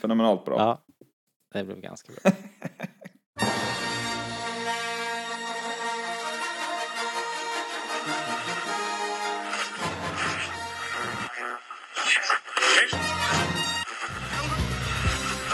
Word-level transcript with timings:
fenomenalt 0.00 0.44
bra. 0.44 0.58
Ja, 0.58 0.82
det 1.52 1.64
blev 1.64 1.80
ganska 1.80 2.12
bra. 2.12 2.32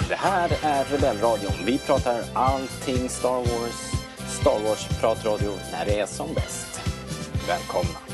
Det 0.08 0.14
här 0.14 0.50
är 0.62 0.84
Rebellradion. 0.84 1.52
Vi 1.66 1.78
pratar 1.78 2.22
allting 2.34 3.08
Star 3.08 3.38
Wars. 3.38 3.92
Star 4.40 4.60
Wars-pratradio 4.64 5.52
när 5.72 5.84
det 5.86 6.00
är 6.00 6.06
som 6.06 6.34
bäst. 6.34 6.80
Välkomna! 7.48 8.07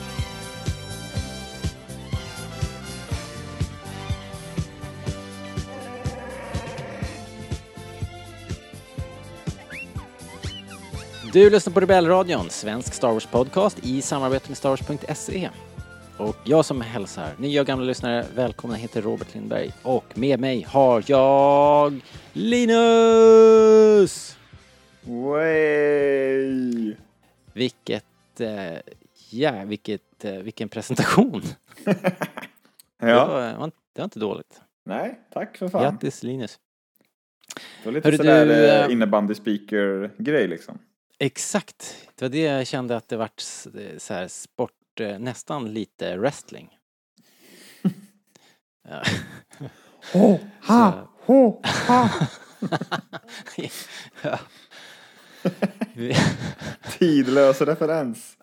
Du 11.35 11.51
lyssnar 11.51 11.73
på 11.73 11.81
Rebellradion, 11.81 12.51
svensk 12.51 12.95
Star 12.95 13.09
Wars-podcast 13.13 13.79
i 13.83 14.03
samarbete 14.03 14.49
med 14.51 14.57
starwars.se. 14.57 15.51
Och 16.19 16.37
jag 16.45 16.65
som 16.65 16.81
hälsar, 16.81 17.31
nya 17.39 17.61
och 17.61 17.67
gamla 17.67 17.85
lyssnare, 17.85 18.27
välkomna 18.35 18.77
heter 18.77 19.03
Robert 19.03 19.35
Lindberg. 19.35 19.73
Och 19.83 20.19
med 20.19 20.41
mig 20.41 20.63
har 20.69 21.05
jag 21.07 22.01
Linus! 22.33 22.77
Way. 25.03 26.95
Vilket, 27.53 28.41
eh, 28.41 28.75
ja, 29.31 29.65
vilket, 29.65 30.25
eh, 30.25 30.33
vilken 30.35 30.69
presentation. 30.69 31.43
Det, 31.85 33.11
Ja. 33.11 33.27
var, 33.27 33.41
det 33.93 33.99
var 33.99 34.05
inte 34.05 34.19
dåligt. 34.19 34.61
Nej, 34.85 35.21
tack 35.33 35.57
för 35.57 35.69
fan. 35.69 35.83
Grattis 35.83 36.23
Linus. 36.23 36.59
Det 37.55 37.89
var 37.89 37.93
lite 37.93 38.09
Hörru 38.09 38.17
sådär 38.17 38.47
du, 38.47 38.53
eh, 38.67 38.85
eh, 38.85 38.93
innebandy 38.93 39.35
speaker-grej 39.35 40.49
liksom. 40.49 40.79
Exakt, 41.19 42.09
det 42.15 42.25
var 42.25 42.31
det 42.31 42.39
jag 42.39 42.67
kände 42.67 42.97
att 42.97 43.09
det 43.09 43.17
vart 43.17 43.41
så 43.41 44.15
här 44.15 44.29
sport, 44.29 45.01
eh, 45.01 45.19
nästan 45.19 45.73
lite 45.73 46.17
wrestling. 46.17 46.79
Ja. 48.89 49.03
Ho, 50.13 50.39
ha, 50.63 51.09
ho, 51.21 51.63
ha. 51.89 52.11
ja. 54.23 54.39
Tidlös 56.99 57.61
referens. 57.61 58.37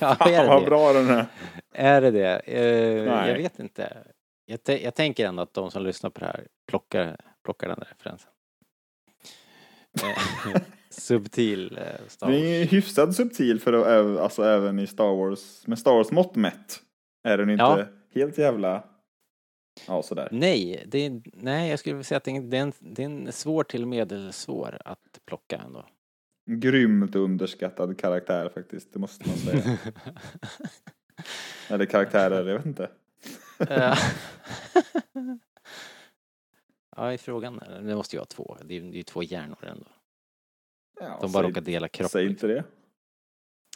ja, 0.00 0.16
är 0.28 0.48
vad 0.48 0.64
bra 0.64 0.92
den 0.92 1.10
är. 1.10 1.26
Är 1.72 2.00
det 2.00 2.10
det? 2.10 2.42
Nej. 2.46 3.28
jag 3.30 3.36
vet 3.36 3.58
inte. 3.58 4.04
Jag, 4.46 4.60
jag 4.82 4.94
tänker 4.94 5.26
ändå 5.26 5.42
att 5.42 5.54
de 5.54 5.70
som 5.70 5.82
lyssnar 5.82 6.10
på 6.10 6.20
det 6.20 6.26
här 6.26 6.46
plockar, 6.68 7.16
plockar 7.44 7.68
den 7.68 7.76
referensen. 7.76 8.30
Eh, 10.02 10.62
Subtil 10.90 11.78
eh, 11.78 12.06
Star 12.08 12.26
Den 12.26 12.36
Wars. 12.36 12.44
är 12.46 12.64
hyfsat 12.64 13.14
subtil 13.14 13.60
för 13.60 13.72
att, 13.72 14.18
alltså 14.20 14.42
även 14.42 14.78
i 14.78 14.86
Star 14.86 15.16
Wars, 15.16 15.66
med 15.66 15.78
Star 15.78 15.92
Wars 15.92 16.10
mått 16.10 16.36
mätt. 16.36 16.80
Är 17.24 17.38
den 17.38 17.50
inte 17.50 17.62
Ja. 17.64 17.84
helt 18.14 18.38
jävla, 18.38 18.84
ja 19.86 20.02
sådär. 20.02 20.28
Nej, 20.32 20.84
det 20.86 20.98
är, 21.06 21.22
nej, 21.32 21.70
jag 21.70 21.78
skulle 21.78 22.04
säga 22.04 22.16
att 22.16 22.24
det 22.24 22.30
är, 22.30 22.54
en, 22.54 22.72
det 22.80 23.02
är 23.02 23.06
en 23.06 23.32
svår 23.32 23.64
till 23.64 23.86
medelsvår 23.86 24.78
att 24.84 25.20
plocka 25.26 25.56
ändå. 25.66 25.86
Grymt 26.50 27.14
underskattad 27.16 27.98
karaktär 27.98 28.50
faktiskt, 28.54 28.92
det 28.92 28.98
måste 28.98 29.28
man 29.28 29.36
säga. 29.38 29.62
Eller 31.68 31.84
karaktärer, 31.86 32.46
jag 32.48 32.56
vet 32.56 32.66
inte. 32.66 32.88
Eh, 36.96 37.04
ja, 37.04 37.12
i 37.12 37.18
frågan, 37.18 37.60
det 37.82 37.96
måste 37.96 38.16
ju 38.16 38.18
vara 38.18 38.26
två. 38.26 38.56
Det 38.64 38.76
är 38.76 38.80
ju 38.80 39.02
två 39.02 39.22
hjärnor 39.22 39.64
ändå. 39.66 39.86
Ja, 41.00 41.18
De 41.20 41.32
bara 41.32 41.42
säg- 41.42 41.50
råkar 41.50 41.60
dela 41.60 41.88
kropp. 41.88 42.10
Säg 42.10 42.28
liksom. 42.28 42.50
inte 42.50 42.60
det. 42.60 42.64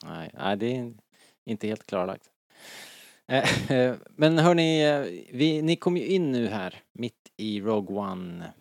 Nej, 0.04 0.30
nej, 0.34 0.56
det 0.56 0.76
är 0.76 0.94
inte 1.44 1.66
helt 1.66 1.86
klarlagt. 1.86 2.30
Eh, 3.26 3.72
eh, 3.72 3.96
Men 4.10 4.38
hörni, 4.38 4.84
eh, 4.84 5.00
vi, 5.36 5.62
ni 5.62 5.76
kom 5.76 5.96
ju 5.96 6.06
in 6.06 6.32
nu 6.32 6.46
här 6.46 6.74
mitt 6.92 7.32
i 7.36 7.60
Rogue 7.60 7.96
One. 7.96 8.52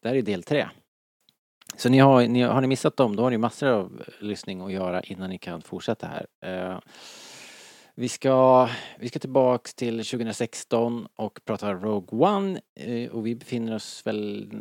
Det 0.00 0.08
här 0.08 0.14
är 0.16 0.22
del 0.22 0.42
tre. 0.42 0.68
Så 1.76 1.88
ni 1.88 1.98
har, 1.98 2.26
ni, 2.28 2.42
har 2.42 2.60
ni 2.60 2.66
missat 2.66 2.96
dem, 2.96 3.16
då 3.16 3.22
har 3.22 3.30
ni 3.30 3.38
massor 3.38 3.68
av 3.68 4.02
lyssning 4.20 4.60
att 4.60 4.72
göra 4.72 5.02
innan 5.02 5.30
ni 5.30 5.38
kan 5.38 5.62
fortsätta 5.62 6.06
här. 6.06 6.26
Vi 7.94 8.08
ska, 8.08 8.68
vi 8.98 9.08
ska 9.08 9.18
tillbaks 9.18 9.74
till 9.74 10.04
2016 10.04 11.08
och 11.16 11.40
prata 11.44 11.74
Rogue 11.74 12.18
One 12.18 12.60
eh, 12.74 13.10
och 13.10 13.26
vi 13.26 13.34
befinner 13.34 13.74
oss 13.74 14.06
väl 14.06 14.52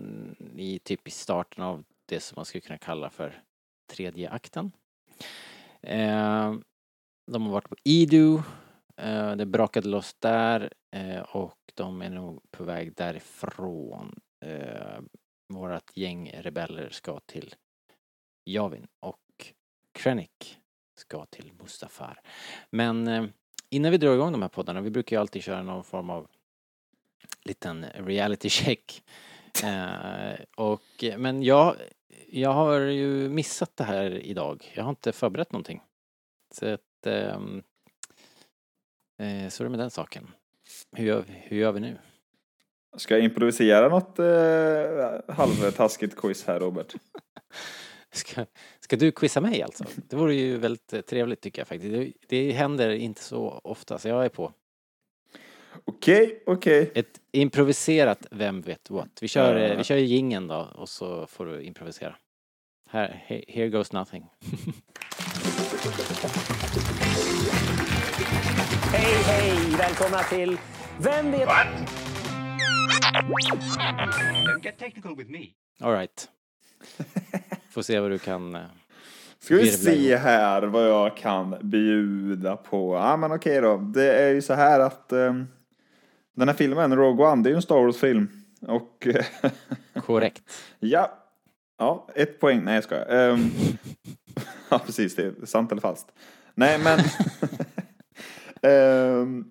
i 0.56 0.80
typ 0.80 1.08
i 1.08 1.12
starten 1.12 1.64
av 1.64 1.84
det 2.06 2.20
som 2.20 2.36
man 2.36 2.46
skulle 2.46 2.62
kunna 2.62 2.78
kalla 2.78 3.10
för 3.10 3.44
tredje 3.92 4.30
akten. 4.30 4.72
Eh, 5.82 6.56
de 7.32 7.46
har 7.46 7.52
varit 7.52 7.70
på 7.70 7.76
Idu, 7.84 8.38
eh, 8.98 9.36
det 9.36 9.46
brakade 9.46 9.90
loss 9.90 10.16
där 10.20 10.74
och 11.34 11.58
de 11.74 12.02
är 12.02 12.10
nog 12.10 12.52
på 12.52 12.64
väg 12.64 12.94
därifrån. 12.96 14.20
Vårat 15.54 15.92
gäng 15.98 16.32
rebeller 16.34 16.90
ska 16.90 17.20
till 17.20 17.56
Javin 18.46 18.88
och 19.00 19.54
Krennic 19.92 20.58
ska 21.02 21.26
till 21.26 21.52
Mustafar. 21.60 22.20
Men 22.70 23.08
eh, 23.08 23.26
innan 23.70 23.92
vi 23.92 23.98
drar 23.98 24.14
igång 24.14 24.32
de 24.32 24.42
här 24.42 24.50
poddarna, 24.50 24.82
vi 24.82 24.90
brukar 24.90 25.16
ju 25.16 25.20
alltid 25.22 25.44
köra 25.44 25.64
någon 25.64 25.84
form 25.84 26.10
av 26.10 26.28
liten 27.44 27.86
reality 27.96 28.50
check. 28.50 29.04
Eh, 29.64 30.34
och, 30.58 31.04
men 31.18 31.44
jag, 31.44 31.76
jag 32.30 32.50
har 32.54 32.80
ju 32.80 33.30
missat 33.30 33.78
det 33.78 33.84
här 33.84 34.12
idag. 34.12 34.72
Jag 34.76 34.84
har 34.84 34.90
inte 34.90 35.12
förberett 35.12 35.52
någonting. 35.52 35.82
Så 36.54 36.74
att, 36.74 37.06
ehm, 37.06 37.64
eh, 39.20 39.50
så 39.50 39.64
är 39.64 39.66
det 39.66 39.70
med 39.70 39.80
den 39.80 39.90
saken. 39.92 40.32
Hur 40.92 41.06
gör, 41.06 41.22
vi- 41.28 41.34
hur 41.44 41.58
gör 41.58 41.72
vi 41.72 41.80
nu? 41.80 41.98
Ska 42.98 43.14
jag 43.14 43.24
improvisera 43.24 43.90
något 43.90 44.20
eh, 44.20 45.36
halvtaskigt 45.36 46.16
quiz 46.16 46.46
här 46.48 46.60
Robert? 46.60 46.94
Ska, 48.14 48.46
ska 48.80 48.96
du 48.96 49.12
quizza 49.12 49.42
mig 49.42 49.64
alltså? 49.64 49.84
Det 49.96 50.16
vore 50.16 50.36
ju 50.36 50.58
väldigt 50.58 50.94
eh, 50.94 51.02
trevligt 51.02 51.42
tycker 51.42 51.60
jag 51.62 51.68
faktiskt. 51.68 51.94
Det, 51.94 52.12
det 52.28 52.52
händer 52.52 52.90
inte 52.90 53.24
så 53.24 53.62
ofta 53.64 54.00
så 54.00 54.08
jag 54.08 54.26
är 54.26 54.30
på. 54.30 54.54
Okej, 55.86 56.44
okej. 56.46 56.92
Ett 56.96 57.20
improviserat 57.32 58.26
Vem 58.32 58.62
vet 58.62 58.90
what. 58.90 59.10
Vi 59.22 59.28
kör, 59.28 59.56
Ja. 59.56 59.76
vi 59.78 59.84
kör 59.84 59.98
gingen 59.98 60.48
då 60.48 60.70
och 60.76 60.90
så 60.90 61.28
får 61.28 61.46
du 61.46 61.62
improvisera. 61.62 62.16
Här, 62.90 63.24
he- 63.28 63.44
here 63.48 63.70
goes 63.70 63.92
nothing. 63.92 64.26
Hej, 68.94 69.14
hej! 69.26 69.76
Välkomna 69.78 70.24
till 70.24 70.58
Vem 71.00 71.32
vet... 71.32 71.48
Don't 74.46 74.62
get 74.64 74.78
technical 74.80 75.16
with 75.16 75.30
me. 75.32 75.48
Alright. 75.82 76.30
Får 77.72 77.82
se 77.82 78.00
vad 78.00 78.12
du 78.12 78.20
kan... 78.20 78.56
eh, 78.56 78.62
Ska 79.40 79.56
vi 79.56 79.72
se 79.72 80.16
här 80.18 80.62
vad 80.64 80.90
jag 80.90 81.18
kan 81.18 81.56
bjuda 81.62 82.56
på. 82.58 82.96
Ja 82.96 83.18
men 83.18 83.32
okej 83.32 83.62
då. 83.62 83.78
Det 83.78 84.14
är 84.14 84.34
ju 84.34 84.42
så 84.42 84.54
här 84.54 84.80
att 84.80 85.12
eh, 85.12 85.34
den 86.36 86.48
här 86.48 86.56
filmen, 86.56 86.96
Rogue 86.96 87.26
One, 87.26 87.44
det 87.44 87.50
är 87.50 87.52
ju 87.52 87.56
en 87.56 87.62
Star 87.62 87.76
Wars-film. 87.86 88.28
Och 88.68 89.08
Korrekt. 90.06 90.42
ja. 90.80 91.18
Ja, 91.78 92.08
ett 92.16 92.40
poäng. 92.40 92.64
Nej 92.64 92.76
jag 92.76 92.84
skojar. 92.84 93.30
Um, 93.30 93.52
ja 94.70 94.80
precis, 94.86 95.16
det 95.16 95.24
är 95.26 95.46
sant 95.46 95.72
eller 95.72 95.82
falskt. 95.82 96.12
Nej 96.56 96.80
men. 96.84 97.00
Ehm, 98.64 99.46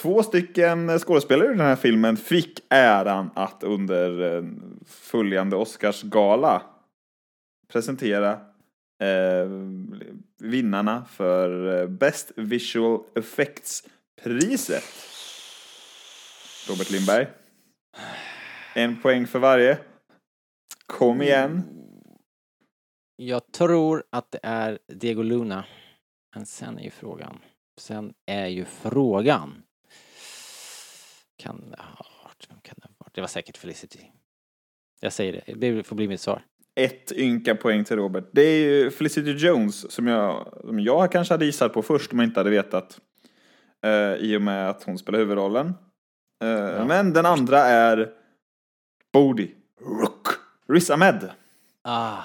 två 0.00 0.22
stycken 0.22 0.98
skådespelare 0.98 1.46
i 1.46 1.50
den 1.56 1.66
här 1.66 1.76
filmen 1.76 2.16
fick 2.16 2.60
äran 2.70 3.30
att 3.34 3.62
under 3.64 4.36
eh, 4.36 4.44
följande 4.86 5.56
Oscarsgala 5.56 6.62
presentera 7.72 8.32
eh, 9.02 9.48
vinnarna 10.38 11.04
för 11.04 11.80
eh, 11.80 11.88
Best 11.88 12.32
Visual 12.36 13.00
Effects-priset. 13.14 14.84
Robert 16.68 16.90
Lindberg. 16.90 17.26
En 18.74 19.00
poäng 19.00 19.26
för 19.26 19.38
varje. 19.38 19.78
Kom 20.86 21.22
igen. 21.22 21.62
Jag 23.16 23.52
tror 23.52 24.04
att 24.10 24.30
det 24.30 24.40
är 24.42 24.78
Diego 24.86 25.22
Luna. 25.22 25.64
Men 26.34 26.46
sen 26.46 26.78
är 26.78 26.82
ju 26.82 26.90
frågan. 26.90 27.38
Sen 27.80 28.14
är 28.26 28.46
ju 28.46 28.64
frågan. 28.64 29.62
Kan 31.36 31.70
det 31.70 31.82
ha 31.82 32.06
varit? 32.24 32.50
Vem 32.50 32.60
kan 32.60 32.74
det 32.78 32.88
ha 32.88 32.94
varit? 32.98 33.14
Det 33.14 33.20
var 33.20 33.28
säkert 33.28 33.56
Felicity. 33.56 34.06
Jag 35.00 35.12
säger 35.12 35.32
det. 35.46 35.54
Det 35.54 35.82
får 35.82 35.96
bli 35.96 36.08
mitt 36.08 36.20
svar. 36.20 36.42
Ett 36.74 37.12
ynka 37.12 37.54
poäng 37.54 37.84
till 37.84 37.96
Robert. 37.96 38.24
Det 38.32 38.42
är 38.42 38.58
ju 38.64 38.90
Felicity 38.90 39.30
Jones 39.32 39.92
som 39.92 40.06
jag, 40.06 40.52
som 40.60 40.80
jag 40.80 41.12
kanske 41.12 41.34
hade 41.34 41.44
gissat 41.44 41.72
på 41.72 41.82
först 41.82 42.12
om 42.12 42.18
jag 42.18 42.28
inte 42.28 42.40
hade 42.40 42.50
vetat. 42.50 43.00
Eh, 43.84 44.14
I 44.14 44.36
och 44.36 44.42
med 44.42 44.70
att 44.70 44.82
hon 44.82 44.98
spelar 44.98 45.18
huvudrollen. 45.18 45.66
Eh, 46.44 46.86
Men 46.86 47.12
den 47.12 47.26
andra 47.26 47.58
är 47.58 48.10
Bodhi. 49.12 49.54
Rook. 49.80 50.26
Riz 50.68 50.90
Ahmed. 50.90 51.30
Ah, 51.82 52.18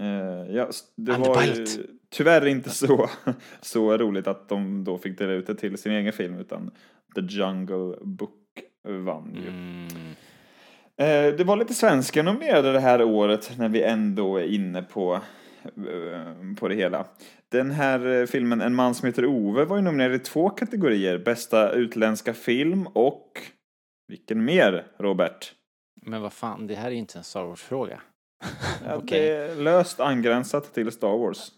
Eh, 0.00 0.54
ja, 0.56 0.68
det 0.96 1.12
Under 1.12 1.28
var 1.28 1.42
ju 1.42 1.66
tyvärr 2.10 2.46
inte 2.46 2.70
så, 2.70 3.08
så 3.60 3.96
roligt 3.96 4.26
att 4.26 4.48
de 4.48 4.84
då 4.84 4.98
fick 4.98 5.18
dela 5.18 5.32
ut 5.32 5.46
det 5.46 5.54
till 5.54 5.78
sin 5.78 5.92
egen 5.92 6.12
film 6.12 6.38
utan 6.38 6.70
The 7.14 7.20
Jungle 7.20 7.96
Book 8.02 8.36
vann 8.84 9.34
ju. 9.34 9.48
mm, 9.48 9.88
det 11.36 11.44
var 11.46 11.56
lite 11.56 11.74
svenska 11.74 12.22
nominerade 12.22 12.72
det 12.72 12.80
här 12.80 13.02
året 13.02 13.58
när 13.58 13.68
vi 13.68 13.82
ändå 13.82 14.36
är 14.36 14.44
inne 14.44 14.82
på, 14.82 15.20
eh, 15.64 16.56
på 16.58 16.68
det 16.68 16.74
hela. 16.74 17.06
Den 17.48 17.70
här 17.70 18.06
eh, 18.06 18.26
filmen 18.26 18.60
En 18.60 18.74
man 18.74 18.94
som 18.94 19.06
heter 19.06 19.26
Ove 19.26 19.64
var 19.64 19.76
ju 19.76 19.82
nominerad 19.82 20.14
i 20.14 20.18
två 20.18 20.50
kategorier. 20.50 21.18
Bästa 21.18 21.72
utländska 21.72 22.34
film 22.34 22.86
och 22.86 23.40
vilken 24.08 24.44
mer, 24.44 24.86
Robert? 24.98 25.54
men 26.02 26.22
vad 26.22 26.32
fan, 26.32 26.66
det 26.66 26.74
här 26.74 26.86
är 26.86 26.90
ju 26.90 26.96
inte 26.96 27.18
en 27.18 27.24
Star 27.24 27.44
Wars-fråga. 27.44 28.00
Ja, 28.86 28.94
Okej. 28.96 29.20
Det 29.20 29.36
är 29.36 29.56
löst 29.56 30.00
angränsat 30.00 30.74
till 30.74 30.92
Star 30.92 31.18
Wars. 31.18 31.52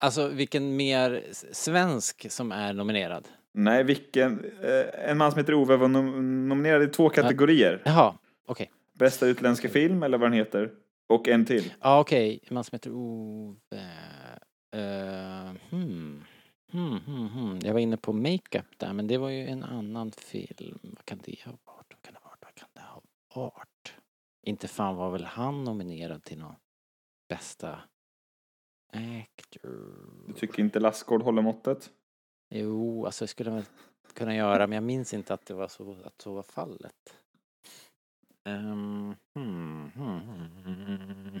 Alltså 0.00 0.28
vilken 0.28 0.76
mer 0.76 1.24
svensk 1.52 2.30
som 2.30 2.52
är 2.52 2.72
nominerad? 2.72 3.28
Nej, 3.58 3.84
vilken... 3.84 4.44
Eh, 4.62 5.10
en 5.10 5.18
man 5.18 5.30
som 5.30 5.38
heter 5.38 5.54
Ove 5.54 5.76
var 5.76 5.88
nom- 5.88 6.48
nominerad 6.48 6.82
i 6.82 6.86
två 6.86 7.08
kategorier. 7.08 7.82
Jaha, 7.84 8.18
okej. 8.46 8.70
Bästa 8.92 9.26
utländska 9.26 9.68
film, 9.68 10.02
eller 10.02 10.18
vad 10.18 10.30
den 10.30 10.38
heter. 10.38 10.72
Och 11.08 11.28
en 11.28 11.44
till. 11.44 11.72
Ja, 11.80 12.00
okej. 12.00 12.40
En 12.48 12.54
man 12.54 12.64
som 12.64 12.76
heter 12.76 12.90
Ove... 12.92 13.56
Uh, 14.76 15.52
hmm. 15.70 16.24
Hmm, 16.72 16.98
hmm, 17.06 17.28
hmm. 17.28 17.58
Jag 17.62 17.72
var 17.72 17.80
inne 17.80 17.96
på 17.96 18.12
makeup 18.12 18.66
där, 18.76 18.92
men 18.92 19.06
det 19.06 19.18
var 19.18 19.30
ju 19.30 19.46
en 19.46 19.64
annan 19.64 20.12
film. 20.12 20.78
Vad 20.82 21.04
kan 21.04 21.18
det 21.24 21.44
ha 21.44 21.52
varit? 21.52 21.86
Vad 21.90 22.02
kan 22.02 22.14
det 22.14 22.20
ha 22.22 22.30
varit? 22.30 22.42
Vad 22.42 22.54
kan 22.54 22.68
det 22.74 22.80
ha 22.80 23.02
varit? 23.42 23.94
Inte 24.42 24.68
fan 24.68 24.96
var 24.96 25.10
väl 25.10 25.24
han 25.24 25.64
nominerad 25.64 26.24
till 26.24 26.38
någon 26.38 26.54
bästa 27.28 27.78
actor? 28.92 29.70
Du 30.26 30.32
tycker 30.32 30.60
inte 30.60 30.80
Lassgård 30.80 31.22
håller 31.22 31.42
måttet? 31.42 31.90
Jo, 32.48 33.06
alltså 33.06 33.24
det 33.24 33.28
skulle 33.28 33.50
man 33.50 33.64
kunna 34.14 34.34
göra, 34.34 34.66
men 34.66 34.76
jag 34.76 34.84
minns 34.84 35.14
inte 35.14 35.34
att 35.34 35.46
det 35.46 35.54
var 35.54 35.68
så, 35.68 35.96
att 36.04 36.20
så 36.20 36.34
var 36.34 36.42
fallet. 36.42 37.18
Um, 38.44 39.16
hmm, 39.34 39.90
hmm, 39.90 40.20
hmm, 40.20 41.00
hmm. 41.00 41.40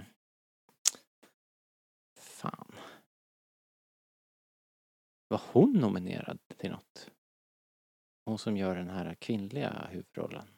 Fan. 2.16 2.74
Var 5.28 5.40
hon 5.52 5.72
nominerad 5.72 6.38
till 6.56 6.70
något? 6.70 7.10
Hon 8.24 8.38
som 8.38 8.56
gör 8.56 8.76
den 8.76 8.90
här 8.90 9.14
kvinnliga 9.14 9.88
huvudrollen. 9.90 10.48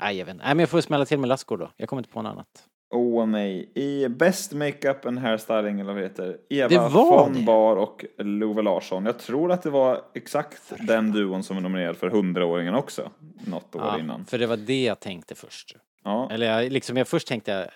Nej, 0.00 0.16
jag 0.16 0.26
vet 0.26 0.32
inte. 0.32 0.44
Nej, 0.44 0.54
men 0.54 0.60
jag 0.60 0.70
får 0.70 0.80
smälla 0.80 1.06
till 1.06 1.18
med 1.18 1.28
Lassgård 1.28 1.58
då. 1.58 1.72
Jag 1.76 1.88
kommer 1.88 2.00
inte 2.00 2.12
på 2.12 2.22
något 2.22 2.30
annat. 2.30 2.68
Åh 2.90 3.26
nej. 3.26 3.72
I 3.74 4.08
Best 4.08 4.52
Makeup 4.52 5.06
and 5.06 5.18
Hairstyling, 5.18 5.80
eller 5.80 5.92
vad 5.92 6.02
det 6.02 6.08
heter, 6.08 6.36
Eva 6.50 6.68
Det 6.68 6.88
von 6.88 7.32
det. 7.32 7.42
Bar 7.42 7.76
och 7.76 8.04
Love 8.18 8.62
Larsson. 8.62 9.06
Jag 9.06 9.18
tror 9.18 9.52
att 9.52 9.62
det 9.62 9.70
var 9.70 10.00
exakt 10.14 10.72
den 10.78 11.12
duon 11.12 11.42
som 11.42 11.56
var 11.56 11.62
nominerad 11.62 11.96
för 11.96 12.10
100-åringen 12.10 12.74
också. 12.74 13.10
Något 13.46 13.74
år 13.74 14.00
innan. 14.00 14.24
för 14.24 14.38
det 14.38 14.46
var 14.46 14.56
det 14.56 14.84
jag 14.84 15.00
tänkte 15.00 15.34
först. 15.34 15.76
Ja. 16.04 16.28
Eller 16.30 16.46
jag, 16.46 16.72
liksom, 16.72 16.96
jag 16.96 17.08
först 17.08 17.28
tänkte 17.28 17.50
jag 17.52 17.66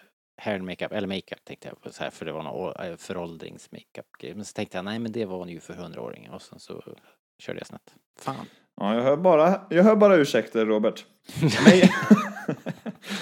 hair 0.44 0.54
and 0.54 0.64
makeup, 0.64 0.92
eller 0.92 1.08
makeup 1.08 1.44
tänkte 1.44 1.68
jag 1.68 1.80
på 1.80 1.92
så 1.92 2.02
här, 2.04 2.10
för 2.10 2.24
det 2.26 2.32
var 2.32 2.42
någon 2.42 2.86
eh, 2.86 2.96
föråldrings-makeup-grej. 2.96 4.34
Men 4.34 4.44
så 4.44 4.52
tänkte 4.52 4.78
jag, 4.78 4.84
nej 4.84 4.98
men 4.98 5.12
det 5.12 5.24
var 5.24 5.46
ju 5.46 5.60
för 5.60 5.74
hundraåringen 5.74 6.32
och 6.32 6.42
sen 6.42 6.58
så 6.58 6.82
körde 7.38 7.58
jag 7.60 7.66
snett. 7.66 7.94
Fan. 8.18 8.46
ja, 8.80 8.94
jag 8.94 9.02
hör 9.02 9.16
bara, 9.16 9.60
jag 9.70 9.84
hör 9.84 9.96
bara 9.96 10.16
ursäkter, 10.16 10.66
Robert. 10.66 11.04
Nej. 11.66 11.90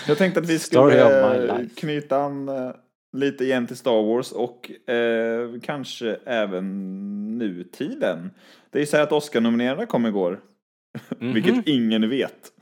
jag 0.09 0.19
tänkte 0.19 0.41
att 0.41 0.49
vi 0.49 0.59
skulle 0.59 1.51
eh, 1.61 1.61
knyta 1.77 2.17
an 2.19 2.49
eh, 2.49 2.71
lite 3.13 3.45
igen 3.45 3.67
till 3.67 3.77
Star 3.77 4.03
Wars 4.03 4.33
och 4.33 4.91
eh, 4.91 5.61
kanske 5.63 6.17
även 6.25 7.39
nutiden. 7.39 8.31
Det 8.71 8.79
är 8.79 8.81
ju 8.81 8.87
så 8.87 8.97
här 8.97 9.05
att 9.05 9.13
Oscar-nominerarna 9.13 9.87
kom 9.87 10.07
igår, 10.07 10.41
Mhm. 11.19 11.35
vilket 11.35 11.67
ingen 11.69 12.09
vet. 12.11 12.53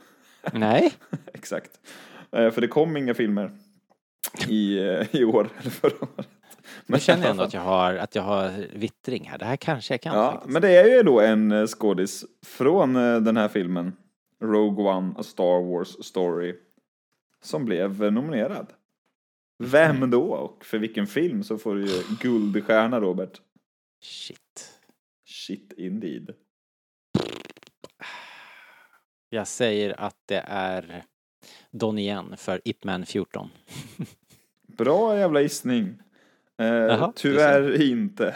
Nej. 0.53 0.93
Exakt. 1.33 1.71
Eh, 2.31 2.51
För 2.51 2.61
det 2.61 2.67
kom 2.67 2.97
inga 2.97 3.13
filmer 3.13 3.51
i, 4.47 4.77
eh, 4.79 5.15
i 5.15 5.23
år 5.23 5.49
eller 5.61 5.69
förra 5.71 5.95
året. 6.01 6.27
Nu 6.85 6.99
känner 6.99 7.23
jag 7.23 7.31
ändå 7.31 7.43
att 7.43 7.53
jag 7.53 7.61
har, 7.61 7.93
att 7.95 8.15
jag 8.15 8.23
har 8.23 8.51
vittring 8.73 9.27
här. 9.29 9.37
Det 9.37 9.45
här 9.45 9.55
kanske 9.55 9.93
jag 9.93 10.01
kan 10.01 10.15
Ja, 10.17 10.31
faktiskt. 10.31 10.53
men 10.53 10.61
det 10.61 10.69
är 10.77 10.95
ju 10.97 11.03
då 11.03 11.19
en 11.21 11.67
skådis 11.67 12.25
från 12.45 12.93
den 12.93 13.37
här 13.37 13.47
filmen, 13.47 13.93
Rogue 14.43 14.85
One, 14.85 15.13
A 15.17 15.23
Star 15.23 15.71
Wars 15.71 16.05
Story, 16.05 16.55
som 17.45 17.65
blev 17.65 18.13
nominerad. 18.13 18.73
Vem 19.63 20.09
då 20.09 20.33
och 20.33 20.65
för 20.65 20.77
vilken 20.77 21.07
film 21.07 21.43
så 21.43 21.57
får 21.57 21.75
du 21.75 21.85
ju 21.85 22.01
guldstjärna 22.21 22.99
Robert. 22.99 23.41
Shit. 24.01 24.71
Shit 25.25 25.73
indeed. 25.77 26.33
Jag 29.29 29.47
säger 29.47 29.99
att 29.99 30.17
det 30.25 30.43
är 30.47 31.03
Donnie 31.71 32.07
Yen 32.07 32.37
för 32.37 32.61
Ip 32.65 32.83
Man 32.83 33.05
14. 33.05 33.49
Bra 34.67 35.17
jävla 35.17 35.41
gissning. 35.41 35.97
Eh, 36.57 36.65
Jaha, 36.67 37.13
tyvärr 37.15 37.81
inte. 37.81 38.35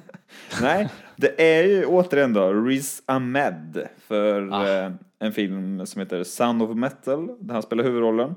Nej, 0.62 0.88
det 1.16 1.58
är 1.58 1.64
ju 1.64 1.84
återigen 1.86 2.32
då 2.32 2.52
Riz 2.52 3.02
Ahmed 3.06 3.88
för 3.98 4.48
Ah. 4.52 4.68
eh, 4.68 4.92
en 5.18 5.32
film 5.32 5.86
som 5.86 6.00
heter 6.00 6.24
Sound 6.24 6.62
of 6.62 6.76
Metal 6.76 7.36
där 7.40 7.54
han 7.54 7.62
spelar 7.62 7.84
huvudrollen. 7.84 8.34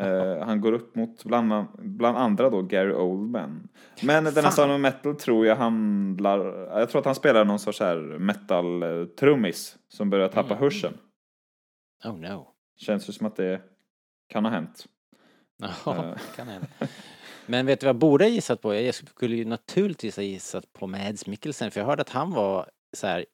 Eh, 0.00 0.38
han 0.46 0.60
går 0.60 0.72
upp 0.72 0.94
mot 0.94 1.24
bland, 1.24 1.66
bland 1.78 2.18
andra 2.18 2.50
då 2.50 2.62
Gary 2.62 2.92
Oldman. 2.92 3.68
Men 4.02 4.24
den 4.24 4.44
här. 4.44 4.50
Sound 4.50 4.72
of 4.72 4.80
Metal 4.80 5.14
tror 5.16 5.46
jag 5.46 5.56
handlar, 5.56 6.38
jag 6.80 6.90
tror 6.90 6.98
att 6.98 7.04
han 7.06 7.14
spelar 7.14 7.44
någon 7.44 7.58
sorts 7.58 7.80
här 7.80 7.96
metal-trummis 8.18 9.76
som 9.88 10.10
börjar 10.10 10.28
tappa 10.28 10.48
Mm. 10.54 10.58
hörseln. 10.58 10.94
Oh 12.04 12.18
no. 12.18 12.48
Känns 12.76 13.08
ju 13.08 13.12
som 13.12 13.26
att 13.26 13.36
det 13.36 13.60
kan 14.28 14.44
ha 14.44 14.52
hänt. 14.52 14.84
Ja, 15.84 15.94
Eh. 15.96 16.02
det 16.02 16.36
kan 16.36 16.48
hända. 16.48 16.66
Men 17.48 17.66
vet 17.66 17.80
du 17.80 17.84
vad 17.86 17.88
jag 17.88 17.96
borde 18.00 18.24
ha 18.24 18.30
gissat 18.30 18.60
på? 18.62 18.74
Jag 18.74 18.94
skulle 18.94 19.36
ju 19.36 19.44
naturligtvis 19.44 20.16
ha 20.16 20.22
gissat 20.22 20.72
på 20.72 20.86
Mads 20.86 21.26
Mikkelsen 21.26 21.70
för 21.70 21.80
jag 21.80 21.86
hörde 21.86 22.02
att 22.02 22.08
han 22.08 22.30
var 22.30 22.70
så 22.92 23.06
här 23.06 23.26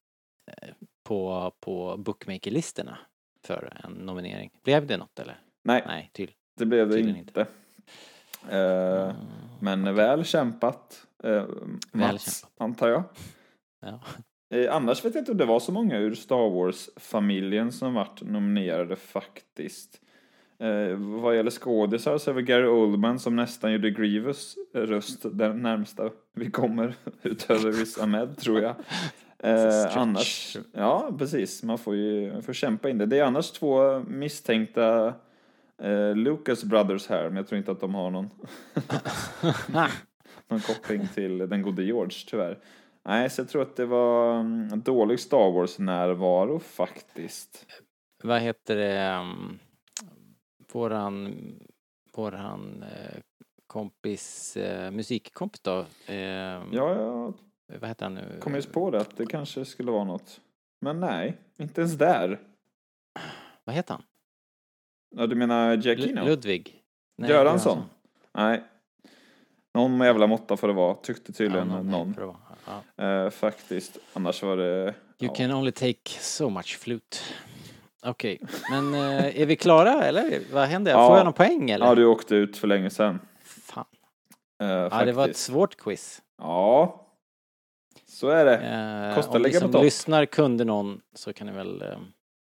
eh, 0.46 0.68
på, 1.04 1.52
på 1.60 1.96
bookmakerlistorna 1.96 2.98
för 3.44 3.80
en 3.84 3.92
nominering. 3.92 4.50
Blev 4.64 4.86
det 4.86 4.96
något 4.96 5.18
eller? 5.18 5.38
Nej, 5.64 5.82
Nej, 5.86 6.10
till. 6.12 6.30
det 6.58 6.66
blev 6.66 6.88
det 6.88 6.94
Tydligen 6.94 7.16
inte. 7.20 7.46
Eh, 8.50 9.14
Men 9.60 9.94
väl 9.94 10.24
kämpat. 10.24 11.06
Eh, 11.24 11.44
Mats, 11.92 12.40
kämpat. 12.40 12.50
antar 12.60 12.88
jag. 12.88 13.02
Ja. 13.80 14.00
Eh, 14.56 14.74
annars 14.74 15.04
vet 15.04 15.14
jag 15.14 15.20
inte 15.22 15.32
om 15.32 15.38
det 15.38 15.44
var 15.44 15.60
så 15.60 15.72
många 15.72 15.98
ur 15.98 16.14
Star 16.14 16.50
Wars-familjen 16.50 17.72
som 17.72 17.94
vart 17.94 18.22
nominerade 18.22 18.96
faktiskt. 18.96 20.00
Eh, 20.64 20.96
vad 20.96 21.36
gäller 21.36 21.50
skådisar 21.50 22.18
så 22.18 22.30
är 22.30 22.34
väl 22.34 22.44
Gary 22.44 22.66
Oldman 22.66 23.18
som 23.18 23.36
nästan 23.36 23.72
gjorde 23.72 23.90
Grievous 23.90 24.56
röst 24.72 25.26
den 25.32 25.62
närmsta 25.62 26.10
vi 26.32 26.50
kommer 26.50 26.94
utöver 27.22 27.72
Riz 27.72 27.98
Ahmed 27.98 28.38
tror 28.38 28.60
jag. 28.60 28.74
Eh, 29.38 29.96
annars, 29.96 30.56
ja 30.72 31.10
precis, 31.18 31.62
man 31.62 31.78
får 31.78 31.96
ju 31.96 32.42
får 32.42 32.52
kämpa 32.52 32.88
in 32.88 32.98
det. 32.98 33.06
Det 33.06 33.18
är 33.18 33.24
annars 33.24 33.50
två 33.50 33.98
misstänkta 33.98 35.14
eh, 35.82 36.14
Lucas 36.14 36.64
Brothers 36.64 37.08
här, 37.08 37.24
men 37.24 37.36
jag 37.36 37.48
tror 37.48 37.58
inte 37.58 37.72
att 37.72 37.80
de 37.80 37.94
har 37.94 38.10
någon 38.10 38.30
någon 40.48 40.60
koppling 40.60 41.08
till 41.14 41.38
den 41.38 41.62
gode 41.62 41.82
George 41.82 42.18
tyvärr. 42.26 42.58
Nej, 43.04 43.30
så 43.30 43.40
jag 43.40 43.48
tror 43.48 43.62
att 43.62 43.76
det 43.76 43.86
var 43.86 44.40
mm, 44.40 44.80
dålig 44.80 45.20
Star 45.20 45.52
Wars-närvaro 45.52 46.58
faktiskt. 46.58 47.66
Vad 48.22 48.40
heter 48.40 48.76
det? 48.76 49.18
um, 49.20 49.58
Våran, 50.74 51.34
våran 52.14 52.82
eh, 52.82 53.20
kompis, 53.66 54.56
eh, 54.56 54.90
musikkompis 54.90 55.60
då? 55.60 55.86
Eh, 56.06 56.16
Ja, 56.16 56.64
jag 56.72 57.34
Vad 57.80 57.88
heter 57.88 58.04
han 58.06 58.14
nu? 58.14 58.38
kom 58.40 58.54
just 58.54 58.72
på 58.72 58.90
det 58.90 59.00
att 59.00 59.16
det 59.16 59.26
kanske 59.26 59.64
skulle 59.64 59.90
vara 59.90 60.04
något. 60.04 60.40
Men 60.80 61.00
nej, 61.00 61.36
inte 61.56 61.80
ens 61.80 61.94
där. 61.94 62.40
Vad 63.64 63.76
heter 63.76 63.94
han? 63.94 64.02
Ja, 65.16 65.26
du 65.26 65.34
menar 65.36 65.76
Lu- 65.76 65.80
Giacchino? 65.82 66.24
Ludvig? 66.24 66.82
Nej, 67.18 67.30
Göransson? 67.30 67.82
Nej. 68.32 68.62
Någon 69.74 70.00
jävla 70.00 70.26
måtta 70.26 70.56
får 70.56 70.68
det 70.68 70.74
vara, 70.74 70.94
tyckte 70.94 71.32
tydligen 71.32 71.70
Ja, 71.70 71.82
någon. 71.82 72.12
vara. 72.12 72.36
Ja. 72.96 73.04
Eh, 73.04 73.30
faktiskt. 73.30 73.98
Annars 74.12 74.42
var 74.42 74.56
det... 74.56 74.84
You 74.84 74.94
ja. 75.18 75.34
can 75.34 75.52
only 75.52 75.72
take 75.72 76.10
so 76.20 76.48
much 76.50 76.78
flute. 76.78 77.16
Okej, 78.04 78.40
men 78.70 78.94
eh, 78.94 79.40
är 79.40 79.46
vi 79.46 79.56
klara 79.56 80.04
eller? 80.04 80.40
Vad 80.52 80.68
händer? 80.68 80.92
Ja. 80.92 81.08
Får 81.08 81.16
jag 81.16 81.24
någon 81.24 81.32
poäng 81.32 81.70
eller? 81.70 81.86
Ja, 81.86 81.94
du 81.94 82.06
åkte 82.06 82.34
ut 82.34 82.56
för 82.56 82.68
länge 82.68 82.90
sedan. 82.90 83.20
Fan. 83.44 83.84
Eh, 84.62 84.68
Ja, 84.68 85.04
det 85.04 85.12
var 85.12 85.28
ett 85.28 85.36
svårt 85.36 85.76
quiz. 85.76 86.22
Ja. 86.38 87.00
Så 88.08 88.28
är 88.28 88.44
det. 88.44 88.56
Eh, 89.08 89.14
Kostar 89.14 89.36
om 89.36 89.42
ni 89.42 89.48
lägga 89.48 89.60
på 89.60 89.64
som 89.64 89.72
topp. 89.72 89.82
lyssnar 89.82 90.24
kunde 90.26 90.64
någon 90.64 91.00
så 91.14 91.32
kan 91.32 91.46
ni 91.46 91.52
väl, 91.52 91.82
eh, 91.82 91.88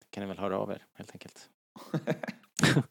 kan 0.09 0.21
ni 0.23 0.27
väl 0.27 0.37
höra 0.37 0.57
av 0.57 0.71
er 0.71 0.83
helt 0.97 1.11
enkelt. 1.11 1.49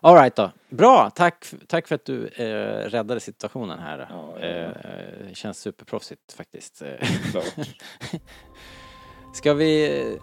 Alright 0.00 0.36
då. 0.36 0.50
Bra, 0.68 1.10
tack, 1.10 1.46
tack 1.66 1.88
för 1.88 1.94
att 1.94 2.04
du 2.04 2.26
eh, 2.26 2.88
räddade 2.90 3.20
situationen 3.20 3.78
här. 3.78 4.06
Ja, 4.10 4.38
ja, 4.40 4.46
ja. 4.46 4.64
Eh, 4.64 5.32
känns 5.32 5.58
superproffsigt 5.58 6.32
faktiskt. 6.32 6.82
Eh, 6.82 7.08
Klart. 7.30 7.44
ska 9.34 9.54
vi, 9.54 10.18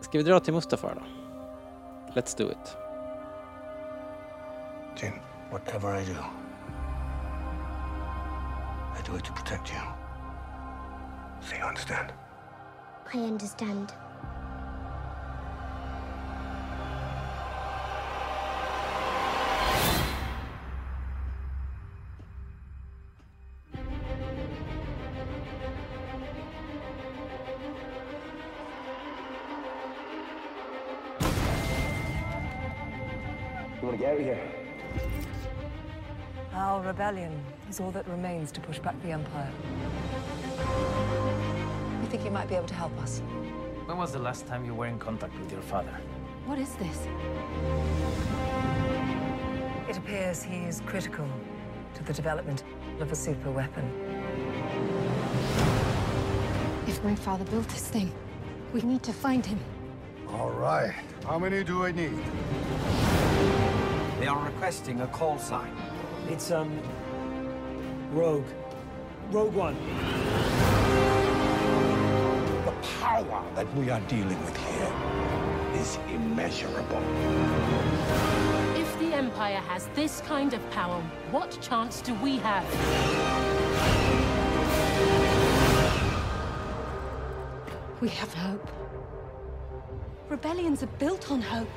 ska 0.00 0.18
vi 0.18 0.24
dra 0.24 0.40
till 0.40 0.54
Mustafa 0.54 0.94
då? 0.94 1.02
Let's 2.14 2.36
do 2.38 2.50
it. 2.50 2.76
Jin, 4.96 5.12
whatever 5.50 6.00
I 6.00 6.04
do, 6.04 6.18
I 8.98 9.10
do 9.10 9.16
it 9.16 9.24
to 9.24 9.32
protect 9.32 9.70
you. 9.70 9.80
So 11.40 11.56
you 11.56 11.64
understand? 11.68 12.12
I 13.14 13.18
understand. 13.18 13.92
Rebellion 37.08 37.42
is 37.70 37.80
all 37.80 37.90
that 37.90 38.06
remains 38.06 38.52
to 38.52 38.60
push 38.60 38.78
back 38.80 38.94
the 39.02 39.10
Empire. 39.10 39.50
We 42.02 42.06
think 42.08 42.22
you 42.22 42.30
might 42.30 42.48
be 42.50 42.54
able 42.54 42.66
to 42.66 42.74
help 42.74 42.94
us. 42.98 43.22
When 43.86 43.96
was 43.96 44.12
the 44.12 44.18
last 44.18 44.46
time 44.46 44.66
you 44.66 44.74
were 44.74 44.88
in 44.88 44.98
contact 44.98 45.38
with 45.38 45.50
your 45.50 45.62
father? 45.62 45.98
What 46.44 46.58
is 46.58 46.74
this? 46.74 47.08
It 49.88 49.96
appears 49.96 50.42
he 50.42 50.56
is 50.56 50.82
critical 50.84 51.26
to 51.94 52.04
the 52.04 52.12
development 52.12 52.62
of 53.00 53.10
a 53.10 53.16
super 53.16 53.50
weapon. 53.50 53.84
If 56.86 57.02
my 57.02 57.14
father 57.14 57.44
built 57.44 57.68
this 57.68 57.88
thing, 57.88 58.12
we 58.74 58.82
need 58.82 59.02
to 59.04 59.14
find 59.14 59.46
him. 59.46 59.60
All 60.28 60.50
right. 60.50 60.92
How 61.24 61.38
many 61.38 61.64
do 61.64 61.86
I 61.86 61.92
need? 61.92 62.20
They 64.20 64.26
are 64.26 64.44
requesting 64.44 65.00
a 65.00 65.06
call 65.06 65.38
sign. 65.38 65.74
It's, 66.30 66.50
um, 66.50 66.78
Rogue. 68.12 68.44
Rogue 69.30 69.54
One. 69.54 69.76
The 72.66 72.72
power 73.00 73.42
that 73.54 73.74
we 73.74 73.88
are 73.88 74.00
dealing 74.00 74.38
with 74.44 74.56
here 74.58 74.92
is 75.80 75.98
immeasurable. 76.12 77.02
If 78.76 78.98
the 78.98 79.14
Empire 79.14 79.62
has 79.68 79.88
this 79.94 80.20
kind 80.20 80.52
of 80.52 80.70
power, 80.70 81.00
what 81.30 81.58
chance 81.62 82.02
do 82.02 82.12
we 82.16 82.36
have? 82.36 82.64
We 88.02 88.08
have 88.10 88.34
hope. 88.34 88.68
Rebellions 90.28 90.82
are 90.82 90.94
built 90.98 91.30
on 91.30 91.40
hope. 91.40 91.68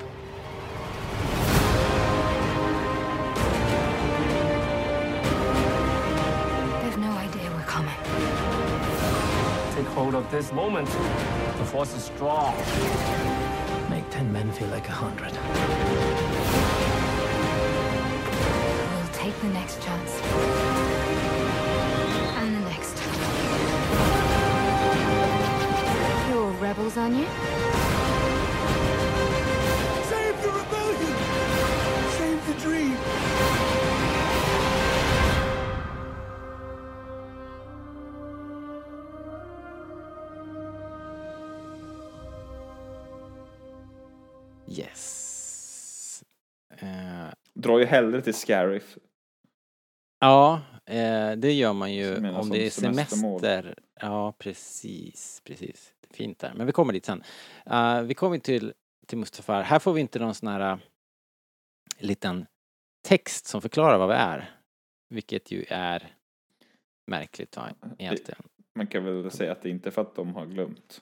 Take 10.02 10.12
hold 10.12 10.26
of 10.26 10.32
this 10.32 10.52
moment. 10.52 10.88
The 10.88 11.66
force 11.66 11.94
is 11.94 12.06
strong. 12.06 12.58
Make 13.88 14.10
ten 14.10 14.34
men 14.34 14.52
feel 14.52 14.68
like 14.70 14.90
a 14.90 14.92
hundred. 14.92 15.32
We'll 18.96 19.14
take 19.14 19.40
the 19.42 19.50
next 19.50 19.80
chance. 19.84 20.20
And 22.40 22.56
the 22.56 22.62
next. 22.72 22.98
You're 26.32 26.52
rebels, 26.54 26.98
aren't 26.98 27.18
you? 27.18 27.28
Save 30.10 30.42
the 30.42 30.50
rebellion! 30.50 31.16
Save 32.18 32.48
the 32.48 32.54
dream! 32.60 33.91
Yes. 44.80 46.24
Eh, 46.70 47.28
Drar 47.54 47.80
ju 47.80 47.86
hellre 47.86 48.22
till 48.22 48.34
Scariff. 48.34 48.98
ja, 50.20 50.62
eh, 50.86 51.32
det 51.32 51.52
gör 51.52 51.74
man 51.74 51.94
ju 51.94 52.30
om 52.30 52.50
det 52.50 52.66
är 52.66 52.70
semester. 52.70 53.76
Ja, 54.00 54.32
precis, 54.32 55.42
precis. 55.44 55.94
Fint 56.10 56.40
där. 56.40 56.54
Men 56.56 56.66
vi 56.66 56.72
kommer 56.72 56.94
dit 56.94 57.06
sen. 57.06 57.24
Eh, 57.66 58.02
vi 58.02 58.14
kommer 58.14 58.38
till, 58.38 58.74
till 59.08 59.18
Mustafar. 59.18 59.62
Här 59.62 59.80
får 59.80 59.94
vi 59.94 60.02
inte 60.02 60.20
någon 60.20 60.36
sån 60.36 60.48
här 60.48 60.74
uh, 60.74 60.80
liten 61.98 62.46
text 63.02 63.46
som 63.46 63.62
förklarar 63.62 63.98
vad 63.98 64.10
vi 64.10 64.16
är. 64.16 64.52
Vilket 65.10 65.52
ju 65.52 65.66
är 65.70 66.16
märkligt 67.08 67.58
egentligen. 67.98 68.44
Man 68.76 68.88
kan 68.88 69.04
väl 69.04 69.32
säga 69.32 69.52
att 69.52 69.62
det 69.62 69.70
inte 69.70 69.90
är 69.90 69.92
för 69.92 70.02
att 70.02 70.16
de 70.16 70.36
har 70.36 70.46
glömt. 70.46 71.02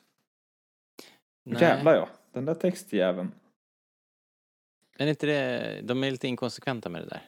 Nej. 1.44 1.62
Jävlar 1.62 1.96
ja, 1.96 2.10
den 2.32 2.46
där 2.46 2.56
textjäveln. 2.56 3.32
Men 5.00 5.08
är 5.08 5.10
inte 5.10 5.26
det, 5.26 5.82
de 5.84 6.04
är 6.04 6.12
lite 6.12 6.28
inkonsekventa 6.28 6.90
med 6.90 7.02
det 7.02 7.08
där. 7.10 7.22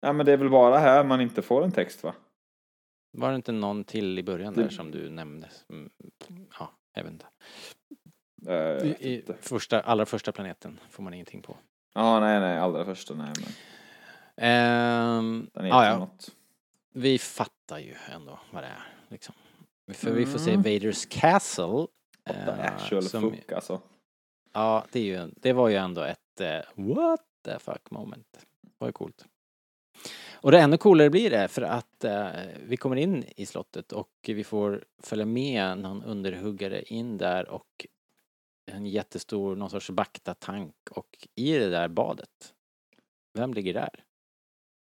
Ja 0.00 0.12
men 0.12 0.26
det 0.26 0.32
är 0.32 0.36
väl 0.36 0.50
bara 0.50 0.78
här 0.78 1.04
man 1.04 1.20
inte 1.20 1.42
får 1.42 1.64
en 1.64 1.72
text 1.72 2.02
va? 2.02 2.14
Var 3.12 3.30
det 3.30 3.36
inte 3.36 3.52
någon 3.52 3.84
till 3.84 4.18
i 4.18 4.22
början 4.22 4.54
Det- 4.54 4.62
där 4.62 4.68
som 4.70 4.90
du 4.90 5.10
nämnde? 5.10 5.48
Mm, 5.70 5.90
Ja, 6.58 6.70
jag 6.94 7.02
vet 7.04 7.12
inte. 7.12 7.26
Eh, 8.46 8.54
jag 8.54 8.80
vet 8.80 9.00
I, 9.02 9.24
första, 9.40 9.80
allra 9.80 10.06
första 10.06 10.32
planeten 10.32 10.80
får 10.90 11.02
man 11.02 11.14
ingenting 11.14 11.42
på. 11.42 11.56
Ja 11.94 12.20
nej 12.20 12.40
nej, 12.40 12.58
allra 12.58 12.84
första 12.84 13.14
nej 13.14 13.32
men. 13.40 13.48
Ehm, 14.36 15.50
Den 15.54 15.64
heter 15.64 15.84
ja, 15.84 15.98
något. 15.98 16.30
vi 16.92 17.18
fattar 17.18 17.78
ju 17.78 17.94
ändå 18.14 18.38
vad 18.50 18.62
det 18.62 18.66
är. 18.68 18.86
Liksom. 19.08 19.34
För 19.92 20.10
vi 20.10 20.26
får 20.26 20.38
se 20.38 20.50
Mm. 20.50 20.62
Vaders 20.62 21.06
Castle. 21.06 21.64
What 21.66 21.88
the 22.44 22.50
eh, 22.50 22.74
actual 22.74 23.02
som- 23.02 23.30
fuck 23.30 23.52
alltså. 23.52 23.80
Ja, 24.54 24.84
det, 24.92 25.00
är 25.00 25.04
ju, 25.04 25.30
det 25.36 25.52
var 25.52 25.68
ju 25.68 25.76
ändå 25.76 26.02
ett 26.02 26.40
eh, 26.40 26.60
what 26.74 27.20
the 27.44 27.58
fuck 27.58 27.90
moment. 27.90 28.46
Det 28.60 28.70
var 28.78 28.88
ju 28.88 28.92
coolt. 28.92 29.24
Och 30.32 30.50
det 30.52 30.60
ännu 30.60 30.76
coolare 30.76 31.10
blir 31.10 31.30
det 31.30 31.48
för 31.48 31.62
att 31.62 32.04
eh, 32.04 32.28
vi 32.66 32.76
kommer 32.76 32.96
in 32.96 33.24
i 33.36 33.46
slottet 33.46 33.92
och 33.92 34.10
vi 34.26 34.44
får 34.44 34.84
följa 35.02 35.26
med 35.26 35.78
någon 35.78 36.02
underhuggare 36.04 36.82
in 36.82 37.18
där 37.18 37.48
och 37.48 37.86
en 38.66 38.86
jättestor, 38.86 39.56
någon 39.56 39.70
sorts 39.70 39.90
bakta-tank 39.90 40.74
och 40.90 41.28
i 41.34 41.58
det 41.58 41.68
där 41.68 41.88
badet, 41.88 42.54
vem 43.34 43.54
ligger 43.54 43.74
där? 43.74 44.04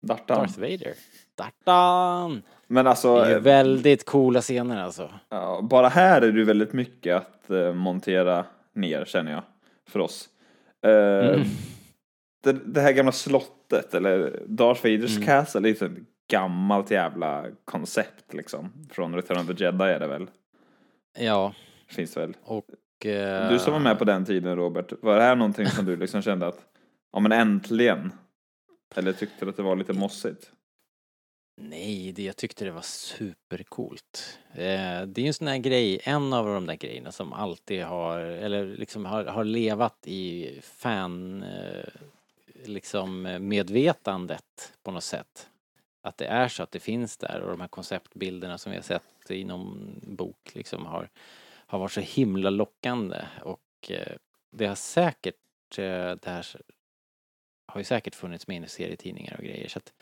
Dartan. 0.03 0.39
Darth 0.39 0.59
Vader. 0.61 0.95
Dartan! 1.35 2.43
Men 2.67 2.85
Det 2.85 2.91
alltså, 2.91 3.17
är 3.17 3.29
ju 3.29 3.35
eh, 3.35 3.41
väldigt 3.41 4.05
coola 4.05 4.41
scener 4.41 4.83
alltså. 4.83 5.11
ja, 5.29 5.61
bara 5.63 5.89
här 5.89 6.23
är 6.23 6.33
det 6.33 6.45
väldigt 6.45 6.73
mycket 6.73 7.17
att 7.17 7.51
eh, 7.51 7.73
montera 7.73 8.45
ner 8.73 9.05
känner 9.05 9.33
jag. 9.33 9.43
För 9.89 10.01
oss. 10.01 10.29
Eh, 10.83 10.91
Mm. 11.35 11.43
det, 12.45 12.53
det 12.53 12.81
här 12.81 12.93
gamla 12.93 13.13
slottet, 13.13 13.95
eller 13.95 14.43
Darth 14.47 14.83
Vaders 14.85 15.17
Mm. 15.17 15.27
castle, 15.27 15.61
det 15.61 15.69
är 15.69 15.83
ju 15.83 15.87
ett 15.97 16.03
gammalt 16.31 16.91
jävla 16.91 17.47
koncept 17.65 18.35
liksom. 18.35 18.73
Från 18.91 19.15
Return 19.15 19.39
of 19.39 19.47
the 19.57 19.65
Jedi 19.65 19.85
är 19.85 20.01
det 20.01 20.07
väl? 20.07 20.27
Ja, 21.19 21.55
Finns 21.89 22.15
det 22.15 22.21
väl? 22.21 22.37
och... 22.45 23.07
eh, 23.07 23.49
Du 23.51 23.59
som 23.59 23.73
var 23.73 23.81
med 23.81 23.99
på 23.99 24.05
den 24.05 24.25
tiden 24.25 24.57
Robert, 24.57 24.93
var 25.03 25.17
det 25.17 25.23
här 25.23 25.37
någonting 25.37 25.67
som 25.67 25.85
du 25.85 25.97
liksom 25.97 26.23
kände 26.23 26.47
att, 26.47 26.59
ja 27.13 27.21
men 27.21 27.33
äntligen? 27.33 28.13
Eller 28.95 29.13
tyckte 29.13 29.45
du 29.45 29.51
att 29.51 29.57
det 29.57 29.63
var 29.63 29.77
lite 29.77 29.93
mossigt? 29.93 30.51
Nej, 31.57 32.13
det, 32.13 32.23
jag 32.23 32.37
tyckte 32.37 32.65
det 32.65 32.71
var 32.71 32.83
supercoolt. 32.83 34.39
Eh, 34.53 35.03
det 35.03 35.19
är 35.19 35.21
ju 35.21 35.27
en 35.27 35.35
sån 35.35 35.49
här 35.49 35.59
grej, 35.59 36.01
en 36.05 36.33
av 36.33 36.47
de 36.47 36.67
där 36.67 36.75
grejerna 36.75 37.13
som 37.13 37.33
alltid 37.33 37.85
har, 37.85 38.19
eller 38.21 38.65
liksom 38.65 39.05
har, 39.05 39.25
har 39.25 39.45
levat 39.45 40.07
i 40.07 40.51
fan, 40.63 41.43
eh, 41.43 41.85
liksom 42.65 43.23
medvetandet 43.41 44.73
på 44.83 44.91
något 44.91 45.05
sätt. 45.05 45.49
Att 46.03 46.17
det 46.17 46.27
är 46.27 46.49
så 46.49 46.63
att 46.63 46.71
det 46.71 46.81
finns 46.81 47.17
där 47.17 47.41
och 47.41 47.51
de 47.51 47.61
här 47.61 47.69
konceptbilderna 47.69 48.59
som 48.59 48.71
vi 48.73 48.79
har 48.79 48.83
sett 48.83 49.31
i 49.31 49.47
bok 50.03 50.55
liksom 50.55 50.87
har, 50.87 51.09
har 51.67 51.79
varit 51.79 51.93
så 51.93 52.01
himla 52.01 52.51
lockande 52.51 53.23
och 53.43 53.91
eh, 53.91 54.17
det 54.51 54.67
har 54.67 54.75
säkert, 54.75 55.79
eh, 55.79 56.11
det 56.11 56.27
här 56.27 56.47
har 57.67 57.81
ju 57.81 57.85
säkert 57.85 58.15
funnits 58.15 58.47
med 58.47 58.65
i 58.65 58.69
serietidningar 58.69 59.37
och 59.37 59.45
grejer 59.45 59.69
så 59.69 59.79
att 59.79 59.93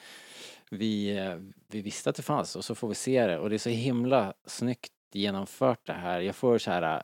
vi, 0.72 1.16
eh, 1.16 1.36
vi 1.68 1.82
visste 1.82 2.10
att 2.10 2.16
det 2.16 2.22
fanns 2.22 2.56
och 2.56 2.64
så 2.64 2.74
får 2.74 2.88
vi 2.88 2.94
se 2.94 3.26
det 3.26 3.38
och 3.38 3.50
det 3.50 3.56
är 3.56 3.58
så 3.58 3.70
himla 3.70 4.34
snyggt 4.46 4.92
genomfört 5.12 5.86
det 5.86 5.92
här. 5.92 6.20
Jag 6.20 6.36
får 6.36 6.58
så 6.58 6.70
här 6.70 7.02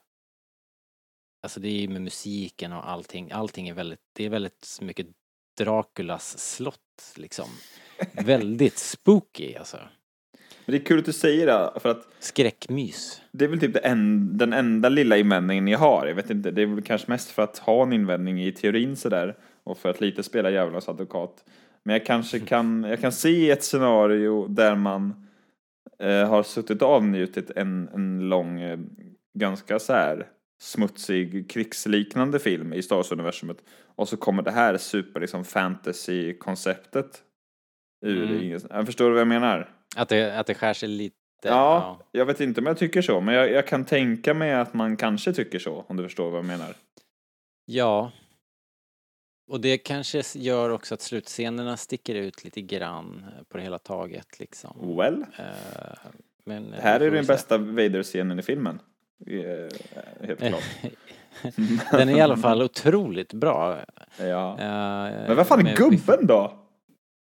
alltså 1.42 1.60
det 1.60 1.68
är 1.68 1.80
ju 1.80 1.88
med 1.88 2.02
musiken 2.02 2.72
och 2.72 2.90
allting, 2.90 3.30
allting 3.30 3.68
är 3.68 3.74
väldigt, 3.74 4.00
det 4.12 4.24
är 4.24 4.30
väldigt 4.30 4.78
mycket 4.80 5.06
Draculas 5.58 6.38
slott 6.38 7.14
liksom. 7.16 7.48
väldigt 8.12 8.78
spooky 8.78 9.54
alltså. 9.54 9.76
Men 10.64 10.72
det 10.72 10.82
är 10.82 10.84
kul 10.84 10.98
att 10.98 11.04
du 11.04 11.12
säger 11.12 11.46
det, 11.46 11.80
för 11.80 11.88
att 11.88 12.08
Skräckmys. 12.18 13.22
det 13.32 13.44
är 13.44 13.48
väl 13.48 13.60
typ 13.60 13.76
en, 13.82 14.38
den 14.38 14.52
enda 14.52 14.88
lilla 14.88 15.16
invändningen 15.16 15.64
ni 15.64 15.74
har. 15.74 16.06
Jag 16.06 16.14
vet 16.14 16.30
inte, 16.30 16.50
det 16.50 16.62
är 16.62 16.66
väl 16.66 16.82
kanske 16.82 17.10
mest 17.10 17.30
för 17.30 17.42
att 17.42 17.58
ha 17.58 17.82
en 17.82 17.92
invändning 17.92 18.42
i 18.42 18.52
teorin 18.52 18.96
sådär 18.96 19.36
och 19.64 19.78
för 19.78 19.88
att 19.88 20.00
lite 20.00 20.22
spela 20.22 20.50
djävulens 20.50 20.88
advokat. 20.88 21.44
Men 21.88 21.94
jag 21.94 22.06
kanske 22.06 22.40
kan, 22.40 22.84
jag 22.84 23.00
kan 23.00 23.12
se 23.12 23.50
ett 23.50 23.62
scenario 23.64 24.46
där 24.48 24.74
man 24.76 25.26
eh, 25.98 26.28
har 26.28 26.42
suttit 26.42 26.82
och 26.82 26.88
avnjutit 26.88 27.50
en, 27.56 27.88
en 27.94 28.28
lång, 28.28 28.60
eh, 28.60 28.78
ganska 29.38 29.78
så 29.78 29.92
här 29.92 30.26
smutsig 30.60 31.50
krigsliknande 31.50 32.38
film 32.38 32.72
i 32.72 32.82
Star 32.82 32.96
Wars-universumet 32.96 33.56
och 33.96 34.08
så 34.08 34.16
kommer 34.16 34.42
det 34.42 34.50
här 34.50 34.76
super 34.76 35.20
liksom 35.20 35.44
fantasy-konceptet 35.44 37.22
ur 38.06 38.22
Mm. 38.30 38.42
ingen- 38.42 38.60
Jag 38.70 38.86
förstår 38.86 39.10
vad 39.10 39.20
jag 39.20 39.28
menar? 39.28 39.70
Att 39.96 40.08
det, 40.08 40.38
att 40.38 40.46
det 40.46 40.54
skär 40.54 40.72
sig 40.74 40.88
lite. 40.88 41.14
Ja, 41.42 42.00
jag 42.12 42.26
vet 42.26 42.40
inte 42.40 42.60
om 42.60 42.66
jag 42.66 42.78
tycker 42.78 43.02
så, 43.02 43.20
men 43.20 43.34
jag, 43.34 43.50
jag 43.52 43.66
kan 43.66 43.84
tänka 43.84 44.34
mig 44.34 44.54
att 44.54 44.74
man 44.74 44.96
kanske 44.96 45.32
tycker 45.32 45.58
så, 45.58 45.84
om 45.88 45.96
du 45.96 46.02
förstår 46.02 46.30
vad 46.30 46.38
jag 46.38 46.46
menar. 46.46 46.74
Ja. 47.66 48.12
Och 49.48 49.60
det 49.60 49.78
kanske 49.78 50.22
gör 50.34 50.70
också 50.70 50.94
att 50.94 51.00
slutscenerna 51.00 51.76
sticker 51.76 52.14
ut 52.14 52.44
lite 52.44 52.60
grann 52.60 53.24
eh, 53.26 53.42
på 53.48 53.56
det 53.56 53.62
hela 53.62 53.78
taget 53.78 54.40
liksom. 54.40 54.96
Well, 54.96 55.24
Eh, 55.38 55.44
men 56.44 56.72
eh, 56.72 56.80
här 56.80 57.00
är 57.00 57.10
den 57.10 57.26
bästa 57.26 57.58
Vader-scenen 57.58 58.38
i 58.38 58.42
filmen. 58.42 58.80
Helt 60.20 60.40
klart. 60.40 60.62
Den 61.90 62.08
är 62.08 62.16
i 62.16 62.20
alla 62.20 62.36
fall 62.36 62.62
otroligt 62.62 63.32
bra. 63.32 63.78
Ja. 64.18 64.56
Men 65.10 65.36
vad 65.36 65.46
fan 65.46 65.66
är 65.66 65.76
gubben 65.76 66.26
då? 66.26 66.57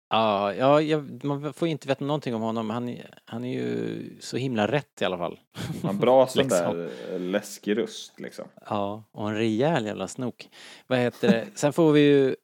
Ja, 0.09 0.53
ja 0.53 0.81
jag, 0.81 1.23
man 1.23 1.53
får 1.53 1.67
inte 1.67 1.87
veta 1.87 2.05
någonting 2.05 2.35
om 2.35 2.41
honom. 2.41 2.69
Han, 2.69 2.89
är- 2.89 3.19
han 3.25 3.43
är 3.45 3.53
ju 3.53 4.09
så 4.19 4.37
himla 4.37 4.67
rätt 4.67 5.01
i 5.01 5.05
alla 5.05 5.17
fall. 5.17 5.39
En 5.83 5.97
bra 5.99 6.27
sån 6.27 6.43
Liksom. 6.43 6.77
där 6.77 6.89
eh, 7.13 7.19
läskig 7.19 7.77
röst 7.77 8.19
liksom. 8.19 8.45
Ja, 8.69 9.03
och 9.11 9.29
en 9.29 9.35
rejäl 9.35 9.85
jävla 9.85 10.07
snok. 10.07 10.49
Vad 10.87 10.99
heter 10.99 11.27
det? 11.31 11.47
Sen 11.55 11.73
får 11.73 11.91
vi 11.91 11.99
ju, 12.01 12.35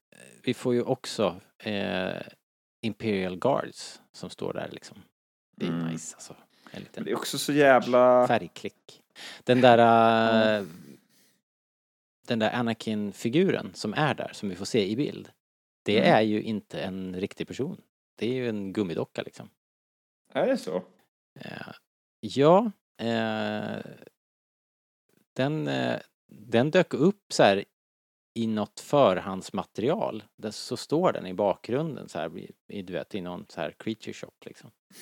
vi 0.44 0.54
får 0.54 0.74
ju 0.74 0.82
också 0.84 1.36
eh, 1.60 2.22
Imperial 2.82 3.36
Guards 3.40 4.02
som 4.14 4.30
står 4.30 4.54
där 4.54 4.70
liksom. 4.72 4.98
Det 5.58 5.66
är 5.66 5.70
Mm. 5.70 5.88
nice 5.88 6.16
alltså. 6.16 6.36
Det 6.94 7.12
är 7.12 7.16
också 7.16 7.38
så 7.38 7.54
jävla... 7.54 8.28
färgklick. 8.28 9.02
Den 9.44 9.62
där 9.62 9.78
eh, 10.60 10.66
den 12.28 12.40
där 12.40 12.52
Anakin-figuren 12.52 13.72
som 13.74 13.94
är 13.94 14.14
där, 14.14 14.30
som 14.34 14.50
vi 14.50 14.56
får 14.56 14.66
se 14.66 14.88
i 14.90 14.96
bild. 14.96 15.30
Det 15.84 15.98
Mm. 16.00 16.14
är 16.14 16.22
ju 16.22 16.42
inte 16.44 16.82
en 16.82 17.16
riktig 17.16 17.48
person. 17.48 17.82
Det 18.16 18.26
är 18.28 18.34
ju 18.34 18.50
en 18.50 18.74
gummidocka 18.74 19.22
liksom. 19.22 19.50
Är 20.34 20.48
det 20.48 20.58
så? 20.58 20.76
Eh, 21.40 21.68
ja, 22.20 22.72
eh, 22.98 23.78
den, 25.34 25.68
eh, 25.68 26.00
den 26.28 26.72
dök 26.72 26.94
upp 26.94 27.34
så 27.34 27.44
här 27.44 27.66
i 28.34 28.48
något 28.48 28.80
förhandsmaterial. 28.80 30.24
Där 30.36 30.52
så 30.52 30.78
står 30.78 31.12
den 31.12 31.28
i 31.28 31.34
bakgrunden 31.34 32.10
så 32.10 32.20
här, 32.20 32.38
i- 32.68 32.82
du 32.82 32.94
vet, 32.94 33.16
i 33.16 33.22
någon 33.22 33.46
så 33.50 33.62
här 33.62 33.72
creature 33.80 34.14
shop 34.14 34.32
liksom. 34.46 34.72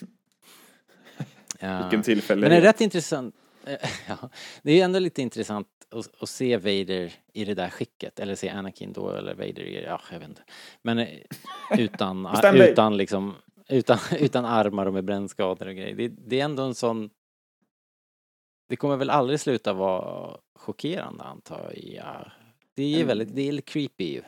Vilken 1.82 2.04
tillfälle. 2.04 2.42
Men 2.42 2.50
det 2.50 2.58
är 2.58 2.62
rätt 2.62 2.82
intressant. 2.82 3.36
ja, 4.08 4.30
det 4.64 4.72
är 4.82 4.86
ändå 4.86 5.00
lite 5.00 5.22
intressant 5.22 5.68
att, 5.90 6.22
att 6.24 6.30
se 6.30 6.58
Vader 6.58 7.14
i 7.34 7.46
det 7.46 7.54
där 7.54 7.70
skicket. 7.70 8.20
Eller 8.20 8.36
se 8.36 8.50
Anakin 8.50 8.94
då, 8.94 9.10
eller 9.10 9.34
Vader 9.34 9.62
i, 9.62 9.84
ja, 9.84 10.02
jag 10.12 10.20
vet 10.20 10.30
inte. 10.30 10.44
Men 10.82 11.00
eh, 11.00 11.08
utan, 11.78 12.28
utan 12.56 12.98
liksom, 12.98 13.36
utan, 13.70 13.98
utan 14.20 14.46
armar 14.46 14.86
och 14.86 14.94
med 14.94 15.04
brännskador 15.06 15.68
och 15.68 15.76
grejer. 15.76 15.96
Det, 15.96 16.08
det 16.08 16.40
är 16.40 16.46
ändå 16.46 16.64
en 16.64 16.76
sån... 16.76 17.10
Det 18.70 18.76
kommer 18.76 18.98
väl 18.98 19.10
aldrig 19.10 19.40
sluta 19.40 19.74
vara 19.74 20.38
chockerande 20.56 21.24
antar 21.24 21.74
jag. 21.76 22.32
Det 22.74 22.84
är 22.84 22.88
ju 22.88 22.96
Mm. 22.96 23.08
väldigt, 23.08 23.36
det 23.36 23.48
är 23.48 23.52
lite 23.52 23.72
creepy 23.72 24.14
ju. 24.14 24.22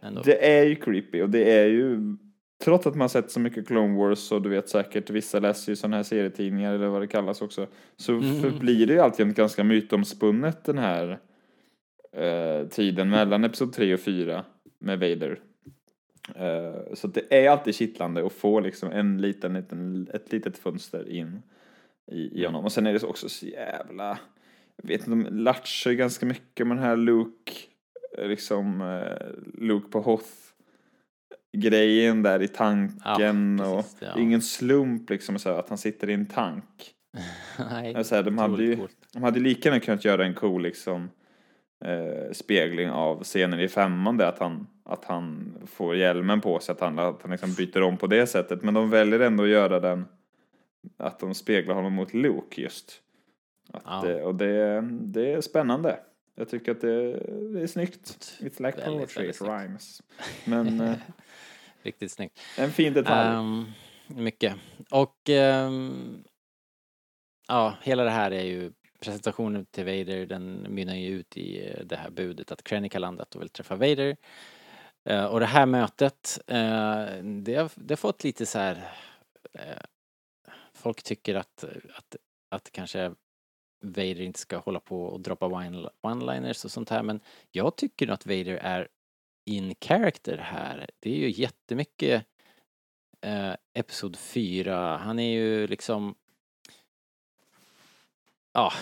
Ändå. 0.00 0.22
Det 0.22 0.58
är 0.58 0.64
ju 0.64 0.76
creepy 0.76 1.22
och 1.22 1.30
det 1.30 1.52
är 1.58 1.66
ju 1.66 2.16
Trots 2.64 2.86
att 2.86 2.94
man 2.96 3.08
sett 3.08 3.30
så 3.30 3.40
mycket 3.40 3.66
Clone 3.66 3.98
Wars 3.98 4.32
och 4.32 4.42
du 4.42 4.48
vet 4.48 4.68
säkert 4.68 5.10
vissa 5.10 5.40
läser 5.40 5.72
ju 5.72 5.76
sådana 5.76 5.96
här 5.96 6.02
serietidningar 6.02 6.74
eller 6.74 6.88
vad 6.88 7.02
det 7.02 7.06
kallas 7.06 7.42
också. 7.42 7.66
Så 7.96 8.12
Mm. 8.12 8.40
förblir 8.42 8.86
det 8.86 8.92
ju 8.92 8.98
alltid 8.98 9.34
ganska 9.34 9.64
mytomspunnet 9.64 10.64
den 10.64 10.78
här 10.78 11.18
eh, 12.12 12.68
tiden 12.68 13.10
mellan 13.10 13.44
Episod 13.44 13.72
3 13.72 13.94
och 13.94 14.00
4 14.00 14.44
med 14.78 14.98
Vader. 15.00 15.40
Eh, 16.36 16.94
så 16.94 17.06
det 17.08 17.32
är 17.44 17.50
alltid 17.50 17.74
kittlande 17.74 18.26
att 18.26 18.32
få 18.32 18.60
liksom 18.60 18.90
en 18.90 19.20
liten, 19.20 19.54
liten, 19.54 20.08
ett 20.14 20.32
litet 20.32 20.58
fönster 20.58 21.08
in 21.10 21.42
i, 22.12 22.40
i 22.42 22.44
honom. 22.44 22.64
Och 22.64 22.72
sen 22.72 22.86
är 22.86 22.92
det 22.92 23.02
också 23.04 23.28
så 23.28 23.46
jävla, 23.46 24.18
jag 24.82 24.88
vet 24.88 25.08
inte, 25.08 25.10
de 25.30 25.42
latchar 25.42 25.92
ganska 25.92 26.26
mycket 26.26 26.66
med 26.66 26.76
den 26.76 26.84
här 26.84 26.96
Luke, 26.96 27.52
eh, 28.18 28.28
liksom 28.28 28.80
eh, 28.80 29.26
Luke 29.64 29.88
på 29.90 30.00
Hoth 30.00 30.26
grejen 31.52 32.22
där 32.22 32.42
i 32.42 32.48
tanken 32.48 33.58
Ja, 33.58 33.68
och 33.70 33.82
precis, 33.82 33.98
ja. 34.02 34.20
ingen 34.20 34.42
slump 34.42 35.10
liksom 35.10 35.38
så 35.38 35.48
att 35.50 35.68
han 35.68 35.78
sitter 35.78 36.10
i 36.10 36.14
en 36.14 36.26
tank. 36.26 36.94
Nej, 37.70 37.94
Alltså, 37.94 38.14
här, 38.14 38.22
de, 38.22 38.38
hade 38.38 38.62
ju, 38.64 38.78
de 39.12 39.22
hade 39.22 39.40
lika 39.40 39.68
gärna 39.68 39.80
kunnat 39.80 40.04
göra 40.04 40.24
en 40.26 40.34
cool 40.34 40.62
liksom, 40.62 41.10
eh, 41.84 42.32
spegling 42.32 42.90
av 42.90 43.22
scenen 43.24 43.60
i 43.60 43.68
femman 43.68 44.16
där 44.16 44.26
att 44.28 44.38
han, 44.38 44.66
att 44.84 45.04
han 45.04 45.54
får 45.66 45.96
hjälmen 45.96 46.40
på 46.40 46.58
sig, 46.60 46.72
att 46.72 46.80
han, 46.80 46.98
att 46.98 47.22
han 47.22 47.30
liksom 47.30 47.54
byter 47.54 47.82
om 47.82 47.96
på 47.96 48.06
det 48.06 48.26
sättet. 48.26 48.62
Men 48.62 48.74
de 48.74 48.90
väljer 48.90 49.20
ändå 49.20 49.42
att 49.44 49.48
göra 49.50 49.80
den, 49.80 50.04
att 50.96 51.18
de 51.18 51.34
speglar 51.34 51.74
honom 51.74 51.92
mot 51.92 52.14
Luke 52.14 52.60
just. 52.62 53.00
Att, 53.72 53.82
Ja. 53.86 54.08
eh, 54.10 54.16
och 54.16 54.34
det, 54.34 54.80
det 54.90 55.32
är 55.32 55.40
spännande. 55.40 55.98
Jag 56.34 56.48
tycker 56.48 56.72
att 56.72 56.80
det, 56.80 57.12
det 57.52 57.60
är 57.62 57.66
snyggt. 57.66 58.38
It's 58.40 58.42
like 58.42 58.60
Väldigt, 58.60 58.84
poetry, 58.84 59.22
väldigt 59.22 59.36
it 59.36 59.42
rhymes. 59.48 60.02
Men 60.44 60.80
eh, 60.80 60.94
Riktigt 61.82 62.12
snyggt. 62.12 62.40
en 62.58 62.72
fin 62.72 62.92
detalj. 62.92 63.36
Ehm, 63.36 63.72
mycket. 64.06 64.54
Och 64.90 65.28
ehm, 65.28 66.24
ja, 67.48 67.76
hela 67.82 68.04
det 68.04 68.10
här 68.10 68.30
är 68.30 68.44
ju 68.44 68.72
presentationen 69.00 69.66
till 69.66 69.84
Vader, 69.84 70.26
den 70.26 70.66
mynnar 70.74 70.94
ju 70.94 71.08
ut 71.08 71.36
i 71.36 71.68
eh, 71.68 71.84
det 71.84 71.96
här 71.96 72.10
budet 72.10 72.52
att 72.52 72.64
Krennic 72.64 72.92
har 72.92 73.00
landat 73.00 73.34
och 73.34 73.42
vill 73.42 73.48
träffa 73.48 73.76
Vader. 73.76 74.16
Eh, 75.04 75.24
och 75.24 75.40
det 75.40 75.46
här 75.46 75.66
mötet, 75.66 76.38
eh, 76.46 77.06
det, 77.22 77.54
har, 77.54 77.70
det 77.74 77.92
har 77.92 77.96
fått 77.96 78.24
lite 78.24 78.46
så 78.46 78.58
här 78.58 78.92
eh, 79.52 79.82
folk 80.72 81.02
tycker 81.02 81.34
att, 81.34 81.64
att, 81.94 82.16
att 82.50 82.72
kanske 82.72 83.12
Vader 83.80 84.20
inte 84.20 84.38
ska 84.38 84.58
hålla 84.58 84.80
på 84.80 85.04
och 85.04 85.20
droppa 85.20 85.46
one- 85.46 85.90
one-liners 86.02 86.64
och 86.64 86.70
sånt 86.70 86.90
här 86.90 87.02
men 87.02 87.20
jag 87.50 87.76
tycker 87.76 88.08
att 88.08 88.26
Vader 88.26 88.56
är 88.62 88.88
in 89.48 89.74
character 89.80 90.36
här. 90.36 90.86
Det 91.00 91.10
är 91.10 91.16
ju 91.16 91.30
jättemycket 91.30 92.24
eh, 93.20 93.52
Episod 93.74 94.16
4. 94.16 94.96
Han 94.96 95.18
är 95.18 95.32
ju 95.32 95.66
liksom... 95.66 96.14
Ja, 98.52 98.72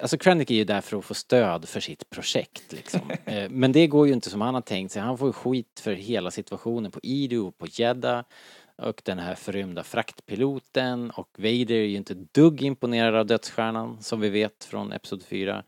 alltså 0.00 0.18
Krennic 0.18 0.50
är 0.50 0.54
ju 0.54 0.64
där 0.64 0.80
för 0.80 0.96
att 0.96 1.04
få 1.04 1.14
stöd 1.14 1.68
för 1.68 1.80
sitt 1.80 2.10
projekt 2.10 2.72
liksom. 2.72 3.10
eh, 3.24 3.50
men 3.50 3.72
det 3.72 3.86
går 3.86 4.06
ju 4.06 4.12
inte 4.12 4.30
som 4.30 4.40
han 4.40 4.54
har 4.54 4.60
tänkt 4.60 4.92
sig. 4.92 5.02
Han 5.02 5.18
får 5.18 5.28
ju 5.28 5.32
skit 5.32 5.80
för 5.80 5.92
hela 5.92 6.30
situationen 6.30 6.90
på 6.90 7.00
Idu 7.02 7.38
och 7.38 7.58
på 7.58 7.66
Jeddah. 7.70 8.24
Och 8.76 9.02
den 9.04 9.18
här 9.18 9.34
förrymda 9.34 9.82
fraktpiloten 9.82 11.10
och 11.10 11.28
Vader 11.38 11.72
är 11.72 11.84
ju 11.84 11.96
inte 11.96 12.14
dugg 12.14 12.62
imponerad 12.62 13.14
av 13.14 13.26
dödsstjärnan 13.26 14.02
som 14.02 14.20
vi 14.20 14.28
vet 14.28 14.64
från 14.64 14.92
Episod 14.92 15.22
4. 15.22 15.64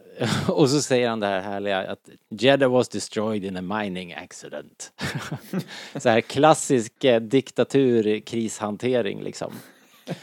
Och 0.48 0.70
så 0.70 0.82
säger 0.82 1.08
han 1.08 1.20
det 1.20 1.26
här 1.26 1.40
härliga 1.40 1.78
att 1.90 2.08
Jeddah 2.28 2.70
was 2.72 2.88
destroyed 2.88 3.44
in 3.44 3.56
a 3.56 3.62
mining 3.62 4.14
accident. 4.14 4.92
så 5.96 6.08
här 6.08 6.20
klassisk 6.20 7.04
eh, 7.04 7.20
diktatur, 7.20 8.20
krishantering 8.20 9.22
liksom. 9.22 9.52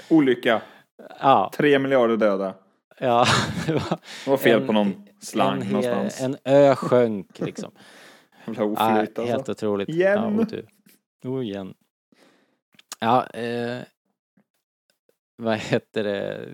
Olycka. 0.10 0.62
Ja, 1.20 1.52
Tre 1.58 1.80
miljarder 1.80 2.18
döda. 2.18 2.54
ja. 3.00 3.26
Det 4.26 4.30
var 4.30 4.38
fel 4.38 4.62
En- 4.62 4.68
på 4.68 4.74
någon 4.74 5.08
slang 5.22 5.62
en, 5.62 5.68
någonstans. 5.68 6.22
En 6.22 6.38
ö 6.44 6.76
sjönk 6.76 7.40
liksom. 7.40 7.72
Jävla 8.48 8.64
oflyt 8.64 9.20
alltså. 9.20 9.24
helt 9.34 9.50
otroligt. 9.50 9.90
Igen. 9.90 10.48
Ja. 11.24 11.30
Oh, 11.30 11.44
igen. 11.46 11.74
Ja, 13.00 13.28
eh, 13.28 13.80
vad 15.38 15.58
heter 15.58 16.04
det? 16.04 16.48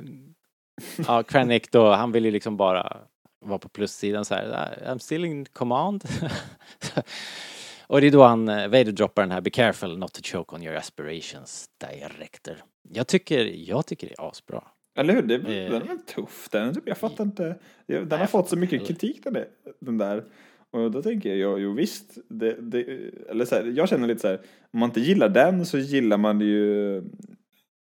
Ja, 1.07 1.23
Krennic 1.23 1.63
då, 1.71 1.91
han 1.91 2.11
vill 2.11 2.25
ju 2.25 2.31
liksom 2.31 2.57
bara 2.57 2.97
vara 3.45 3.59
på 3.59 3.69
plussidan 3.69 4.25
så 4.25 4.35
här. 4.35 4.49
"Ah, 4.53 4.91
I'm 4.93 4.97
still 4.97 5.25
in 5.25 5.45
command. 5.45 6.03
Och 7.87 8.01
det 8.01 8.07
är 8.07 8.11
då 8.11 8.23
han, 8.23 8.49
eh, 8.49 8.67
Vader 8.67 8.91
droppar 8.91 9.21
den 9.21 9.31
här 9.31 9.41
Be 9.41 9.49
careful 9.49 9.97
not 9.97 10.13
to 10.13 10.21
choke 10.23 10.55
on 10.55 10.63
your 10.63 10.75
aspirations, 10.75 11.65
director. 11.89 12.55
Jag 12.89 13.07
tycker, 13.07 13.45
jag 13.45 13.85
tycker 13.85 14.07
det 14.07 14.13
är 14.17 14.29
asbra. 14.29 14.63
Eller 14.97 15.13
hur? 15.13 15.21
Det, 15.21 15.35
Eh. 15.35 15.41
den 15.71 15.81
är 15.81 15.87
väl 15.87 15.99
tuff. 15.99 16.47
Den, 16.51 16.69
är 16.69 16.75
jag 16.85 16.97
fattar 16.97 17.23
inte. 17.23 17.55
Den 17.87 18.11
har 18.19 18.25
fått 18.25 18.49
så 18.49 18.55
mycket 18.57 18.87
kritik 18.87 19.23
den, 19.23 19.33
där- 19.33 19.47
den 19.81 19.97
där. 19.97 20.23
Och 20.71 20.91
då 20.91 21.01
tänker 21.01 21.29
jag, 21.29 21.37
jo, 21.37 21.57
jo 21.59 21.73
visst. 21.73 22.17
Det, 22.29 22.53
det, 22.61 22.85
eller 23.29 23.45
så 23.45 23.55
här, 23.55 23.63
jag 23.75 23.89
känner 23.89 24.07
lite 24.07 24.21
så 24.21 24.27
här, 24.27 24.41
om 24.73 24.79
man 24.79 24.89
inte 24.89 24.99
gillar 25.01 25.29
den 25.29 25.65
så 25.65 25.77
gillar 25.77 26.17
man 26.17 26.41
ju 26.41 27.03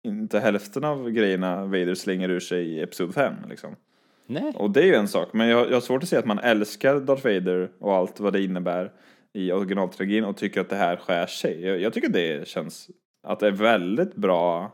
inte 0.03 0.39
hälften 0.39 0.83
av 0.83 1.09
grejerna 1.09 1.65
Vader 1.65 1.95
slänger 1.95 2.29
ur 2.29 2.39
sig 2.39 2.67
i 2.67 2.81
Episod 2.81 3.13
5. 3.13 3.33
Liksom. 3.49 3.75
Nej. 4.25 4.53
Och 4.55 4.71
det 4.71 4.81
är 4.81 4.85
ju 4.85 4.95
en 4.95 5.07
sak, 5.07 5.29
men 5.33 5.47
jag, 5.47 5.69
jag 5.69 5.73
har 5.73 5.81
svårt 5.81 6.03
att 6.03 6.09
se 6.09 6.17
att 6.17 6.25
man 6.25 6.39
älskar 6.39 6.99
Darth 6.99 7.23
Vader 7.23 7.71
och 7.79 7.95
allt 7.95 8.19
vad 8.19 8.33
det 8.33 8.43
innebär 8.43 8.91
i 9.33 9.51
originaltrilogin 9.51 10.23
och 10.23 10.37
tycker 10.37 10.61
att 10.61 10.69
det 10.69 10.75
här 10.75 10.97
skär 10.97 11.25
sig. 11.25 11.65
Jag, 11.65 11.79
jag 11.79 11.93
tycker 11.93 12.09
det 12.09 12.47
känns, 12.47 12.89
att 13.23 13.39
det 13.39 13.47
är 13.47 13.51
väldigt 13.51 14.15
bra 14.15 14.71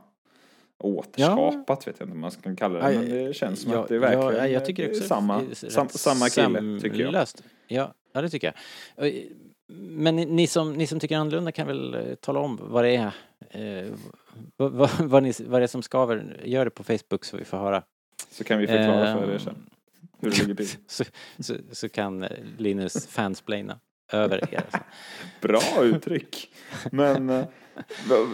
återskapat, 0.79 1.87
vet 1.87 1.99
jag 1.99 2.05
inte 2.05 2.13
om 2.13 2.19
man 2.19 2.31
ska 2.31 2.55
kalla 2.55 2.89
det, 2.89 2.99
men 2.99 3.09
det 3.09 3.35
känns 3.35 3.61
som 3.61 3.71
ja, 3.71 3.79
att 3.79 3.87
det 3.87 3.95
är 3.95 3.99
verkligen 3.99 4.35
ja, 4.35 4.47
jag 4.47 4.65
tycker 4.65 4.89
också 4.89 5.03
samma, 5.03 5.41
sam, 5.53 5.89
samma 5.89 6.29
kille, 6.29 6.79
tycker 6.79 6.99
jag. 6.99 7.25
Ja, 7.67 7.93
ja, 8.13 8.21
det 8.21 8.29
tycker 8.29 8.53
jag. 8.97 9.13
Men 9.69 10.15
ni, 10.15 10.25
ni, 10.25 10.47
som, 10.47 10.73
ni 10.73 10.87
som 10.87 10.99
tycker 10.99 11.17
annorlunda 11.17 11.51
kan 11.51 11.67
väl 11.67 11.93
eh, 11.93 12.15
tala 12.15 12.39
om 12.39 12.59
vad 12.61 12.83
det 12.83 12.95
är, 12.95 13.11
eh, 13.49 13.91
vad, 14.57 14.71
vad, 14.71 14.89
vad, 14.99 15.23
ni, 15.23 15.33
vad 15.47 15.61
det 15.61 15.65
är 15.65 15.67
som 15.67 15.81
skaver. 15.81 16.41
Gör 16.45 16.65
det 16.65 16.71
på 16.71 16.83
Facebook 16.83 17.25
så 17.25 17.37
vi 17.37 17.45
får 17.45 17.57
höra. 17.57 17.83
Så 18.31 18.43
kan 18.43 18.59
vi 18.59 18.67
förklara 18.67 19.13
för 19.13 19.27
er 19.29 19.33
Ehm, 19.33 19.39
sen 19.39 19.69
hur 20.19 20.29
det 20.31 20.37
ligger 20.37 20.55
till. 20.55 20.67
Så, 20.87 21.03
så, 21.39 21.53
så 21.71 21.89
kan 21.89 22.23
eh, 22.23 22.29
Linus 22.57 23.07
fansplaina 23.07 23.79
över 24.11 24.53
er. 24.53 24.63
Bra 25.41 25.61
uttryck! 25.83 26.49
Men 26.91 27.29
eh, 27.29 27.45
vad, 28.09 28.27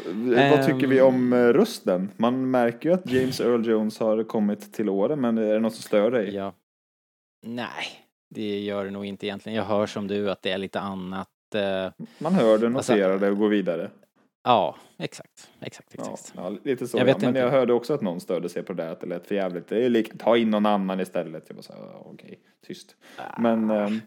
vad 0.52 0.66
tycker 0.66 0.88
vi 0.88 1.02
om 1.02 1.34
Ehm. 1.34 1.46
eh, 1.50 1.54
rösten? 1.54 2.10
Man 2.18 2.52
märker 2.52 2.89
ju 2.89 2.96
att 2.96 3.10
James 3.12 3.39
Earl 3.42 3.66
Jones 3.68 4.00
har 4.00 4.24
kommit 4.24 4.74
till 4.74 4.89
åren, 4.89 5.22
men 5.22 5.38
är 5.38 5.54
det 5.54 5.60
något 5.60 5.74
som 5.74 5.84
stör 5.84 6.12
dig? 6.12 6.36
Ja. 6.36 6.54
Nej, 7.46 7.86
det 8.30 8.60
gör 8.60 8.86
det 8.86 8.92
nog 8.92 9.06
inte 9.06 9.26
egentligen. 9.28 9.56
Jag 9.58 9.66
hör 9.66 9.86
som 9.86 10.08
du 10.08 10.32
att 10.32 10.42
det 10.42 10.52
är 10.52 10.58
lite 10.58 10.80
annat. 10.80 11.30
Man 12.18 12.34
hör 12.34 12.58
det, 12.58 12.68
Alltså- 12.68 12.94
noterar 12.94 13.20
det 13.20 13.30
och 13.30 13.38
går 13.38 13.50
vidare. 13.50 13.89
Ja, 14.44 14.76
exakt. 14.98 15.50
Exakt, 15.62 15.96
Ja, 15.98 16.04
exakt. 16.14 16.34
ja, 16.36 16.58
lite 16.64 16.88
så. 16.88 16.98
Jag 16.98 17.06
vet 17.06 17.16
ja. 17.16 17.20
Men 17.20 17.30
inte. 17.30 17.40
jag 17.40 17.52
hörde 17.52 17.74
också 17.74 17.94
att 17.94 18.02
någon 18.02 18.20
störde 18.20 18.50
sig 18.50 18.64
på 18.64 18.74
det, 18.74 18.92
att 18.92 19.00
det 19.00 19.08
lät 19.08 19.28
för 19.28 19.36
jävligt. 19.36 19.68
Det 19.68 19.86
är 19.86 19.90
lika, 19.90 20.18
ta 20.18 20.38
in 20.38 20.50
någon 20.50 20.66
annan 20.66 21.00
istället. 21.00 21.44
Jag 21.48 21.56
bara 21.56 21.62
så 21.64 21.74
här, 21.74 21.80
ja, 21.82 22.04
okej, 22.06 22.40
tyst. 22.68 22.96
Men, 23.38 23.70
ehm, 23.70 24.02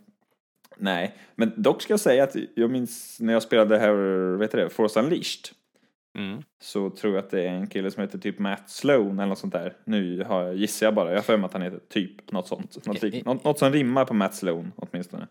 nej. 0.77 1.15
Men 1.35 1.53
dock 1.57 1.83
ska 1.83 1.93
jag 1.93 2.01
säga 2.01 2.25
att 2.25 2.37
jag 2.55 2.71
minns 2.71 3.21
när 3.21 3.33
jag 3.33 3.43
spelade 3.43 3.79
här, 3.79 3.93
vet 4.37 4.53
du 4.53 4.59
det, 4.59 4.71
Force 4.71 5.01
Unleashed. 5.01 5.49
Mm. 6.19 6.43
Så 6.61 6.91
tror 6.91 7.15
jag 7.15 7.25
att 7.25 7.31
det 7.31 7.43
är 7.43 7.49
en 7.49 7.67
kille 7.67 7.91
som 7.91 8.01
heter 8.01 8.19
typ 8.19 8.39
Matt 8.39 8.71
Sloan 8.71 9.19
eller 9.19 9.27
något 9.27 9.39
sånt 9.39 9.53
där. 9.53 9.77
Nu 9.85 10.25
har 10.25 10.43
jag, 10.43 10.57
gissar 10.57 10.87
jag 10.87 10.95
bara. 10.95 11.11
Jag 11.11 11.17
har 11.17 11.23
för 11.23 11.37
mig 11.37 11.47
att 11.47 11.53
han 11.53 11.63
heter 11.63 11.81
typ 11.89 12.33
något 12.33 12.49
sånt. 12.49 12.87
Något, 12.87 13.45
något 13.45 13.59
som 13.59 13.73
rimmar 13.73 14.05
på 14.05 14.15
Matt 14.15 14.35
Sloan 14.35 14.73
åtminstone. 14.77 15.27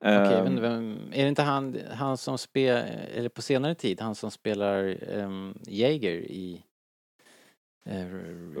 Okej, 0.00 0.12
Ehm, 0.38 0.44
men 0.44 0.60
vem, 0.60 0.98
är 1.12 1.22
det 1.22 1.28
inte 1.28 1.42
han, 1.42 1.78
han 1.90 2.16
som 2.16 2.38
spelar, 2.38 2.86
eller 3.14 3.28
på 3.28 3.42
senare 3.42 3.74
tid, 3.74 4.00
han 4.00 4.14
som 4.14 4.30
spelar 4.30 4.96
um, 5.14 5.58
Jaeger 5.66 6.12
i, 6.12 6.62
eh, 7.86 8.00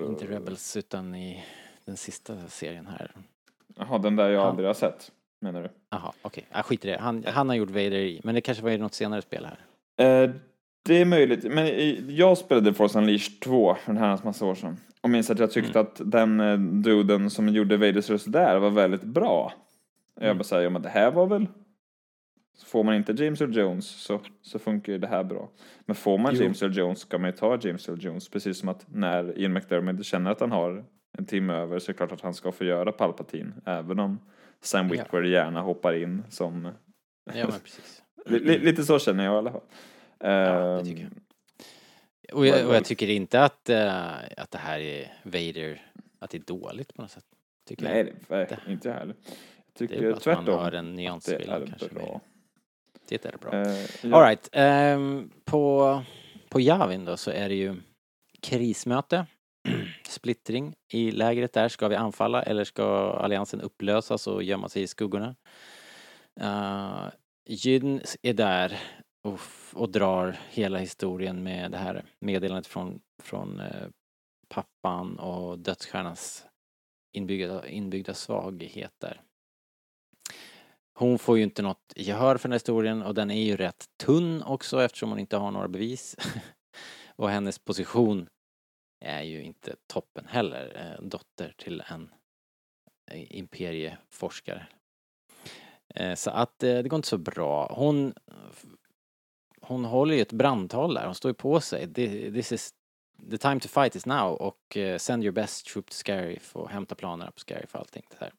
inte 0.08 0.26
Rebels 0.26 0.76
utan 0.76 1.14
i 1.14 1.44
den 1.84 1.96
sista 1.96 2.36
serien 2.48 2.86
här. 2.86 3.10
Jaha, 3.76 3.98
den 3.98 4.16
där 4.16 4.30
jag 4.30 4.40
Han- 4.40 4.48
aldrig 4.50 4.66
har 4.68 4.74
sett, 4.74 5.12
menar 5.40 5.62
du? 5.62 5.68
Jaha, 5.90 6.12
okej, 6.22 6.44
okay. 6.50 6.62
skit 6.62 6.84
i 6.84 6.88
det. 6.88 6.98
Han, 7.00 7.24
han 7.26 7.48
har 7.48 7.56
gjort 7.56 7.70
Vader 7.70 7.92
i, 7.92 8.20
men 8.24 8.34
det 8.34 8.40
kanske 8.40 8.64
var 8.64 8.70
i 8.70 8.78
något 8.78 8.94
senare 8.94 9.22
spel 9.22 9.46
här. 9.46 10.24
Eh, 10.24 10.30
det 10.82 11.00
är 11.00 11.04
möjligt, 11.04 11.44
men 11.44 11.66
jag 12.16 12.38
spelade 12.38 12.74
Force 12.74 12.98
Unleashed 12.98 13.40
2 13.40 13.74
för 13.74 13.92
en 13.92 13.98
herrans 13.98 14.24
massa 14.24 14.44
år 14.46 14.54
sedan. 14.54 14.76
Och 15.00 15.10
minns 15.10 15.30
att 15.30 15.38
jag 15.38 15.50
tyckte 15.50 15.80
att 15.80 16.00
den 16.04 16.82
duden 16.82 17.30
som 17.30 17.48
gjorde 17.48 17.76
Vaders 17.76 18.10
röst 18.10 18.32
där 18.32 18.58
var 18.58 18.70
väldigt 18.70 19.02
bra. 19.02 19.52
Jag 20.26 20.36
bara 20.36 20.44
säger, 20.44 20.62
ja, 20.62 20.70
men 20.70 20.82
det 20.82 20.88
här 20.88 21.10
var 21.10 21.26
väl... 21.26 21.46
Får 22.64 22.84
man 22.84 22.94
inte 22.94 23.12
James 23.12 23.40
Earl 23.40 23.56
Jones 23.56 23.86
så, 23.88 24.20
så 24.42 24.58
funkar 24.58 24.92
ju 24.92 24.98
det 24.98 25.06
här 25.06 25.24
bra. 25.24 25.50
Men 25.80 25.96
får 25.96 26.18
man 26.18 26.34
Jo. 26.34 26.42
James 26.42 26.62
Earl 26.62 26.76
Jones 26.78 26.98
ska 26.98 27.18
man 27.18 27.30
ju 27.30 27.36
ta 27.36 27.58
James 27.62 27.88
Earl 27.88 28.04
Jones. 28.04 28.28
Precis 28.28 28.58
som 28.58 28.68
att 28.68 28.86
när 28.88 29.38
Ian 29.38 29.52
McDermott 29.52 30.04
känner 30.06 30.30
att 30.30 30.40
han 30.40 30.52
har 30.52 30.84
en 31.18 31.26
timme 31.26 31.52
över 31.52 31.78
så 31.78 31.90
är 31.90 31.92
det 31.92 31.96
klart 31.96 32.12
att 32.12 32.20
han 32.20 32.34
ska 32.34 32.52
få 32.52 32.64
göra 32.64 32.92
Palpatine. 32.92 33.52
Även 33.64 33.98
om 33.98 34.18
Sam 34.60 34.86
Ja. 34.88 34.92
Witwer 34.92 35.22
gärna 35.22 35.60
hoppar 35.60 35.92
in 35.94 36.22
som... 36.28 36.64
Ja, 37.34 37.46
men 37.48 37.60
precis. 37.60 38.02
Li- 38.26 38.58
lite 38.58 38.82
så 38.82 38.98
känner 38.98 39.24
jag 39.24 39.34
i 39.34 39.38
alla 39.38 39.52
fall. 39.52 39.62
Ja, 40.18 40.28
det 40.78 40.84
tycker 40.84 41.02
jag. 41.02 41.12
Och 42.36 42.46
jag, 42.46 42.68
och 42.68 42.74
jag 42.74 42.84
tycker 42.84 43.08
inte 43.10 43.42
att, 43.44 43.68
eh, 43.68 44.14
att 44.36 44.50
det 44.50 44.58
här 44.58 44.78
är 44.80 45.12
Vader, 45.22 45.82
att 46.18 46.30
det 46.30 46.38
är 46.38 46.42
dåligt 46.46 46.94
på 46.94 47.02
något 47.02 47.10
sätt. 47.10 47.24
Tycker 47.68 47.84
Nej, 47.84 48.14
jag. 48.28 48.48
det 48.66 48.72
inte 48.72 48.88
jag 48.88 48.94
heller. 48.94 49.14
Jag 49.80 49.88
Det 49.88 49.94
är 49.94 49.96
tycker 49.98 50.08
bara 50.10 50.16
att 50.16 50.22
tvärtom. 50.22 50.44
man 50.44 50.54
har 50.64 50.72
en 50.72 50.86
det 50.86 50.92
nyansskillnad 50.92 51.62
är 51.62 51.66
kanske. 51.66 51.88
bra. 51.88 52.02
mer. 52.02 52.20
Det 53.08 53.24
är 53.24 53.38
bra. 53.38 53.52
Eh, 53.52 53.76
ja. 54.02 54.16
All 54.16 54.22
right. 54.22 54.48
ehm, 54.52 55.30
på, 55.44 56.02
på 56.48 56.60
Javin 56.60 57.04
då 57.04 57.16
så 57.16 57.30
är 57.30 57.48
det 57.48 57.54
ju 57.54 57.76
krismöte, 58.42 59.26
splittring 60.08 60.74
i 60.92 61.10
lägret 61.10 61.52
där. 61.52 61.68
Ska 61.68 61.88
vi 61.88 61.96
anfalla 61.96 62.42
eller 62.42 62.64
ska 62.64 63.12
alliansen 63.12 63.60
upplösas 63.60 64.26
och 64.26 64.42
gömma 64.42 64.68
sig 64.68 64.82
i 64.82 64.86
skuggorna? 64.86 65.34
Uh, 66.40 67.08
Jyn 67.48 68.00
är 68.22 68.34
där 68.34 68.78
och, 69.24 69.40
och 69.74 69.90
drar 69.90 70.36
hela 70.50 70.78
historien 70.78 71.42
med 71.42 71.70
det 71.70 71.78
här 71.78 72.04
meddelandet 72.20 72.66
från, 72.66 73.00
från 73.22 73.60
eh, 73.60 73.88
pappan 74.48 75.18
och 75.18 75.58
dödsstjärnans 75.58 76.46
inbyggda, 77.12 77.68
inbyggda 77.68 78.14
svagheter. 78.14 79.20
Hon 81.00 81.18
får 81.18 81.36
ju 81.36 81.42
inte 81.42 81.62
något 81.62 81.92
gehör 81.96 82.36
för 82.36 82.48
den 82.48 82.52
här 82.52 82.58
historien 82.58 83.02
och 83.02 83.14
den 83.14 83.30
är 83.30 83.42
ju 83.44 83.56
rätt 83.56 83.84
tunn 83.96 84.42
också 84.42 84.82
eftersom 84.82 85.10
hon 85.10 85.18
inte 85.18 85.36
har 85.36 85.50
några 85.50 85.68
bevis. 85.68 86.16
och 87.16 87.30
hennes 87.30 87.58
position 87.58 88.28
är 89.04 89.22
ju 89.22 89.42
inte 89.42 89.76
toppen 89.86 90.26
heller. 90.28 90.72
Eh, 90.76 91.04
dotter 91.04 91.54
till 91.56 91.82
en 91.88 92.10
eh, 93.10 93.36
imperieforskare. 93.36 94.66
Eh, 95.94 96.14
så 96.14 96.30
att 96.30 96.58
det 96.58 96.88
går 96.88 96.96
inte 96.96 97.08
så 97.08 97.18
bra. 97.18 97.72
Hon 97.76 98.14
hon 99.60 99.84
håller 99.84 100.14
ju 100.14 100.20
ett 100.20 100.32
brandtal 100.32 100.94
där, 100.94 101.06
hon 101.06 101.14
står 101.14 101.28
ju 101.28 101.34
på 101.34 101.60
sig. 101.60 101.94
This 102.32 102.52
is 102.52 102.74
the 103.30 103.38
time 103.38 103.60
to 103.60 103.68
fight 103.68 103.96
is 103.96 104.06
now 104.06 104.32
och 104.32 104.76
send 104.98 105.22
your 105.24 105.32
best 105.32 105.66
troop 105.66 105.86
to 105.86 105.94
Scarif 105.94 106.56
och 106.56 106.70
hämta 106.70 106.94
planerna 106.94 107.30
på 107.30 107.40
Scarif 107.40 107.74
och 107.74 107.80
allting 107.80 108.06
det 108.10 108.16
där. 108.18 108.32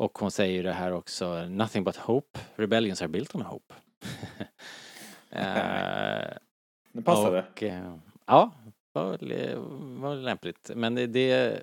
Och 0.00 0.18
hon 0.18 0.30
säger 0.30 0.52
ju 0.54 0.62
det 0.62 0.72
här 0.72 0.92
också, 0.92 1.44
nothing 1.48 1.84
but 1.84 1.96
hope, 1.96 2.38
rebellions 2.56 3.02
are 3.02 3.08
built 3.08 3.34
on 3.34 3.42
hope. 3.42 3.74
Eh, 5.32 6.36
Det 6.92 7.02
passade. 7.04 7.44
och, 7.52 7.62
eh, 7.62 7.96
ja, 8.26 8.50
var, 8.92 9.10
väl- 9.18 9.56
var 10.00 10.14
lämpligt. 10.16 10.70
Men 10.74 10.94
det, 10.94 11.06
det 11.06 11.62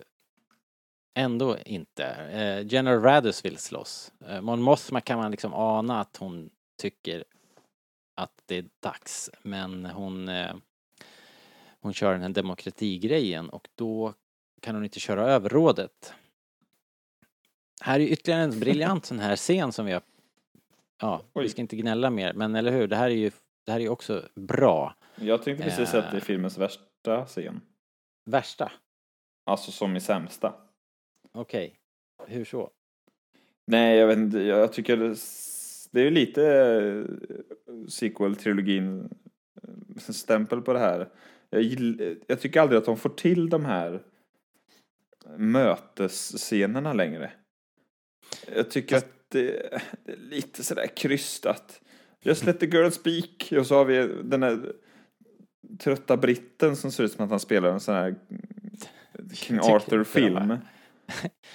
ändå 1.19 1.57
inte. 1.65 2.05
Eh, 2.05 2.65
General 2.73 3.01
Radus 3.01 3.45
vill 3.45 3.57
slåss. 3.57 4.11
Eh, 4.27 4.41
Mon 4.41 4.61
Mothma 4.61 5.01
kan 5.01 5.17
man 5.19 5.31
liksom 5.31 5.53
ana 5.53 6.01
att 6.01 6.17
hon 6.17 6.49
tycker 6.81 7.23
att 8.15 8.31
det 8.45 8.57
är 8.57 8.65
dags. 8.79 9.29
Men 9.41 9.85
hon, 9.85 10.29
eh, 10.29 10.55
hon 11.81 11.93
kör 11.93 12.11
den 12.11 12.21
här 12.21 12.29
demokratigrejen 12.29 13.49
och 13.49 13.67
då 13.75 14.13
kan 14.61 14.75
hon 14.75 14.83
inte 14.83 14.99
köra 14.99 15.21
över 15.31 15.49
rådet. 15.49 16.13
Här 17.81 17.99
är 17.99 18.03
ytterligare 18.03 18.41
en 18.43 18.59
briljant 18.59 19.05
sån 19.05 19.19
här 19.19 19.35
scen 19.35 19.71
som 19.71 19.85
vi 19.85 19.91
har 19.91 20.01
Ja, 21.01 21.21
vi 21.33 21.41
Oj. 21.41 21.49
ska 21.49 21.61
inte 21.61 21.75
gnälla 21.75 22.09
mer, 22.09 22.33
men 22.33 22.55
eller 22.55 22.71
hur? 22.71 22.87
Det 22.87 22.95
här 22.95 23.05
är 23.09 23.15
ju 23.15 23.31
det 23.65 23.71
här 23.71 23.79
är 23.79 23.89
också 23.89 24.23
bra. 24.35 24.95
Jag 25.15 25.43
tänkte 25.43 25.63
precis 25.63 25.93
att 25.93 26.11
det 26.11 26.17
är 26.17 26.21
Eh. 26.21 26.23
filmens 26.23 26.57
värsta 26.57 27.25
scen. 27.25 27.61
Värsta? 28.25 28.71
Alltså 29.45 29.71
som 29.71 29.95
i 29.95 29.99
sämsta. 29.99 30.53
Okej. 31.31 31.75
Hur 32.27 32.45
så? 32.45 32.69
Nej, 33.65 33.97
jag 33.97 34.07
vet 34.07 34.17
inte. 34.17 34.39
Jag 34.39 34.73
tycker 34.73 34.97
det, 34.97 35.15
det 35.91 35.99
är 35.99 36.03
ju 36.03 36.11
lite 36.11 36.43
eh, 36.45 37.73
sequel-trilogin 37.87 39.09
eh, 39.63 39.97
stämpel 40.13 40.61
på 40.61 40.73
det 40.73 40.79
här. 40.79 41.09
Jag, 41.49 41.61
gill, 41.61 42.17
jag 42.27 42.41
tycker 42.41 42.61
aldrig 42.61 42.77
att 42.77 42.85
de 42.85 42.97
får 42.97 43.09
till 43.09 43.49
de 43.49 43.65
här 43.65 44.03
mötesscenerna 45.37 46.93
längre. 46.93 47.31
Jag 48.55 48.71
tycker 48.71 48.95
Fast- 48.95 49.05
att 49.05 49.29
det, 49.29 49.73
är 49.73 49.81
lite 50.17 50.63
sådär 50.63 50.87
krystat. 50.95 51.81
Just 52.21 52.45
let 52.45 52.59
the 52.59 52.65
girl 52.65 52.89
speak. 52.89 53.53
Och 53.59 53.67
så 53.67 53.75
har 53.75 53.85
vi 53.85 54.07
den 54.23 54.43
här 54.43 54.73
trötta 55.79 56.17
britten 56.17 56.75
som 56.75 56.91
ser 56.91 57.03
ut 57.03 57.11
som 57.11 57.23
att 57.25 57.29
han 57.31 57.39
spelar 57.39 57.69
en 57.69 57.79
sån 57.79 57.95
här 57.95 58.15
King 59.33 59.59
Arthur-film. 59.59 60.37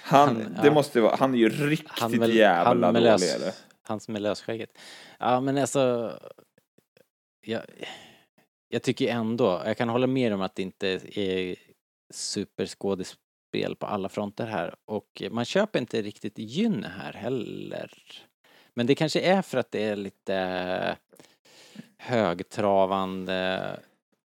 Han, 0.01 0.27
Han- 0.29 0.37
det 0.37 0.67
ja. 0.67 0.73
måste 0.73 1.01
vara, 1.01 1.15
han 1.15 1.33
är 1.33 1.37
ju 1.37 1.49
riktigt 1.49 1.89
Han 1.99 2.11
med, 2.11 2.29
jävla 2.29 2.63
han 2.87 2.93
med, 2.93 3.01
dålig. 3.03 3.03
lös, 3.05 3.63
han 3.81 3.99
som 3.99 4.15
är 4.15 4.19
lösskägget. 4.19 4.69
Ja, 5.19 5.39
men 5.41 5.57
alltså... 5.57 6.13
Jag, 7.45 7.61
jag 8.67 8.83
tycker 8.83 9.07
ändå, 9.07 9.61
jag 9.65 9.77
kan 9.77 9.89
hålla 9.89 10.07
med 10.07 10.33
om 10.33 10.41
att 10.41 10.55
det 10.55 10.61
inte 10.61 10.87
är 11.19 11.55
superskådespel 13.53 13.75
på 13.75 13.85
alla 13.85 14.09
fronter 14.09 14.45
här 14.45 14.75
och 14.85 15.23
man 15.31 15.45
köper 15.45 15.79
inte 15.79 16.01
riktigt 16.01 16.37
Gyn 16.37 16.83
här 16.83 17.13
heller. 17.13 17.91
Men 18.75 18.87
det 18.87 18.95
kanske 18.95 19.19
är 19.19 19.41
för 19.41 19.57
att 19.57 19.71
det 19.71 19.83
är 19.83 19.95
lite 19.95 20.97
högtravande 21.97 23.79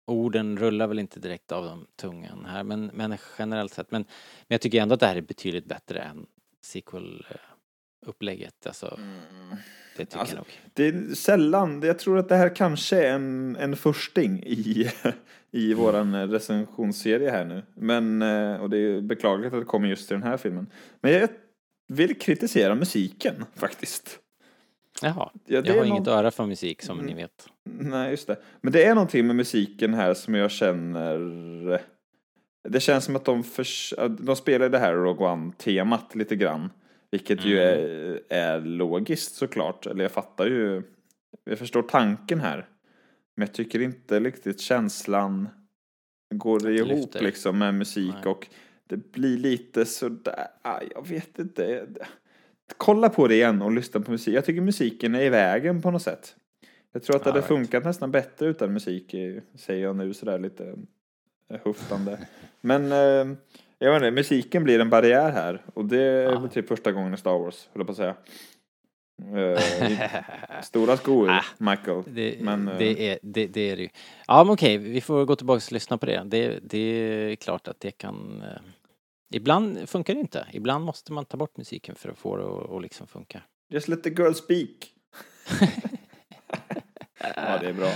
orden 0.06 0.58
rullar 0.58 0.86
väl 0.86 0.98
inte 0.98 1.20
direkt 1.20 1.52
av 1.52 1.64
de 1.64 1.86
tungan 1.96 2.44
här 2.46 2.64
men, 2.64 2.90
men 2.94 3.16
generellt 3.38 3.72
sett 3.72 3.90
men, 3.90 4.02
men 4.02 4.54
jag 4.54 4.60
tycker 4.60 4.82
ändå 4.82 4.94
att 4.94 5.00
det 5.00 5.06
här 5.06 5.16
är 5.16 5.20
betydligt 5.22 5.66
bättre 5.66 6.00
än 6.00 6.26
sequel-upplägget 6.62 8.66
alltså. 8.66 8.98
Det 9.96 10.04
tycker 10.04 10.18
Alltså, 10.18 10.36
jag 10.36 10.40
nog. 10.40 10.46
Det 10.74 10.86
är 10.86 11.14
sällan, 11.14 11.82
jag 11.82 11.98
tror 11.98 12.18
att 12.18 12.28
det 12.28 12.36
här 12.36 12.56
kanske 12.56 12.96
är 12.96 13.14
en, 13.14 13.56
en 13.56 13.76
försting 13.76 14.42
i, 14.46 14.90
i 15.50 15.74
våran 15.74 16.28
recensionsserie 16.30 17.30
här 17.30 17.44
nu. 17.44 17.62
Men, 17.74 18.22
eh, 18.22 18.62
och 18.62 18.70
det 18.70 18.78
är 18.78 19.00
beklagligt 19.00 19.52
att 19.54 19.60
det 19.60 19.64
kommer 19.64 19.88
just 19.88 20.08
till 20.08 20.14
den 20.20 20.22
här 20.28 20.36
filmen. 20.36 20.66
Men 21.00 21.12
jag 21.12 21.28
vill 21.88 22.18
kritisera 22.18 22.74
musiken 22.74 23.44
faktiskt. 23.56 24.18
Jaha, 25.02 25.30
Ja, 25.46 25.62
jag 25.64 25.72
har 25.72 25.76
någon- 25.76 25.86
inget 25.86 26.06
öra 26.08 26.30
för 26.30 26.46
musik 26.46 26.82
som 26.82 26.98
ni 26.98 27.14
vet. 27.14 27.46
Nej, 27.64 28.10
just 28.10 28.26
det. 28.26 28.36
Men 28.60 28.72
det 28.72 28.84
är 28.84 28.94
någonting 28.94 29.26
med 29.26 29.36
musiken 29.36 29.94
här 29.94 30.14
som 30.14 30.34
jag 30.34 30.50
känner... 30.50 31.18
Det 32.68 32.80
känns 32.80 33.04
som 33.04 33.16
att 33.16 33.24
de, 33.24 33.44
förs... 33.44 33.94
de 34.18 34.36
spelar 34.36 34.68
det 34.68 34.78
här 34.78 34.94
Rogue 34.94 35.26
One-temat 35.26 36.14
lite 36.16 36.36
grann. 36.36 36.70
Vilket 37.10 37.44
ju 37.44 37.58
är, 37.58 38.20
är 38.28 38.60
logiskt 38.60 39.34
såklart. 39.34 39.86
Eller 39.86 40.04
jag 40.04 40.12
fattar 40.12 40.46
ju... 40.46 40.82
Jag 41.44 41.58
förstår 41.58 41.82
tanken 41.82 42.40
här. 42.40 42.66
Men 43.38 43.46
jag 43.46 43.54
tycker 43.54 43.80
inte 43.82 44.20
riktigt 44.20 44.60
känslan 44.60 45.48
går 46.34 46.70
ihop 46.70 46.88
lyfter. 46.88 47.20
liksom 47.22 47.58
med 47.58 47.74
musik 47.74 48.14
Nej. 48.14 48.32
och 48.32 48.46
det 48.86 49.12
blir 49.12 49.36
lite 49.38 49.84
sådär, 49.86 50.46
ah, 50.62 50.80
jag 50.94 51.08
vet 51.08 51.38
inte. 51.38 51.86
Kolla 52.76 53.08
på 53.08 53.28
det 53.28 53.34
igen 53.34 53.62
och 53.62 53.72
lyssna 53.72 54.00
på 54.00 54.10
musik. 54.10 54.34
Jag 54.34 54.44
tycker 54.44 54.60
musiken 54.60 55.14
är 55.14 55.20
i 55.22 55.28
vägen 55.28 55.82
på 55.82 55.90
något 55.90 56.02
sätt. 56.02 56.36
Jag 56.92 57.02
tror 57.02 57.16
att 57.16 57.24
det 57.24 57.30
All 57.30 57.36
hade 57.36 57.46
funkat 57.46 57.84
nästan 57.84 58.10
bättre 58.10 58.46
utan 58.46 58.72
musik, 58.72 59.14
eh, 59.14 59.42
säger 59.54 59.82
jag 59.84 59.96
nu 59.96 60.14
sådär 60.14 60.38
lite 60.38 60.74
eh, 61.50 61.60
huftande. 61.64 62.18
Men 62.60 62.92
eh, 62.92 63.36
jag 63.78 63.92
vet 63.92 63.96
inte, 64.02 64.10
musiken 64.10 64.64
blir 64.64 64.80
en 64.80 64.90
barriär 64.90 65.30
här 65.30 65.62
och 65.74 65.84
det 65.84 66.02
är 66.02 66.22
Ja. 66.32 66.48
typ 66.48 66.68
första 66.68 66.92
gången 66.92 67.14
i 67.14 67.16
Star 67.16 67.38
Wars, 67.38 67.68
höll 67.72 67.80
jag 67.80 67.86
på 67.86 67.90
att 67.90 67.96
säga. 67.96 68.14
Eh, 69.22 70.62
stora 70.62 70.96
skor, 70.96 71.30
Ah, 71.30 71.44
Michael. 71.58 72.02
Det, 72.06 72.36
Men, 72.40 72.66
det, 72.78 73.08
är, 73.10 73.18
det, 73.22 73.46
det 73.46 73.70
är 73.70 73.76
det 73.76 73.82
ju. 73.82 73.88
Ja 74.26 74.44
men 74.44 74.52
okej, 74.52 74.78
vi 74.78 75.00
får 75.00 75.24
gå 75.24 75.36
tillbaka 75.36 75.64
och 75.66 75.72
lyssna 75.72 75.98
på 75.98 76.06
det. 76.06 76.22
Det, 76.26 76.58
det 76.62 76.78
är 76.78 77.36
klart 77.36 77.68
att 77.68 77.80
det 77.80 77.90
kan... 77.90 78.42
Eh, 78.42 78.60
ibland 79.34 79.88
funkar 79.88 80.14
det 80.14 80.20
inte. 80.20 80.46
Ibland 80.52 80.84
måste 80.84 81.12
man 81.12 81.24
ta 81.24 81.36
bort 81.36 81.56
musiken 81.56 81.94
för 81.94 82.08
att 82.08 82.18
få 82.18 82.36
det 82.36 82.76
att, 82.76 82.82
liksom 82.82 83.06
funka. 83.06 83.42
Just 83.70 83.88
let 83.88 84.02
the 84.02 84.10
girl 84.10 84.32
speak. 84.32 84.92
ja, 87.36 87.58
det 87.60 87.68
är 87.68 87.72
bra. 87.72 87.90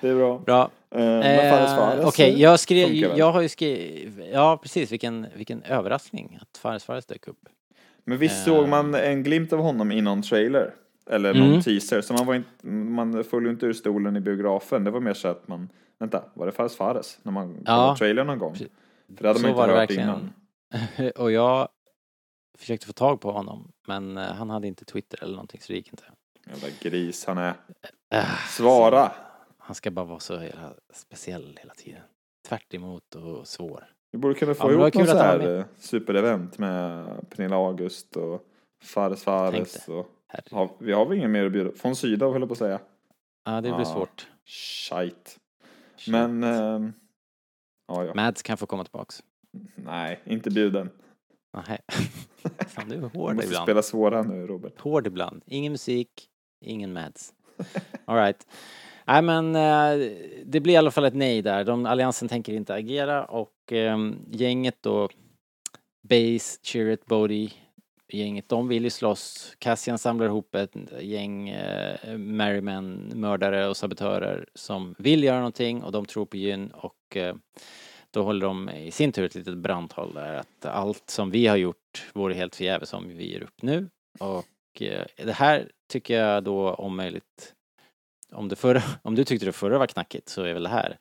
Det 0.00 0.08
är 0.08 0.14
bra. 0.14 0.38
Bra. 0.38 0.70
Eh, 0.90 2.06
Okej, 2.06 2.34
eh, 2.34 2.40
jag 2.40 2.60
skrev, 2.60 2.94
jag 2.94 3.32
har 3.32 3.40
ju 3.40 3.48
skrivit, 3.48 4.26
ja 4.32 4.58
precis, 4.62 4.92
vilken, 4.92 5.26
vilken 5.34 5.62
överraskning 5.62 6.38
att 6.40 6.58
Fares 6.58 6.84
Fares 6.84 7.06
dök 7.06 7.28
upp. 7.28 7.48
Men 8.08 8.18
visst 8.18 8.46
Eh. 8.48 8.54
såg 8.54 8.68
man 8.68 8.94
en 8.94 9.22
glimt 9.22 9.52
av 9.52 9.58
honom 9.60 9.92
i 9.92 10.00
någon 10.00 10.22
trailer? 10.22 10.74
Eller 11.10 11.34
någon 11.34 11.48
Mm. 11.48 11.60
teaser. 11.62 12.00
Så 12.00 12.12
man, 12.14 12.26
var 12.26 12.34
inte, 12.34 12.66
man 12.66 13.24
föll 13.24 13.46
inte 13.46 13.66
ur 13.66 13.72
stolen 13.72 14.16
i 14.16 14.20
biografen. 14.20 14.84
Det 14.84 14.90
var 14.90 15.00
mer 15.00 15.14
så 15.14 15.28
att 15.28 15.48
man, 15.48 15.68
vänta, 15.98 16.24
var 16.34 16.46
det 16.46 16.52
Fares 16.52 16.76
Fares? 16.76 17.18
När 17.22 17.32
man 17.32 17.56
Ja. 17.66 17.74
kollade 17.76 17.98
trailern 17.98 18.26
någon 18.26 18.38
gång? 18.38 18.54
För 18.54 18.66
det 19.06 19.26
hade 19.28 19.38
Så 19.38 19.42
man 19.42 19.50
inte 19.50 19.62
hört 19.62 19.70
verkligen. 19.70 20.02
innan. 20.08 20.32
och 21.16 21.32
jag 21.32 21.68
försökte 22.58 22.86
få 22.86 22.92
tag 22.92 23.20
på 23.20 23.32
honom, 23.32 23.72
men 23.86 24.18
eh, 24.18 24.24
han 24.24 24.50
hade 24.50 24.66
inte 24.66 24.84
Twitter 24.84 25.22
eller 25.22 25.32
någonting 25.34 25.60
så 25.60 25.72
det 25.72 25.76
gick 25.76 25.88
inte. 25.92 26.04
Jävla 26.46 26.68
gris 26.80 27.24
han 27.26 27.38
är. 27.38 27.54
Äh, 28.14 28.24
Svara! 28.48 29.12
Han 29.58 29.74
ska 29.74 29.90
bara 29.90 30.04
vara 30.06 30.20
så 30.20 30.38
hela, 30.38 30.74
speciell 30.94 31.58
hela 31.60 31.74
tiden. 31.74 32.00
Tvärt 32.48 32.74
emot 32.74 33.14
och 33.14 33.48
svår. 33.48 33.84
Vi 34.10 34.18
borde 34.18 34.34
kunna 34.34 34.50
Ja, 34.50 34.54
få 34.54 34.64
var 34.64 34.70
ihop 34.72 34.82
någon 34.82 34.90
kul 34.90 35.06
så 35.06 35.16
här 35.18 35.58
eh, 35.58 35.64
superevent 35.78 36.58
med 36.58 37.06
Pernilla 37.30 37.56
August 37.56 38.16
och 38.16 38.42
Fares 38.84 39.24
Fares. 39.24 39.88
Och, 39.88 40.06
ja, 40.50 40.76
vi 40.78 40.92
har 40.92 41.06
väl 41.06 41.18
ingen 41.18 41.32
mer 41.32 41.46
att 41.46 41.52
bjuda 41.52 41.70
von 41.82 41.96
Sydow 41.96 42.32
höll 42.32 42.42
jag 42.42 42.48
på 42.48 42.52
att 42.52 42.58
säga. 42.58 42.80
Ja, 43.44 43.52
det 43.54 43.60
blir 43.60 43.78
Ja. 43.78 43.84
svårt. 43.84 44.26
Shite. 44.44 45.30
Men, 46.08 46.42
ehm, 46.44 46.92
ja 47.88 48.04
ja. 48.04 48.14
Mads 48.14 48.42
kan 48.42 48.56
få 48.56 48.66
komma 48.66 48.84
tillbaks. 48.84 49.22
Nej, 49.74 50.20
inte 50.24 50.50
bjuden. 50.50 50.90
Nej. 51.68 51.78
Fan, 52.68 52.88
du 52.88 52.94
är 52.94 53.00
Du 53.00 53.06
hård 53.06 53.34
måste 53.34 53.46
ibland. 53.48 53.62
spela 53.64 53.82
svåra 53.82 54.22
nu 54.22 54.46
Robert. 54.46 54.80
Hård 54.80 55.06
ibland. 55.06 55.42
Ingen 55.46 55.72
musik, 55.72 56.28
ingen 56.64 56.92
Mads. 56.92 57.34
Alright. 58.04 58.46
Nej 59.08 59.22
men 59.22 59.56
eh, 59.56 60.10
det 60.44 60.60
blir 60.60 60.74
i 60.74 60.76
alla 60.76 60.90
fall 60.90 61.04
ett 61.04 61.14
nej 61.14 61.42
där. 61.42 61.64
De, 61.64 61.86
alliansen 61.86 62.28
tänker 62.28 62.52
inte 62.52 62.74
agera 62.74 63.24
och 63.24 63.72
ehm, 63.72 64.16
gänget 64.30 64.76
då, 64.80 65.08
Base, 66.08 66.58
Chirrut, 66.62 67.06
Bodie 67.06 67.52
gänget, 68.12 68.48
de 68.48 68.68
vill 68.68 68.84
ju 68.84 68.90
slåss. 68.90 69.56
Cassian 69.58 69.98
samlar 69.98 70.26
ihop 70.26 70.54
ett 70.54 70.76
gäng 71.00 71.48
eh, 71.48 72.18
Merryman, 72.18 73.12
mördare 73.14 73.68
och 73.68 73.76
sabotörer 73.76 74.48
som 74.54 74.94
vill 74.98 75.24
göra 75.24 75.36
någonting 75.36 75.82
och 75.82 75.92
de 75.92 76.06
tror 76.06 76.26
på 76.26 76.36
Gyn 76.36 76.70
och 76.70 77.16
eh, 77.16 77.34
då 78.10 78.22
håller 78.22 78.46
de 78.46 78.70
i 78.70 78.90
sin 78.90 79.12
tur 79.12 79.24
ett 79.24 79.34
litet 79.34 79.58
brandtal 79.58 80.14
där 80.14 80.34
att 80.34 80.66
allt 80.66 81.10
som 81.10 81.30
vi 81.30 81.46
har 81.46 81.56
gjort 81.56 82.06
vore 82.12 82.34
helt 82.34 82.56
förgäves 82.56 82.92
om 82.92 83.08
vi 83.08 83.32
ger 83.32 83.42
upp 83.42 83.62
nu. 83.62 83.88
Och 84.20 84.82
eh, 84.82 85.06
det 85.16 85.32
här 85.32 85.70
tycker 85.88 86.20
jag 86.20 86.44
då 86.44 86.74
om 86.74 86.96
möjligt, 86.96 87.54
om, 88.32 88.48
det 88.48 88.56
förra, 88.56 88.82
om 89.02 89.14
du 89.14 89.24
tyckte 89.24 89.46
det 89.46 89.52
förra 89.52 89.78
var 89.78 89.86
knackigt 89.86 90.28
så 90.28 90.42
är 90.42 90.54
väl 90.54 90.62
det 90.62 90.68
här 90.68 90.96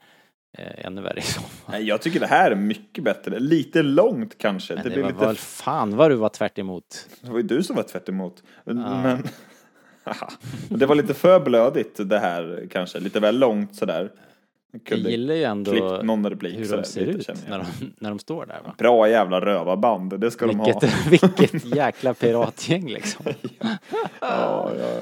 eh, 0.57 0.85
ännu 0.85 1.01
värre 1.01 1.19
i. 1.19 1.23
Nej, 1.65 1.83
jag 1.83 2.01
tycker 2.01 2.19
det 2.19 2.27
här 2.27 2.51
är 2.51 2.55
mycket 2.55 3.03
bättre. 3.03 3.39
Lite 3.39 3.83
långt 3.83 4.37
kanske. 4.37 4.73
Men 4.73 4.83
det 4.83 4.89
det, 4.89 4.93
blir 4.93 5.03
var 5.03 5.11
lite... 5.11 5.25
väl 5.25 5.35
fan 5.37 5.95
vad 5.95 6.11
du 6.11 6.15
var 6.15 6.29
tvärt 6.29 6.59
emot. 6.59 7.09
Det 7.21 7.29
var 7.29 7.37
ju 7.37 7.43
du 7.43 7.63
som 7.63 7.75
var 7.75 7.83
tvärt 7.83 8.09
emot. 8.09 8.43
Men... 8.63 9.23
det 10.69 10.85
var 10.85 10.95
lite 10.95 11.13
för 11.13 11.39
blödigt 11.39 12.09
det 12.09 12.19
här 12.19 12.67
kanske. 12.71 12.99
Lite 12.99 13.19
väl 13.19 13.39
långt 13.39 13.75
sådär. 13.75 14.11
Jag 14.89 14.99
gillar 14.99 15.35
ju 15.35 15.43
ändå 15.43 16.01
någon 16.03 16.29
replik 16.29 16.57
hur 16.57 16.77
de 16.77 16.83
ser 16.83 17.01
ut 17.01 17.27
när 17.47 17.57
de, 17.59 17.65
när 17.99 18.09
de 18.09 18.19
står 18.19 18.45
där 18.45 18.59
va. 18.65 18.75
Bra 18.77 19.09
jävla 19.09 19.41
rövarband, 19.41 20.19
det 20.19 20.31
ska 20.31 20.47
de 20.47 20.59
ha. 20.59 20.65
Vilket, 20.65 21.07
vilket 21.39 21.75
jäkla 21.75 22.13
piratgäng 22.13 22.87
liksom. 22.89 23.25
Ja, 24.19 24.71
ja. 24.79 25.01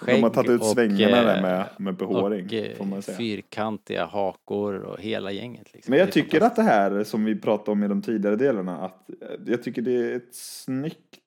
De 0.00 0.06
Skägg 0.06 0.22
har 0.22 0.30
tagit 0.30 0.50
ut 0.50 0.60
och, 0.60 0.66
svängarna 0.66 1.22
där 1.22 1.36
eh, 1.36 1.42
med, 1.42 1.66
med 1.76 1.94
behåring, 1.96 2.46
och 2.46 2.52
eh, 2.52 2.76
får 2.76 2.84
man 2.84 3.02
säga. 3.02 3.16
fyrkantiga 3.16 4.04
hakor 4.04 4.74
och 4.74 5.00
hela 5.00 5.32
gänget 5.32 5.72
liksom. 5.72 5.90
Men 5.90 5.98
jag 6.00 6.12
tycker 6.12 6.40
att 6.40 6.56
det 6.56 6.62
här 6.62 7.04
som 7.04 7.24
vi 7.24 7.36
pratade 7.40 7.70
om 7.70 7.82
i 7.84 7.88
de 7.88 8.02
tidigare 8.02 8.36
delarna, 8.36 8.78
att 8.78 9.10
eh, 9.10 9.28
jag 9.46 9.62
tycker 9.62 9.82
det 9.82 9.92
är 9.92 10.16
ett 10.16 10.34
snyggt, 10.34 11.18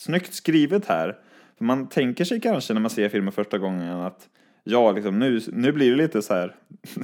snyggt 0.00 0.34
skrivet 0.34 0.86
här. 0.86 1.18
För 1.58 1.64
man 1.64 1.88
tänker 1.88 2.24
sig 2.24 2.40
kanske 2.40 2.74
när 2.74 2.80
man 2.80 2.90
ser 2.90 3.08
filmen 3.08 3.32
första 3.32 3.58
gången 3.58 4.00
att 4.00 4.28
ja, 4.64 4.92
liksom 4.92 5.18
nu, 5.18 5.40
nu 5.52 5.72
blir 5.72 5.90
det 5.90 5.96
lite 5.96 6.22
så 6.22 6.34
här. 6.34 6.54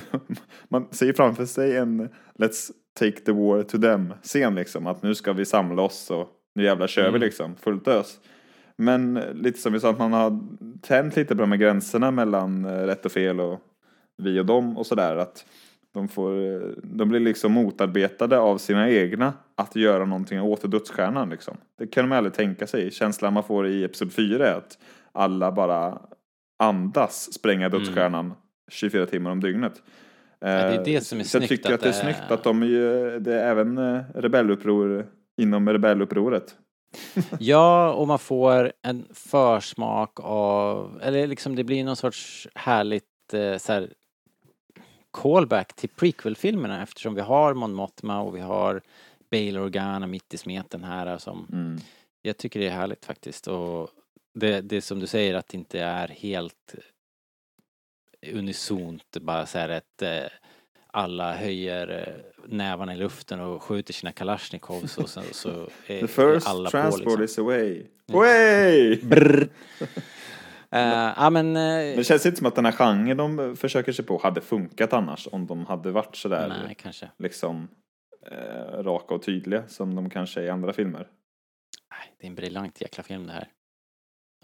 man 0.68 0.88
ser 0.90 1.12
framför 1.12 1.46
sig 1.46 1.76
en 1.76 2.08
Let's 2.38 2.70
take 2.98 3.20
the 3.20 3.32
war 3.32 3.62
to 3.62 3.78
them 3.78 4.14
scen 4.22 4.54
liksom. 4.54 4.86
Att 4.86 5.02
nu 5.02 5.14
ska 5.14 5.32
vi 5.32 5.44
samla 5.44 5.82
oss 5.82 6.10
och 6.10 6.28
nu 6.54 6.64
jävlar 6.64 6.86
kör 6.86 7.02
vi 7.02 7.08
Mm. 7.08 7.20
liksom, 7.20 7.56
fullt 7.56 7.88
ös. 7.88 8.18
Men 8.78 9.14
lite 9.34 9.58
som 9.58 9.72
vi 9.72 9.80
sa, 9.80 9.90
att 9.90 9.98
man 9.98 10.12
har 10.12 10.38
tänt 10.82 11.16
lite 11.16 11.34
på 11.36 11.40
de 11.40 11.52
här 11.52 11.58
gränserna 11.58 12.10
mellan 12.10 12.64
eh, 12.64 12.70
rätt 12.86 13.06
och 13.06 13.12
fel 13.12 13.40
och 13.40 13.60
vi 14.22 14.40
och 14.40 14.46
dem 14.46 14.76
och 14.78 14.86
sådär. 14.86 15.16
Att 15.16 15.46
de, 15.94 16.08
får, 16.08 16.54
eh, 16.54 16.60
de 16.82 17.08
blir 17.08 17.20
liksom 17.20 17.52
motarbetade 17.52 18.38
av 18.38 18.58
sina 18.58 18.90
egna 18.90 19.32
att 19.54 19.76
göra 19.76 20.04
någonting 20.04 20.40
åt 20.40 20.70
dödsstjärnan 20.70 21.30
liksom. 21.30 21.56
Det 21.78 21.86
kan 21.86 22.08
de 22.08 22.16
aldrig 22.16 22.34
tänka 22.34 22.66
sig. 22.66 22.90
Känslan 22.90 23.32
man 23.32 23.42
får 23.42 23.66
i 23.66 23.84
Episod 23.84 24.12
4 24.12 24.48
är 24.48 24.54
att 24.54 24.78
alla 25.12 25.52
bara 25.52 25.98
andas 26.62 27.32
spränga 27.32 27.68
dödsstjärnan 27.68 28.34
24 28.70 29.06
timmar 29.06 29.30
om 29.30 29.40
dygnet. 29.40 29.82
det 30.40 30.48
är 30.48 30.84
det 30.84 30.94
Eh, 30.94 31.00
som 31.00 31.20
är 31.20 31.24
så 31.24 31.36
jag 31.36 31.42
snyggt 31.44 31.48
tycker 31.62 31.74
att 31.74 31.80
det 31.80 31.88
är 31.88 31.92
det 31.92 31.98
är- 31.98 32.02
snyggt 32.02 32.30
att 32.30 32.44
de 32.44 32.62
är, 32.62 33.20
det 33.20 33.34
är 33.40 33.50
även 33.50 33.78
rebelluppror 34.14 35.06
inom 35.40 35.68
rebellupproret. 35.68 36.54
Ja, 37.40 37.92
och 37.92 38.08
man 38.08 38.18
får 38.18 38.72
en 38.82 39.08
försmak 39.14 40.20
av, 40.20 41.00
eller 41.02 41.26
liksom 41.26 41.56
det 41.56 41.64
blir 41.64 41.84
någon 41.84 41.96
sorts 41.96 42.48
härligt 42.54 43.34
eh, 43.34 43.56
så 43.58 43.72
här, 43.72 43.92
callback 45.10 45.76
till 45.76 45.88
prequel-filmerna 45.88 46.82
eftersom 46.82 47.14
vi 47.14 47.20
har 47.20 47.54
Mon 47.54 47.74
Mothma 47.74 48.20
och 48.20 48.36
vi 48.36 48.40
har 48.40 48.82
Bail 49.30 49.58
Organa 49.58 50.06
mitt 50.06 50.34
i 50.34 50.38
smeten 50.38 50.84
här 50.84 51.18
som 51.18 51.46
Mm. 51.52 51.80
jag 52.22 52.36
tycker 52.36 52.60
det 52.60 52.66
är 52.66 52.70
härligt 52.70 53.04
faktiskt 53.04 53.46
och 53.46 53.90
det, 54.34 54.60
det 54.60 54.76
är 54.76 54.80
som 54.80 55.00
du 55.00 55.06
säger 55.06 55.34
att 55.34 55.48
det 55.48 55.56
inte 55.58 55.80
är 55.80 56.08
helt 56.08 56.74
unisont 58.26 59.16
bara 59.20 59.46
så 59.46 59.58
här 59.58 59.68
ett 59.68 60.02
eh, 60.02 60.30
alla 60.94 61.36
höjer 61.36 61.88
eh, 61.88 62.14
nävarna 62.48 62.94
i 62.94 62.96
luften 62.96 63.40
och 63.40 63.62
skjuter 63.62 63.92
sina 63.92 64.12
kalasjnikovs 64.12 64.98
och 64.98 65.08
så, 65.08 65.20
så 65.32 65.48
är, 65.86 66.00
The 66.00 66.06
first 66.06 66.48
alla 66.48 66.70
transport 66.70 67.04
på 67.04 67.10
liksom. 67.10 67.24
is 67.24 67.38
away. 67.38 67.86
Away! 68.12 68.96
Brr. 69.02 69.48
Eh, 70.70 71.12
ja 71.16 71.30
men, 71.30 71.56
eh, 71.56 71.96
Det 71.96 72.06
känns 72.06 72.26
inte 72.26 72.38
som 72.38 72.46
att 72.46 72.54
den 72.54 72.64
här 72.64 72.72
genren 72.72 73.16
de 73.16 73.56
försöker 73.56 73.92
sig 73.92 74.04
på 74.04 74.20
hade 74.22 74.40
funkat 74.40 74.92
annars 74.92 75.28
om 75.32 75.46
de 75.46 75.66
hade 75.66 75.90
varit 75.90 76.16
sådär 76.16 76.48
nej 76.48 76.74
kanske. 76.74 77.10
liksom 77.18 77.68
eh, 78.30 78.82
raka 78.82 79.14
och 79.14 79.22
tydliga 79.22 79.68
som 79.68 79.94
de 79.94 80.10
kanske 80.10 80.40
är 80.40 80.44
i 80.44 80.50
andra 80.50 80.72
filmer. 80.72 81.08
Nej, 81.90 82.14
det 82.20 82.26
är 82.26 82.28
en 82.28 82.34
briljant 82.34 82.80
jäkla 82.80 83.02
film 83.02 83.26
det 83.26 83.32
här. 83.32 83.48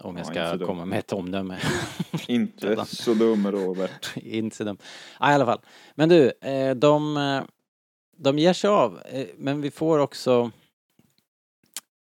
Om 0.03 0.17
jag 0.17 0.35
Ja, 0.35 0.55
ska 0.57 0.65
komma 0.65 0.85
med 0.85 0.99
ett 0.99 1.13
omdöme. 1.13 1.57
Inte 2.27 2.85
så 2.85 3.13
dum 3.13 3.51
Robert. 3.51 4.11
inte 4.15 4.55
så 4.55 4.63
dum. 4.63 4.77
Ja, 5.19 5.31
i 5.31 5.33
alla 5.35 5.45
fall. 5.45 5.59
Men 5.95 6.09
du, 6.09 6.31
eh, 6.41 6.75
de, 6.75 7.17
eh, 7.17 7.43
de 8.17 8.39
ger 8.39 8.53
sig 8.53 8.69
av. 8.69 9.01
eh, 9.11 9.25
Men 9.37 9.61
vi 9.61 9.71
får 9.71 9.99
också 9.99 10.51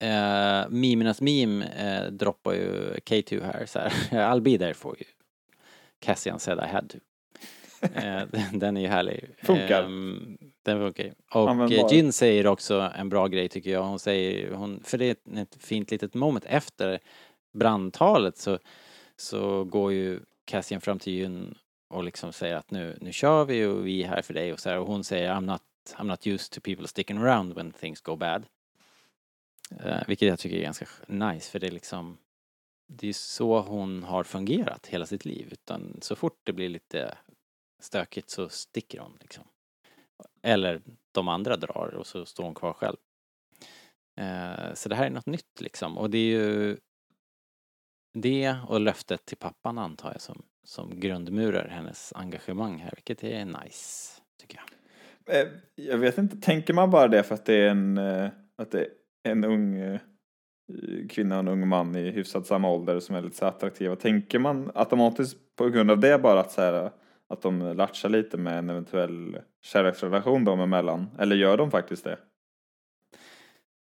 eh, 0.03 0.69
Mimernas 0.69 1.21
meme 1.21 1.65
eh, 1.67 2.11
droppar 2.13 2.53
ju 2.53 2.95
K2 2.95 3.45
här 3.45 3.67
så 3.67 3.79
här. 3.79 3.91
I'll 4.11 4.41
be 4.41 4.59
there 4.59 4.75
for 4.75 4.97
you. 4.97 5.07
Cassian 6.01 6.41
said 6.41 6.59
I 6.59 6.67
had 6.67 6.89
to. 6.91 6.99
Eh, 7.95 8.23
den- 8.31 8.59
den 8.59 8.77
är 8.77 8.81
ju 8.81 8.87
härlig. 8.87 9.25
Funkar. 9.43 9.83
Ehm, 9.83 10.39
den 10.63 10.79
funkar 10.79 11.05
ju. 11.05 11.13
Och 11.35 11.73
eh, 11.73 11.87
Jin 11.93 12.13
säger 12.13 12.47
också 12.47 12.91
en 12.99 13.09
bra 13.09 13.27
grej 13.27 13.49
tycker 13.49 13.71
jag. 13.71 13.83
Hon 13.83 13.99
säger, 13.99 14.53
hon, 14.53 14.81
för 14.85 14.99
det 14.99 15.05
är 15.07 15.17
ett 15.43 15.57
fint 15.61 15.91
litet 15.91 16.15
moment 16.15 16.45
efter 16.45 16.99
brandtalet 17.53 18.39
så, 18.39 18.59
så 19.17 19.65
går 19.65 19.93
ju 19.93 20.21
Cassian 20.45 20.81
fram 20.81 20.99
till 20.99 21.13
Jyn 21.13 21.55
och 21.89 22.05
liksom 22.05 22.33
säger 22.33 22.57
att 22.57 22.71
nu, 22.71 22.99
nu 23.01 23.13
kör 23.13 23.45
vi 23.45 23.65
och 23.65 23.87
vi 23.87 24.03
är 24.03 24.09
här 24.09 24.23
för 24.23 24.35
dig 24.35 24.53
och 24.53 24.61
så 24.61 24.69
här. 24.69 24.79
Och 24.79 24.87
hon 24.87 25.05
säger 25.05 25.35
I'm 25.35 25.47
not, 25.47 25.63
I'm 25.97 26.05
not 26.05 26.27
used 26.27 26.53
to 26.53 26.61
people 26.61 26.89
sticking 26.89 27.19
around 27.19 27.55
when 27.55 27.73
things 27.73 28.01
go 28.01 28.17
bad. 28.17 28.47
Uh, 29.85 30.03
vilket 30.07 30.29
jag 30.29 30.39
tycker 30.39 30.57
är 30.57 30.63
ganska 30.63 30.87
nice 31.07 31.51
för 31.51 31.59
det 31.59 31.67
är 31.67 31.71
liksom 31.71 32.19
det 32.87 33.09
är 33.09 33.13
så 33.13 33.61
hon 33.61 34.03
har 34.03 34.25
fungerat 34.25 34.87
hela 34.87 35.07
sitt 35.07 35.25
liv. 35.25 35.49
Utan 35.53 35.99
så 36.01 36.17
fort 36.17 36.41
det 36.45 36.53
blir 36.53 36.69
lite 36.69 37.19
stökigt 37.81 38.31
så 38.31 38.49
sticker 38.49 38.99
hon 39.01 39.17
liksom. 39.21 39.45
Eller 40.43 40.83
de 41.13 41.29
andra 41.29 41.57
drar 41.57 41.95
och 41.95 42.07
så 42.07 42.27
står 42.27 42.45
hon 42.45 42.55
kvar 42.55 42.73
själv. 42.73 42.97
Uh, 44.21 44.75
så 44.75 44.89
det 44.89 44.95
här 44.95 45.07
är 45.07 45.11
något 45.11 45.27
nytt 45.27 45.61
liksom. 45.61 45.99
Och 45.99 46.11
det 46.11 46.19
är 46.19 46.31
ju 46.39 46.77
det 48.13 48.57
och 48.69 48.81
löftet 48.81 49.27
till 49.27 49.37
pappan 49.37 49.79
antar 49.79 50.13
jag 50.13 50.21
som, 50.21 50.43
som 50.65 51.01
grundmurar 51.01 51.69
hennes 51.69 52.13
engagemang 52.17 52.79
här, 52.79 52.93
vilket 52.97 53.25
är 53.25 53.45
nice, 53.45 54.21
tycker 54.41 54.61
jag. 55.27 55.41
Eh, 55.41 55.49
Jag 55.75 55.99
vet 55.99 56.19
inte, 56.19 56.37
tänker 56.37 56.75
man 56.75 56.91
bara 56.91 57.09
det 57.09 57.23
för 57.23 57.35
att 57.35 57.47
det 57.47 57.55
är 57.55 57.69
en, 57.69 57.99
eh, 57.99 58.31
att 58.59 58.71
det 58.71 58.81
är 59.23 59.31
en 59.31 59.45
ung 59.45 59.77
eh, 59.77 60.01
kvinna 61.09 61.35
och 61.35 61.41
en 61.41 61.49
ung 61.49 61.69
man 61.69 61.97
i 61.97 62.11
hyfsat 62.11 62.47
samma 62.47 62.71
ålder 62.71 63.01
som 63.01 63.17
är 63.17 63.23
lite 63.23 63.37
så 63.37 63.47
attraktiva. 63.47 63.97
Tänker 63.97 64.39
man 64.39 64.71
automatiskt 64.75 65.57
på 65.57 65.69
grund 65.69 65.91
av 65.91 65.99
det 66.01 66.19
bara 66.19 66.41
att 66.41 66.53
så 66.53 66.61
här, 66.61 66.91
att 67.29 67.43
de 67.43 67.77
latchar 67.77 68.09
lite 68.09 68.37
med 68.37 68.59
en 68.59 68.71
eventuell 68.71 69.39
kärleksrelation 69.63 70.45
dem 70.45 70.61
emellan? 70.61 71.11
Eller 71.19 71.37
gör 71.37 71.57
de 71.57 71.71
faktiskt 71.71 72.05
det? 72.05 72.19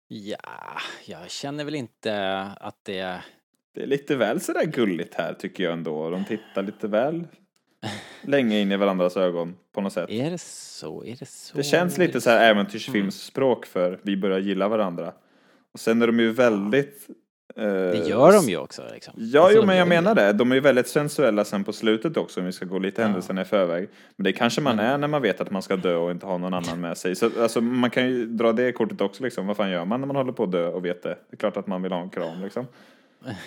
Ja, 0.09 0.79
jag 1.07 1.31
känner 1.31 1.65
väl 1.65 1.75
inte 1.75 2.41
att 2.61 2.85
det... 2.85 3.25
Det 3.75 3.83
är 3.83 3.87
lite 3.87 4.17
väl 4.17 4.41
sådär 4.41 4.65
gulligt 4.65 5.15
här 5.15 5.35
tycker 5.35 5.65
jag 5.65 5.73
ändå. 5.73 6.11
De 6.11 6.25
tittar 6.25 6.63
lite 6.63 6.89
väl 6.89 7.27
länge 8.23 8.61
in 8.61 8.73
i 8.73 8.77
varandras 8.77 9.17
ögon 9.17 9.55
på 9.75 9.81
något 9.81 9.93
sätt. 9.93 10.11
Är 10.11 10.31
det 10.31 10.39
så? 10.41 11.05
Är 11.05 11.17
det 11.19 11.27
så? 11.29 11.57
Det 11.57 11.63
känns 11.63 11.99
lite 11.99 12.21
så 12.21 12.31
här 12.31 12.51
äventyrsfilmsspråk 12.51 13.67
för 13.67 13.99
vi 14.03 14.17
börjar 14.17 14.39
gilla 14.39 14.69
varandra. 14.69 15.13
Och 15.75 15.81
sen 15.81 16.03
är 16.03 16.07
de 16.07 16.21
ju 16.21 16.33
väldigt... 16.33 17.09
eh, 17.57 17.65
Det 17.65 18.09
gör 18.09 18.33
de 18.33 18.51
ju 18.51 18.57
också 18.57 18.83
liksom. 18.93 19.15
Ja, 19.17 19.41
Alltså, 19.43 19.59
jo, 19.59 19.67
men 19.67 19.77
jag 19.77 19.89
menar 19.89 20.15
det. 20.15 20.33
De 20.33 20.51
är 20.51 20.55
ju 20.55 20.61
väldigt 20.61 20.89
sensuella 20.89 21.45
sen 21.45 21.65
på 21.65 21.73
slutet 21.73 22.17
också 22.17 22.41
om 22.41 22.47
vi 22.47 22.53
ska 22.53 22.65
gå 22.67 22.79
lite 22.79 23.03
händelserna 23.03 23.43
i 23.43 23.45
förväg. 23.45 23.89
Men 24.17 24.25
det 24.25 24.33
kanske 24.33 24.61
man 24.61 24.73
Mm. 24.79 24.87
är 24.93 24.99
när 24.99 25.09
man 25.09 25.23
vet 25.23 25.41
att 25.41 25.51
man 25.51 25.63
ska 25.63 25.77
dö 25.77 25.97
och 25.97 26.11
inte 26.11 26.27
ha 26.27 26.39
någon 26.39 26.55
annan 26.55 26.81
med 26.81 26.99
sig. 26.99 27.15
Så 27.17 27.31
alltså, 27.43 27.61
man 27.61 27.91
kan 27.91 28.09
ju 28.09 28.27
dra 28.27 28.53
det 28.53 28.73
kortet 28.73 29.01
också 29.01 29.23
liksom. 29.25 29.47
Vad 29.47 29.57
fan 29.57 29.71
gör 29.71 29.85
man 29.85 30.01
när 30.01 30.07
man 30.07 30.17
håller 30.17 30.33
på 30.33 30.43
att 30.45 30.53
dö 30.53 30.67
och 30.69 30.85
vet 30.85 31.03
det? 31.03 31.19
Det 31.31 31.35
är 31.35 31.37
klart 31.37 31.57
att 31.57 31.67
man 31.67 31.83
vill 31.83 31.93
ha 31.93 32.01
en 32.03 32.11
kram 32.11 32.43
liksom. 32.43 32.67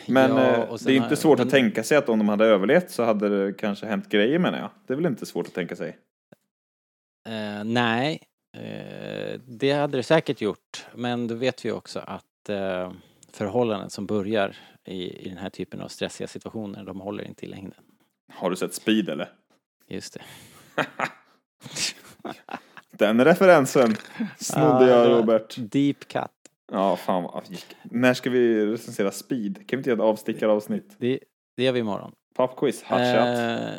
Men 0.08 0.32
Ja, 0.32 0.56
eh, 0.56 0.76
det 0.86 0.92
är 0.92 0.96
inte 0.98 1.16
svårt 1.16 1.38
men- 1.38 1.48
att 1.48 1.52
tänka 1.54 1.84
sig 1.84 1.98
att 1.98 2.10
om 2.10 2.20
de 2.20 2.30
hade 2.30 2.46
överlevt 2.46 2.92
så 2.92 3.04
hade 3.04 3.46
det 3.46 3.54
kanske 3.54 3.86
hänt 3.86 4.10
grejer 4.10 4.40
menar 4.40 4.60
jag. 4.60 4.70
Det 4.88 4.94
är 4.94 4.98
väl 4.98 5.06
inte 5.06 5.26
svårt 5.26 5.48
att 5.48 5.54
tänka 5.54 5.76
sig. 5.76 5.98
Eh, 7.28 7.64
nej, 7.64 8.22
eh, 8.58 9.40
det 9.48 9.72
hade 9.72 9.98
det 9.98 10.04
säkert 10.04 10.42
gjort. 10.42 10.86
Men 10.96 11.28
då 11.28 11.36
vet 11.36 11.66
vi 11.66 11.72
också 11.72 12.00
att 12.00 12.50
eh, 12.50 12.92
förhållanden 13.32 13.90
som 13.90 14.06
börjar 14.06 14.56
i, 14.86 15.26
i 15.26 15.30
den 15.30 15.38
här 15.38 15.50
typen 15.50 15.82
av 15.82 15.88
stressiga 15.88 16.28
situationer, 16.28 16.84
de 16.84 17.02
håller 17.02 17.24
inte 17.24 17.46
i 17.46 17.50
längden. 17.50 17.84
Har 18.34 18.50
du 18.50 18.56
sett 18.56 18.74
Speed 18.74 19.10
eller? 19.10 19.30
Just 19.88 20.14
det. 20.14 20.22
Den 22.92 23.26
referensen 23.26 23.96
snodde 24.38 24.90
jag 24.90 25.10
Robert. 25.10 25.56
Deep 25.58 26.08
cut. 26.08 26.32
Ja, 26.72 26.96
fan 26.96 27.24
vad 27.24 27.44
När 27.84 28.14
ska 28.14 28.30
vi 28.30 28.66
recensera 28.66 29.12
Speed? 29.12 29.56
Kan 29.56 29.78
vi 29.78 29.78
inte 29.78 29.90
göra 29.90 30.00
ett 30.00 30.04
avstickaravsnitt? 30.04 30.96
Det, 31.00 31.20
det 31.58 31.64
gör 31.64 31.72
vi 31.72 31.80
imorgon. 31.80 32.12
Popquiz, 32.36 32.84
hot 32.84 33.00
shot. 33.00 33.38
Eh, 33.38 33.76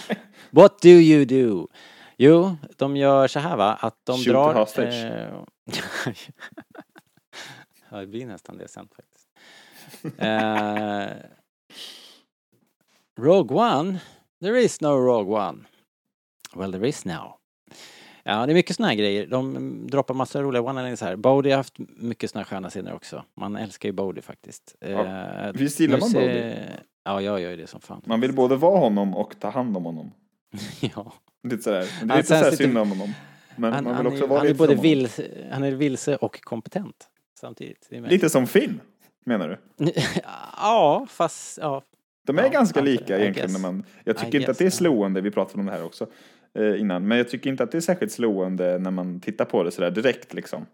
What 0.50 0.82
do 0.82 0.88
you 0.88 1.24
do? 1.24 1.68
Jo, 2.16 2.56
de 2.76 2.96
gör 2.96 3.28
så 3.28 3.38
här 3.38 3.56
va, 3.56 3.74
att 3.74 3.96
de 4.04 4.16
Shoot 4.16 4.26
drar... 4.26 4.54
hostage. 4.54 5.04
eh, 5.04 5.42
ja, 7.90 7.96
det 8.00 8.06
blir 8.06 8.26
nästan 8.26 8.58
det 8.58 8.68
sen 8.68 8.88
faktiskt. 8.96 9.28
Eh, 10.18 11.06
Rogue 13.18 13.56
One? 13.56 14.00
There 14.40 14.60
is 14.60 14.80
no 14.80 14.88
Rogue 14.88 15.34
One. 15.48 15.64
Well, 16.54 16.72
there 16.72 16.88
is 16.88 17.04
now. 17.04 17.41
Ja, 18.24 18.46
det 18.46 18.52
är 18.52 18.54
mycket 18.54 18.76
såna 18.76 18.88
här 18.88 18.94
grejer. 18.94 19.26
De 19.26 19.86
droppar 19.86 20.14
massa 20.14 20.42
roliga 20.42 20.62
one-liners 20.62 21.02
här. 21.04 21.16
Bodhi 21.16 21.50
har 21.50 21.56
haft 21.56 21.74
mycket 21.96 22.30
såna 22.30 22.40
här 22.40 22.44
sköna 22.50 22.70
scener 22.70 22.94
också. 22.94 23.24
Man 23.36 23.56
älskar 23.56 23.88
ju 23.88 23.92
Bodhi 23.92 24.20
faktiskt. 24.22 24.76
Ja, 24.80 24.86
Eh, 24.88 25.52
visst 25.54 25.80
gillar 25.80 25.98
man 26.00 26.12
Bodhi? 26.12 26.54
Ja, 27.04 27.20
jag 27.20 27.40
gör 27.40 27.50
ju 27.50 27.56
det 27.56 27.66
som 27.66 27.80
fan. 27.80 28.02
Man 28.04 28.20
vill 28.20 28.32
både 28.34 28.56
vara 28.56 28.78
honom 28.78 29.16
och 29.16 29.34
ta 29.40 29.50
hand 29.50 29.76
om 29.76 29.84
honom. 29.84 30.12
ja. 30.80 31.12
Lite 31.48 31.62
sådär. 31.62 31.78
Det 31.78 31.86
är 31.86 32.08
Han 32.08 32.16
lite 32.16 32.28
sådär 32.38 32.50
synd 32.50 32.78
om 32.78 32.88
honom. 32.88 33.14
Men 33.56 33.72
Han, 33.72 33.84
man 33.84 33.94
han, 33.94 34.04
vill 34.04 34.12
också 34.12 34.24
är, 34.24 34.28
vara 34.28 34.38
han 34.38 34.46
är 34.46 34.50
lite 34.50 34.58
både 34.58 34.72
som 34.72 34.76
honom. 34.78 34.82
vilse, 34.98 35.28
han 35.52 35.62
är 35.64 35.70
vilse 35.72 36.16
och 36.16 36.40
kompetent 36.40 37.08
samtidigt. 37.40 37.88
Är. 37.90 38.00
Lite 38.00 38.30
som 38.30 38.46
Finn, 38.46 38.80
menar 39.24 39.48
du? 39.76 39.84
ja, 40.56 41.06
fast 41.10 41.58
ja. 41.58 41.82
De 42.26 42.38
är 42.38 42.42
Ja, 42.42 42.48
ganska 42.48 42.80
lika 42.80 43.18
I 43.18 43.20
egentligen. 43.22 43.52
När 43.52 43.60
man, 43.60 43.84
jag 44.04 44.16
I 44.16 44.18
tycker 44.18 44.26
inte 44.26 44.38
guess, 44.38 44.48
att 44.48 44.58
det 44.58 44.66
är 44.66 44.70
slående, 44.70 45.20
vi 45.20 45.30
pratade 45.30 45.60
om 45.60 45.66
det 45.66 45.72
här 45.72 45.84
också 45.84 46.06
eh, 46.58 46.80
innan, 46.80 47.08
men 47.08 47.18
jag 47.18 47.28
tycker 47.28 47.50
inte 47.50 47.62
att 47.62 47.70
det 47.72 47.78
är 47.78 47.80
särskilt 47.80 48.12
slående 48.12 48.78
när 48.78 48.90
man 48.90 49.20
tittar 49.20 49.44
på 49.44 49.62
det 49.62 49.70
sådär 49.70 49.90
direkt 49.90 50.34
liksom. 50.34 50.66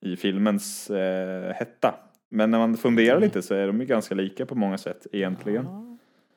I 0.00 0.16
filmens 0.16 0.90
eh, 0.90 1.52
hetta. 1.54 1.94
Men 2.30 2.50
när 2.50 2.58
man 2.58 2.76
funderar 2.76 3.16
Mm. 3.16 3.22
lite 3.22 3.42
så 3.42 3.54
är 3.54 3.66
de 3.66 3.80
ju 3.80 3.86
ganska 3.86 4.14
lika 4.14 4.46
på 4.46 4.54
många 4.54 4.78
sätt 4.78 5.06
egentligen. 5.12 5.64
ja. 5.64 5.88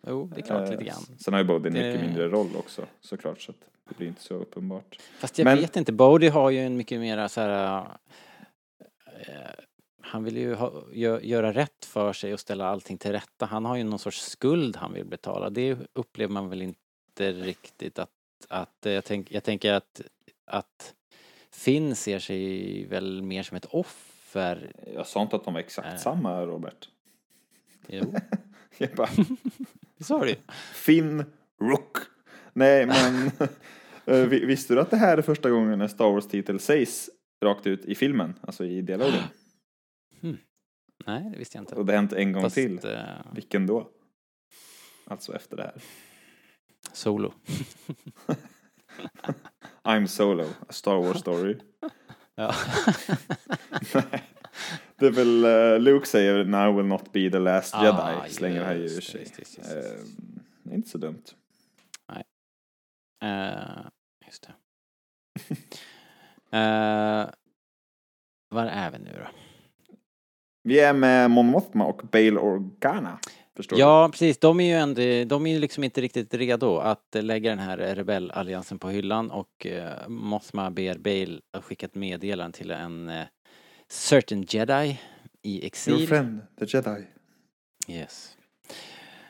Jo, 0.08 0.30
det 0.36 0.42
är 0.42 0.46
klart 0.46 0.70
lite 0.70 0.84
Eh, 0.84 0.88
grann. 0.88 1.18
Sen 1.20 1.34
har 1.34 1.42
ju 1.42 1.48
Bodhi 1.48 1.68
en 1.68 1.74
Det- 1.74 1.82
mycket 1.88 2.02
mindre 2.02 2.28
roll 2.28 2.48
också 2.58 2.86
såklart 3.02 3.42
så 3.42 3.52
att 3.52 3.58
det 3.90 3.98
blir 3.98 4.08
inte 4.08 4.22
så 4.22 4.34
uppenbart. 4.34 5.00
Fast 5.20 5.38
jag 5.38 5.46
Men- 5.46 5.58
vet 5.58 5.76
inte, 5.76 5.94
Bodhi 5.94 6.28
har 6.28 6.50
ju 6.50 6.60
en 6.60 6.78
mycket 6.78 7.00
mera 7.00 7.30
så 7.30 7.42
här... 7.42 7.86
eh, 9.06 9.36
han 10.02 10.24
vill 10.24 10.38
ju 10.38 10.54
ha, 10.54 10.84
gö, 10.94 11.20
göra 11.22 11.54
rätt 11.54 11.86
för 11.86 12.14
sig 12.14 12.34
och 12.34 12.40
ställa 12.40 12.66
allting 12.68 12.98
till 12.98 13.12
rätta. 13.12 13.46
Han 13.46 13.66
har 13.66 13.76
ju 13.78 13.84
någon 13.84 14.00
sorts 14.00 14.22
skuld 14.22 14.76
han 14.76 14.94
vill 14.94 15.06
betala. 15.06 15.50
Det 15.50 15.78
upplever 15.94 16.34
man 16.34 16.50
väl 16.50 16.62
inte 16.62 17.32
riktigt 17.32 18.00
att... 18.00 18.10
att 18.50 18.86
eh, 18.86 18.92
jag, 18.94 19.06
tänk, 19.06 19.32
jag 19.32 19.44
tänker 19.44 19.74
att, 19.74 20.02
att 20.46 20.94
Finn 21.52 21.96
ser 21.96 22.20
sig 22.20 22.86
väl 22.86 23.22
mer 23.22 23.44
som 23.44 23.58
ett 23.58 23.66
offer. 23.66 24.72
Jag 24.96 25.08
sa 25.08 25.22
inte 25.22 25.36
att 25.36 25.44
de 25.44 25.54
var 25.54 25.62
exakt 25.62 25.88
Eh. 25.88 25.98
samma 25.98 26.46
Robert. 26.46 26.90
Jo, 27.88 28.14
Jag 28.78 28.90
bara, 28.96 29.10
det 29.98 30.04
sa 30.04 30.26
du. 30.26 30.36
Finn 30.74 31.24
Rook. 31.62 31.98
Nej 32.54 32.86
men, 32.86 33.32
eh, 34.06 34.28
vi- 34.28 34.46
visste 34.46 34.74
du 34.74 34.82
att 34.82 34.90
det 34.92 34.98
här 34.98 35.18
är 35.18 35.22
första 35.22 35.50
gången 35.50 35.82
en 35.82 35.90
Star 35.90 36.12
Wars-titel 36.12 36.60
sägs 36.60 37.10
rakt 37.44 37.68
ut 37.68 37.86
i 37.86 37.96
filmen? 37.96 38.34
Alltså 38.42 38.66
i 38.66 38.82
dialogen. 38.82 39.24
Nej, 41.06 41.30
det 41.32 41.38
visste 41.38 41.58
jag 41.58 41.62
inte. 41.62 41.76
Och 41.76 41.86
det 41.86 41.92
har 41.94 41.98
hänt 41.98 42.14
en 42.14 42.32
gång 42.34 42.42
Fast, 42.42 42.56
till. 42.56 42.80
eh, 42.86 43.00
Vilken 43.34 43.68
då? 43.68 43.90
Alltså 45.08 45.36
efter 45.36 45.58
det 45.58 45.64
här. 45.64 45.82
Solo. 46.94 47.34
I'm 49.84 50.08
Solo, 50.08 50.44
a 50.70 50.74
Star 50.74 50.98
Wars 50.98 51.20
story. 51.20 51.58
Ja. 52.38 52.56
Nej. 53.94 54.24
Det 54.96 55.06
är 55.08 55.12
väl 55.12 55.46
uh, 55.46 55.80
Luke 55.80 56.06
säger 56.06 56.46
Now 56.46 56.76
will 56.76 56.86
not 56.86 57.12
be 57.12 57.30
the 57.30 57.40
last 57.40 57.74
Ah, 57.76 57.86
Jedi. 57.86 58.34
Slänger 58.34 58.64
här 58.64 58.76
i 58.76 58.82
just 58.82 58.96
det, 58.96 59.02
sig. 59.02 59.22
just 59.22 59.36
det, 59.36 59.42
just 59.42 59.56
det, 59.56 59.62
just 59.62 59.70
det. 59.70 59.96
Eh, 59.96 60.02
det 60.64 60.72
är 60.72 60.76
inte 60.76 60.90
så 60.90 60.98
dumt. 60.98 61.24
Eh, 63.24 63.86
just 64.26 64.48
det. 64.48 64.54
Eh, 66.58 67.30
var 68.50 68.66
är 68.66 68.92
vi 68.92 69.00
nu 69.00 69.12
då? 69.24 69.28
Vi 70.64 70.80
är 70.80 70.94
med 70.94 71.32
Mon 71.32 71.46
Mothma 71.46 71.86
och 71.86 72.02
Bail 72.12 72.38
Organa. 72.38 73.20
Förstår 73.56 73.80
Ja, 73.80 74.10
precis. 74.12 74.38
De 74.38 74.60
är 74.60 74.66
ju 74.66 74.76
ändå, 74.76 75.30
de 75.36 75.46
är 75.46 75.54
ju 75.54 75.60
liksom 75.60 75.84
inte 75.84 76.02
riktigt 76.02 76.34
redo 76.34 76.78
att 76.78 77.06
lägga 77.12 77.50
den 77.50 77.60
här 77.60 77.78
rebellalliansen 77.78 78.80
på 78.80 78.90
hyllan 78.90 79.32
och 79.32 79.66
eh, 79.66 80.08
Mothma 80.08 80.72
ber 80.72 80.98
Bale 80.98 81.40
att 81.52 81.64
skicka 81.64 81.86
ett 81.86 81.96
meddelande 81.96 82.58
till 82.58 82.72
en 82.72 83.10
eh, 83.10 83.24
certain 83.90 84.46
jedi 84.50 85.00
i 85.42 85.52
du? 85.52 85.52
Your 85.52 85.66
exil. 85.66 86.08
friend, 86.08 86.42
the 86.60 86.66
Jedi. 86.66 87.06
Yes. 87.88 88.38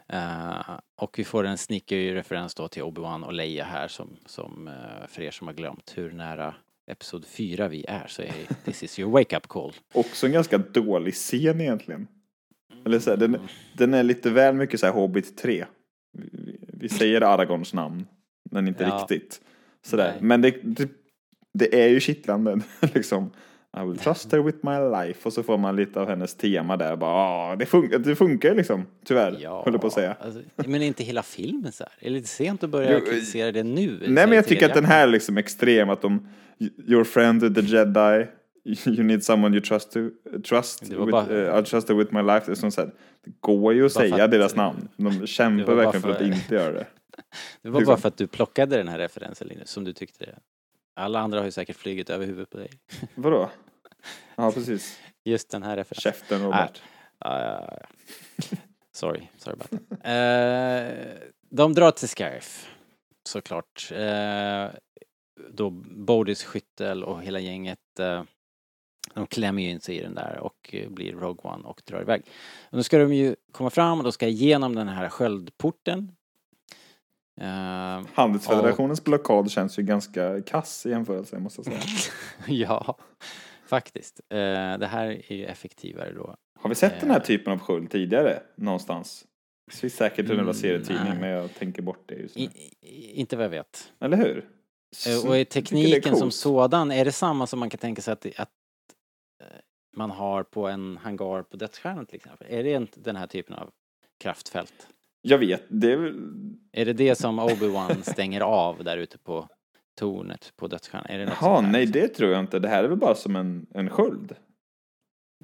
Eh, 0.07 0.79
och 0.95 1.19
vi 1.19 1.23
får 1.23 1.43
en 1.43 1.57
sneaky 1.57 2.15
referens 2.15 2.55
då 2.55 2.67
till 2.67 2.83
Obi-Wan 2.83 3.23
och 3.23 3.33
Leia 3.33 3.63
här 3.63 3.87
som, 3.87 4.17
som 4.25 4.67
eh, 4.67 5.07
för 5.07 5.21
er 5.21 5.31
som 5.31 5.47
har 5.47 5.53
glömt 5.53 5.93
hur 5.95 6.11
nära 6.11 6.55
Episod 6.91 7.25
4 7.25 7.67
vi 7.67 7.85
är 7.87 8.07
så 8.07 8.21
är 8.21 8.33
this 8.65 8.83
is 8.83 8.99
your 8.99 9.11
wake-up 9.11 9.47
call. 9.47 9.73
Också 9.93 10.25
en 10.25 10.31
ganska 10.31 10.57
dålig 10.57 11.13
scen 11.13 11.61
egentligen. 11.61 12.07
Eller 12.85 12.99
så 12.99 13.09
här, 13.09 13.17
den, 13.17 13.37
den 13.77 13.93
är 13.93 14.03
lite 14.03 14.29
väl 14.29 14.55
mycket 14.55 14.79
så 14.79 14.85
här 14.85 14.93
Hobbit 14.93 15.37
3. 15.37 15.65
Vi, 16.17 16.57
vi 16.73 16.89
säger 16.89 17.21
Aragorns 17.21 17.73
namn, 17.73 18.05
men 18.51 18.67
inte 18.67 18.83
Ja. 18.83 18.97
riktigt. 19.09 19.41
Sådär. 19.85 20.11
Nej. 20.11 20.17
Men 20.21 20.41
det, 20.41 20.55
det, 20.63 20.89
det 21.53 21.81
är 21.83 21.87
ju 21.87 21.99
kittlande 21.99 22.59
liksom. 22.93 23.31
I 23.77 23.85
will 23.87 23.97
trust 23.97 24.31
her 24.31 24.39
with 24.39 24.57
my 24.61 25.05
life. 25.05 25.19
Och 25.27 25.33
så 25.33 25.43
får 25.43 25.57
man 25.57 25.75
lite 25.75 25.99
av 26.01 26.07
hennes 26.09 26.35
tema 26.35 26.77
där. 26.77 26.95
Bara, 26.95 27.11
ah, 27.11 27.55
det, 27.55 27.65
funkar, 27.65 27.99
det 27.99 28.15
funkar 28.15 28.49
ju 28.49 28.55
liksom, 28.55 28.85
tyvär. 29.05 29.37
Ja, 29.41 29.61
Höll 29.65 29.79
på 29.79 29.87
att 29.87 29.93
säga. 29.93 30.15
Alltså, 30.19 30.41
men 30.55 30.81
är 30.81 30.85
inte 30.85 31.03
hela 31.03 31.23
filmen 31.23 31.71
så 31.71 31.83
här? 31.83 31.93
Är 31.99 32.09
det 32.09 32.15
lite 32.15 32.27
sent 32.27 32.63
att 32.63 32.69
börja 32.69 32.93
Jo, 32.93 33.05
kritisera 33.05 33.51
det 33.51 33.63
nu? 33.63 33.97
Nej 34.07 34.27
men 34.27 34.31
jag 34.35 34.47
tycker 34.47 34.65
att 34.65 34.73
den 34.73 34.85
här 34.85 35.07
är 35.07 35.11
liksom 35.11 35.37
extrem. 35.37 35.89
Att 35.89 36.01
de, 36.01 36.27
your 36.87 37.03
friend 37.03 37.55
the 37.55 37.61
jedi. 37.61 38.27
You 38.65 39.03
need 39.03 39.23
someone 39.23 39.55
you 39.57 39.65
trust 39.65 39.91
to, 39.91 39.99
trust 40.43 40.83
with, 40.83 41.11
bara- 41.11 41.53
uh, 41.53 41.59
I 41.59 41.63
trust 41.65 41.89
with 41.89 42.13
my 42.13 42.21
life. 42.21 42.45
Det, 42.45 42.51
är 42.51 42.55
som 42.55 42.71
så 42.71 42.81
här, 42.81 42.91
det 43.25 43.31
går 43.39 43.73
ju 43.73 43.85
att 43.85 43.91
säga 43.91 44.23
att- 44.23 44.31
deras 44.31 44.55
namn. 44.55 44.87
De 44.97 45.27
kämpar 45.27 45.73
verkligen 45.75 46.01
för 46.01 46.09
att 46.11 46.17
för- 46.17 46.25
inte 46.25 46.55
göra 46.55 46.71
det. 46.71 46.87
Det 47.61 47.69
var 47.69 47.79
liksom- 47.79 47.91
bara 47.93 47.97
för 48.01 48.07
att 48.07 48.17
du 48.17 48.27
plockade 48.27 48.77
den 48.77 48.87
här 48.87 48.97
referensen 48.99 49.47
Linus, 49.47 49.69
som 49.69 49.83
du 49.83 49.93
tyckte 49.93 50.25
det. 50.25 50.39
Alla 50.95 51.19
andra 51.19 51.39
har 51.39 51.45
ju 51.45 51.51
säkert 51.51 51.75
flugit 51.75 52.09
över 52.09 52.25
huvudet 52.25 52.49
på 52.49 52.57
dig. 52.57 52.69
Vadå? 53.15 53.49
Ja 54.35 54.51
precis. 54.51 54.99
Just 55.23 55.49
den 55.51 55.63
här 55.63 55.75
referensen. 55.77 56.11
Käften 56.11 56.43
Robert. 56.43 56.81
Ja, 57.19 57.41
ja, 57.43 57.67
ja. 57.71 58.57
Sorry, 58.91 59.27
sorry 59.37 59.55
about 59.55 59.69
that. 59.89 59.99
Eh, 60.03 61.17
de 61.49 61.73
drar 61.73 61.91
till 61.91 62.07
Scarif, 62.09 62.69
såklart. 63.29 63.91
Eh, 63.91 64.65
då 65.49 65.69
Bodis 65.95 66.43
skyttel 66.43 67.03
och 67.03 67.21
hela 67.23 67.39
gänget, 67.39 67.99
eh, 67.99 68.23
de 69.15 69.27
klämmer 69.27 69.61
ju 69.61 69.69
in 69.69 69.79
sig 69.79 69.97
i 69.97 70.01
den 70.01 70.15
där 70.15 70.39
och 70.41 70.69
eh, 70.73 70.89
blir 70.89 71.13
Rogue 71.13 71.51
One 71.51 71.63
och 71.63 71.81
drar 71.85 72.01
iväg. 72.01 72.21
Och 72.69 72.77
nu 72.77 72.83
ska 72.83 72.97
de 72.97 73.13
ju 73.13 73.35
komma 73.51 73.69
fram 73.69 73.97
och 73.97 74.03
de 74.03 74.11
ska 74.11 74.27
igenom 74.27 74.75
den 74.75 74.87
här 74.87 75.09
sköldporten. 75.09 76.11
Eh, 77.41 78.01
Handelsfederationens 78.13 79.03
blockad 79.03 79.51
känns 79.51 79.79
ju 79.79 79.83
ganska 79.83 80.41
kass 80.41 80.85
i 80.85 80.89
jämförelse 80.89 81.39
måste 81.39 81.61
jag 81.65 81.65
säga. 81.83 82.13
ja, 82.47 82.97
faktiskt. 83.67 84.19
Eh, 84.29 84.37
det 84.77 84.87
här 84.87 85.05
är 85.31 85.33
ju 85.33 85.45
effektivare 85.45 86.11
då. 86.13 86.35
Har 86.59 86.69
vi 86.69 86.75
sett 86.75 86.99
den 87.01 87.11
här 87.11 87.19
typen 87.19 87.53
av 87.53 87.59
sköld 87.59 87.89
tidigare 87.91 88.39
någonstans? 88.55 89.25
Det 89.71 89.75
finns 89.77 89.93
säkert 89.95 90.19
en 90.19 90.25
jävla 90.25 90.41
Mm, 90.41 90.53
serietidning 90.53 91.03
nej. 91.09 91.17
men 91.19 91.29
jag 91.29 91.53
tänker 91.55 91.81
bort 91.81 92.03
det 92.05 92.15
just 92.15 92.35
nu. 92.35 92.41
I, 92.81 93.11
inte 93.13 93.35
vad 93.35 93.45
jag 93.45 93.49
vet. 93.49 93.91
Eller 93.99 94.17
hur? 94.17 94.45
Så- 94.95 95.27
Och 95.27 95.37
är 95.37 95.43
tekniken 95.45 96.15
som 96.15 96.31
sådan, 96.31 96.91
är 96.91 97.05
det 97.05 97.11
samma 97.11 97.47
som 97.47 97.59
man 97.59 97.69
kan 97.69 97.77
tänka 97.77 98.01
sig 98.01 98.11
att, 98.11 98.25
att 98.37 98.49
man 99.95 100.11
har 100.11 100.43
på 100.43 100.67
en 100.67 100.97
hangar 100.97 101.43
på 101.43 101.57
Dödsstjärnan 101.57 102.05
till 102.05 102.15
exempel? 102.15 102.47
Är 102.49 102.63
det 102.63 102.71
inte 102.71 102.99
den 102.99 103.15
här 103.15 103.27
typen 103.27 103.55
av 103.55 103.71
kraftfält? 104.19 104.87
Jag 105.21 105.37
vet, 105.37 105.63
det 105.67 105.91
är 105.91 105.97
väl... 105.97 106.13
Är 106.71 106.85
det 106.85 106.93
det 106.93 107.15
som 107.15 107.39
Obi-Wan 107.39 108.01
stänger 108.01 108.41
av 108.41 108.83
där 108.83 108.97
ute 108.97 109.17
på 109.17 109.49
tornet 109.95 110.53
på 110.55 110.67
Dödsstjärnan? 110.67 111.05
Är 111.09 111.17
det 111.17 111.25
något 111.25 111.37
Jaha, 111.41 111.61
nej 111.61 111.85
liksom? 111.85 112.01
det 112.01 112.07
tror 112.07 112.31
jag 112.31 112.39
inte. 112.39 112.59
Det 112.59 112.67
här 112.67 112.83
är 112.83 112.87
väl 112.87 112.97
bara 112.97 113.15
som 113.15 113.35
en, 113.35 113.65
en 113.73 113.89
sköld. 113.89 114.35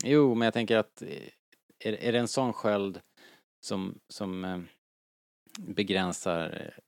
Jo, 0.04 0.36
men 0.36 0.46
jag 0.46 0.54
tänker 0.54 0.78
att 0.78 1.02
eh, 1.02 1.08
är, 1.80 1.94
är 1.94 2.12
det 2.12 2.20
en 2.20 2.28
sån 2.28 2.54
sköld 2.54 3.00
som, 3.60 4.00
som 4.08 4.46
eh, 4.46 4.60
begränsar 5.60 6.62
eh, 6.62 6.84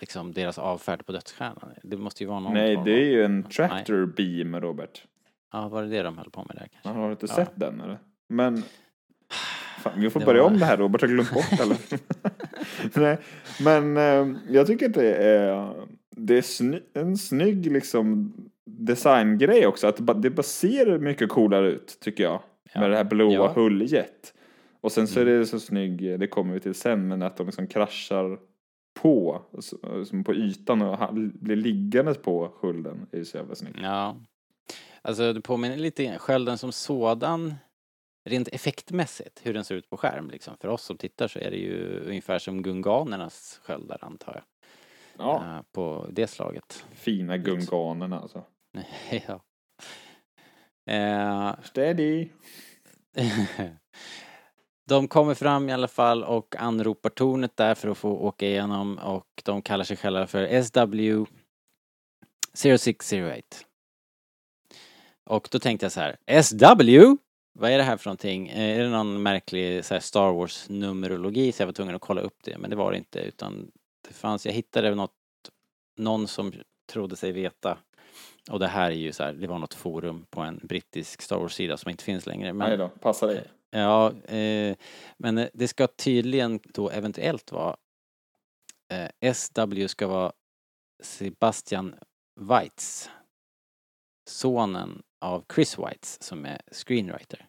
liksom 0.00 0.32
deras 0.32 0.58
avfärd 0.58 1.06
på 1.06 1.12
Dödsstjärnan? 1.12 1.74
Det 1.82 1.96
måste 1.96 2.22
ju 2.22 2.28
vara 2.28 2.40
någon 2.40 2.54
Nej, 2.54 2.76
det 2.84 2.92
är 2.92 3.10
ju 3.10 3.24
en 3.24 3.42
tractor 3.42 4.06
beam, 4.06 4.60
Robert. 4.60 5.06
Ja, 5.52 5.68
var 5.68 5.82
det 5.82 5.88
det 5.88 6.02
de 6.02 6.18
höll 6.18 6.30
på 6.30 6.44
med 6.48 6.56
där 6.56 6.68
kanske? 6.72 7.00
Har 7.00 7.06
du 7.06 7.12
inte 7.12 7.26
Ja. 7.28 7.34
sett 7.34 7.52
den 7.54 7.80
eller? 7.80 7.98
Men... 8.28 8.62
Fan, 9.82 9.92
vi 10.00 10.10
får 10.10 10.20
Det 10.20 10.26
börja 10.26 10.42
var- 10.42 10.50
om 10.50 10.58
det 10.58 10.64
här, 10.64 10.76
Robert 10.76 11.00
har 11.00 11.08
glömt 11.08 11.30
bort 11.34 11.60
alla. 11.60 11.76
Nej, 12.94 13.18
men 13.64 13.96
eh, 13.96 14.36
jag 14.50 14.66
tycker 14.66 14.86
att 14.88 14.94
det 14.94 15.14
är, 15.14 15.72
det 16.10 16.38
är 16.38 16.42
sny, 16.42 16.80
en 16.94 17.16
snygg 17.16 17.72
liksom 17.72 18.32
designgrej 18.64 19.66
också. 19.66 19.86
Att 19.86 20.22
det 20.22 20.30
bara, 20.30 20.42
ser 20.42 20.98
mycket 20.98 21.28
coolare 21.28 21.68
ut, 21.70 21.98
tycker 22.00 22.24
jag. 22.24 22.40
Ja. 22.72 22.80
Med 22.80 22.90
det 22.90 22.96
här 22.96 23.04
blåa 23.04 23.32
Ja. 23.32 23.52
huljet. 23.56 24.34
Och 24.80 24.92
sen 24.92 25.06
så 25.08 25.20
är 25.20 25.26
Mm. 25.26 25.38
det 25.38 25.46
så 25.46 25.60
snygg, 25.60 26.20
det 26.20 26.26
kommer 26.26 26.54
vi 26.54 26.60
till 26.60 26.74
sen, 26.74 27.08
men 27.08 27.22
att 27.22 27.36
de 27.36 27.46
liksom 27.46 27.66
kraschar 27.66 28.38
på, 29.00 29.42
som 30.06 30.24
på 30.24 30.34
ytan 30.34 30.82
och 30.82 31.14
blir 31.14 31.56
liggandes 31.56 32.18
på 32.18 32.52
skölden 32.60 33.06
är 33.12 33.18
ju 33.18 33.24
så 33.24 33.36
jävla 33.36 33.54
snyggt. 33.54 33.78
Ja. 33.82 34.16
Alltså 35.02 35.32
det 35.32 35.40
påminner 35.40 35.76
lite, 35.76 36.18
skölden 36.18 36.58
som 36.58 36.72
sådan, 36.72 37.54
rent 38.24 38.48
effektmässigt, 38.48 39.40
hur 39.42 39.54
den 39.54 39.64
ser 39.64 39.74
ut 39.74 39.90
på 39.90 39.96
skärm 39.96 40.30
liksom. 40.30 40.56
För 40.60 40.68
oss 40.68 40.82
som 40.82 40.96
tittar 40.96 41.28
så 41.28 41.38
är 41.38 41.50
det 41.50 41.56
ju 41.56 42.00
ungefär 42.06 42.38
som 42.38 42.62
gunganernas 42.62 43.60
sköldar 43.64 43.98
antar 44.00 44.34
jag. 44.34 44.44
Ja, 45.26 45.56
eh, 45.56 45.62
På 45.72 46.06
det 46.10 46.26
slaget. 46.26 46.84
fina 46.92 47.36
gunganerna 47.36 48.20
alltså. 48.20 48.44
ja. 49.26 49.40
Eh, 50.92 51.54
Steady! 51.62 52.28
de 54.88 55.08
kommer 55.08 55.34
fram 55.34 55.68
i 55.68 55.72
alla 55.72 55.88
fall 55.88 56.24
och 56.24 56.56
anropar 56.58 57.10
tornet 57.10 57.56
där 57.56 57.74
för 57.74 57.88
att 57.88 57.98
få 57.98 58.10
åka 58.10 58.46
igenom 58.46 58.98
och 58.98 59.42
de 59.44 59.62
kallar 59.62 59.84
sig 59.84 59.96
själva 59.96 60.26
för 60.26 60.62
SW 60.62 61.26
0608. 62.54 63.42
Och 65.24 65.48
då 65.52 65.58
tänkte 65.58 65.84
jag 65.84 65.92
så 65.92 66.00
här, 66.00 66.42
SW? 66.42 67.16
Vad 67.54 67.70
är 67.70 67.78
det 67.78 67.84
här 67.84 67.96
för 67.96 68.06
någonting? 68.08 68.48
Eh, 68.48 68.78
Är 68.78 68.82
det 68.82 68.88
någon 68.90 69.22
märklig 69.22 69.84
så 69.84 69.94
här, 69.94 70.00
Star 70.00 70.32
Wars 70.32 70.68
numerologi? 70.68 71.52
Så 71.52 71.62
jag 71.62 71.66
var 71.66 71.72
tvungen 71.72 71.94
att 71.94 72.00
kolla 72.00 72.20
upp 72.20 72.38
det, 72.44 72.58
men 72.58 72.70
det 72.70 72.76
var 72.76 72.92
det 72.92 72.98
inte 72.98 73.18
utan 73.20 73.70
det 74.08 74.14
fanns, 74.14 74.46
jag 74.46 74.52
hittade 74.52 74.94
något, 74.94 75.12
någon 75.96 76.28
som 76.28 76.52
trodde 76.92 77.16
sig 77.16 77.32
veta 77.32 77.78
och 78.50 78.58
det 78.58 78.66
här 78.66 78.90
är 78.90 78.94
ju 78.94 79.12
så 79.12 79.24
här, 79.24 79.32
det 79.32 79.46
var 79.46 79.58
något 79.58 79.74
forum 79.74 80.26
på 80.30 80.40
en 80.40 80.60
brittisk 80.62 81.22
Star 81.22 81.36
Wars-sida 81.36 81.76
som 81.76 81.90
inte 81.90 82.04
finns 82.04 82.26
längre. 82.26 82.52
Men 82.52 82.68
Nej 82.68 82.78
då, 82.78 82.88
passa 82.88 83.26
dig. 83.26 83.44
Ja, 83.70 84.12
eh, 84.12 84.76
men 85.16 85.38
eh, 85.38 85.48
det 85.54 85.68
ska 85.68 85.86
tydligen 85.86 86.60
då 86.64 86.90
eventuellt 86.90 87.52
vara 87.52 87.76
eh, 88.92 89.32
SW 89.34 89.86
ska 89.86 90.06
vara 90.06 90.32
Sebastian 91.02 91.94
Weitz. 92.40 93.10
Sonen 94.30 95.02
av 95.22 95.44
Chris 95.54 95.78
Weitz 95.78 96.22
som 96.22 96.44
är 96.44 96.60
screenwriter. 96.72 97.46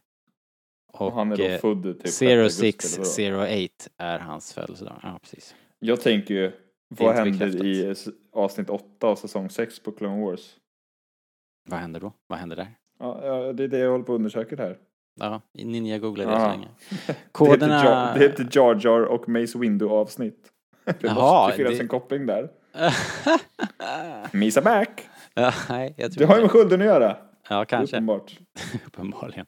Och 0.94 1.14
han 1.14 1.32
är 1.32 1.38
då 1.38 1.44
eh, 1.44 1.60
född 1.60 1.84
typ 1.84 2.08
6 2.08 2.22
augusti, 2.22 3.26
eller 3.26 3.38
vadå? 3.38 3.46
0608 3.46 3.90
är 3.98 4.20
hans 4.20 4.54
födelsedag. 4.54 5.00
Ja, 5.04 5.20
precis. 5.22 5.56
Jag 5.80 6.02
tänker 6.02 6.34
ju, 6.34 6.52
vad 6.88 7.16
händer 7.16 7.46
bekräftat. 7.48 7.66
i 7.66 8.12
avsnitt 8.34 8.70
8 8.70 9.08
av 9.08 9.16
säsong 9.16 9.50
6 9.50 9.80
på 9.80 9.92
Clone 9.92 10.26
Wars? 10.26 10.56
Vad 11.70 11.80
händer 11.80 12.00
då? 12.00 12.14
Vad 12.28 12.40
händer 12.40 12.56
där? 12.56 12.68
Ja, 13.00 13.26
ja, 13.26 13.54
det 13.54 13.64
är 13.64 13.68
det 13.68 13.78
jag 13.78 13.92
håller 13.92 14.04
på 14.06 14.14
att 14.14 14.18
undersöka 14.18 14.56
här. 14.56 14.78
Ja, 15.20 15.42
Ninja 15.54 16.00
googlade 16.00 16.32
det 16.32 16.38
Ah. 16.38 16.44
så 16.46 16.50
länge. 16.58 16.68
Det 17.08 17.16
Koderna... 17.32 18.14
det 18.14 18.20
heter 18.20 18.48
Jar 18.52 18.80
Jar 18.84 19.02
och 19.02 19.30
Mace 19.30 19.58
Windu 19.60 19.90
avsnitt. 19.90 20.52
Det 20.86 20.96
Jaha, 21.02 21.46
måste 21.46 21.58
finnas 21.58 21.74
det- 21.78 21.82
en 21.84 21.88
koppling 21.88 22.26
där. 22.26 22.50
Misa 24.32 24.62
back! 24.62 25.10
ja, 25.34 25.54
nej, 25.70 25.94
jag 25.98 26.12
tror 26.12 26.20
Det 26.20 26.26
har 26.28 26.36
ju 26.36 26.42
med 26.42 26.52
skölden 26.52 26.82
att 26.82 26.88
göra. 26.88 27.18
Ja, 27.54 27.66
kanske. 27.66 27.96
Uppenbart. 27.98 28.40
Uppenbarligen. 28.88 29.46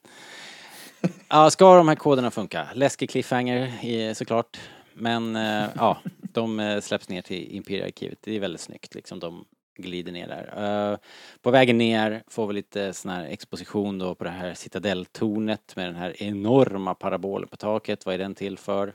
Ja, 1.28 1.50
ska 1.50 1.76
de 1.76 1.88
här 1.88 1.94
koderna 1.94 2.30
funka? 2.30 2.68
Läskig 2.74 3.10
cliffhanger 3.10 3.84
i- 3.84 4.14
såklart. 4.14 4.60
Men 4.94 5.36
eh, 5.36 5.64
ja, 5.76 5.98
de 6.32 6.60
eh, 6.60 6.80
släpps 6.80 7.08
ner 7.08 7.22
till 7.22 7.54
Imperiearkivet. 7.56 8.18
Det 8.22 8.36
är 8.36 8.40
väldigt 8.40 8.60
snyggt 8.60 8.94
liksom. 8.94 9.20
De 9.20 9.44
glider 9.78 10.12
ner 10.12 10.28
där. 10.28 10.90
Eh, 10.92 10.98
på 11.42 11.50
vägen 11.50 11.78
ner 11.78 12.22
får 12.28 12.46
vi 12.46 12.54
lite 12.54 12.92
sån 12.92 13.10
här 13.10 13.24
exposition 13.24 13.98
då 13.98 14.14
på 14.14 14.24
det 14.24 14.30
här 14.30 14.54
citadelltornet 14.54 15.72
med 15.76 15.86
den 15.86 15.96
här 15.96 16.22
enorma 16.22 16.94
parabolen 16.94 17.48
på 17.48 17.56
taket. 17.56 18.06
Vad 18.06 18.14
är 18.14 18.18
den 18.18 18.34
till 18.34 18.58
för? 18.58 18.92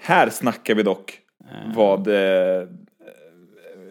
Här 0.00 0.30
snackar 0.30 0.74
vi 0.74 0.82
dock 0.82 1.18
Eh, 1.50 1.74
vad 1.76 2.08
eh, 2.08 2.68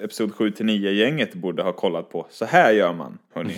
Episod 0.04 0.34
7 0.36 0.52
till 0.52 0.66
9-gänget 0.66 1.34
borde 1.34 1.64
ha 1.64 1.72
kollat 1.74 2.10
på. 2.10 2.28
Så 2.30 2.46
här 2.46 2.72
gör 2.72 2.94
man, 2.94 3.18
hörni. 3.34 3.54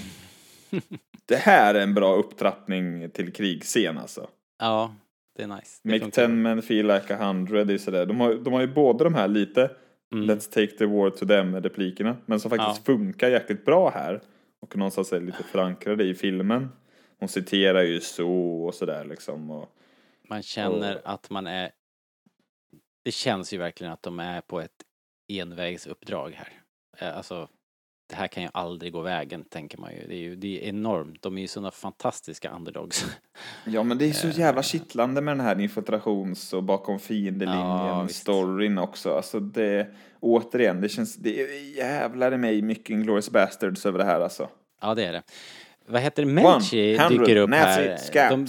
det 1.25 1.35
här 1.35 1.75
är 1.75 1.83
en 1.83 1.93
bra 1.93 2.15
upptrappning 2.15 3.09
till 3.09 3.33
krigscen 3.33 3.97
alltså. 3.97 4.29
Ja, 4.59 4.95
det 5.37 5.43
är 5.43 5.47
nice. 5.47 5.79
Det 5.83 5.99
Make. 5.99 6.11
10 6.11 6.27
men 6.27 6.61
feel 6.61 6.87
like 6.87 7.15
a 7.15 7.27
hundred, 7.27 7.67
det 7.67 7.73
är 7.73 7.77
sådär. 7.77 8.05
De 8.05 8.19
har, 8.19 8.33
de 8.33 8.53
har 8.53 8.61
ju 8.61 8.67
både 8.67 9.03
de 9.03 9.13
här 9.13 9.27
lite 9.27 9.69
Mm. 10.13 10.29
Let's 10.29 10.53
take 10.53 10.77
the 10.77 10.85
war 10.85 11.09
to 11.09 11.25
them 11.25 11.61
replikerna, 11.61 12.17
men 12.25 12.39
som 12.39 12.51
faktiskt 12.51 12.85
funkar 12.85 13.29
jäkligt 13.29 13.65
bra 13.65 13.89
här. 13.89 14.21
Och 14.61 14.77
någonstans 14.77 15.13
är 15.13 15.21
lite 15.21 15.43
förankrade 15.43 16.03
i 16.03 16.15
filmen. 16.15 16.69
Hon 17.19 17.29
citerar 17.29 17.81
ju 17.81 17.99
så 18.01 18.31
och 18.65 18.75
sådär 18.75 19.05
liksom. 19.05 19.51
Och, 19.51 19.69
Man 20.29 20.43
känner 20.43 21.01
att 21.05 21.29
man 21.29 21.47
är... 21.47 21.71
Det 23.03 23.11
känns 23.11 23.53
ju 23.53 23.57
verkligen 23.57 23.93
att 23.93 24.03
de 24.03 24.19
är 24.19 24.41
på 24.41 24.61
ett 24.61 24.83
envägsuppdrag 25.27 26.31
här. 26.31 26.49
Eh, 26.97 27.17
Alltså, 27.17 27.49
det 28.07 28.15
här 28.15 28.27
kan 28.27 28.43
ju 28.43 28.49
aldrig 28.53 28.91
gå 28.93 29.01
vägen, 29.01 29.43
tänker 29.43 29.77
man 29.77 29.91
ju. 29.91 30.07
Det 30.07 30.13
är 30.15 30.19
ju 30.19 30.35
det 30.35 30.47
är 30.65 30.69
enormt. 30.69 31.21
De 31.21 31.37
är 31.37 31.41
ju 31.41 31.47
sådana 31.47 31.71
fantastiska 31.71 32.49
underdogs. 32.51 33.05
Ja 33.65 33.83
men 33.83 33.97
det 33.97 34.05
är 34.09 34.13
så 34.13 34.27
Eh. 34.27 34.39
jävla 34.39 34.63
kittlande 34.63 35.21
med 35.21 35.37
den 35.37 35.45
här 35.45 35.59
infiltrations 35.59 36.53
och 36.53 36.63
bakom 36.63 36.99
fiendelinjen 36.99 37.67
Ja, 37.67 38.81
också. 38.83 39.15
Alltså 39.15 39.39
det, 39.39 39.87
återigen, 40.19 40.81
det 40.81 40.89
känns, 40.89 41.15
det 41.15 41.41
är 41.41 41.77
jävlar 41.77 42.33
i 42.33 42.37
mig 42.37 42.61
mycket 42.61 42.89
Inglourious 42.89 43.29
Bastards 43.29 43.85
över 43.85 43.99
det 43.99 44.05
här 44.05 44.19
alltså. 44.21 44.49
Ja, 44.81 44.95
det 44.95 45.05
är 45.05 45.13
det. 45.13 45.21
Vad 45.87 46.01
heter 46.01 46.25
det? 46.25 46.31
Melchi 46.31 46.95
100 46.95 47.09
dyker 47.25 47.35
upp 47.35 47.49
här. 47.53 48.29
De, 48.29 48.47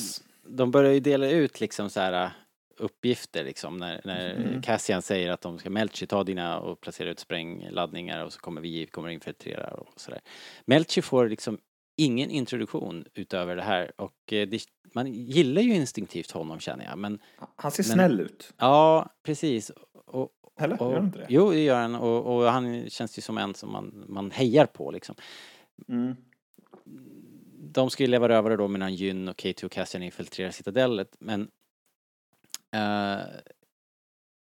de 0.48 0.70
börjar 0.70 0.92
ju 0.92 1.00
dela 1.00 1.28
ut 1.28 1.60
liksom 1.60 1.90
så 1.90 2.00
här 2.00 2.30
uppgifter 2.76 3.44
liksom 3.44 3.76
när, 3.76 4.00
när 4.04 4.34
Mm. 4.34 4.62
Cassian 4.62 5.02
säger 5.02 5.30
att 5.30 5.40
de 5.40 5.58
ska 5.58 5.70
Melchi 5.70 6.06
ta 6.06 6.24
dina 6.24 6.58
och 6.60 6.80
placera 6.80 7.10
ut 7.10 7.18
sprängladdningar 7.18 8.24
och 8.24 8.32
så 8.32 8.40
kommer 8.40 8.60
vi 8.60 8.86
kommer 8.86 9.08
infiltrera 9.08 9.66
och 9.74 10.00
sådär. 10.00 10.20
Melchi 10.64 11.02
får 11.02 11.28
liksom 11.28 11.58
ingen 11.96 12.30
introduktion 12.30 13.04
utöver 13.14 13.56
det 13.56 13.62
här 13.62 13.92
och 14.00 14.32
eh, 14.32 14.48
det, 14.48 14.62
man 14.94 15.12
gillar 15.12 15.62
ju 15.62 15.74
instinktivt 15.74 16.30
honom 16.30 16.60
känner 16.60 16.84
jag 16.84 16.98
men 16.98 17.18
Han 17.56 17.70
ser 17.70 17.82
Men- 17.82 17.92
snäll 17.92 18.20
ut. 18.20 18.52
ja 18.58 19.08
precis. 19.22 19.70
Och, 20.06 20.28
Eller? 20.60 20.82
och, 20.82 20.90
Gör 20.90 20.96
han 20.96 21.06
inte 21.06 21.18
det? 21.18 21.26
Jo, 21.28 21.50
det 21.50 21.60
gör 21.64 21.80
han 21.80 21.94
och, 21.94 22.36
och 22.36 22.42
han 22.52 22.90
känns 22.90 23.18
ju 23.18 23.22
som 23.22 23.38
en 23.38 23.54
som 23.54 23.72
man, 23.72 24.04
man 24.08 24.30
hejar 24.30 24.66
på 24.66 24.90
liksom. 24.90 25.14
Mm. 25.88 26.16
de 27.72 27.90
ska 27.90 28.02
ju 28.02 28.06
leva 28.06 28.28
rövare 28.28 28.56
då 28.56 28.68
medan 28.68 28.94
Jyn 28.94 29.28
och 29.28 29.36
Katie 29.36 29.66
och 29.66 29.72
Cassian 29.72 30.02
infiltrerar 30.02 30.50
citadellet 30.50 31.16
men 31.18 31.48
eh, 32.74 33.26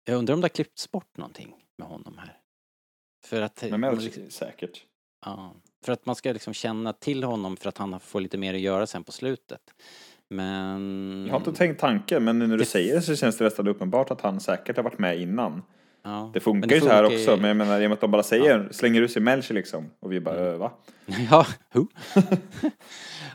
jag 0.05 0.17
undrar 0.19 0.35
om 0.35 0.41
det 0.41 0.45
har 0.45 0.49
klippts 0.49 0.91
bort 0.91 1.17
någonting 1.17 1.55
med 1.79 1.89
honom 1.89 2.19
här. 2.19 2.39
För 3.25 3.43
att, 3.43 3.65
Men 3.71 3.81
Melchi, 3.81 4.05
liksom, 4.05 4.31
säkert. 4.31 4.85
ja, 5.25 5.55
för 5.85 5.93
att 5.93 6.07
man 6.07 6.15
ska 6.17 6.33
liksom 6.33 6.55
känna 6.55 6.93
till 6.93 7.25
honom 7.25 7.57
för 7.57 7.69
att 7.69 7.79
han 7.79 8.01
får 8.01 8.21
lite 8.21 8.39
mer 8.39 8.55
att 8.55 8.61
göra 8.61 8.87
sen 8.87 9.05
på 9.05 9.13
slutet. 9.13 9.61
Men... 10.29 11.25
Jag 11.27 11.33
har 11.35 11.41
inte 11.41 11.53
tänkt 11.53 11.81
tanken, 11.81 12.25
men 12.25 12.39
nu 12.39 12.47
när 12.47 12.55
du 12.57 12.59
Det- 12.63 12.69
säger 12.69 12.95
det 12.95 13.03
så 13.03 13.17
känns 13.17 13.39
det 13.39 13.45
nästan 13.45 13.69
uppenbart 13.69 14.11
att 14.11 14.21
han 14.21 14.41
säkert 14.41 14.77
har 14.77 14.83
varit 14.85 14.99
med 14.99 15.21
innan. 15.21 15.63
ja, 16.03 16.31
Det 16.35 16.41
funkar 16.41 16.69
men 16.69 16.75
ju 16.75 16.81
så 16.81 16.89
här 16.89 17.03
funkar 17.05 17.17
också, 17.19 17.37
men 17.37 17.49
jag 17.49 17.57
menar 17.57 17.81
i 17.81 17.87
och 17.87 17.91
med 17.91 17.93
att 17.93 18.01
de 18.01 18.11
bara 18.11 18.23
säger, 18.23 18.69
slänger 18.73 19.01
ut 19.03 19.13
sig 19.13 19.23
Melchi 19.23 19.55
liksom. 19.55 19.91
Och 20.01 20.13
vi 20.13 20.21
bara, 20.21 20.41
Mm. 20.47 20.59
va? 20.59 20.73
Ja, 21.31 21.47
who? 21.73 21.87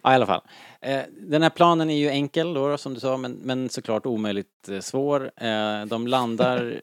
ja, 0.03 0.11
i 0.11 0.15
alla 0.15 0.25
fall. 0.25 0.41
Eh, 0.81 1.01
den 1.09 1.43
här 1.43 1.49
planen 1.49 1.89
är 1.89 1.97
ju 1.97 2.09
enkel 2.09 2.53
då, 2.53 2.77
som 2.77 2.93
du 2.93 2.99
sa, 2.99 3.17
men, 3.17 3.31
men 3.31 3.69
såklart 3.69 4.05
omöjligt 4.05 4.69
eh, 4.69 4.79
svår. 4.79 5.31
Eh, 5.35 5.85
de 5.85 6.07
landar 6.07 6.81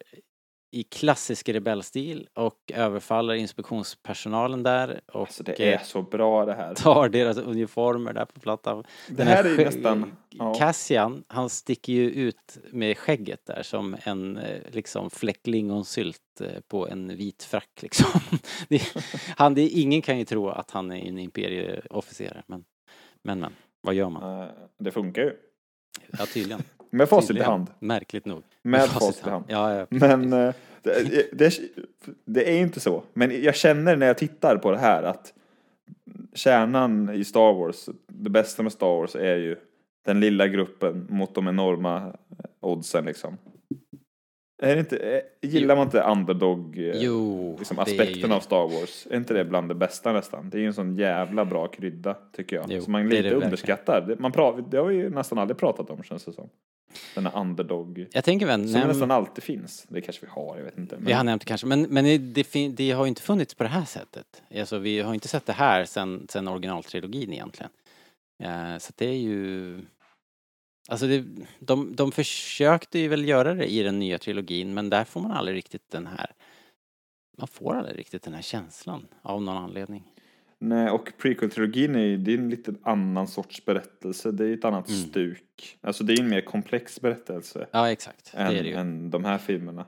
i 0.71 0.83
klassisk 0.83 1.49
rebellstil 1.49 2.29
och 2.35 2.73
överfaller 2.75 3.35
inspektionspersonalen 3.35 4.63
där 4.63 5.01
och 5.07 5.21
Alltså 5.21 5.43
det 5.43 5.73
är 5.73 5.79
så 5.79 6.03
bra 6.03 6.45
det 6.45 6.55
här. 6.55 6.75
tar 6.75 7.09
deras 7.09 7.39
uniformer 7.39 8.13
där 8.13 8.25
på 8.25 8.41
plattan. 8.41 8.85
Det 9.09 9.15
Den 9.15 9.27
här 9.27 9.45
är 9.45 9.59
ju 9.59 9.65
nästan... 9.65 10.17
Ja. 10.31 10.55
Cassian, 10.55 11.25
han 11.27 11.51
sticker 11.51 11.93
ju 11.93 12.11
ut 12.11 12.59
med 12.71 12.99
skägget 12.99 13.47
där 13.47 13.63
som 13.63 13.97
en 14.03 14.41
liksom 14.73 15.11
fläck 15.11 15.47
lingonsylt 15.47 16.41
på 16.69 16.89
en 16.89 17.17
vit 17.17 17.43
frack 17.43 17.83
liksom. 17.83 18.21
Han, 19.37 19.55
det, 19.55 19.69
ingen 19.69 20.03
kan 20.03 20.19
ju 20.19 20.25
tro 20.25 20.49
att 20.49 20.71
han 20.71 20.91
är 20.91 21.09
en 21.09 21.19
imperieofficer 21.19 22.43
men, 22.47 22.65
men, 23.23 23.39
men, 23.41 23.53
vad 23.85 23.95
gör 23.95 24.09
man? 24.11 24.43
Eh, 24.43 24.49
Det 24.78 24.91
funkar 24.91 25.22
ju. 25.22 25.32
Ja, 26.18 26.26
tydligen. 26.26 26.62
Med 26.91 27.09
facit 27.09 27.37
i 27.37 27.41
hand. 27.43 27.66
Märkligt 27.78 28.24
nog. 28.24 28.43
Med 28.62 28.89
facit 28.89 29.26
i 29.26 29.30
hand. 29.30 29.45
Ja, 29.49 29.74
ja. 29.74 29.87
Men 29.91 30.32
eh, 30.32 30.55
det, 30.82 31.32
det, 31.32 31.59
det 32.24 32.51
är 32.51 32.61
inte 32.61 32.80
så. 32.80 33.03
Men 33.12 33.43
jag 33.43 33.55
känner 33.57 33.97
när 33.97 34.07
jag 34.07 34.18
tittar 34.18 34.57
på 34.57 34.70
det 34.70 34.78
här 34.78 35.03
att 35.03 35.32
kärnan 36.35 37.14
i 37.14 37.24
Star 37.24 37.53
Wars, 37.55 37.89
det 38.07 38.30
bästa 38.30 38.62
med 38.62 38.72
Star 38.72 38.87
Wars 39.01 39.14
är 39.16 39.37
ju 39.37 39.57
den 40.05 40.20
lilla 40.20 40.49
gruppen 40.49 41.07
mot 41.11 41.35
de 41.35 41.49
enorma 41.49 42.12
oddsen 42.61 43.05
liksom. 43.05 43.39
Är 44.63 44.77
inte, 44.77 44.97
eh, 44.97 45.21
gillar 45.51 45.77
man 45.77 45.87
inte 45.87 46.01
underdog 46.01 46.79
eh, 46.79 46.85
Jo, 46.97 47.57
liksom 47.59 47.79
aspekten 47.79 48.33
av 48.33 48.41
Star 48.41 48.69
Wars? 48.69 49.07
Är 49.11 49.17
inte 49.17 49.35
det 49.35 49.45
bland 49.45 49.69
det 49.69 49.75
bästa 49.75 50.13
nästan? 50.13 50.51
Det 50.51 50.59
är 50.59 50.61
ju 50.61 50.67
en 50.67 50.75
sån 50.75 50.97
jävla 50.97 51.45
bra 51.45 51.69
krydda 51.69 52.17
tycker 52.33 52.57
jag. 52.57 52.67
Jo, 52.69 52.81
som 52.83 52.93
man 52.93 53.09
lite 53.09 53.23
det 53.23 53.35
underskattar. 53.35 54.01
Det, 54.09 54.19
man 54.19 54.33
pra, 54.33 54.53
det 54.71 54.77
har 54.77 54.85
vi 54.85 54.95
ju 54.95 55.11
nästan 55.11 55.39
aldrig 55.39 55.59
pratat 55.59 55.91
om 55.91 56.03
känns 56.03 56.25
det 56.25 56.33
som. 56.33 56.49
Den 57.15 57.27
här 57.27 57.41
underdog. 57.41 58.07
Jag 58.13 58.25
tänker 58.25 58.47
väl, 58.47 58.69
Som 58.69 58.81
näm- 58.81 58.87
nästan 58.87 59.11
alltid 59.11 59.45
finns. 59.45 59.87
Det 59.89 60.01
kanske 60.01 60.27
vi 60.27 60.31
har, 60.33 60.57
jag 60.57 60.65
vet 60.65 60.79
inte. 60.79 60.97
Men 60.97 61.05
vi 61.07 61.13
har 61.13 61.25
nämnt 61.25 61.43
det 61.43 61.47
kanske, 61.49 61.67
men, 61.67 61.83
men 61.83 62.33
det, 62.33 62.45
fin- 62.45 62.75
det 62.75 62.91
har 62.91 63.05
ju 63.05 63.09
inte 63.09 63.23
funnits 63.23 63.55
på 63.55 63.63
det 63.63 63.69
här 63.69 63.85
sättet. 63.85 64.43
Alltså, 64.59 64.79
vi 64.79 65.01
har 65.01 65.15
inte 65.15 65.29
sett 65.29 65.47
det 65.47 65.53
här 65.53 65.85
sen, 65.85 66.27
sen 66.31 66.49
originaltrilogin 66.49 67.33
egentligen. 67.33 67.71
Eh, 68.43 68.79
så 68.79 68.93
det 68.97 69.07
är 69.07 69.17
ju... 69.19 69.81
Alltså 70.89 71.07
det, 71.07 71.24
de, 71.59 71.97
de 71.97 72.12
försökte 72.12 72.99
ju 72.99 73.09
väl 73.09 73.28
göra 73.28 73.55
det 73.55 73.66
i 73.72 73.82
den 73.82 73.99
nya 73.99 74.18
trilogin 74.18 74.74
men 74.74 74.91
där 74.91 75.05
får 75.05 75.20
man 75.20 75.32
aldrig 75.32 75.57
riktigt 75.57 75.91
den 75.91 76.07
här... 76.07 76.30
Man 77.39 77.49
får 77.49 77.74
aldrig 77.74 77.99
riktigt 77.99 78.22
den 78.22 78.35
här 78.35 78.43
känslan 78.43 79.07
av 79.22 79.43
någon 79.43 79.57
anledning. 79.57 80.03
Nej, 80.59 80.91
och 80.91 81.12
prequel-trilogin 81.18 81.97
är 81.97 82.01
ju 82.05 82.16
det 82.16 82.35
är 82.35 82.39
en 82.39 82.51
lite 82.51 82.74
annan 82.82 83.28
sorts 83.28 83.64
berättelse. 83.64 84.30
Det 84.32 84.45
är 84.47 84.55
ett 84.55 84.64
annat 84.64 84.89
Mm. 84.89 85.01
stuk. 85.01 85.78
Alltså 85.80 86.05
det 86.05 86.12
är 86.12 86.20
en 86.20 86.28
mer 86.28 86.41
komplex 86.41 87.01
berättelse 87.01 87.66
Ja 87.70 87.91
exakt, 87.91 88.32
det 88.32 88.39
än, 88.39 88.57
är 88.57 88.62
det 88.62 88.68
ju. 88.68 88.74
än 88.74 89.11
de 89.11 89.24
här 89.24 89.39
filmerna. 89.39 89.85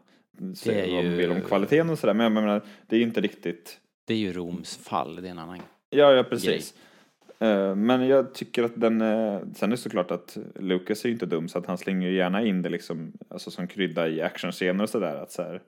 Så 0.54 0.68
Det 0.68 0.80
är 0.80 1.02
ju- 1.02 1.08
vill 1.16 1.30
om 1.30 1.40
kvaliteten 1.40 1.90
och 1.90 1.98
sådär. 1.98 2.14
Men 2.14 2.24
jag 2.24 2.32
menar, 2.32 2.62
det 2.86 2.96
är 2.96 3.00
inte 3.00 3.20
riktigt... 3.20 3.80
Det 4.04 4.14
är 4.14 4.18
ju 4.18 4.32
Roms 4.32 4.76
fall, 4.76 5.16
det 5.16 5.28
är 5.28 5.30
en 5.30 5.38
annan 5.38 5.60
Ja, 5.90 6.12
ja 6.12 6.22
precis. 6.22 6.72
Eh, 6.72 6.78
Men 7.76 8.06
jag 8.08 8.34
tycker 8.34 8.62
att 8.64 8.72
den, 8.80 9.00
eh, 9.00 9.38
sen 9.54 9.68
är 9.68 9.76
det 9.76 9.76
såklart 9.76 10.10
att 10.10 10.36
Lucas 10.54 11.04
är 11.04 11.08
ju 11.08 11.12
inte 11.12 11.26
dum 11.26 11.48
så 11.48 11.58
att 11.58 11.66
han 11.66 11.78
slänger 11.78 12.08
ju 12.08 12.16
gärna 12.16 12.42
in 12.44 12.62
det 12.62 12.68
liksom, 12.68 13.12
alltså 13.28 13.50
som 13.50 13.66
krydda 13.66 14.08
i 14.08 14.22
actionscener 14.22 14.84
och 14.84 14.90
sådär 14.90 15.16
att 15.16 15.32
så 15.32 15.42
här, 15.42 15.62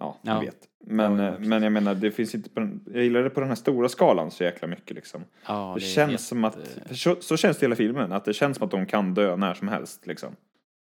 ja, 0.00 0.18
Ja. 0.22 0.34
jag 0.34 0.40
vet. 0.40 0.56
Men, 0.86 1.18
Ja, 1.18 1.28
eh, 1.28 1.38
men 1.38 1.62
jag 1.62 1.72
menar, 1.72 1.94
det 1.94 2.10
finns 2.10 2.34
inte 2.34 2.50
på 2.50 2.60
den, 2.60 2.80
jag 2.94 3.02
gillar 3.04 3.22
det 3.22 3.30
på 3.30 3.40
den 3.40 3.48
här 3.48 3.56
stora 3.56 3.88
skalan 3.88 4.30
så 4.30 4.44
jäkla 4.44 4.68
mycket 4.68 4.96
liksom. 4.96 5.24
Ja, 5.46 5.74
det, 5.78 5.84
är 5.84 5.88
känns 5.88 6.10
helt- 6.10 6.20
som 6.20 6.44
att, 6.44 6.58
så, 6.90 7.16
så 7.20 7.36
känns 7.36 7.58
det 7.58 7.64
hela 7.66 7.76
filmen, 7.76 8.12
att 8.12 8.24
det 8.24 8.32
känns 8.34 8.56
som 8.56 8.64
att 8.64 8.70
de 8.70 8.86
kan 8.86 9.14
dö 9.14 9.36
när 9.36 9.54
som 9.54 9.68
helst 9.68 10.06
liksom. 10.06 10.36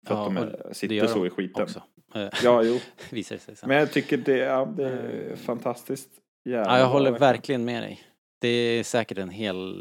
För 0.07 0.15
Ja, 0.15 0.21
att 0.21 0.35
de 0.35 0.37
är, 0.43 0.65
det 0.69 0.75
sitter 0.75 1.07
så 1.07 1.19
de 1.19 1.27
i 1.27 1.31
skiten. 1.31 1.63
Också. 1.63 1.83
Eh, 2.15 2.29
Ja, 2.45 2.63
jo. 2.63 2.79
visar 3.11 3.35
det 3.37 3.41
sig 3.43 3.57
sen. 3.57 3.69
Men 3.69 3.77
jag 3.79 3.93
tycker 3.93 4.17
det, 4.17 4.37
ja, 4.37 4.73
det 4.77 4.85
är 4.89 5.37
fantastiskt 5.37 6.09
jävla 6.45 6.73
Ja, 6.73 6.79
jag 6.79 6.87
håller 6.89 7.11
verkligen 7.13 7.65
med 7.65 7.83
dig. 7.83 8.01
Det 8.43 8.49
är 8.49 8.83
säkert 8.83 9.19
en 9.19 9.31
hel, 9.31 9.75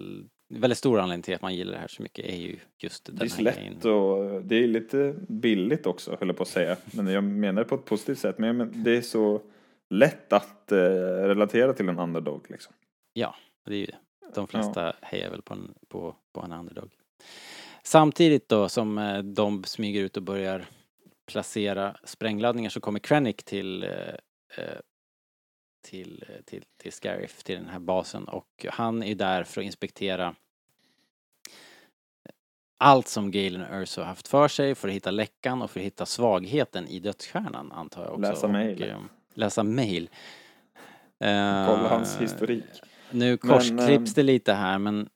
väldigt 0.49 0.77
stor 0.77 0.99
anledning 0.99 1.23
till 1.23 1.35
att 1.35 1.41
man 1.41 1.55
gillar 1.55 1.71
det 1.73 1.79
här 1.79 1.87
så 1.87 2.01
mycket 2.01 2.25
är 2.25 2.35
ju 2.35 2.57
just 2.77 3.05
den 3.05 3.15
Det 3.15 3.25
är 3.25 3.29
så 3.29 3.35
här 3.35 3.43
lätt 3.43 3.85
och 3.85 4.43
det 4.43 4.55
är 4.55 4.67
lite 4.67 5.15
billigt 5.29 5.85
också, 5.85 6.17
höll 6.19 6.27
jag 6.27 6.37
på 6.37 6.43
att 6.43 6.49
säga. 6.49 6.77
Men 6.93 7.07
jag 7.07 7.23
menar 7.23 7.63
det 7.63 7.69
på 7.69 7.75
ett 7.75 7.85
positivt 7.85 8.19
sätt. 8.19 8.37
Men 8.37 8.83
det 8.83 8.97
är 8.97 9.01
så 9.01 9.41
lätt 9.89 10.33
att 10.33 10.71
eh, 10.71 10.77
relatera 11.25 11.73
till 11.73 11.89
en 11.89 11.99
underdog 11.99 12.45
liksom. 12.49 12.73
Ja, 13.13 13.35
det 13.65 13.73
är 13.73 13.79
ju 13.79 13.85
det. 13.85 13.97
De 14.35 14.47
flesta 14.47 14.93
hejar 15.01 15.29
väl 15.31 15.41
på 15.41 15.53
en, 15.53 15.73
på, 15.87 16.15
på 16.33 16.41
en 16.41 16.51
underdog. 16.51 16.89
Samtidigt 17.83 18.49
då 18.49 18.69
som 18.69 18.97
eh, 18.97 19.17
de 19.19 19.63
smyger 19.63 20.01
ut 20.01 20.17
och 20.17 20.23
börjar 20.23 20.65
placera 21.25 21.97
sprängladdningar 22.03 22.69
så 22.69 22.79
kommer 22.79 22.99
Krennic 22.99 23.35
till 23.35 23.83
eh, 23.83 23.89
eh, 24.57 24.79
till, 25.81 26.25
till, 26.45 26.63
till 26.77 26.91
Scarif, 26.91 27.43
till 27.43 27.55
den 27.55 27.67
här 27.69 27.79
basen 27.79 28.23
och 28.23 28.65
han 28.69 29.03
är 29.03 29.15
där 29.15 29.43
för 29.43 29.61
att 29.61 29.65
inspektera 29.65 30.35
allt 32.77 33.07
som 33.07 33.31
Galen 33.31 33.61
och 33.61 33.67
har 33.97 34.03
haft 34.03 34.27
för 34.27 34.47
sig 34.47 34.75
för 34.75 34.87
att 34.87 34.93
hitta 34.93 35.11
läckan 35.11 35.61
och 35.61 35.71
för 35.71 35.79
att 35.79 35.85
hitta 35.85 36.05
svagheten 36.05 36.87
i 36.87 36.99
dödsstjärnan 36.99 37.71
antar 37.71 38.03
jag 38.03 38.11
också. 38.13 38.21
Läsa 38.31 38.47
mejl. 38.47 38.83
eh, 38.83 38.97
Läsa 39.33 39.63
mejl. 39.63 40.09
Kolla 41.19 41.87
hans 41.89 42.15
Eh, 42.15 42.21
historik. 42.21 42.63
Nu 43.11 43.37
korsklipps 43.37 44.13
det 44.13 44.23
lite 44.23 44.53
här 44.53 44.77
men 44.79 45.09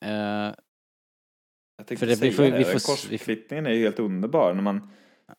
eh, 0.00 0.10
Jag 0.10 1.86
tänkte 1.86 1.96
för 1.96 2.06
det- 2.06 2.12
vi 2.14 2.32
säga 2.32 2.50
får- 2.50 2.58
vi 2.58 2.64
får- 2.64 2.72
Korsklippningen 2.72 3.66
är 3.66 3.70
ju 3.70 3.84
helt 3.84 3.98
underbar. 3.98 4.54
När 4.54 4.62
man, 4.62 4.90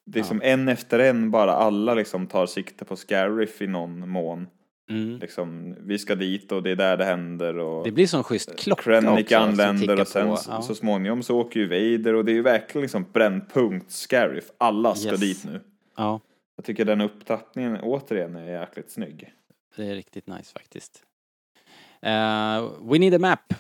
det 0.06 0.20
är 0.20 0.24
som 0.24 0.42
en 0.42 0.68
efter 0.68 1.00
en 1.00 1.32
bara 1.32 1.54
alla 1.54 1.94
liksom 1.94 2.28
tar 2.28 2.46
sikte 2.46 2.86
på 2.86 2.96
Scarif 2.96 3.62
i 3.62 3.68
någon 3.68 4.10
mån. 4.10 4.48
Mm. 4.90 5.20
Liksom, 5.20 5.76
vi 5.80 6.00
ska 6.00 6.16
dit 6.16 6.52
och 6.52 6.64
det 6.64 6.72
är 6.72 6.76
där 6.76 6.98
det 6.98 7.06
händer 7.06 7.58
och 7.58 7.84
Det 7.84 7.92
blir 7.92 8.08
som 8.08 8.24
schysst 8.24 8.56
klocka 8.56 8.82
Krennic 8.84 9.24
också. 9.26 9.38
anländer 9.38 10.00
och 10.02 10.08
sen 10.08 10.28
på. 10.28 10.36
så, 10.38 10.52
Ja. 10.52 10.62
så 10.62 10.76
småningom 10.76 11.24
så 11.24 11.38
åker 11.40 11.60
ju 11.60 11.68
Vader 11.68 12.14
och 12.14 12.26
det 12.26 12.32
är 12.32 12.34
ju 12.34 12.42
verkligen 12.42 12.82
liksom 12.82 13.06
brännpunkt 13.14 13.92
Scariff. 13.92 14.46
Alla 14.58 14.96
ska 14.96 15.10
Yes. 15.12 15.20
dit 15.20 15.46
nu. 15.46 15.62
ja, 15.98 16.20
Jag 16.56 16.66
tycker 16.66 16.86
den 16.86 17.02
upptrappningen 17.02 17.78
återigen 17.82 18.36
är 18.36 18.60
jäkligt 18.60 18.92
snygg. 18.92 19.34
det 19.76 19.86
är 19.86 19.96
riktigt 19.96 20.28
nice 20.28 20.54
faktiskt. 20.54 21.04
Uh, 22.06 22.90
we 22.92 23.00
need 23.00 23.14
a 23.14 23.20
map. 23.20 23.54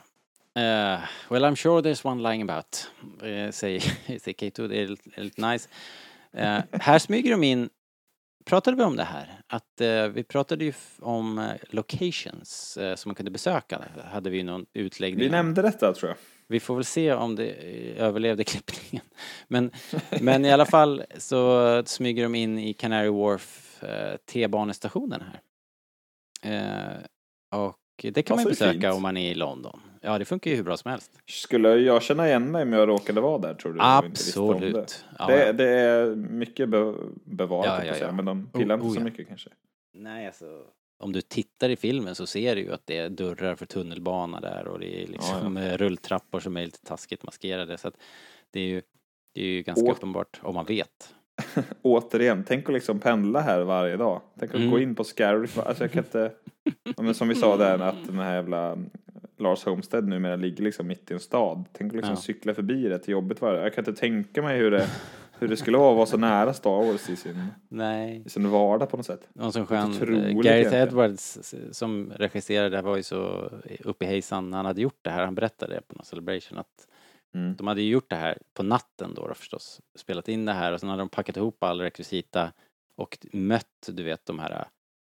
Uh, 0.57 0.99
well, 1.29 1.43
I'm 1.45 1.55
sure 1.55 1.81
there's 1.81 2.07
one 2.07 2.23
lying 2.29 2.41
about. 2.49 2.91
Uh, 3.23 3.51
säger 3.51 3.79
säger 4.19 4.19
K2, 4.33 4.67
det 4.67 4.81
är 4.81 5.21
lite 5.23 5.51
nice. 5.51 5.69
Eh, 6.37 6.59
här 6.71 6.99
smyger 6.99 7.31
de 7.31 7.43
in, 7.43 7.69
pratade 8.45 8.77
vi 8.77 8.83
om 8.83 8.95
det 8.95 9.03
här? 9.03 9.41
Att 9.47 9.81
eh, 9.81 10.07
vi 10.07 10.23
pratade 10.23 10.65
ju 10.65 10.73
om 10.99 11.39
eh, 11.39 11.51
locations 11.69 12.77
eh, 12.77 12.95
som 12.95 13.09
man 13.09 13.15
kunde 13.15 13.31
besöka. 13.31 13.81
Hade 14.11 14.29
vi 14.29 14.43
någon 14.43 14.65
utläggning 14.73 15.19
Vi 15.19 15.29
nämnde 15.29 15.61
detta 15.61 15.93
tror 15.93 16.09
jag. 16.09 16.17
Vi 16.47 16.59
får 16.59 16.75
väl 16.75 16.85
se 16.85 17.13
om 17.13 17.35
det 17.35 17.49
eh, 17.49 18.03
överlevde 18.03 18.43
klippningen. 18.43 19.05
Men, 19.47 19.71
men 20.21 20.45
i 20.45 20.51
alla 20.51 20.65
fall 20.65 21.03
så 21.17 21.83
smyger 21.85 22.23
de 22.23 22.35
in 22.35 22.59
i 22.59 22.73
Canary 22.73 23.09
Wharf 23.09 23.83
eh, 23.83 24.17
T-banestationen 24.17 25.21
här. 25.21 25.41
Och 27.51 27.75
det 28.13 28.23
kan 28.23 28.35
man 28.35 28.43
ju 28.43 28.49
Passar 28.49 28.65
ju 28.65 28.71
besöka 28.71 28.87
fint. 28.87 28.95
om 28.95 29.01
man 29.01 29.17
är 29.17 29.31
i 29.31 29.35
London. 29.35 29.81
Ja, 30.01 30.17
det 30.19 30.25
funkar 30.25 30.51
ju 30.51 30.57
hur 30.57 30.63
bra 30.63 30.77
som 30.77 30.91
helst. 30.91 31.11
Skulle 31.27 31.75
jag 31.75 32.01
känna 32.03 32.27
igen 32.27 32.51
mig 32.51 32.63
om 32.63 32.73
jag 32.73 32.87
råkade 32.89 33.21
vara 33.21 33.37
där 33.37 33.53
tror 33.53 33.73
du? 33.73 33.79
Absolut. 33.81 35.05
Ja, 35.19 35.27
Det, 35.27 35.33
det, 35.37 35.45
ja. 35.45 35.53
det 35.53 35.69
är 35.69 36.15
mycket 36.15 36.69
be, 36.69 36.93
bevarat 37.23 37.85
Ja, 37.85 37.85
ja, 37.85 37.95
ja. 38.01 38.11
men 38.11 38.25
de 38.25 38.47
pillar 38.47 38.75
Oh, 38.75 38.79
inte 38.79 38.87
oh, 38.87 38.93
så 38.93 39.01
mycket 39.01 39.27
kanske. 39.27 39.49
Nej, 39.93 40.27
alltså. 40.27 40.45
Om 41.03 41.11
du 41.11 41.21
tittar 41.21 41.69
i 41.69 41.75
filmen 41.75 42.15
så 42.15 42.27
ser 42.27 42.55
du 42.55 42.61
ju 42.61 42.73
att 42.73 42.81
det 42.87 42.97
är 42.97 43.09
dörrar 43.09 43.55
för 43.55 43.65
tunnelbana 43.65 44.39
där 44.39 44.67
och 44.67 44.79
det 44.79 45.03
är 45.03 45.07
liksom 45.07 45.57
eh, 45.57 45.77
rulltrappor 45.77 46.39
som 46.39 46.57
är 46.57 46.65
lite 46.65 46.81
taskigt 46.85 47.23
maskerade. 47.23 47.77
Så 47.77 47.87
att 47.87 47.95
det 48.51 48.59
är 48.59 48.67
ju, 48.67 48.81
det 49.35 49.41
är 49.41 49.45
ju 49.47 49.61
ganska 49.61 49.85
Å- 49.85 49.91
uppenbart 49.91 50.39
om 50.43 50.55
man 50.55 50.65
vet. 50.65 51.15
Återigen, 51.81 52.43
tänk 52.47 52.69
att 52.69 52.73
liksom 52.73 52.99
pendla 52.99 53.41
här 53.41 53.61
varje 53.61 53.97
dag. 53.97 54.21
Tänk 54.39 54.51
att 54.51 54.57
Mm. 54.57 54.71
gå 54.71 54.79
in 54.79 54.95
på 54.95 55.03
Scariff. 55.03 55.57
Alltså 55.59 55.83
jag 55.83 55.91
kan 55.91 56.03
inte... 56.03 56.31
Men 56.97 57.13
som 57.13 57.27
vi 57.27 57.35
sa 57.35 57.57
där 57.57 57.79
att 57.79 58.05
den 58.07 58.19
här 58.19 58.35
jävla 58.35 58.77
Lars 59.39 59.65
Homestead 59.65 60.07
numera 60.07 60.35
ligger 60.35 60.63
liksom 60.63 60.87
mitt 60.87 61.11
i 61.11 61.13
en 61.13 61.19
stad. 61.19 61.65
Tänk 61.71 61.91
att 61.91 61.95
liksom 61.95 62.13
Ja. 62.15 62.21
cykla 62.21 62.53
förbi 62.53 62.89
det 62.89 62.99
till 62.99 63.11
jobbet 63.11 63.41
varje. 63.41 63.61
Jag 63.61 63.73
kan 63.73 63.81
inte 63.87 63.99
tänka 64.01 64.41
mig 64.41 64.57
hur 64.57 64.71
det, 64.71 64.87
hur 65.39 65.47
det 65.47 65.57
skulle 65.57 65.77
vara 65.77 65.91
att 65.91 65.95
vara 65.97 66.05
så 66.05 66.17
nära 66.17 66.53
Star 66.53 66.69
Wars 66.91 67.09
i 67.09 67.15
sin, 67.15 67.45
Nej. 67.69 68.23
i 68.25 68.29
sin 68.29 68.49
vardag 68.49 68.89
på 68.89 68.97
något 68.97 69.05
sätt. 69.05 69.27
Någon 69.33 69.51
som 69.53 69.65
sjöng, 69.65 69.89
Otroligt 69.89 70.43
Gareth. 70.45 70.73
Edwards 70.75 71.53
som 71.71 72.11
regisserade 72.15 72.81
var 72.81 72.97
ju 72.97 73.03
så 73.03 73.49
uppe 73.79 74.05
i 74.05 74.07
hejsan 74.07 74.49
när 74.49 74.57
han 74.57 74.65
hade 74.65 74.81
gjort 74.81 74.99
det 75.01 75.09
här. 75.09 75.25
Han 75.25 75.35
berättade 75.35 75.75
det 75.75 75.81
på 75.81 75.95
någon 75.95 76.05
celebration 76.05 76.57
att 76.57 76.87
Mm. 77.33 77.55
de 77.55 77.67
hade 77.67 77.81
ju 77.81 77.89
gjort 77.91 78.09
det 78.09 78.15
här 78.15 78.37
på 78.53 78.63
natten 78.63 79.13
då, 79.15 79.27
då 79.27 79.33
förstås. 79.33 79.81
Spelat 79.95 80.27
in 80.27 80.45
det 80.45 80.53
här 80.53 80.71
och 80.73 80.79
sen 80.79 80.89
hade 80.89 81.01
de 81.01 81.09
packat 81.09 81.37
ihop 81.37 81.63
all 81.63 81.81
rekvisita 81.81 82.51
och 82.95 83.17
mött, 83.33 83.89
du 83.91 84.03
vet, 84.03 84.25
de 84.25 84.39
här 84.39 84.65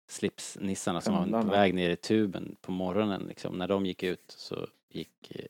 slipsnissarna 0.08 1.02
som 1.02 1.32
var 1.32 1.42
på 1.42 1.48
väg 1.50 1.74
ner 1.74 1.90
i 1.90 1.96
tuben 1.96 2.56
på 2.62 2.72
morgonen 2.72 3.26
liksom. 3.28 3.58
När 3.58 3.68
de 3.68 3.86
gick 3.86 4.04
ut 4.04 4.36
så 4.38 4.68
gick 4.90 5.32
eh, 5.36 5.46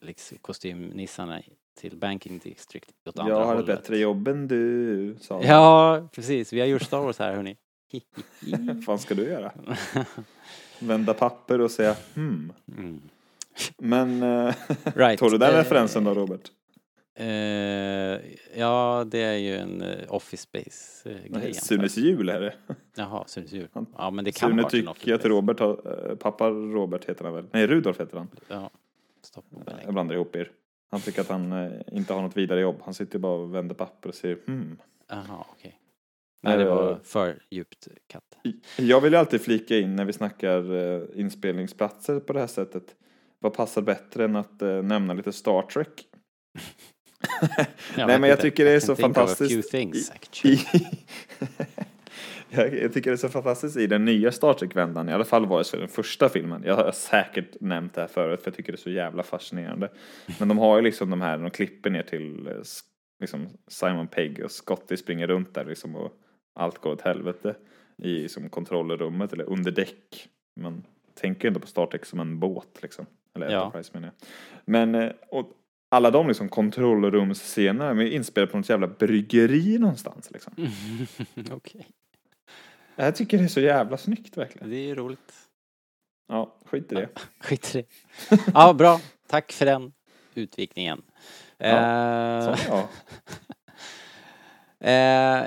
liksom, 0.00 0.38
kostymnissarna 0.40 1.42
till 1.80 1.96
Banking 1.96 2.38
District 2.38 2.90
åt 3.08 3.18
andra 3.18 3.32
Jag 3.32 3.44
har 3.44 3.52
ett 3.52 3.60
hållet. 3.60 3.66
bättre 3.66 3.98
jobb 3.98 4.28
än 4.28 4.48
du, 4.48 5.16
sa 5.20 5.34
han. 5.34 5.46
Ja, 5.46 6.08
precis. 6.12 6.52
Vi 6.52 6.60
har 6.60 6.66
gjort 6.66 6.82
Star 6.82 7.00
Wars 7.00 7.18
här, 7.18 7.34
hörni. 7.34 7.56
Vad 8.40 8.84
fan 8.84 8.98
ska 8.98 9.14
du 9.14 9.22
göra? 9.22 9.52
Vända 10.78 11.14
papper 11.14 11.60
och 11.60 11.70
säga 11.70 11.96
hmm. 12.14 12.52
Mm. 12.78 13.00
Men, 13.78 14.22
eh, 14.22 14.54
Right. 14.94 15.18
tog 15.18 15.30
du 15.30 15.38
den 15.38 15.50
Eh, 15.50 15.56
referensen 15.56 16.04
då 16.04 16.14
Robert? 16.14 16.50
Eh, 17.14 17.26
ja, 18.58 19.04
det 19.06 19.18
är 19.18 19.36
ju 19.36 19.56
en 19.56 19.82
uh, 19.82 19.96
Office 20.08 20.42
Space-grej. 20.42 21.28
Nej, 21.28 21.54
Sunes 21.54 21.96
jul 21.96 22.28
är 22.28 22.40
det. 22.40 22.54
Jaha, 22.96 23.24
Sunes 23.26 23.52
jul. 23.52 23.68
Ja, 23.96 24.10
men 24.10 24.24
det 24.24 24.32
kan 24.32 24.50
Sune 24.50 24.70
tycker 24.70 25.14
att. 25.14 25.24
Robert 25.24 25.60
har, 25.60 26.10
eh, 26.10 26.16
pappa 26.16 26.48
Robert 26.50 27.04
heter 27.04 27.24
han 27.24 27.34
väl? 27.34 27.46
Nej, 27.52 27.66
Rudolf 27.66 28.00
heter 28.00 28.16
han. 28.16 28.28
Ja, 28.48 28.70
stopp. 29.22 29.44
Jag 29.84 29.92
blandar 29.92 30.14
ihop 30.14 30.36
er. 30.36 30.50
Han 30.90 31.00
tycker 31.00 31.20
att 31.20 31.28
han 31.28 31.52
eh, 31.52 31.72
inte 31.92 32.12
har 32.12 32.22
något 32.22 32.36
vidare 32.36 32.60
jobb. 32.60 32.76
Han 32.84 32.94
sitter 32.94 33.18
bara 33.18 33.32
och 33.32 33.54
vänder 33.54 33.74
papper 33.74 34.08
och 34.08 34.14
säger 34.14 34.38
hmm. 34.46 34.78
Jaha, 35.08 35.44
okej. 35.50 35.78
Nej, 36.42 36.58
det 36.58 36.64
Eh, 36.64 36.74
var 36.74 37.00
för 37.04 37.42
djupt 37.50 37.88
katt. 38.06 38.38
Jag 38.78 39.00
vill 39.00 39.12
ju 39.12 39.18
alltid 39.18 39.40
flika 39.40 39.78
in 39.78 39.96
när 39.96 40.04
vi 40.04 40.12
snackar 40.12 40.74
eh, 40.74 41.02
inspelningsplatser 41.14 42.20
på 42.20 42.32
det 42.32 42.40
här 42.40 42.46
sättet. 42.46 42.96
Vad 43.38 43.54
passar 43.54 43.82
bättre 43.82 44.24
än 44.24 44.36
att 44.36 44.62
eh, 44.62 44.82
nämna 44.82 45.14
lite 45.14 45.32
Star 45.32 45.62
Trek? 45.62 46.06
Nej, 47.96 48.20
men 48.20 48.30
jag 48.30 48.40
tycker 48.40 48.64
det 48.64 48.70
är 48.70 48.80
så 48.80 48.96
fantastiskt. 48.96 49.70
things, 49.70 50.12
jag, 52.50 52.74
jag 52.78 52.92
tycker 52.92 53.10
det 53.10 53.14
är 53.14 53.16
så 53.16 53.28
fantastiskt 53.28 53.76
i 53.76 53.86
den 53.86 54.04
nya 54.04 54.32
Star 54.32 54.54
Trek-vändan, 54.54 55.08
i 55.08 55.12
alla 55.12 55.24
fall 55.24 55.46
var 55.46 55.58
det 55.58 55.64
så 55.64 55.76
i 55.76 55.80
den 55.80 55.88
första 55.88 56.28
filmen. 56.28 56.62
Jag 56.66 56.74
har 56.74 56.92
säkert 56.92 57.60
nämnt 57.60 57.94
det 57.94 58.00
här 58.00 58.08
förut 58.08 58.42
för 58.42 58.50
jag 58.50 58.56
tycker 58.56 58.72
det 58.72 58.76
är 58.76 58.82
så 58.82 58.90
jävla 58.90 59.22
fascinerande. 59.22 59.88
Men 60.38 60.48
de 60.48 60.58
har 60.58 60.76
ju 60.76 60.82
liksom 60.82 61.10
de 61.10 61.20
här, 61.20 61.38
de 61.38 61.50
klipper 61.50 61.90
ner 61.90 62.02
till 62.02 62.46
eh, 62.46 62.52
liksom 63.20 63.48
Simon 63.68 64.06
Pegg 64.06 64.44
och 64.44 64.50
Scotty 64.50 64.96
springer 64.96 65.26
runt 65.26 65.54
där 65.54 65.64
liksom 65.64 65.96
och 65.96 66.12
allt 66.54 66.78
går 66.78 66.92
åt 66.92 67.00
helvete 67.00 67.54
i 68.02 68.28
som 68.28 68.48
kontrollrummet 68.48 69.32
eller 69.32 69.44
under 69.44 69.70
däck. 69.70 70.28
Man 70.60 70.82
tänker 71.14 71.44
ju 71.44 71.48
ändå 71.48 71.60
på 71.60 71.66
Star 71.66 71.86
Trek 71.86 72.04
som 72.04 72.20
en 72.20 72.38
båt 72.38 72.78
liksom. 72.82 73.06
Eller 73.34 73.50
Ja. 73.50 73.64
Enterprise 73.64 73.90
menar 73.94 74.08
jag. 74.08 74.28
Men, 74.64 74.94
eh, 74.94 75.12
och 75.28 75.50
alla 75.92 76.10
de 76.10 76.28
liksom 76.28 76.48
kontrollrumsscenerna 76.48 78.02
är 78.02 78.06
inspelade 78.06 78.52
på 78.52 78.58
något 78.58 78.68
jävla 78.68 78.86
bryggeri 78.86 79.78
någonstans 79.78 80.30
liksom. 80.30 80.52
Okej, 81.50 81.86
Jag 82.96 83.16
tycker 83.16 83.38
det 83.38 83.44
är 83.44 83.48
så 83.48 83.60
jävla 83.60 83.96
snyggt 83.96 84.36
verkligen. 84.36 84.70
det 84.70 84.90
är 84.90 84.94
roligt. 84.94 85.32
Ja, 86.28 86.54
skit 86.64 86.92
i 86.92 86.94
det. 86.94 87.08
Skit 87.40 87.74
i 87.74 87.78
det. 87.78 88.38
Ja, 88.54 88.72
bra. 88.72 89.00
Tack 89.26 89.52
för 89.52 89.66
den 89.66 89.92
utvikningen. 90.34 91.02
Ja, 91.58 91.66
Eh, 91.66 92.58
ja. 92.68 92.88
Eh, 94.84 95.46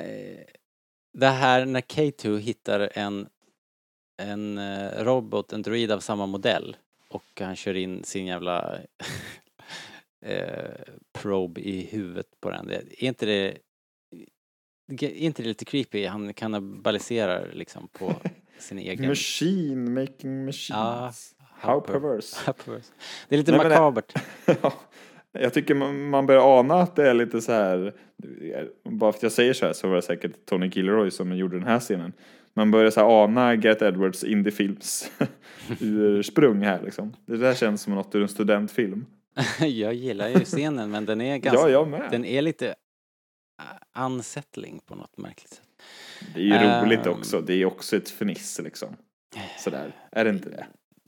det 1.13 1.27
här 1.27 1.65
när 1.65 1.81
K2 1.81 2.37
hittar 2.37 2.89
en, 2.93 3.27
en 4.21 4.57
eh, 4.57 5.03
robot, 5.03 5.53
en 5.53 5.61
droid 5.61 5.91
av 5.91 5.99
samma 5.99 6.25
modell 6.25 6.77
och 7.09 7.23
han 7.39 7.55
kör 7.55 7.73
in 7.73 8.03
sin 8.03 8.25
jävla 8.25 8.77
eh, 10.25 10.93
probe 11.13 11.61
i 11.61 11.81
huvudet 11.91 12.27
på 12.41 12.49
den. 12.49 12.69
Är 12.69 13.03
inte 13.03 13.25
det 13.25 13.57
är 14.87 15.13
inte 15.13 15.41
det 15.43 15.47
lite 15.47 15.65
creepy? 15.65 16.05
Han 16.05 16.33
kannibaliserar 16.33 17.51
liksom 17.53 17.87
på 17.87 18.15
sin 18.59 18.79
egen... 18.79 19.07
Machine 19.07 19.93
making 19.93 20.45
machines. 20.45 21.35
Ja, 21.39 21.45
How 21.59 21.81
per- 21.81 21.93
perverse. 21.99 22.91
Det 23.29 23.35
är 23.35 23.37
lite 23.37 23.51
Nej, 23.51 23.69
makabert. 23.69 24.13
Ja, 24.61 24.73
jag 25.41 25.53
tycker 25.53 25.75
man, 25.75 26.09
man 26.09 26.25
börjar 26.25 26.59
ana 26.59 26.75
att 26.75 26.95
det 26.95 27.09
är 27.09 27.13
lite 27.13 27.41
så 27.41 27.51
här. 27.51 27.93
Bara 28.83 29.11
för 29.11 29.17
att 29.17 29.23
jag 29.23 29.31
säger 29.31 29.53
så 29.53 29.65
här 29.65 29.73
så 29.73 29.87
var 29.87 29.95
det 29.95 30.01
säkert 30.01 30.45
Tony 30.45 30.67
Gilroy 30.67 31.11
som 31.11 31.37
gjorde 31.37 31.59
den 31.59 31.67
här 31.67 31.79
scenen. 31.79 32.13
Man 32.53 32.71
börjar 32.71 32.91
så 32.91 32.99
här 32.99 33.23
ana 33.23 33.55
Gareth 33.55 33.83
Edwards 33.83 34.23
indiefilms 34.23 35.11
ursprung 35.79 36.61
här 36.61 36.81
liksom. 36.83 37.15
Det 37.25 37.37
där 37.37 37.53
känns 37.53 37.81
som 37.81 37.93
något 37.93 38.15
ur 38.15 38.21
en 38.21 38.27
studentfilm. 38.27 39.05
Jag 39.59 39.93
gillar 39.93 40.29
ju 40.29 40.45
scenen 40.45 40.91
men 40.91 41.05
den 41.05 41.21
är 41.21 41.37
ganska... 41.37 41.61
Ja, 41.61 41.69
jag 41.69 41.87
med. 41.87 42.07
Den 42.11 42.25
är 42.25 42.41
lite 42.41 42.75
unsettling 43.97 44.79
på 44.85 44.95
något 44.95 45.17
märkligt 45.17 45.49
sätt. 45.53 45.61
Det 46.35 46.39
är 46.39 46.43
ju 46.81 46.85
roligt 46.85 47.05
Ehm. 47.05 47.13
också. 47.13 47.41
Det 47.41 47.53
är 47.53 47.65
också 47.65 47.97
ett 47.97 48.09
fniss 48.09 48.59
liksom. 48.63 48.95
Sådär. 49.59 49.91
Är 50.11 50.23
det 50.25 50.29
inte 50.29 50.49
det? 50.49 50.67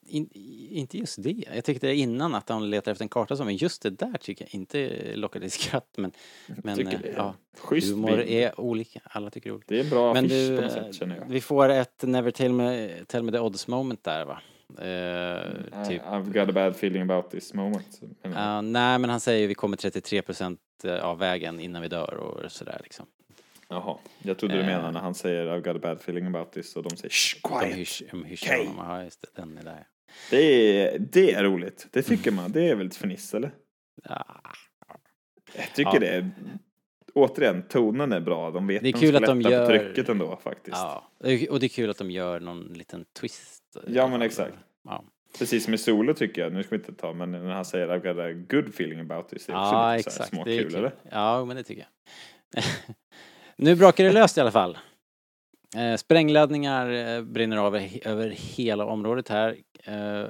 In, 0.09 0.29
inte 0.69 0.97
just 0.97 1.23
det. 1.23 1.45
Jag 1.55 1.63
tyckte 1.65 1.93
innan 1.93 2.35
att 2.35 2.49
han 2.49 2.69
letar 2.69 2.91
efter 2.91 3.05
en 3.05 3.09
karta 3.09 3.35
som, 3.35 3.45
men 3.45 3.55
just 3.55 3.81
det 3.81 3.89
där 3.89 4.13
tycker 4.21 4.45
jag 4.45 4.55
inte 4.55 4.89
lockade 5.15 5.49
till 5.49 5.59
skratt. 5.61 5.93
Men, 5.97 6.11
men 6.47 6.77
tycker 6.77 6.93
eh, 6.93 6.99
det 7.01 7.09
är 7.09 7.13
ja, 7.15 7.35
Schysst 7.57 7.91
humor 7.91 8.17
bild. 8.17 8.29
är 8.29 8.59
olika. 8.59 8.99
Alla 9.03 9.29
tycker 9.29 9.49
det 9.49 9.51
är 9.51 9.55
olika. 9.55 9.73
Det 9.73 9.79
är 9.79 9.83
en 9.83 9.89
bra 9.89 10.13
Men 10.13 10.25
affisch 10.25 10.37
du, 10.49 10.55
på 10.55 10.61
något 10.61 10.75
eh, 10.77 10.83
sätt 10.83 10.95
känner 10.95 11.15
jag. 11.17 11.25
vi 11.29 11.41
får 11.41 11.69
ett 11.69 12.03
Never 12.03 12.31
tell 12.31 12.53
me, 12.53 12.89
tell 13.07 13.23
me 13.23 13.31
the 13.31 13.39
odds 13.39 13.67
moment 13.67 14.03
där 14.03 14.25
va? 14.25 14.41
Eh, 14.69 15.83
typ. 15.87 16.01
I've 16.01 16.33
got 16.39 16.49
a 16.49 16.51
bad 16.53 16.71
feeling 16.75 17.01
about 17.11 17.31
this 17.31 17.53
moment. 17.53 18.01
Men, 18.23 18.31
Ja, 18.31 18.61
nej 18.61 18.99
men 18.99 19.09
han 19.09 19.19
säger 19.19 19.47
vi 19.47 19.53
kommer 19.55 19.77
33 19.77 20.21
procent 20.21 20.59
av 21.01 21.17
vägen 21.19 21.59
innan 21.59 21.81
vi 21.81 21.87
dör 21.87 22.13
och 22.13 22.51
sådär 22.51 22.79
liksom. 22.83 23.05
Jaha, 23.69 23.97
jag 24.23 24.37
trodde 24.39 24.53
du 24.55 24.59
Eh. 24.59 24.65
menade 24.65 24.91
när 24.91 24.99
han 24.99 25.13
säger 25.15 25.45
I've 25.47 25.61
got 25.61 25.75
a 25.75 25.79
bad 25.81 25.97
feeling 25.97 26.25
about 26.25 26.51
this 26.51 26.75
och 26.75 26.83
de 26.83 26.97
säger 26.97 27.09
Shh, 27.09 27.37
De 27.43 27.59
quiet. 27.59 27.77
hysch, 27.77 28.03
de 28.11 28.23
hyschar 28.25 28.53
Okej. 28.55 28.65
honom. 28.67 28.85
Ja 28.89 29.03
just 29.03 29.21
det, 29.21 29.41
den 29.41 29.57
är 29.57 29.63
där. 29.63 29.87
Det 30.31 30.37
är, 30.37 30.99
det 30.99 31.33
är 31.33 31.43
roligt. 31.43 31.87
Det 31.91 32.01
tycker 32.01 32.31
man. 32.31 32.51
Det 32.51 32.69
är 32.69 32.75
väl 32.75 32.87
ett 32.87 32.95
fniss 32.95 33.33
eller? 33.33 33.51
Ja, 34.03 34.25
Jag 35.55 35.73
tycker 35.75 35.91
Ja. 35.93 35.99
det 35.99 36.07
är 36.09 36.31
återigen, 37.13 37.63
tonen 37.69 38.11
är 38.11 38.19
bra. 38.19 38.51
De 38.51 38.67
vet 38.67 38.83
Det 38.83 38.89
är 38.89 38.91
kul 38.93 39.07
ska 39.09 39.17
att 39.17 39.25
de 39.25 39.39
lätta 39.41 39.51
gör- 39.55 39.65
på 39.65 39.83
trycket 39.85 40.09
ändå 40.09 40.39
faktiskt. 40.43 40.77
Ja, 40.77 41.11
och 41.49 41.59
det 41.59 41.65
är 41.65 41.69
kul 41.69 41.89
att 41.89 41.97
de 41.97 42.11
gör 42.11 42.39
någon 42.39 42.63
liten 42.73 43.05
twist. 43.19 43.56
Ja, 43.87 44.07
men 44.07 44.21
exakt. 44.21 44.55
Ja, 44.83 45.03
Precis 45.37 45.63
som 45.63 45.73
i 45.73 45.77
Solo 45.77 46.13
tycker 46.13 46.41
jag, 46.41 46.53
nu 46.53 46.63
ska 46.63 46.75
vi 46.75 46.81
inte 46.81 46.93
ta, 46.93 47.13
men 47.13 47.31
när 47.31 47.53
han 47.53 47.65
säger 47.65 47.87
I've 47.87 48.13
got 48.13 48.19
a 48.19 48.45
good 48.49 48.69
feeling 48.69 48.99
about 48.99 49.29
this. 49.29 49.45
Det 49.45 49.53
är 49.53 49.57
också 49.57 49.75
ja 49.75 49.95
lite 49.95 50.09
här 50.09 50.15
exakt. 50.15 50.17
Det 50.17 50.23
är 50.23 50.43
småkul, 50.43 50.69
kul. 50.69 50.75
eller? 50.75 50.91
Ja, 51.11 51.45
men 51.45 51.55
det 51.55 51.63
tycker 51.63 51.87
jag. 52.53 52.63
nu 53.57 53.75
brakar 53.75 54.03
det 54.03 54.11
löst 54.11 54.37
i 54.37 54.41
alla 54.41 54.51
fall. 54.51 54.77
Eh, 55.75 55.95
sprängladdningar 55.95 56.89
eh, 56.89 57.21
brinner 57.21 57.57
av 57.57 57.75
över, 58.03 58.29
hela 58.29 58.85
området 58.85 59.29
här. 59.29 59.57
Eh, 59.83 60.25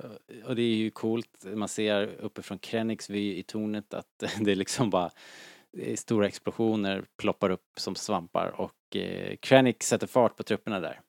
och 0.46 0.56
det 0.56 0.62
är 0.62 0.76
ju 0.76 0.92
coolt. 0.92 1.46
Man 1.46 1.68
ser 1.68 2.08
uppifrån 2.20 2.60
Krennics 2.60 3.10
vy 3.10 3.38
i 3.38 3.44
tornet 3.44 3.94
att 3.94 4.24
det 4.40 4.52
är 4.52 4.56
liksom 4.56 4.90
bara 4.90 5.12
stora 5.96 6.28
explosioner 6.28 7.04
ploppar 7.18 7.50
upp 7.50 7.66
som 7.78 7.96
svampar 7.96 8.62
och 8.62 8.96
eh, 8.96 9.36
Krennic 9.36 9.78
sätter 9.82 10.08
fart 10.08 10.38
på 10.38 10.44
trupperna 10.44 10.80
där. 10.80 11.00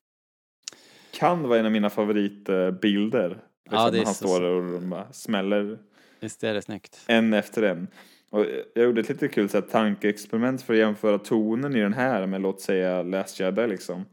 Kan 1.12 1.42
vara 1.48 1.58
en 1.58 1.66
av 1.66 1.72
mina 1.72 1.90
favoritbilder. 1.90 3.28
Liksom, 3.28 3.44
Ja, 3.70 3.90
det 3.90 3.98
är 3.98 4.04
han 4.04 4.14
så- 4.14 4.26
står 4.26 4.42
och 4.42 4.82
bara 4.82 5.12
smäller 5.12 5.78
Visst 6.20 6.44
är 6.44 6.54
det 6.54 6.62
snyggt? 6.62 7.04
en 7.06 7.32
efter 7.32 7.62
en. 7.62 7.86
Och 8.30 8.46
jag 8.74 8.84
gjorde 8.84 9.00
ett 9.00 9.08
lite 9.08 9.28
kul 9.28 9.48
så 9.48 9.56
här, 9.56 9.62
tankeexperiment 9.62 10.62
för 10.62 10.72
att 10.74 10.78
jämföra 10.78 11.18
tonen 11.18 11.76
i 11.76 11.80
den 11.80 11.92
här 11.94 12.26
med 12.26 12.40
låt 12.40 12.60
säga 12.60 13.02
Last 13.02 13.40
Jedi 13.40 13.66
liksom. 13.66 14.04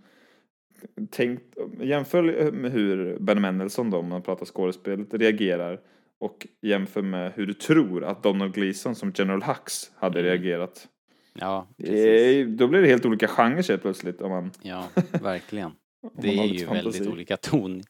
Tänk, 1.11 1.39
jämför 1.81 2.51
med 2.51 2.71
hur 2.71 3.17
Ben 3.19 3.41
Mendelsohn 3.41 3.89
då, 3.89 3.97
om 3.97 4.09
man 4.09 4.21
pratar 4.21 4.45
skådespelet, 4.45 5.13
reagerar 5.13 5.79
och 6.19 6.47
jämför 6.61 7.01
med 7.01 7.31
hur 7.35 7.45
du 7.47 7.53
tror 7.53 8.03
att 8.03 8.23
Donald 8.23 8.53
Gleason 8.53 8.95
som 8.95 9.13
General 9.15 9.43
Hux 9.43 9.91
hade 9.95 10.19
Mm. 10.19 10.31
reagerat. 10.31 10.87
Ja, 11.33 11.67
precis. 11.77 12.05
Eh, 12.05 12.47
Då 12.47 12.67
blir 12.67 12.81
det 12.81 12.87
helt 12.87 13.05
olika 13.05 13.27
genrer 13.27 13.67
helt 13.69 13.81
plötsligt 13.81 14.21
om 14.21 14.29
man, 14.31 14.51
Ja, 14.61 14.83
verkligen. 15.21 15.71
Det 16.13 16.39
är 16.39 16.45
ju 16.45 16.65
fantasi. 16.65 16.83
väldigt 16.83 17.07
olika 17.07 17.37
ton 17.37 17.83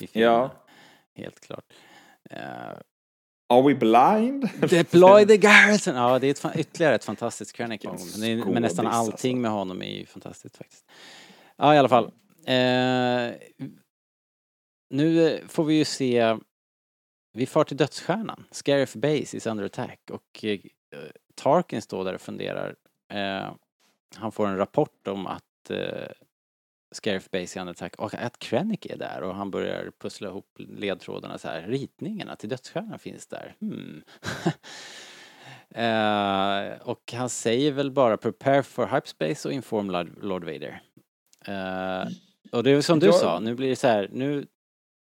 i 0.00 0.06
filmen. 0.06 0.32
Ja. 0.32 0.50
Helt 1.14 1.40
klart. 1.40 1.64
Uh, 2.32 2.78
Are 3.48 3.62
we 3.62 3.74
blind? 3.74 4.50
Deploy 4.70 5.26
the 5.26 5.36
garrison! 5.36 5.96
Ja, 5.96 6.18
det 6.18 6.26
är 6.26 6.30
ett, 6.30 6.58
ytterligare 6.58 6.94
ett 6.94 7.04
fantastiskt 7.04 7.58
moment. 7.58 7.84
Men, 8.18 8.38
men 8.38 8.62
nästan 8.62 8.86
allting 8.86 9.12
alltså. 9.12 9.36
med 9.36 9.50
honom 9.50 9.82
är 9.82 9.98
ju 9.98 10.06
fantastiskt 10.06 10.56
faktiskt. 10.56 10.84
Ja, 11.56 11.74
i 11.74 11.78
alla 11.78 11.88
fall. 11.88 12.04
Eh, 12.46 13.34
nu 14.90 15.40
får 15.48 15.64
vi 15.64 15.74
ju 15.74 15.84
se 15.84 16.36
vi 17.32 17.46
far 17.46 17.64
till 17.64 17.76
dödsstjärnan. 17.76 18.44
Scarif 18.50 18.94
Base 18.94 19.36
is 19.36 19.46
under 19.46 19.64
attack 19.64 20.00
och 20.10 20.44
eh, 20.44 20.60
Tarkin 21.34 21.82
står 21.82 22.04
där 22.04 22.14
och 22.14 22.20
funderar. 22.20 22.74
Eh, 23.12 23.50
han 24.16 24.32
får 24.32 24.46
en 24.46 24.56
rapport 24.56 25.08
om 25.08 25.26
att 25.26 25.70
Scarif 26.96 27.30
Base 27.30 27.60
under 27.60 27.70
attack 27.70 27.96
och 27.96 28.14
att 28.14 28.38
Krennic 28.38 28.80
är 28.82 28.96
där 28.96 29.22
och 29.22 29.34
han 29.34 29.50
börjar 29.50 29.90
pussla 29.98 30.28
ihop 30.28 30.46
ledtrådarna 30.56 31.38
så 31.38 31.48
här. 31.48 31.62
Ritningarna 31.62 32.36
till 32.36 32.48
dödsstjärnan 32.48 32.98
finns 32.98 33.26
där. 33.26 33.54
Hmm. 33.60 34.02
eh, 35.74 36.88
och 36.88 37.12
han 37.12 37.28
säger 37.28 37.72
väl 37.72 37.90
bara 37.90 38.16
prepare 38.16 38.62
for 38.62 38.86
hyperspace 38.86 39.48
och 39.48 39.54
inform 39.54 39.90
Lord, 40.20 40.44
Vader. 40.44 40.82
Eh, 41.46 42.08
och 42.52 42.62
det 42.62 42.70
är 42.70 42.80
som 42.80 42.98
du 42.98 43.12
sa, 43.12 43.40
nu 43.40 43.54
blir 43.54 43.68
det 43.68 43.76
så 43.76 43.88
här, 43.88 44.08
nu, 44.12 44.46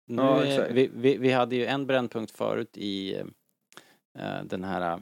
nu 0.08 0.22
Ja, 0.22 0.44
är, 0.44 0.74
vi, 0.74 0.90
vi, 0.94 1.18
vi 1.18 1.32
hade 1.32 1.56
ju 1.56 1.66
en 1.66 1.88
brännpunkt 1.88 2.32
förut 2.32 2.78
i 2.78 3.16
eh, 4.20 4.44
den 4.44 4.64
här 4.64 5.02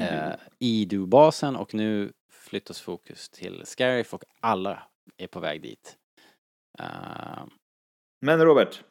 eh, 0.00 0.34
IDU-basen 0.58 1.56
och 1.56 1.74
nu 1.74 2.12
flyttas 2.30 2.80
fokus 2.80 3.28
till 3.28 3.62
Scarif 3.64 4.14
och 4.14 4.24
alla 4.40 4.82
är 5.16 5.26
på 5.26 5.40
väg 5.40 5.62
dit. 5.62 5.96
Eh, 6.78 7.44
Men 8.20 8.44
Robert, 8.44 8.82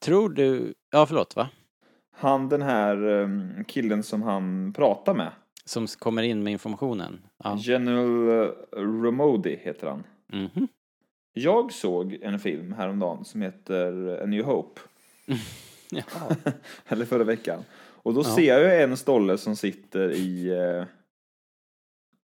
tror 0.00 0.28
du, 0.28 0.74
ja 0.90 1.06
förlåt 1.06 1.36
va? 1.36 1.48
han 2.14 2.48
den 2.48 2.62
här 2.62 3.04
um, 3.06 3.64
killen 3.64 4.02
som 4.02 4.22
han 4.22 4.72
pratar 4.72 5.14
med. 5.14 5.32
Som 5.64 5.86
kommer 5.86 6.22
in 6.22 6.42
med 6.42 6.52
informationen? 6.52 7.20
Ja. 7.44 7.56
General 7.60 8.28
eh, 8.28 8.52
Ramodi 9.02 9.56
heter 9.62 9.86
han. 9.86 10.04
Mhm. 10.32 10.68
Jag 11.32 11.72
såg 11.72 12.12
en 12.22 12.38
film 12.38 12.72
häromdagen 12.72 13.24
som 13.24 13.42
heter 13.42 14.18
A 14.22 14.26
New 14.26 14.44
Hope. 14.44 14.80
Eller 16.88 17.04
förra 17.04 17.24
veckan. 17.24 17.64
Och 17.78 18.14
då 18.14 18.20
Ja. 18.20 18.24
ser 18.36 18.58
jag 18.62 18.82
en 18.82 18.96
stolle 18.96 19.38
som 19.38 19.56
sitter 19.56 20.10
i 20.10 20.48
eh, 20.48 20.84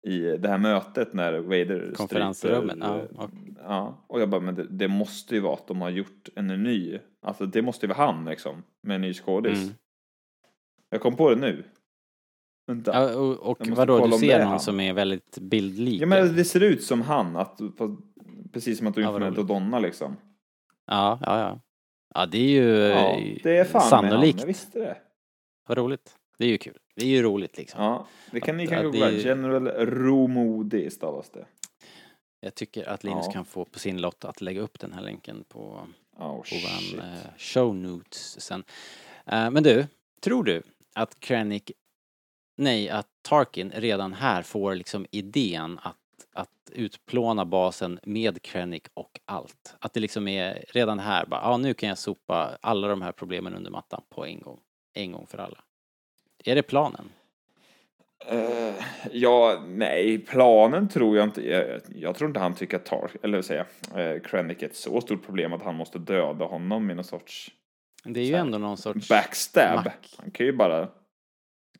i 0.04 0.20
det 0.36 0.48
här 0.48 0.58
mötet 0.58 1.12
när 1.14 1.38
Vader 1.38 1.92
Konferensrummet, 1.94 2.76
ja, 2.80 3.02
och- 3.16 3.30
ja. 3.62 4.04
Och 4.06 4.20
jag 4.20 4.28
bara, 4.28 4.40
men 4.40 4.54
det, 4.54 4.66
det 4.68 4.88
måste 4.88 5.34
ju 5.34 5.40
vara 5.40 5.54
att 5.54 5.66
de 5.66 5.80
har 5.80 5.90
gjort 5.90 6.28
en 6.36 6.46
ny. 6.46 6.98
Alltså 7.22 7.46
det 7.46 7.62
måste 7.62 7.86
ju 7.86 7.92
vara 7.92 8.06
han 8.06 8.24
liksom. 8.24 8.62
Med 8.82 8.94
en 8.94 9.00
ny 9.00 9.14
skådis. 9.14 9.62
Mm. 9.62 9.74
Jag 10.90 11.00
kom 11.00 11.16
på 11.16 11.30
det 11.30 11.36
nu. 11.36 11.64
Vänta. 12.66 12.92
Ja, 12.94 13.10
Ja, 13.10 13.16
och 13.18 13.50
och 13.60 13.66
vadå, 13.68 14.06
du 14.06 14.12
ser 14.18 14.38
någon 14.38 14.48
han. 14.48 14.60
som 14.60 14.80
är 14.80 14.92
väldigt 14.92 15.38
bildlik? 15.38 16.06
men 16.06 16.36
det 16.36 16.44
ser 16.44 16.60
ut 16.62 16.82
som 16.84 17.00
han. 17.02 17.36
Att, 17.36 17.60
precis 18.52 18.78
som 18.78 18.86
att 18.86 18.94
du 18.94 19.00
Ja, 19.02 19.08
roligt. 19.10 19.48
Donna 19.48 19.78
liksom. 19.78 20.16
Ja, 20.86 21.18
ja, 21.22 21.38
ja. 21.40 21.60
Ja, 22.14 22.26
det 22.26 22.38
är 22.38 22.50
ju 22.50 22.68
Ja, 22.68 23.20
det 23.42 23.56
är 23.56 23.64
fan 23.64 23.82
sannolikt. 23.82 24.20
med 24.20 24.32
han. 24.32 24.38
Jag 24.40 24.46
visste 24.46 24.78
det. 24.78 24.96
Vad 25.68 25.78
roligt. 25.78 26.16
Det 26.38 26.44
är 26.44 26.48
ju 26.48 26.58
kul. 26.58 26.78
Det 26.96 27.02
är 27.04 27.08
ju 27.08 27.22
roligt 27.22 27.56
liksom. 27.56 27.82
Ja, 27.84 28.06
det 28.30 28.40
kan 28.40 28.56
ni 28.56 28.64
Att- 28.64 28.70
kan 28.70 28.78
att 28.78 28.84
googla. 28.84 29.06
det- 29.10 29.22
General 29.22 29.68
Romodi 29.68 30.90
stavas 30.90 31.30
det. 31.30 31.46
Jag 32.40 32.54
tycker 32.54 32.88
att 32.88 33.04
Linus 33.04 33.26
Ja. 33.26 33.32
kan 33.32 33.44
få 33.44 33.64
på 33.64 33.78
sin 33.78 34.00
lott 34.00 34.24
att 34.24 34.40
lägga 34.40 34.60
upp 34.60 34.80
den 34.80 34.92
här 34.92 35.02
länken 35.02 35.44
på, 35.48 35.86
Oh, 36.16 36.42
på 36.42 36.54
våran 36.62 37.12
eh, 37.14 37.18
show 37.38 37.74
notes 37.74 38.40
sen. 38.40 38.64
Eh, 39.26 39.50
men 39.50 39.62
du, 39.62 39.86
tror 40.20 40.44
du 40.44 40.62
att 40.92 41.20
Krennic, 41.20 41.62
nej 42.56 42.88
att 42.90 43.06
Tarkin 43.22 43.72
redan 43.74 44.12
här 44.12 44.42
får 44.42 44.74
liksom 44.74 45.06
idén 45.10 45.78
att, 45.82 45.96
att 46.32 46.70
utplåna 46.72 47.44
basen 47.44 48.00
med 48.02 48.42
Krennic 48.42 48.82
och 48.94 49.20
allt? 49.24 49.74
Att 49.78 49.92
det 49.92 50.00
liksom 50.00 50.28
är 50.28 50.64
redan 50.68 50.98
här 50.98 51.26
bara, 51.26 51.40
ja 51.40 51.56
nu 51.56 51.74
kan 51.74 51.88
jag 51.88 51.98
sopa 51.98 52.58
alla 52.60 52.88
de 52.88 53.02
här 53.02 53.12
problemen 53.12 53.54
under 53.54 53.70
mattan 53.70 54.02
på 54.08 54.26
en 54.26 54.40
gång. 54.40 54.60
En 54.94 55.12
gång 55.12 55.26
för 55.26 55.38
alla. 55.38 55.58
Är 56.44 56.54
det 56.54 56.62
planen? 56.62 57.08
Eh, 58.26 58.74
ja, 59.12 59.62
nej, 59.66 60.18
planen 60.18 60.88
tror 60.88 61.16
jag 61.16 61.24
inte. 61.24 61.48
Jag, 61.50 61.80
jag 61.94 62.16
tror 62.16 62.28
inte 62.30 62.40
han 62.40 62.54
tycker 62.54 62.76
att 62.76 62.84
Tar, 62.84 63.10
eller 63.22 63.38
vad 63.38 63.44
säger 63.44 63.66
jag, 63.94 64.14
uh, 64.16 64.20
Krennic 64.22 64.62
är 64.62 64.66
ett 64.66 64.76
så 64.76 65.00
stort 65.00 65.26
problem 65.26 65.52
att 65.52 65.62
han 65.62 65.74
måste 65.74 65.98
döda 65.98 66.44
honom 66.44 66.90
i 66.90 66.94
någon 66.94 67.04
sorts 67.04 67.50
Det 68.04 68.20
är 68.20 68.24
ju 68.24 68.32
här, 68.34 68.40
ändå 68.40 68.58
någon 68.58 68.76
sorts... 68.76 69.08
backstab. 69.08 69.84
mack. 69.84 70.14
Han 70.18 70.30
kan 70.30 70.46
ju 70.46 70.52
bara 70.52 70.88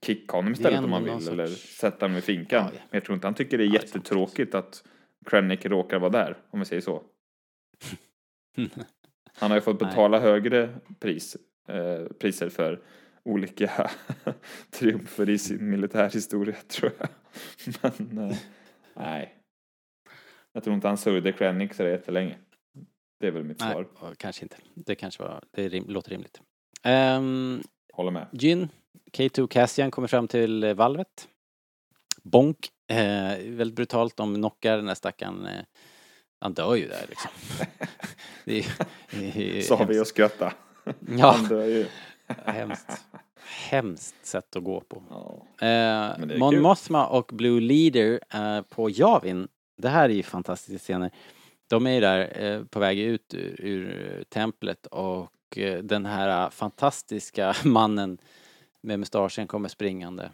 kicka 0.07 0.37
honom 0.37 0.53
istället 0.53 0.85
om 0.85 0.93
han 0.93 1.05
vill. 1.05 1.13
sorts- 1.13 1.29
Eller 1.33 1.47
sätta 1.47 2.05
honom 2.05 2.19
i 2.19 2.21
finkan. 2.21 2.65
Ja, 2.65 2.71
ja. 2.75 2.81
Men 2.91 2.97
jag 2.99 3.05
tror 3.05 3.15
inte 3.15 3.27
han 3.27 3.35
tycker 3.35 3.59
det 3.59 3.65
är 3.65 3.67
Ja, 3.67 3.73
det 3.73 3.79
är 3.79 3.83
jättetråkigt 3.83 4.55
att 4.55 4.85
Krennic 5.27 5.65
råkar 5.65 5.99
vara 5.99 6.11
där, 6.11 6.37
om 6.51 6.59
vi 6.59 6.65
säger 6.65 6.83
så. 6.83 7.03
Han 9.37 9.51
har 9.51 9.59
ju 9.59 9.61
fått 9.61 9.81
Nej. 9.81 9.89
betala 9.91 10.21
högre 10.21 10.75
pris, 11.01 11.37
eh, 11.69 12.05
priser 12.19 12.49
för 12.49 12.81
olika 13.25 13.91
triumfer 14.71 15.29
i 15.29 15.39
sin 15.39 15.71
militärhistoria, 15.71 16.57
tror 16.69 16.93
jag. 16.99 17.09
Men 17.83 18.19
eh, 18.31 18.37
nej. 18.95 19.35
Jag 20.53 20.65
tror 20.65 20.75
inte 20.75 20.89
han 20.89 20.97
sörjde 20.99 21.33
Krennic 21.33 21.77
så 21.77 21.83
jättelänge. 21.83 22.39
Det 23.21 23.27
är 23.27 23.31
väl 23.31 23.45
mitt 23.45 23.61
Nej, 23.61 23.73
svar. 23.73 24.15
kanske 24.17 24.43
inte. 24.43 24.57
Det 24.75 24.95
kanske 24.95 25.23
var, 25.23 25.45
det 25.51 25.69
rim, 25.69 25.85
låter 25.89 26.11
rimligt. 26.11 26.41
Um, 26.85 27.63
Håller 27.93 28.11
med. 28.11 28.27
Jin, 28.33 28.69
K2 29.13 29.47
Cassian 29.47 29.91
kommer 29.91 30.09
fram 30.09 30.29
till 30.29 30.65
eh, 30.65 30.75
valvet. 30.75 31.29
Bonk. 32.23 32.69
Eh, 32.91 33.39
väldigt 33.47 33.77
brutalt. 33.77 34.17
De 34.17 34.35
knockar 34.35 34.77
den 34.77 34.87
där 34.87 34.95
stackaren. 34.95 35.47
Eh, 35.47 35.65
han 36.41 36.55
dör 36.55 36.75
ju 36.75 36.89
där 36.89 37.05
liksom. 37.09 37.31
det 38.45 38.59
är, 38.59 38.67
det 39.11 39.59
är 39.59 39.63
Sa 39.63 39.85
vi 39.85 40.01
och 40.01 40.07
skratta. 40.07 40.53
Ja, 41.19 41.31
Han 41.33 41.49
dör 41.49 41.65
ju. 41.65 41.87
hemskt. 42.45 43.05
Hemskt 43.47 44.27
sätt 44.27 44.57
att 44.57 44.65
gå 44.65 44.81
på. 44.81 45.03
Ja. 45.11 45.67
Eh, 45.67 46.39
Mon 46.39 46.51
kul. 46.51 46.63
Mothma 46.63 47.07
och 47.07 47.31
Blue 47.33 47.61
Leader 47.61 48.21
eh, 48.35 48.63
på 48.63 48.91
Javin. 48.91 49.49
Det 49.77 49.89
här 49.89 50.09
är 50.09 50.15
ju 50.15 50.23
fantastiska 50.23 50.79
scener. 50.79 51.11
De 51.71 51.87
är 51.87 51.91
ju 51.93 52.01
där 52.01 52.43
eh, 52.45 52.65
på 52.65 52.81
väg 52.81 52.99
ut 52.99 53.35
ur, 53.35 53.61
ur 53.61 54.25
templet 54.29 54.87
och 54.87 55.31
eh, 55.57 55.79
den 55.79 56.07
här 56.07 56.51
fantastiska 56.51 57.55
mannen 57.65 58.19
med 58.81 58.99
mustaschen 58.99 59.47
kommer 59.47 59.69
springande. 59.69 60.31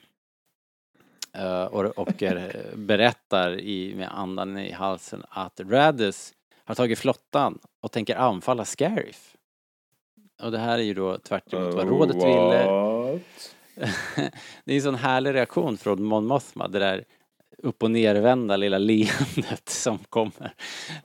Eh, 1.32 1.64
och 1.64 1.98
och 1.98 2.22
eh, 2.22 2.50
berättar 2.74 3.60
i, 3.60 3.94
med 3.96 4.18
andan 4.18 4.58
i 4.58 4.72
halsen 4.72 5.22
att 5.28 5.60
Radus 5.60 6.32
har 6.64 6.74
tagit 6.74 6.98
flottan 6.98 7.58
och 7.80 7.92
tänker 7.92 8.16
anfalla 8.16 8.64
Scarif. 8.64 9.36
Och 10.42 10.50
det 10.50 10.58
här 10.58 10.78
är 10.78 10.82
ju 10.82 10.94
då 10.94 11.18
tvärt 11.18 11.52
vad 11.52 11.62
Oh, 11.62 11.86
rådet 11.86 12.16
ville. 12.16 12.64
What? 13.12 13.54
det 14.64 14.72
är 14.72 14.76
en 14.76 14.82
sån 14.82 14.94
härlig 14.94 15.34
reaktion 15.34 15.76
från 15.76 16.02
Mon 16.02 16.26
Mothma, 16.26 16.68
det 16.68 16.78
där 16.78 17.04
upp 17.62 17.82
och 17.82 17.90
nervända 17.90 18.56
lilla 18.56 18.78
leendet 18.78 19.62
som 19.68 19.98
kommer. 19.98 20.54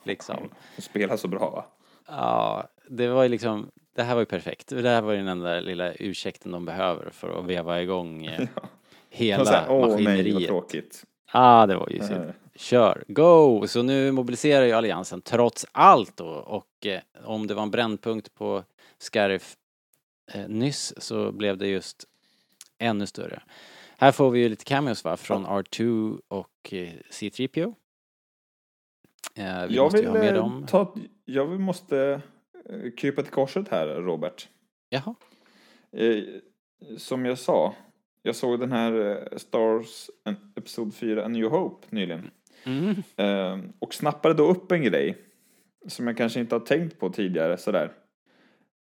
Liksom. 0.04 0.50
Spelar 0.78 1.18
så 1.18 1.28
bra 1.28 1.50
va? 1.50 1.66
Ja, 2.08 2.68
det 2.90 3.08
var 3.08 3.24
ju 3.24 3.30
liksom, 3.30 3.72
det 3.96 4.04
här 4.04 4.14
var 4.14 4.22
ju 4.22 4.26
perfekt. 4.26 4.68
Det 4.68 4.90
här 4.90 5.02
var 5.02 5.12
ju 5.12 5.18
den 5.18 5.28
enda 5.28 5.60
lilla 5.60 5.94
ursäkten 5.94 6.52
de 6.52 6.66
behöver 6.66 7.10
för 7.10 7.40
att 7.40 7.46
veva 7.46 7.82
igång 7.82 8.26
eh, 8.26 8.48
hela 9.10 9.52
här, 9.52 9.66
Åh 9.70 9.80
nej, 9.80 9.90
vad 9.90 9.90
maskineriet. 9.90 10.48
tråkigt. 10.48 11.04
Ja, 11.34 11.40
ah, 11.40 11.66
det 11.66 11.76
var 11.76 11.90
ju 11.90 12.00
synd. 12.00 12.34
Kör, 12.56 13.04
go! 13.08 13.68
Så 13.68 13.84
nu 13.84 14.12
mobiliserar 14.12 14.66
ju 14.66 14.72
alliansen 14.72 15.22
trots 15.22 15.66
allt 15.72 16.18
då 16.18 16.28
och 16.28 16.86
eh, 16.86 17.00
om 17.24 17.48
det 17.48 17.54
var 17.54 17.64
en 17.64 17.72
brännpunkt 17.72 18.36
på 18.36 18.64
Scarif 18.98 19.56
eh, 20.34 20.48
nyss 20.48 20.94
så 20.98 21.32
blev 21.32 21.58
det 21.58 21.68
just 21.68 22.06
ännu 22.78 23.06
större. 23.08 23.42
Här 23.98 24.12
får 24.12 24.32
vi 24.32 24.40
ju 24.40 24.50
lite 24.50 24.64
cameos 24.66 25.04
va, 25.04 25.18
från 25.18 25.46
R2 25.46 26.20
och 26.28 26.74
eh, 26.74 26.90
C3PO. 27.12 27.76
Eh, 29.36 29.68
vi 29.68 29.76
Jag 29.76 29.84
måste 29.84 29.98
ju 30.00 30.04
vill, 30.04 30.12
ha 30.12 30.20
med 30.20 30.28
eh, 30.28 30.34
dem. 30.34 30.66
ta, 30.68 30.96
jag 31.26 31.46
vill- 31.46 31.60
måste 31.60 32.22
eh, 32.70 32.92
krypa 32.98 33.22
till 33.22 33.32
korset 33.32 33.68
här, 33.70 33.88
Robert. 33.88 34.48
Jaha. 34.90 35.16
Eh, 35.92 36.24
som 36.98 37.26
jag 37.26 37.40
sa, 37.40 37.76
jag 38.22 38.36
såg 38.36 38.60
den 38.60 38.72
här 38.72 38.94
eh, 39.32 39.38
Stars 39.38 40.10
Episod 40.56 40.96
4 40.96 41.26
A 41.26 41.28
New 41.28 41.46
Hope 41.50 41.88
nyligen. 41.90 42.32
Mm. 42.64 42.90
Eh, 43.16 43.70
och 43.80 43.94
snappade 43.94 44.34
då 44.34 44.48
upp 44.48 44.72
en 44.72 44.84
grej 44.84 45.18
som 45.88 46.08
jag 46.08 46.18
kanske 46.18 46.40
inte 46.40 46.56
har 46.56 46.60
tänkt 46.60 47.00
på 47.00 47.10
tidigare 47.10 47.58
sådär. 47.58 47.92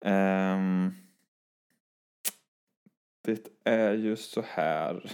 Ehm, 0.05 0.93
det 3.25 3.47
är 3.63 3.93
ju 3.93 4.15
så 4.15 4.43
här. 4.47 5.11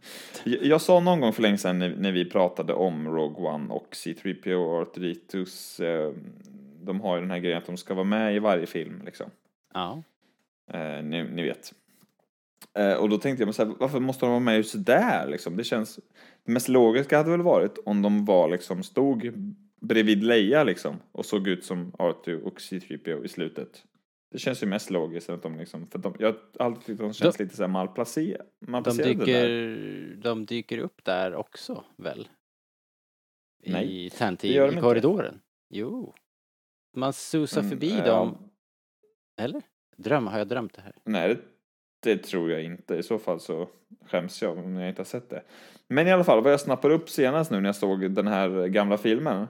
jag 0.44 0.80
sa 0.80 1.00
någon 1.00 1.20
gång 1.20 1.32
för 1.32 1.42
länge 1.42 1.58
sedan 1.58 1.78
när, 1.78 2.12
vi 2.12 2.30
pratade 2.30 2.74
om 2.74 3.08
Rogue 3.08 3.48
One 3.48 3.74
och 3.74 3.88
C3PO 3.90 4.54
och 4.54 4.82
Arthuritus. 4.82 5.80
Eh, 5.80 6.12
de 6.82 7.00
har 7.00 7.16
ju 7.16 7.20
den 7.20 7.30
här 7.30 7.38
grejen 7.38 7.58
att 7.58 7.66
de 7.66 7.76
ska 7.76 7.94
vara 7.94 8.04
med 8.04 8.36
i 8.36 8.38
varje 8.38 8.66
film 8.66 9.02
liksom. 9.04 9.30
Ja. 9.74 10.02
Eh, 10.72 11.02
ni, 11.02 11.22
ni 11.22 11.42
vet. 11.42 11.72
Eh, 12.78 12.94
och 12.94 13.08
då 13.08 13.18
tänkte 13.18 13.42
jag, 13.42 13.46
men 13.46 13.54
så 13.54 13.64
här, 13.64 13.74
varför 13.78 14.00
måste 14.00 14.26
de 14.26 14.30
vara 14.30 14.40
med 14.40 14.56
just 14.56 14.86
där 14.86 15.26
liksom? 15.26 15.56
Det 15.56 15.64
känns... 15.64 16.00
Det 16.44 16.52
mest 16.52 16.68
logiska 16.68 17.16
hade 17.16 17.30
väl 17.30 17.42
varit 17.42 17.78
om 17.84 18.02
de 18.02 18.24
var 18.24 18.48
liksom, 18.48 18.82
stod 18.82 19.32
bredvid 19.80 20.24
Leia 20.24 20.64
liksom 20.64 20.96
och 21.12 21.26
såg 21.26 21.48
ut 21.48 21.64
som 21.64 21.92
R2 21.92 22.42
och 22.42 22.58
C3PO 22.58 23.24
i 23.24 23.28
slutet. 23.28 23.84
Det 24.32 24.38
känns 24.38 24.62
ju 24.62 24.66
mest 24.66 24.90
logiskt 24.90 25.30
att 25.30 25.42
de 25.42 25.58
liksom, 25.58 25.86
för 25.86 25.98
de, 25.98 26.14
jag 26.18 26.28
har 26.28 26.38
alltid 26.66 26.84
tyckt 26.86 26.98
de 27.00 27.12
känns 27.12 27.38
lite 27.38 27.56
så 27.56 27.62
här 27.62 27.68
malplacer, 27.68 28.42
De 28.60 28.70
malplacerade 28.70 29.14
dyker, 29.14 29.48
där. 29.48 30.16
de 30.22 30.46
dyker 30.46 30.78
upp 30.78 31.04
där 31.04 31.34
också 31.34 31.84
väl? 31.96 32.28
Nej, 33.66 34.06
I 34.06 34.08
de 34.08 34.48
i 34.48 34.68
inte. 34.68 34.80
korridoren? 34.80 35.40
Jo. 35.70 36.14
Man 36.96 37.12
susar 37.12 37.60
Mm, 37.60 37.70
förbi 37.70 37.98
ja. 37.98 38.04
dem. 38.06 38.50
Eller? 39.40 39.62
Dröm, 39.96 40.26
har 40.26 40.38
jag 40.38 40.48
drömt 40.48 40.74
det 40.74 40.82
här? 40.82 40.92
Nej, 41.04 41.28
det, 41.28 41.40
det 42.02 42.22
tror 42.22 42.50
jag 42.50 42.64
inte. 42.64 42.94
I 42.96 43.02
så 43.02 43.18
fall 43.18 43.40
så 43.40 43.68
skäms 44.06 44.42
jag 44.42 44.58
om 44.58 44.76
jag 44.76 44.88
inte 44.88 45.00
har 45.00 45.04
sett 45.04 45.30
det. 45.30 45.42
Men 45.88 46.06
i 46.08 46.12
alla 46.12 46.24
fall, 46.24 46.42
vad 46.42 46.52
jag 46.52 46.60
snappade 46.60 46.94
upp 46.94 47.08
senast 47.10 47.50
nu 47.50 47.60
när 47.60 47.68
jag 47.68 47.76
såg 47.76 48.10
den 48.10 48.26
här 48.26 48.66
gamla 48.68 48.98
filmen 48.98 49.46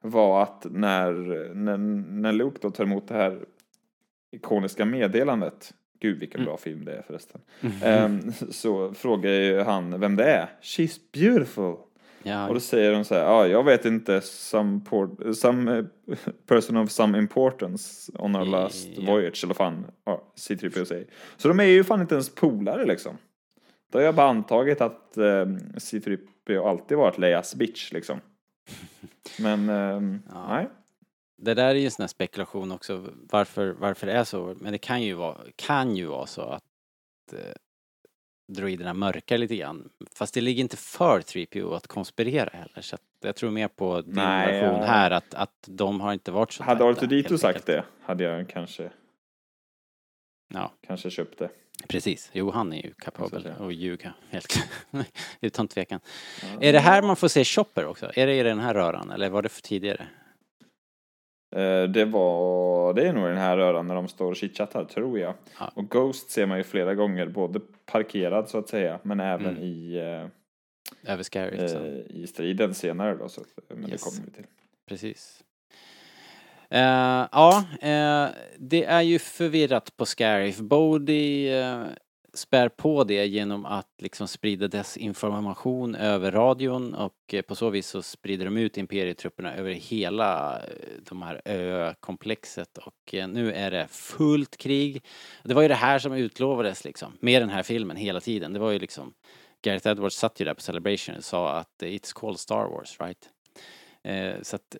var 0.00 0.42
att 0.42 0.66
när, 0.70 1.12
när, 1.54 1.76
när 2.20 2.32
Luke 2.32 2.58
då 2.62 2.70
tar 2.70 2.84
emot 2.84 3.08
det 3.08 3.14
här 3.14 3.46
ikoniska 4.36 4.84
meddelandet 4.84 5.74
Gud 6.00 6.18
vilken 6.18 6.44
bra 6.44 6.56
film 6.56 6.84
det 6.84 6.92
är 6.92 7.02
förresten. 7.02 7.40
Ehm, 7.82 8.32
så 8.50 8.94
frågar 8.94 9.30
ju 9.30 9.60
han 9.60 10.00
vem 10.00 10.16
det 10.16 10.24
är. 10.24 10.48
She's 10.62 11.00
beautiful. 11.12 11.74
Ja, 12.22 12.48
Och 12.48 12.54
då 12.54 12.60
säger 12.60 12.92
de 12.92 13.04
så 13.04 13.14
här, 13.14 13.24
ah, 13.24 13.46
jag 13.46 13.64
vet 13.64 13.84
inte, 13.84 14.20
some, 14.20 14.80
por- 14.90 15.32
some 15.32 15.78
eh, 15.78 15.84
person 16.46 16.76
of 16.76 16.90
some 16.90 17.18
importance 17.18 18.12
on 18.18 18.36
our 18.36 18.44
last 18.44 18.88
Ja. 18.96 19.12
voyage, 19.12 19.44
eller 19.44 19.54
fan, 19.54 19.86
ja, 20.04 20.22
C3PO 20.36 20.84
säger. 20.84 21.06
Så 21.36 21.48
de 21.48 21.60
är 21.60 21.64
ju 21.64 21.84
fan 21.84 22.00
inte 22.00 22.14
ens 22.14 22.34
polare 22.34 22.84
liksom. 22.86 23.16
Då 23.92 23.98
har 23.98 24.04
jag 24.04 24.14
bara 24.14 24.28
antagit 24.28 24.80
att 24.80 25.16
eh, 25.16 25.22
C3PO 25.76 26.68
alltid 26.68 26.98
varit 26.98 27.18
Leias 27.18 27.54
bitch 27.54 27.92
liksom. 27.92 28.20
Men, 29.38 29.68
ehm, 29.68 30.22
Ja. 30.34 30.46
nej. 30.48 30.68
Det 31.36 31.54
där 31.54 31.68
är 31.68 31.74
ju 31.74 31.84
en 31.84 31.90
sån 31.90 32.02
här 32.02 32.08
spekulation 32.08 32.72
också, 32.72 33.06
varför, 33.30 33.68
varför 33.68 34.06
det 34.06 34.12
är 34.12 34.24
så. 34.24 34.56
Men 34.60 34.72
det 34.72 34.78
kan 34.78 35.02
ju 35.02 35.14
vara, 35.14 35.38
kan 35.56 35.96
ju 35.96 36.06
vara 36.06 36.26
så 36.26 36.42
att 36.42 36.62
eh, 37.32 37.38
droiderna 38.48 38.94
mörkar 38.94 39.38
lite 39.38 39.56
grann. 39.56 39.88
Fast 40.14 40.34
det 40.34 40.40
ligger 40.40 40.62
inte 40.62 40.76
för 40.76 41.20
3PO 41.20 41.76
att 41.76 41.86
konspirera 41.86 42.50
heller. 42.52 42.80
Så 42.80 42.96
jag 43.20 43.36
tror 43.36 43.50
mer 43.50 43.68
på 43.68 44.00
din 44.00 44.14
Nej, 44.14 44.60
version 44.60 44.80
ja. 44.80 44.86
här, 44.86 45.10
att, 45.10 45.34
att 45.34 45.64
de 45.66 46.00
har 46.00 46.12
inte 46.12 46.32
varit 46.32 46.52
så 46.52 46.62
Hade 46.62 46.84
Artudito 46.84 47.38
sagt 47.38 47.66
det 47.66 47.84
hade 48.02 48.24
jag 48.24 48.48
kanske, 48.48 48.90
Ja, 50.48 50.72
kanske 50.86 51.10
köpt 51.10 51.38
det. 51.38 51.50
precis. 51.88 52.30
Jo, 52.32 52.50
han 52.50 52.72
är 52.72 52.82
ju 52.82 52.92
kapabel 52.94 53.52
att 53.58 53.74
ljuga, 53.74 54.14
helt. 54.30 54.58
Utan 55.40 55.68
tvekan. 55.68 56.00
Är 56.60 56.72
det 56.72 56.78
här 56.78 57.02
man 57.02 57.16
får 57.16 57.28
se 57.28 57.44
Chopper 57.44 57.86
också? 57.86 58.10
Är 58.14 58.26
det 58.26 58.34
i 58.34 58.42
den 58.42 58.58
här 58.58 58.74
röran, 58.74 59.10
eller 59.10 59.30
var 59.30 59.42
det 59.42 59.48
för 59.48 59.62
tidigare? 59.62 60.08
Eh, 61.56 61.82
Det 61.82 62.04
var, 62.04 62.94
det 62.94 63.08
är 63.08 63.12
nog 63.12 63.24
den 63.28 63.36
här 63.36 63.56
röran 63.56 63.86
när 63.86 63.94
de 63.94 64.08
står 64.08 64.30
och 64.30 64.36
chitchattar, 64.36 64.84
tror 64.84 65.18
jag. 65.18 65.34
Ja. 65.60 65.72
Och 65.74 65.88
Ghost 65.90 66.30
ser 66.30 66.46
man 66.46 66.58
ju 66.58 66.64
flera 66.64 66.94
gånger, 66.94 67.26
både 67.26 67.60
parkerad 67.86 68.48
så 68.48 68.58
att 68.58 68.68
säga, 68.68 68.98
men 69.02 69.20
även 69.20 69.46
Mm. 69.46 69.62
i, 69.62 69.96
Över 71.06 71.50
liksom. 71.62 71.84
eh, 71.84 72.16
i 72.16 72.26
striden 72.26 72.74
senare 72.74 73.14
då. 73.14 73.28
Så, 73.28 73.40
men 73.68 73.90
Yes. 73.90 73.90
det 74.04 74.10
kommer 74.10 74.26
vi 74.26 74.32
till. 74.32 74.46
Precis. 74.88 75.42
Eh, 76.70 77.26
ja, 77.32 77.64
eh, 77.80 78.28
det 78.58 78.84
är 78.84 79.02
ju 79.02 79.18
förvirrat 79.18 79.96
på 79.96 80.06
Scarif. 80.06 80.58
Bodhi 80.58 81.50
uh, 81.62 81.84
spär 82.36 82.68
på 82.68 83.04
det 83.04 83.26
genom 83.26 83.66
att 83.66 83.88
liksom 83.98 84.28
sprida 84.28 84.68
desinformation 84.68 85.94
över 85.94 86.32
radion 86.32 86.94
och 86.94 87.34
eh, 87.34 87.42
på 87.42 87.54
så 87.54 87.70
vis 87.70 87.86
så 87.86 88.02
sprider 88.02 88.44
de 88.44 88.56
ut 88.56 88.78
imperietrupperna 88.78 89.54
över 89.54 89.70
hela 89.72 90.58
eh, 90.58 90.68
de 91.08 91.22
här 91.22 91.42
ökomplexet 91.44 92.78
och 92.78 93.14
eh, 93.14 93.28
nu 93.28 93.52
är 93.52 93.70
det 93.70 93.86
fullt 93.90 94.56
krig. 94.56 95.04
Det 95.42 95.54
var 95.54 95.62
ju 95.62 95.68
det 95.68 95.74
här 95.74 95.98
som 95.98 96.12
utlovades 96.12 96.84
liksom 96.84 97.12
med 97.20 97.42
den 97.42 97.50
här 97.50 97.62
filmen 97.62 97.96
hela 97.96 98.20
tiden. 98.20 98.52
Det 98.52 98.58
var 98.58 98.70
ju 98.70 98.78
liksom 98.78 99.14
Gareth 99.62 99.88
Edwards 99.88 100.16
satt 100.16 100.40
ju 100.40 100.44
där 100.44 100.54
på 100.54 100.60
Celebration 100.60 101.16
och 101.16 101.24
sa 101.24 101.52
att 101.52 101.82
it's 101.82 102.12
called 102.14 102.38
Star 102.38 102.64
Wars, 102.64 103.00
right? 103.00 103.30
Eh, 104.02 104.42
så 104.42 104.56
att 104.56 104.76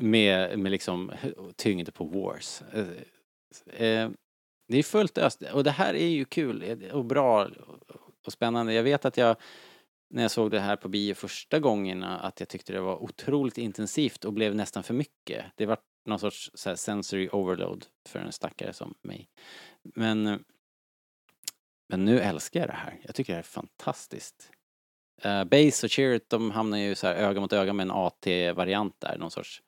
med, 0.00 0.58
med 0.58 0.72
liksom 0.72 1.12
tyngd 1.56 1.94
på 1.94 2.04
wars. 2.04 2.62
Eh, 2.72 3.86
eh, 3.86 4.10
det 4.68 4.78
är 4.78 4.82
fullt 4.82 5.18
öst 5.18 5.42
och 5.52 5.64
det 5.64 5.70
här 5.70 5.94
är 5.94 6.08
ju 6.08 6.24
kul 6.24 6.62
eh, 6.62 6.94
och 6.94 7.04
bra 7.04 7.48
och 8.26 8.32
spännande. 8.32 8.74
Jag 8.74 8.82
vet 8.82 9.04
att 9.04 9.16
jag 9.16 9.36
när 10.10 10.22
jag 10.22 10.30
såg 10.30 10.50
det 10.50 10.60
här 10.60 10.76
på 10.76 10.88
bio 10.88 11.14
första 11.14 11.58
gången 11.58 12.04
att 12.04 12.40
jag 12.40 12.48
tyckte 12.48 12.72
det 12.72 12.80
var 12.80 13.02
otroligt 13.02 13.58
intensivt 13.58 14.24
och 14.24 14.32
blev 14.32 14.54
nästan 14.54 14.82
för 14.82 14.94
mycket. 14.94 15.44
Det 15.56 15.66
var 15.66 15.78
någon 16.06 16.18
sorts 16.18 16.50
så 16.54 16.68
här 16.68 16.76
sensory 16.76 17.28
overload 17.32 17.86
för 18.08 18.18
en 18.18 18.32
stackare 18.32 18.72
som 18.72 18.94
mig. 19.02 19.28
Men, 19.94 20.26
eh, 20.26 20.38
men 21.88 22.04
nu 22.04 22.20
älskar 22.20 22.60
jag 22.60 22.68
det 22.68 22.72
här. 22.72 23.00
Jag 23.02 23.14
tycker 23.14 23.32
det 23.32 23.36
här 23.36 23.42
är 23.42 23.46
fantastiskt. 23.46 24.50
Eh, 25.22 25.38
uh, 25.38 25.44
Base 25.44 25.86
och 25.86 25.90
Chirrut 25.90 26.30
de 26.30 26.50
hamnar 26.50 26.78
ju 26.78 26.94
så 26.94 27.06
här 27.06 27.14
öga 27.14 27.40
mot 27.40 27.52
öga 27.52 27.72
med 27.72 27.84
en 27.84 27.90
AT-variant 27.90 28.96
där, 28.98 29.18
någon 29.18 29.30
sorts 29.30 29.62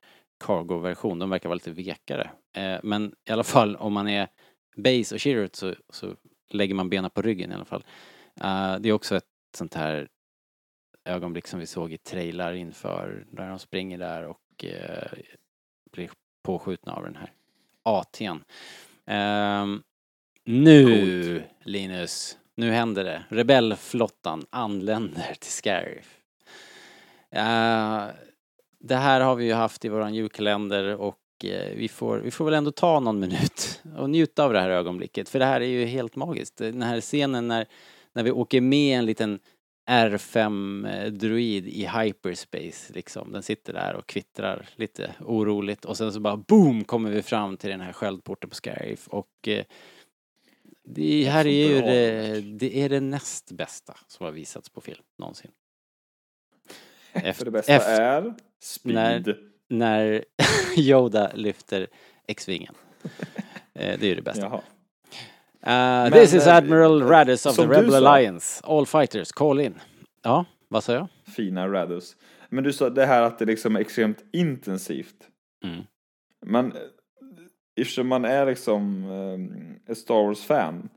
cargo-version. 0.44 1.18
De 1.18 1.30
verkar 1.30 1.48
vara 1.48 1.54
lite 1.54 1.70
vekare. 1.70 2.30
Uh, 2.58 2.78
men 2.82 3.14
i 3.28 3.32
alla 3.32 3.44
fall 3.44 3.76
om 3.76 3.92
man 3.92 4.08
är 4.08 4.28
Base 4.76 5.14
och 5.14 5.20
Chirrut 5.20 5.56
så, 5.56 5.74
så 5.88 6.16
lägger 6.50 6.74
man 6.74 6.88
benen 6.88 7.10
på 7.10 7.22
ryggen 7.22 7.52
i 7.52 7.54
alla 7.54 7.64
fall. 7.64 7.84
Eh, 8.40 8.76
det 8.80 8.88
är 8.88 8.92
också 8.92 9.16
ett 9.16 9.24
sånt 9.56 9.74
här 9.74 10.08
ögonblick 11.04 11.46
som 11.46 11.60
vi 11.60 11.66
såg 11.66 11.92
i 11.92 11.98
trailar 11.98 12.52
inför 12.52 13.26
där 13.30 13.48
de 13.48 13.58
springer 13.58 13.98
där 13.98 14.24
och 14.24 14.64
eh, 14.64 15.18
blir 15.92 16.10
påskjutna 16.42 16.92
av 16.92 17.02
den 17.02 17.16
här 17.16 17.32
AT'n. 17.84 18.40
Ehm, 19.06 19.82
nu, 20.44 21.42
Linus, 21.64 22.38
nu 22.54 22.70
händer 22.70 23.04
det. 23.04 23.24
Rebellflottan 23.28 24.46
anländer 24.50 25.34
till 25.40 25.52
Scarif. 25.52 26.20
Uh, 27.34 28.06
det 28.78 28.96
här 28.96 29.20
har 29.20 29.34
vi 29.36 29.44
ju 29.44 29.52
haft 29.52 29.84
i 29.84 29.88
våran 29.88 30.14
julkalender 30.14 30.94
och 30.94 31.18
eh, 31.18 31.25
vi, 31.44 31.88
får, 31.88 32.18
vi 32.18 32.30
får 32.30 32.44
väl 32.44 32.54
ändå 32.54 32.70
ta 32.70 33.00
någon 33.00 33.18
minut 33.20 33.82
och 33.96 34.10
njuta 34.10 34.44
av 34.44 34.52
det 34.52 34.60
här 34.60 34.70
ögonblicket. 34.70 35.28
För 35.28 35.38
det 35.38 35.44
här 35.44 35.60
är 35.60 35.66
ju 35.66 35.84
helt 35.84 36.16
magiskt. 36.16 36.56
Den 36.56 36.82
här 36.82 37.00
scenen 37.00 37.48
när, 37.48 37.66
när 38.12 38.22
vi 38.22 38.30
åker 38.30 38.60
med 38.60 38.98
en 38.98 39.06
liten 39.06 39.38
R5-droid 39.90 41.66
i 41.68 41.86
hyperspace 41.86 42.92
liksom. 42.92 43.32
Den 43.32 43.42
sitter 43.42 43.72
där 43.72 43.94
och 43.94 44.06
kvittrar 44.06 44.68
lite 44.76 45.14
oroligt 45.20 45.84
och 45.84 45.96
sen 45.96 46.12
så 46.12 46.20
bara 46.20 46.36
boom 46.36 46.84
kommer 46.84 47.10
vi 47.10 47.22
fram 47.22 47.56
till 47.56 47.70
den 47.70 47.80
här 47.80 47.92
sköldporten 47.92 48.50
på 48.50 48.56
Scarif 48.56 49.08
och 49.08 49.48
eh, 49.48 49.64
det 50.84 51.24
här 51.24 51.46
är 51.46 51.68
ju 51.68 51.80
det, 51.80 52.40
det 52.40 52.78
är 52.82 52.88
det 52.88 53.00
näst 53.00 53.50
bästa 53.52 53.96
som 54.06 54.24
har 54.24 54.32
visats 54.32 54.68
på 54.68 54.80
film 54.80 55.02
någonsin. 55.18 55.50
Efter- 57.12 57.32
För 57.32 57.44
det 57.44 57.50
bästa 57.50 57.72
efter- 57.72 58.00
är 58.00 58.34
speed. 58.60 58.94
När 58.94 59.38
Yoda 60.76 61.30
lyfter 61.34 61.86
X-vingen. 62.28 62.74
Eh, 63.74 63.98
det 63.98 64.02
är 64.02 64.08
ju 64.08 64.14
det 64.14 64.22
bästa. 64.22 64.42
Jaha. 64.42 64.60
Uh, 65.66 66.12
this 66.12 66.34
is 66.34 66.46
eh, 66.46 66.56
Admiral 66.56 67.02
Radis 67.02 67.46
of 67.46 67.56
the 67.56 67.62
Rebel 67.66 67.90
sa- 67.90 67.96
Alliance. 67.96 68.62
All 68.64 68.86
fighters, 68.86 69.32
call 69.32 69.60
in. 69.60 69.74
Ja, 70.22 70.44
vad 70.68 70.84
sa 70.84 70.92
jag? 70.92 71.08
Fina 71.36 71.68
Radus. 71.68 72.16
Men 72.48 72.64
du 72.64 72.72
sa 72.72 72.90
det 72.90 73.06
här 73.06 73.22
att 73.22 73.38
det 73.38 73.44
liksom 73.44 73.76
är 73.76 73.80
extremt 73.80 74.24
intensivt. 74.32 75.16
Mm. 75.64 75.82
Men 76.46 76.72
eh, 76.72 76.78
eftersom 77.80 78.08
man 78.08 78.24
är 78.24 78.46
liksom 78.46 79.04
eh, 79.86 79.90
ett 79.92 79.98
Star 79.98 80.14
Wars-fan 80.26 80.88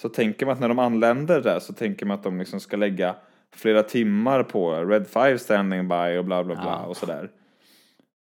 så 0.00 0.08
tänker 0.08 0.46
man 0.46 0.52
att 0.52 0.60
när 0.60 0.68
de 0.68 0.78
anländer 0.78 1.40
där 1.40 1.58
så 1.60 1.72
tänker 1.72 2.06
man 2.06 2.14
att 2.18 2.22
de 2.24 2.38
liksom 2.38 2.60
ska 2.60 2.76
lägga 2.76 3.14
flera 3.54 3.82
timmar 3.82 4.42
på 4.42 4.72
Red 4.84 5.06
5 5.06 5.38
standing 5.38 5.88
by 5.88 6.18
och 6.18 6.24
bla 6.24 6.44
bla 6.44 6.54
bla 6.54 6.64
Ja. 6.64 6.86
och 6.86 6.96
sådär. 6.96 7.30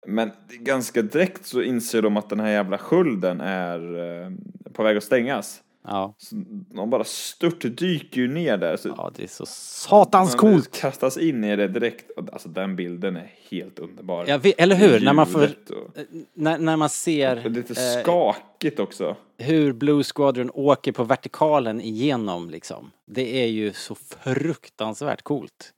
Men 0.08 0.32
ganska 0.50 1.02
direkt 1.02 1.46
så 1.46 1.62
inser 1.62 2.02
de 2.02 2.18
att 2.18 2.30
den 2.30 2.40
här 2.40 2.50
jävla 2.52 2.78
skölden 2.78 3.42
är 3.42 3.80
eh, 4.26 4.32
på 4.74 4.84
väg 4.84 4.98
att 4.98 5.04
stängas. 5.04 5.60
Ja, 5.88 6.14
Så 6.18 6.36
de 6.76 6.90
bara 6.90 7.04
stört 7.04 7.62
dyker 7.62 8.22
ju 8.22 8.28
ner 8.28 8.58
där. 8.58 8.78
Så 8.78 8.90
ja 8.98 9.12
det 9.16 9.24
är 9.24 9.28
så 9.28 9.46
satans 9.46 10.36
coolt. 10.36 10.80
kastas 10.82 11.18
in 11.18 11.44
i 11.44 11.56
det 11.56 11.68
direkt. 11.68 12.12
Och 12.12 12.34
Alltså 12.34 12.50
den 12.50 12.76
bilden 12.76 13.16
är 13.16 13.32
helt 13.52 13.80
underbar. 13.80 14.26
Ja, 14.28 14.38
vi- 14.38 14.54
eller 14.58 14.76
hur? 14.76 15.00
När 15.00 15.14
man 15.14 15.28
får, 15.28 15.42
Ljudet 15.42 15.70
och- 15.70 15.98
när, 16.34 16.58
när 16.58 16.78
man 16.78 16.90
ser 16.90 17.46
och 17.46 17.52
lite 17.52 17.74
eh, 17.74 18.02
skakigt 18.04 18.80
också. 18.80 19.16
hur 19.38 19.74
Blue 19.74 20.04
Squadron 20.04 20.52
åker 20.54 20.92
på 20.92 21.04
vertikalen 21.04 21.82
igenom 21.82 22.50
liksom. 22.50 22.92
Det 23.06 23.44
är 23.44 23.48
ju 23.48 23.74
så 23.74 23.96
fruktansvärt 23.96 25.22
coolt. 25.22 25.74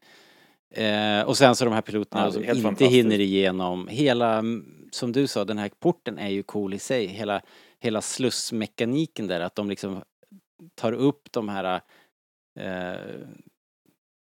Eh, 0.75 1.21
och 1.21 1.37
sen 1.37 1.55
så 1.55 1.65
de 1.65 1.73
här 1.73 1.81
piloterna 1.81 2.25
Ja, 2.25 2.55
som 2.55 2.67
inte 2.67 2.85
hinner 2.85 3.19
igenom. 3.19 3.87
Hela, 3.87 4.43
som 4.91 5.11
du 5.11 5.27
sa, 5.27 5.45
den 5.45 5.57
här 5.57 5.71
porten 5.79 6.17
är 6.17 6.29
ju 6.29 6.43
cool 6.43 6.73
i 6.73 6.79
sig. 6.79 7.05
Hela, 7.05 7.41
hela 7.79 8.01
slussmekaniken 8.01 9.27
där, 9.27 9.39
att 9.39 9.55
de 9.55 9.69
liksom 9.69 10.01
tar 10.75 10.93
upp 10.93 11.31
de 11.31 11.49
här 11.49 11.81
eh, 12.59 12.99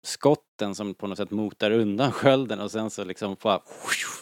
skotten 0.03 0.75
som 0.75 0.93
på 0.93 1.07
något 1.07 1.17
sätt 1.17 1.31
motar 1.31 1.71
undan 1.71 2.11
skölden 2.11 2.59
och 2.59 2.71
sen 2.71 2.89
så 2.89 3.03
liksom 3.03 3.35
bara 3.41 3.61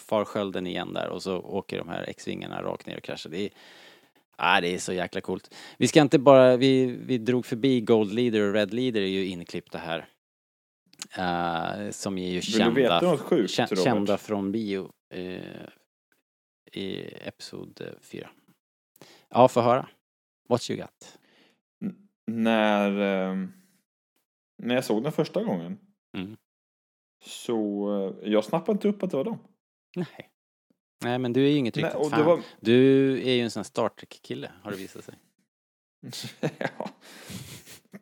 far 0.07 0.25
skölden 0.25 0.67
igen 0.67 0.93
där 0.93 1.09
och 1.09 1.23
så 1.23 1.37
åker 1.37 1.77
de 1.77 1.89
här 1.89 2.03
X-vingarna 2.09 2.61
rakt 2.61 2.85
ner 2.85 2.97
och 2.97 3.03
kraschar. 3.03 3.29
Det 3.29 3.41
är, 3.45 3.49
ah, 4.35 4.61
det 4.61 4.67
är 4.67 4.77
så 4.77 4.93
jäkla 4.93 5.21
coolt. 5.21 5.55
Vi 5.77 5.87
ska 5.87 6.01
inte 6.01 6.19
bara, 6.19 6.57
vi, 6.57 6.85
vi 6.85 7.17
drog 7.17 7.45
förbi 7.45 7.81
Gold 7.81 8.13
Leader 8.13 8.41
och 8.41 8.53
Red 8.53 8.73
Leader 8.73 9.01
är 9.01 9.07
ju 9.07 9.25
inklippta 9.25 9.77
här. 9.77 10.05
Eh, 11.17 11.89
som 11.89 12.17
är 12.17 12.27
ju 12.27 12.33
Vill 12.33 12.43
kända, 12.43 13.17
sjukt, 13.17 13.51
kä- 13.53 13.61
Robert? 13.69 13.83
kända 13.83 14.17
från 14.17 14.51
bio 14.51 14.91
eh, 15.09 15.67
i 16.71 17.13
Episod 17.21 17.81
4. 18.01 18.29
Ja, 19.29 19.47
få 19.47 19.61
höra. 19.61 19.89
What 20.49 20.69
you 20.69 20.79
got? 20.81 21.19
När, 22.27 22.89
eh, 22.89 23.35
när 24.57 24.75
jag 24.75 24.85
såg 24.85 25.03
den 25.03 25.11
första 25.11 25.43
gången 25.43 25.77
Mm. 26.17 26.37
så 27.25 27.87
eh, 28.23 28.31
jag 28.31 28.45
snappade 28.45 28.71
inte 28.71 28.87
upp 28.87 29.03
att 29.03 29.11
det 29.11 29.17
var 29.17 29.23
dem. 29.23 29.39
Nej. 29.95 30.29
Nej, 31.03 31.19
men 31.19 31.33
du 31.33 31.45
är 31.45 31.49
ju 31.49 31.57
inget 31.57 31.75
Nej, 31.75 31.83
riktigt 31.85 32.03
det 32.03 32.09
fan. 32.09 32.25
var- 32.25 32.41
Du 32.59 33.11
är 33.21 33.33
ju 33.33 33.41
en 33.41 33.51
sån 33.51 33.59
här 33.59 33.63
Star 33.65 33.89
Trek-kille, 33.89 34.51
har 34.63 34.71
det 34.71 34.77
visat 34.77 35.03
sig. 35.05 35.15
ja. 36.57 36.89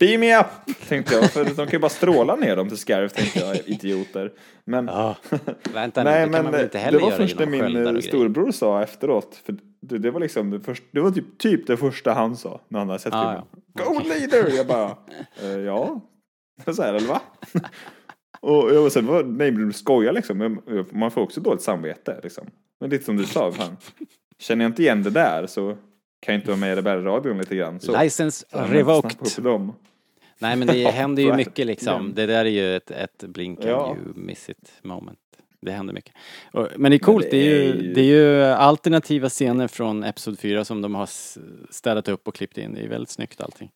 Beam 0.02 0.20
me 0.20 0.40
up! 0.40 0.46
Tänkte 0.88 1.16
jag, 1.16 1.32
för 1.32 1.46
de 1.46 1.56
kan 1.56 1.68
ju 1.70 1.80
bara 1.80 1.90
stråla 1.90 2.36
ner 2.36 2.56
dem 2.56 2.68
till 2.68 2.78
Scarif 2.78 3.14
tänkte 3.14 3.40
jag, 3.40 3.58
idioter. 3.66 4.32
Men, 4.66 4.86
Ja. 4.88 5.16
Vänta 5.74 6.04
nu, 6.04 6.10
nej, 6.10 6.28
det 6.28 6.34
kan 6.34 6.44
man 6.44 6.52
väl 6.52 6.64
inte 6.64 6.78
heller 6.80 7.00
det 7.00 7.06
var 7.06 7.12
först 7.12 7.40
när 7.40 7.46
min 7.46 7.62
och 7.62 7.68
eh, 7.70 7.74
grejer. 7.74 8.02
storebror 8.02 8.52
sa 8.52 8.84
efteråt, 8.84 9.42
för 9.46 9.56
det, 9.82 9.98
det 9.98 10.12
var 10.12 10.20
liksom 10.20 10.50
det, 10.50 10.60
första, 10.60 10.86
det 10.92 11.02
var 11.02 11.12
typ, 11.12 11.38
typ 11.38 11.68
det 11.68 11.78
första 11.78 12.14
han 12.14 12.36
sa 12.36 12.62
när 12.68 12.80
han 12.80 12.88
hade 12.90 13.00
sett 13.00 13.14
Ah, 13.14 13.46
filmen. 13.76 13.94
Gold 13.96 14.08
leader! 14.08 14.58
Jag 14.58 14.68
bara, 14.68 14.98
eh, 15.44 15.60
ja. 15.60 16.02
Så 16.76 16.82
här, 16.82 16.94
eller 16.94 17.08
va? 17.08 17.22
och 18.42 18.76
jag 18.76 18.82
var 18.82 18.90
så 18.90 19.02
här, 19.02 19.24
nej 19.24 19.52
men 19.52 19.68
du 19.68 19.74
skojar 19.74 20.14
liksom. 20.14 20.38
Men 20.38 20.62
Man 20.92 21.12
får 21.12 21.22
också 21.22 21.42
dåligt 21.42 21.62
samvete 21.62 22.20
liksom. 22.24 22.48
Men 22.80 22.90
lite 22.90 23.06
som 23.06 23.18
du 23.18 23.26
sa, 23.26 23.52
fan. 23.52 23.78
Känner 24.40 24.66
jag 24.66 24.70
inte 24.70 24.82
igen 24.82 25.04
det 25.04 25.10
där 25.10 25.48
så 25.48 25.78
kan 26.22 26.34
jag 26.34 26.40
inte 26.40 26.48
vara 26.48 26.60
med 26.60 26.74
i 26.74 26.76
Rebellradion 26.76 27.38
lite 27.38 27.56
grann. 27.56 27.80
Så, 27.80 28.02
License 28.04 28.46
revoked. 28.52 29.28
Nej 30.42 30.56
men 30.56 30.68
det 30.68 30.92
händer 30.92 31.24
ju 31.24 31.34
mycket 31.34 31.68
liksom. 31.68 32.14
Det 32.16 32.26
där 32.26 32.46
är 32.46 32.50
ju 32.50 32.76
ett, 32.76 32.92
ett 32.92 33.24
blink 33.24 33.60
and 33.60 33.70
Ja. 33.70 33.96
you 34.06 34.14
miss 34.16 34.50
it 34.50 34.72
moment. 34.82 35.18
Det 35.62 35.72
händer 35.72 35.94
mycket. 35.94 36.14
Och, 36.52 36.68
men 36.78 36.92
det 36.92 36.96
är 36.98 37.00
coolt, 37.00 37.28
det 37.32 37.38
är 37.38 37.44
ju, 37.64 37.94
det 37.94 38.02
är 38.02 38.06
ju 38.06 38.44
alternativa 38.44 39.30
scener 39.30 39.68
från 39.68 40.04
Episod 40.04 40.40
4 40.40 40.66
som 40.66 40.82
de 40.82 40.96
har 40.96 41.10
städat 41.74 42.08
upp 42.08 42.28
och 42.28 42.36
klippt 42.36 42.58
in. 42.58 42.74
Det 42.74 42.82
är 42.82 42.88
väldigt 42.88 43.10
snyggt 43.10 43.42
allting. 43.42 43.72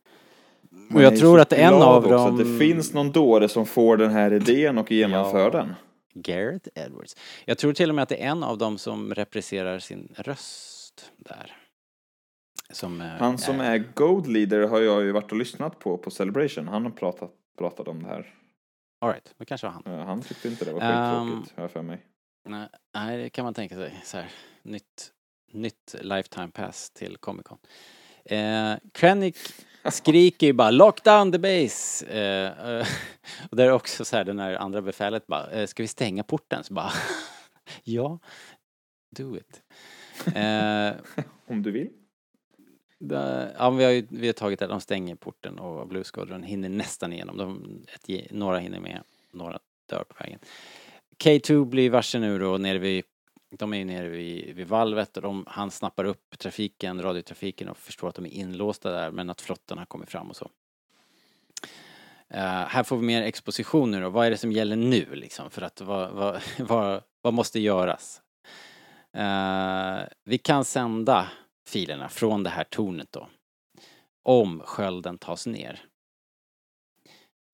Och 0.93 1.01
jag 1.01 1.17
tror 1.19 1.39
att 1.39 1.53
en 1.53 1.73
av 1.73 1.97
också 1.97 2.09
dem... 2.09 2.33
Att 2.33 2.37
det 2.37 2.59
finns 2.59 2.93
någon 2.93 3.11
dåre 3.11 3.49
som 3.49 3.65
får 3.65 3.97
den 3.97 4.11
här 4.11 4.33
idén 4.33 4.77
och 4.77 4.91
genomför 4.91 5.39
Ja. 5.39 5.49
den. 5.49 5.73
Gareth 6.13 6.69
Edwards. 6.75 7.15
Jag 7.45 7.57
tror 7.57 7.73
till 7.73 7.89
och 7.89 7.95
med 7.95 8.03
att 8.03 8.09
det 8.09 8.23
är 8.23 8.27
en 8.27 8.43
av 8.43 8.57
dem 8.57 8.77
som 8.77 9.13
represserar 9.13 9.79
sin 9.79 10.07
röst 10.17 11.11
där. 11.17 11.51
Som, 12.69 13.01
eh, 13.01 13.07
Han 13.07 13.37
som 13.37 13.59
är 13.59 13.77
Gold 13.93 14.27
Leader 14.27 14.67
har 14.67 14.79
jag 14.81 15.03
ju 15.03 15.11
varit 15.11 15.31
och 15.31 15.37
lyssnat 15.37 15.79
på 15.79 15.97
på 15.97 16.11
Celebration. 16.11 16.67
Han 16.67 16.83
har 16.83 16.91
pratat, 16.91 17.31
pratat 17.57 17.87
om 17.87 18.03
det 18.03 18.09
här. 18.09 18.33
All 19.01 19.09
right, 19.11 19.33
det 19.37 19.45
kanske 19.45 19.67
var 19.67 19.73
han. 19.73 19.99
Eh, 19.99 20.05
Han 20.05 20.21
tyckte 20.21 20.47
inte 20.47 20.65
det 20.65 20.73
var 20.73 20.81
Ehm, 20.81 21.27
skittråkigt, 21.29 21.55
har 21.57 21.63
jag 21.63 21.71
för 21.71 21.81
mig. 21.81 22.05
Nej, 22.93 23.17
det 23.17 23.29
kan 23.29 23.45
man 23.45 23.53
tänka 23.53 23.75
sig. 23.75 24.01
Så 24.03 24.17
här, 24.17 24.31
nytt, 24.63 25.11
nytt 25.51 25.95
lifetime 26.01 26.47
pass 26.51 26.89
till 26.89 27.17
Comic 27.17 27.43
Con. 27.45 27.57
Eh, 28.25 28.73
Krennic 28.93 29.63
skriker 29.91 30.47
ju 30.47 30.53
bara 30.53 30.71
'Lock 30.71 31.03
down 31.03 31.31
the 31.31 31.37
base!' 31.39 32.05
Eh, 32.05 32.69
eh, 32.69 32.87
och 33.51 33.57
där 33.57 33.65
är 33.65 33.71
också 33.71 34.05
så 34.05 34.15
här, 34.17 34.23
den 34.23 34.39
här 34.39 34.53
andra 34.53 34.81
befälet 34.81 35.27
bara 35.27 35.51
eh, 35.51 35.65
'Ska 35.67 35.83
vi 35.83 35.87
stänga 35.87 36.23
porten?' 36.23 36.63
Så 36.63 36.73
bara 36.73 36.91
'Ja, 37.83 38.19
do 39.17 39.37
it' 39.37 39.61
eh, 40.35 40.93
Om 41.47 41.61
du 41.63 41.71
vill. 41.71 41.89
Ja, 43.57 43.69
vi 43.69 43.83
har 43.83 43.91
ju 43.91 44.07
vi 44.09 44.27
har 44.27 44.33
tagit 44.33 44.59
det, 44.59 44.67
de 44.67 44.81
stänger 44.81 45.15
porten 45.15 45.59
och 45.59 45.87
Blue 45.87 46.03
Squadron 46.03 46.43
hinner 46.43 46.69
nästan 46.69 47.13
igenom. 47.13 47.37
De, 47.37 47.79
ett, 47.93 48.31
några 48.31 48.57
hinner 48.57 48.79
med, 48.79 49.03
några 49.31 49.59
dör 49.89 50.03
på 50.03 50.15
vägen. 50.23 50.39
K2 51.23 51.65
blir 51.65 51.89
varse 51.89 52.19
nu 52.19 52.39
då 52.39 52.57
nere 52.57 52.77
vid, 52.77 53.03
de 53.57 53.73
är 53.73 53.77
ju 53.77 53.85
nere 53.85 54.09
vid, 54.09 54.55
vid 54.55 54.67
valvet 54.67 55.17
och 55.17 55.23
de, 55.23 55.45
han 55.47 55.71
snappar 55.71 56.05
upp 56.05 56.39
trafiken, 56.39 57.01
radiotrafiken 57.01 57.69
och 57.69 57.77
förstår 57.77 58.09
att 58.09 58.15
de 58.15 58.25
är 58.25 58.29
inlåsta 58.29 58.91
där 58.91 59.11
men 59.11 59.29
att 59.29 59.41
flotten 59.41 59.77
har 59.77 59.85
kommit 59.85 60.09
fram 60.09 60.29
och 60.29 60.35
så. 60.35 60.49
Uh, 62.33 62.39
här 62.41 62.83
får 62.83 62.97
vi 62.97 63.05
mer 63.05 63.21
exposition 63.21 63.91
nu 63.91 64.01
då. 64.01 64.09
Vad 64.09 64.25
är 64.25 64.31
det 64.31 64.37
som 64.37 64.51
gäller 64.51 64.75
nu 64.75 65.05
liksom? 65.15 65.49
För 65.49 65.61
att 65.61 65.81
vad, 65.81 66.11
vad, 66.11 66.41
vad, 66.59 67.01
vad 67.21 67.33
måste 67.33 67.59
göras? 67.59 68.21
Uh, 69.17 70.07
vi 70.23 70.37
kan 70.37 70.65
sända 70.65 71.27
filerna 71.67 72.09
från 72.09 72.43
det 72.43 72.49
här 72.49 72.63
tornet 72.63 73.11
då. 73.11 73.29
Om 74.23 74.59
skölden 74.59 75.17
tas 75.17 75.47
ner. 75.47 75.85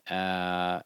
Eh, 0.09 0.81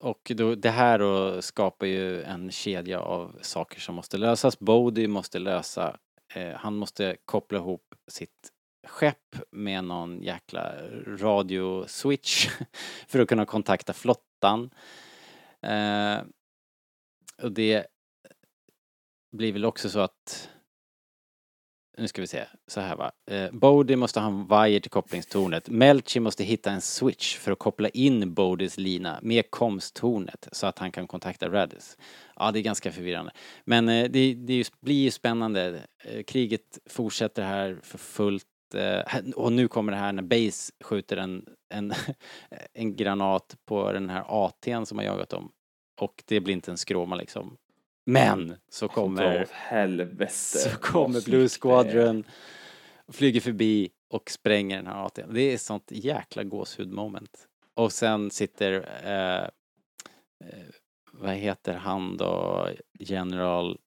och 0.00 0.32
då, 0.34 0.54
det 0.54 0.70
här 0.70 0.98
då 0.98 1.42
skapar 1.42 1.86
ju 1.86 2.22
en 2.22 2.50
kedja 2.50 3.00
av 3.00 3.38
saker 3.42 3.80
som 3.80 3.94
måste 3.94 4.16
lösas. 4.16 4.58
Bodhi 4.58 5.06
måste 5.06 5.38
lösa, 5.38 5.96
eh, 6.34 6.54
han 6.54 6.76
måste 6.76 7.16
koppla 7.24 7.58
ihop 7.58 7.94
sitt 8.08 8.50
skepp 8.86 9.36
med 9.50 9.84
någon 9.84 10.22
jäkla 10.22 10.72
radioswitch 11.06 12.48
för 13.06 13.18
att 13.18 13.28
kunna 13.28 13.46
kontakta 13.46 13.92
flottan. 13.92 14.70
Eh, 15.60 16.18
och 17.42 17.52
det 17.52 17.86
blir 19.32 19.52
väl 19.52 19.64
också 19.64 19.90
så 19.90 20.00
att 20.00 20.50
nu 21.96 22.08
ska 22.08 22.20
vi 22.20 22.26
se, 22.26 22.44
så 22.66 22.80
här 22.80 22.96
va. 22.96 23.12
Eh, 23.30 23.50
Bodie 23.52 23.96
måste 23.96 24.20
ha 24.20 24.26
en 24.26 24.46
vajer 24.46 24.80
till 24.80 24.90
kopplingstornet. 24.90 25.68
Melchi 25.68 26.20
måste 26.20 26.44
hitta 26.44 26.70
en 26.70 26.80
switch 26.80 27.38
för 27.38 27.52
att 27.52 27.58
koppla 27.58 27.88
in 27.88 28.34
Bodies 28.34 28.78
lina 28.78 29.18
med 29.22 29.50
komsttornet 29.50 30.48
så 30.52 30.66
att 30.66 30.78
han 30.78 30.92
kan 30.92 31.06
kontakta 31.06 31.48
Radis. 31.48 31.98
Ja, 32.36 32.50
det 32.50 32.58
är 32.58 32.62
ganska 32.62 32.92
förvirrande. 32.92 33.32
Men 33.64 33.88
eh, 33.88 34.10
det, 34.10 34.34
det 34.34 34.70
blir 34.80 35.02
ju 35.02 35.10
spännande. 35.10 35.80
Eh, 36.04 36.22
kriget 36.22 36.78
fortsätter 36.86 37.42
här 37.42 37.78
för 37.82 37.98
fullt. 37.98 38.46
Eh, 38.74 39.18
och 39.36 39.52
nu 39.52 39.68
kommer 39.68 39.92
det 39.92 39.98
här 39.98 40.12
när 40.12 40.22
Base 40.22 40.72
skjuter 40.84 41.16
en, 41.16 41.46
en, 41.74 41.92
en 42.72 42.96
granat 42.96 43.56
på 43.64 43.92
den 43.92 44.10
här 44.10 44.22
AT'n 44.22 44.84
som 44.84 44.98
har 44.98 45.04
jagat 45.04 45.28
dem. 45.28 45.50
Och 46.00 46.22
det 46.26 46.40
blir 46.40 46.54
inte 46.54 46.70
en 46.70 46.78
skråma 46.78 47.16
liksom. 47.16 47.56
Men 48.04 48.56
så 48.68 48.86
Dra 48.86 48.94
kommer 48.94 49.46
helvete. 49.50 50.34
så 50.34 50.70
kommer 50.78 51.24
Blue. 51.24 51.48
Squadron, 51.48 52.24
flyger 53.08 53.40
förbi 53.40 53.90
och 54.08 54.30
spränger 54.30 54.76
den 54.76 54.86
här 54.86 55.04
AT'n. 55.08 55.32
Det 55.32 55.40
är 55.40 55.54
ett 55.54 55.60
sånt 55.60 55.88
jäkla 55.90 56.44
gåshud 56.44 56.92
moment. 56.92 57.48
Och 57.74 57.92
sen 57.92 58.30
sitter, 58.30 58.72
eh, 59.04 59.44
eh, 60.48 60.64
vad 61.12 61.34
heter 61.34 61.74
han 61.74 62.16
då, 62.16 62.68
general, 62.98 63.78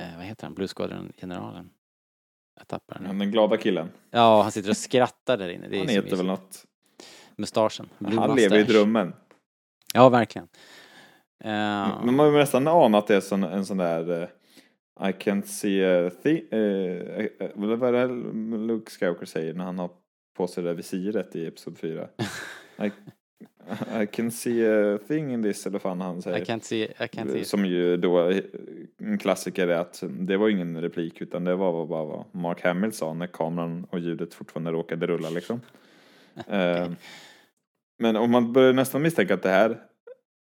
eh, 0.00 0.16
vad 0.16 0.24
heter 0.26 0.46
han, 0.46 0.54
Blue 0.54 0.68
Squadron-generalen? 0.68 1.70
Jag 2.58 2.68
tappar 2.68 2.98
den 2.98 3.18
den 3.18 3.30
glada 3.30 3.56
killen. 3.56 3.88
Ja, 4.10 4.42
han 4.42 4.52
sitter 4.52 4.70
och 4.70 4.76
skrattar 4.76 5.36
där 5.36 5.48
inne. 5.48 5.78
Han 5.78 5.88
heter 5.88 6.16
väl 6.16 6.26
något. 6.26 6.64
Mustaschen. 7.36 7.88
Blue 7.98 8.20
Han 8.20 8.36
lever 8.36 8.56
i 8.56 8.58
mustache. 8.60 8.78
drömmen. 8.78 9.14
Ja, 9.94 10.08
verkligen. 10.08 10.48
Eh, 11.44 12.04
Men 12.04 12.16
man 12.16 12.18
har 12.18 12.32
nästan 12.32 12.68
anat 12.68 13.02
att 13.02 13.06
det 13.06 13.16
är 13.16 13.20
sån, 13.20 13.42
en 13.42 13.66
sån 13.66 13.76
där 13.76 14.22
eh, 14.22 14.28
I 15.08 15.12
can't 15.12 15.46
see 15.46 16.06
a 16.06 16.10
thing. 16.22 16.42
Uh, 16.52 17.26
vad 17.54 17.94
är 17.94 18.08
det 18.08 18.56
Luke 18.56 18.90
Skywalker 18.90 19.26
säger 19.26 19.54
när 19.54 19.64
han 19.64 19.78
har 19.78 19.90
på 20.36 20.46
sig 20.46 20.62
det 20.62 20.70
där 20.70 20.74
visiret 20.76 21.36
i 21.36 21.46
Episod 21.46 21.78
4? 21.78 22.08
I, 22.84 22.92
I 24.02 24.06
can 24.06 24.30
see 24.30 24.66
a 24.66 24.98
thing 25.08 25.32
in 25.32 25.42
this, 25.42 25.66
eller 25.66 25.78
fan 25.78 26.00
han 26.00 26.22
säger. 26.22 26.38
I 26.38 26.44
can't 26.44 26.60
see, 26.62 26.82
I 26.84 27.06
can't 27.06 27.32
see. 27.32 27.44
Som 27.44 27.66
ju 27.66 27.96
då, 27.96 28.28
eh, 28.28 28.42
en 28.98 29.18
klassiker 29.18 29.68
är 29.68 29.78
att 29.78 30.02
det 30.10 30.36
var 30.36 30.48
ingen 30.48 30.80
replik 30.80 31.20
utan 31.20 31.44
det 31.44 31.54
var 31.54 31.86
bara 31.86 32.04
vad 32.04 32.24
Mark 32.32 32.62
Hamill 32.64 32.92
sa 32.92 33.14
när 33.14 33.26
kameran 33.26 33.86
och 33.90 33.98
ljudet 33.98 34.34
fortfarande 34.34 34.72
råkade 34.72 35.06
rulla 35.06 35.30
liksom. 35.30 35.60
Eh, 36.48 36.90
Men 37.98 38.16
om 38.16 38.30
man 38.30 38.52
börjar 38.52 38.72
nästan 38.72 39.02
misstänka 39.02 39.34
att 39.34 39.42
det 39.42 39.48
här 39.48 39.80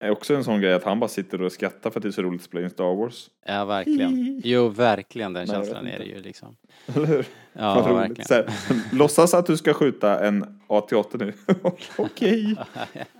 är 0.04 0.12
också 0.12 0.36
en 0.36 0.44
sån 0.44 0.62
grej 0.62 0.74
att 0.74 0.84
han 0.84 1.00
bara 1.00 1.08
sitter 1.08 1.42
och 1.42 1.52
skrattar 1.52 1.90
för 1.90 2.00
att 2.00 2.04
det 2.04 2.10
är 2.10 2.12
så 2.12 2.22
roligt 2.22 2.42
att 2.42 2.46
spela 2.46 2.64
in 2.64 2.70
Star 2.70 2.96
Wars. 2.96 3.30
Ja, 3.46 3.66
verkligen. 3.66 4.42
Jo, 4.44 4.68
verkligen 4.70 5.34
den 5.34 5.46
Nej, 5.48 5.56
känslan 5.56 5.88
är 5.88 6.00
det 6.00 6.06
ju 6.06 6.22
liksom. 6.22 6.56
Eller 6.96 7.06
hur? 7.06 7.26
Ja, 7.54 7.82
Vad 7.86 7.96
verkligen. 7.96 8.26
Så 8.26 8.34
här, 8.34 8.46
låtsas 8.94 9.34
att 9.34 9.46
du 9.46 9.58
ska 9.58 9.74
skjuta 9.74 10.26
en 10.26 10.60
AT-8 10.68 11.18
nu. 11.20 11.34
Okej, 11.98 12.56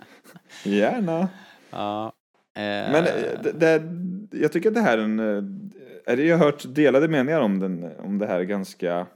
gärna. 0.64 1.28
Ja. 1.70 2.12
Eh, 2.56 2.62
Men 2.62 2.94
eh, 2.94 3.12
det, 3.42 3.52
det, 3.52 3.82
jag 4.40 4.52
tycker 4.52 4.68
att 4.68 4.74
det 4.74 4.80
här 4.80 4.98
är 4.98 5.02
en... 5.02 5.18
eh, 5.18 5.44
är 6.12 6.16
det, 6.16 6.24
jag 6.24 6.38
har 6.38 6.44
hört 6.44 6.64
delade 6.74 7.08
meningar 7.08 7.40
om, 7.40 7.58
den, 7.60 7.90
om 7.98 8.18
det 8.18 8.26
här 8.26 8.42
ganska 8.42 9.06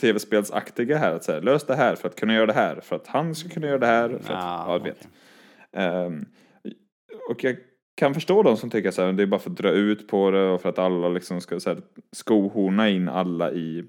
tv-spelsaktiga 0.00 0.98
här. 0.98 1.14
Att 1.14 1.24
säga, 1.24 1.40
lös 1.40 1.64
det 1.66 1.74
här 1.76 1.94
för 1.96 2.08
att 2.08 2.16
kunna 2.16 2.34
göra 2.34 2.46
det 2.46 2.52
här. 2.52 2.80
För 2.82 2.96
att 2.96 3.06
han 3.06 3.34
ska 3.34 3.48
kunna 3.48 3.66
göra 3.66 3.78
det 3.78 3.86
här. 3.86 4.08
För 4.08 4.16
att, 4.34 4.42
Ja, 4.44 4.64
ja, 4.68 4.78
vet. 4.78 4.96
okej. 4.98 5.10
Ehm, 5.76 6.24
och 7.30 7.44
jag 7.44 7.56
kan 7.94 8.14
förstå 8.14 8.42
de 8.42 8.56
som 8.56 8.70
tycker 8.70 8.90
så 8.90 9.02
här, 9.02 9.12
det 9.12 9.22
är 9.22 9.26
bara 9.26 9.40
för 9.40 9.50
att 9.50 9.56
dra 9.56 9.70
ut 9.70 10.08
på 10.08 10.30
det 10.30 10.44
och 10.50 10.60
för 10.60 10.68
att 10.68 10.78
alla 10.78 11.08
liksom 11.08 11.40
ska 11.40 11.60
så 11.60 11.70
här, 11.70 11.82
skohorna 12.12 12.88
in 12.88 13.08
alla 13.08 13.52
i 13.52 13.84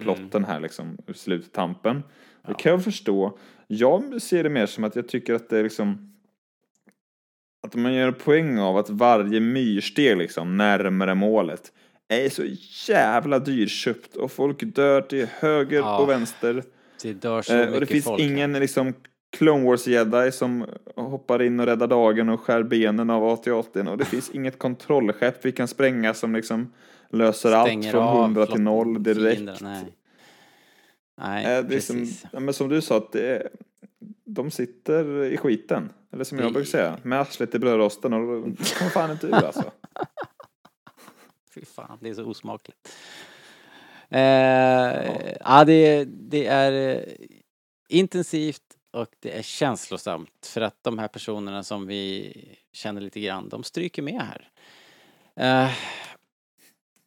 plotten 0.00 0.44
här 0.44 0.60
liksom, 0.60 0.98
sluttampen. 1.14 2.02
Det 2.46 2.54
kan 2.54 2.72
jag 2.72 2.84
förstå. 2.84 3.38
Jag 3.66 4.22
ser 4.22 4.42
det 4.42 4.50
mer 4.50 4.66
som 4.66 4.84
att 4.84 4.96
jag 4.96 5.08
tycker 5.08 5.34
att 5.34 5.48
det 5.48 5.58
är 5.58 5.62
liksom 5.62 6.08
att 7.66 7.74
man 7.74 7.94
gör 7.94 8.12
poäng 8.12 8.58
av 8.58 8.76
att 8.76 8.90
varje 8.90 9.40
myrsteg 9.40 10.16
liksom 10.16 10.56
närmare 10.56 11.14
målet 11.14 11.72
är 12.08 12.28
så 12.28 12.42
jävla 12.92 13.38
dyrköpt 13.38 14.16
och 14.16 14.32
folk 14.32 14.62
dör 14.62 15.00
till 15.00 15.26
höger 15.38 15.76
Ja, 15.78 15.98
och 16.02 16.08
vänster. 16.08 16.62
Det 17.02 17.12
dör 17.12 17.42
så 17.42 17.52
Eh, 17.52 17.58
mycket 17.58 17.74
och 17.74 17.80
det 17.80 17.86
finns 17.86 18.04
folk. 18.04 18.22
ingen 18.22 18.52
liksom 18.52 18.94
Clone 19.36 19.64
Wars 19.64 19.86
jedi 19.86 20.32
som 20.32 20.66
hoppar 20.96 21.42
in 21.42 21.60
och 21.60 21.66
räddar 21.66 21.86
dagen 21.86 22.28
och 22.28 22.40
skär 22.40 22.62
benen 22.62 23.10
av 23.10 23.24
AT-AT 23.28 23.76
och 23.76 23.98
det 23.98 24.04
finns 24.04 24.30
inget 24.34 24.58
kontrollskepp 24.58 25.44
vi 25.44 25.52
kan 25.52 25.68
spränga 25.68 26.14
som 26.14 26.34
liksom 26.34 26.72
löser 27.10 27.52
allt 27.52 27.68
Stänger 27.68 27.90
från 27.90 28.02
av 28.02 28.20
100 28.22 28.46
till 28.46 28.54
flott- 28.54 28.62
0 28.64 29.02
direkt. 29.02 29.36
fienderna, 29.36 29.70
Nej, 29.70 31.44
nej 31.44 31.62
det 31.62 31.68
liksom, 31.68 31.96
precis. 31.98 32.24
ja, 32.32 32.40
men 32.40 32.54
som 32.54 32.68
du 32.68 32.80
sa, 32.80 32.96
att 32.96 33.12
det 33.12 33.48
de 34.24 34.50
sitter 34.50 35.24
i 35.24 35.36
skiten. 35.36 35.92
Eller 36.12 36.24
som 36.24 36.38
jag 36.38 36.48
Det- 36.48 36.52
brukar 36.52 36.66
säga, 36.70 36.96
med 37.02 37.20
arslet 37.20 37.54
i 37.54 37.58
brödrosten 37.58 38.12
och 38.12 38.20
de 38.20 38.42
kommer 38.78 38.90
fan 38.90 39.10
inte 39.10 39.26
ur 39.26 39.34
alltså. 39.34 39.64
Fy 41.54 41.64
fan, 41.64 41.98
det 42.00 42.08
är 42.08 42.14
så 42.14 42.24
osmakligt. 42.24 42.88
Eh, 44.10 44.20
ja, 45.40 45.64
det, 45.66 46.04
det 46.04 46.46
är 46.46 46.96
eh, 46.96 47.02
intensivt 47.88 48.62
och 48.92 49.08
det 49.20 49.38
är 49.38 49.42
känslosamt 49.42 50.46
för 50.46 50.60
att 50.60 50.76
de 50.82 50.98
här 50.98 51.08
personerna 51.08 51.62
som 51.62 51.86
vi 51.86 52.32
känner 52.72 53.00
lite 53.00 53.20
grann, 53.20 53.48
de 53.48 53.62
stryker 53.62 54.02
med 54.02 54.22
här. 54.22 54.48
Uh, 55.40 55.72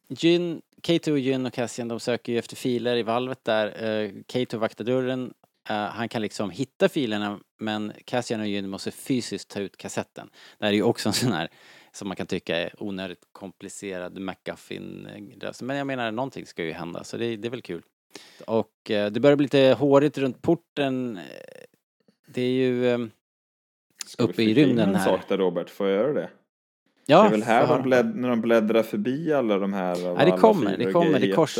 Jyn, 0.08 0.62
Kato, 0.82 1.16
Jyn 1.16 1.46
och 1.46 1.52
Cassian, 1.52 1.88
de 1.88 2.00
söker 2.00 2.32
ju 2.32 2.38
efter 2.38 2.56
filer 2.56 2.96
i 2.96 3.02
valvet 3.02 3.44
där. 3.44 3.84
Eh, 3.84 4.10
Kato 4.26 4.58
vaktar 4.58 4.84
dörren. 4.84 5.34
Uh, 5.70 5.76
han 5.76 6.08
kan 6.08 6.22
liksom 6.22 6.50
hitta 6.50 6.88
filerna 6.88 7.40
men 7.58 7.92
Cassian 8.04 8.40
och 8.40 8.46
Jyn 8.46 8.68
måste 8.68 8.90
fysiskt 8.90 9.50
ta 9.50 9.60
ut 9.60 9.76
kassetten. 9.76 10.30
Det 10.58 10.64
här 10.64 10.72
är 10.72 10.76
ju 10.76 10.82
också 10.82 11.08
en 11.08 11.12
sån 11.12 11.32
här 11.32 11.48
som 11.92 12.08
man 12.08 12.16
kan 12.16 12.26
tycka 12.26 12.56
är 12.56 12.82
onödigt 12.82 13.24
komplicerad 13.32 14.18
McGuffin. 14.18 15.08
Men 15.60 15.76
jag 15.76 15.86
menar, 15.86 16.12
någonting 16.12 16.46
ska 16.46 16.64
ju 16.64 16.72
hända 16.72 17.04
så 17.04 17.16
det, 17.16 17.36
det 17.36 17.48
är 17.48 17.50
väl 17.50 17.62
kul. 17.62 17.82
Och 18.46 18.90
eh, 18.90 19.10
det 19.10 19.20
börjar 19.20 19.36
bli 19.36 19.44
lite 19.44 19.76
hårigt 19.78 20.18
runt 20.18 20.42
porten. 20.42 21.18
Eh, 22.36 22.42
Det 22.42 22.42
är 22.42 22.52
ju... 22.52 22.88
Eh, 22.88 22.98
vi 24.18 24.24
Uppe 24.24 24.42
i 24.42 24.54
rymden 24.54 24.88
en 24.88 24.94
här. 24.94 25.04
sak 25.04 25.28
där 25.28 25.38
Robert, 25.38 25.70
får 25.70 25.88
jag 25.88 25.96
göra 25.96 26.12
det? 26.12 26.30
ja, 27.06 27.20
det 27.22 27.26
är 27.26 27.30
väl 27.30 27.42
här 27.42 27.66
de 27.66 27.82
blädd, 27.82 28.16
när 28.16 28.28
de 28.28 28.40
bläddrar 28.40 28.82
förbi 28.82 29.32
alla 29.32 29.58
de 29.58 29.72
här 29.72 29.96
Ja, 30.00 30.24
det 30.24 30.38
kommer, 30.38 30.76
det 30.76 30.92
kommer, 30.92 31.20
det 31.20 31.32
kors... 31.32 31.58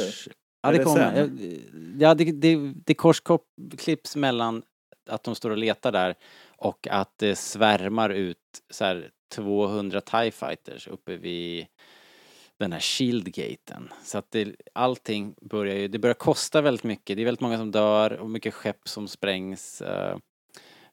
Ja, 0.63 0.69
Är 0.69 0.73
det 0.73 0.79
det 0.79 0.85
kommer. 0.85 1.15
sen? 1.15 1.61
Ja, 1.99 2.15
det, 2.15 2.33
det, 2.33 2.73
det 2.85 2.95
korsklipps 2.95 4.17
mellan 4.17 4.63
att 5.09 5.23
de 5.25 5.35
står 5.35 5.51
och 5.51 5.57
letar 5.57 5.93
där 5.93 6.15
och 6.57 6.89
att 6.91 7.19
det 7.19 7.37
svärmar 7.37 8.11
ut 8.11 8.39
så 8.71 8.85
här 8.85 9.11
200 9.35 10.01
TIE 10.01 10.31
fighters 10.31 10.89
uppe 10.89 11.17
vid 11.17 11.67
den 12.59 12.73
här 12.73 12.81
shieldgaten. 12.81 13.89
Så 14.05 14.19
att 14.19 14.31
det, 14.31 14.55
allting 14.73 15.35
börjar 15.41 15.75
ju, 15.77 15.89
det 15.89 15.99
börjar 15.99 16.15
kosta 16.15 16.61
väldigt 16.61 16.85
mycket. 16.85 17.17
Det 17.17 17.23
är 17.23 17.25
väldigt 17.25 17.41
många 17.41 17.59
som 17.59 17.71
dör 17.71 18.13
och 18.13 18.31
mycket 18.31 18.55
skepp 18.55 18.89
som 18.89 19.09
sprängs. 19.09 19.83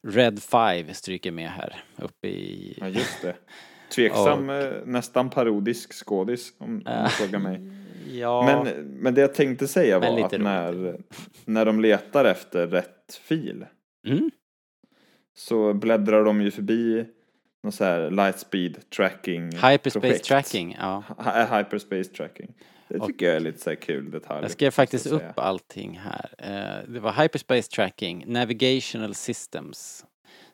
Eh, 0.04 0.10
Red 0.12 0.40
5 0.44 0.94
stryker 0.94 1.32
med 1.32 1.50
här 1.50 1.84
uppe 1.98 2.28
i... 2.28 2.78
Ja, 2.82 2.88
just 2.88 3.22
det. 3.22 3.36
Tveksam, 3.96 4.50
eh, 4.50 4.72
nästan 4.86 5.30
parodisk 5.30 5.94
skådis 5.94 6.54
om, 6.58 6.80
du 6.80 7.10
frågar 7.10 7.40
mig. 7.40 7.62
Ja, 8.12 8.64
Men, 8.66 8.84
men 8.86 9.14
det 9.14 9.22
jag 9.22 9.34
tänkte 9.34 9.68
säga 9.68 10.00
var 10.00 10.08
att 10.08 10.14
roligt. 10.34 10.42
när, 10.44 10.98
när 11.46 11.66
de 11.66 11.80
letar 11.82 12.26
efter 12.26 12.68
rätt 12.68 13.20
fil 13.24 13.66
mm, 14.08 14.32
så 15.36 15.74
bläddrar 15.74 16.24
de 16.24 16.42
ju 16.42 16.52
förbi 16.52 17.06
någon 17.64 17.72
så 17.72 17.84
här 17.84 18.10
lightspeed 18.12 18.90
tracking 18.90 19.44
hyperspace 19.44 20.00
projekt. 20.00 20.26
tracking, 20.26 20.78
ja. 20.80 21.04
Hy- 21.18 21.58
Hyperspace 21.58 22.04
tracking. 22.04 22.54
Det 23.00 23.06
tycker 23.06 23.26
jag 23.26 23.36
är 23.36 23.40
lite 23.40 23.60
så 23.60 23.76
kul 23.76 24.12
detalj. 24.12 24.42
Jag 24.42 24.52
skrev 24.52 24.72
faktiskt 24.72 25.06
upp 25.08 25.20
säga. 25.22 25.34
allting 25.36 26.00
här. 26.04 26.30
Eh, 26.38 26.90
Det 26.94 27.00
var 27.00 27.12
Hyperspace 27.14 27.62
Tracking, 27.72 28.24
Navigational 28.28 29.16
Systems. 29.16 30.06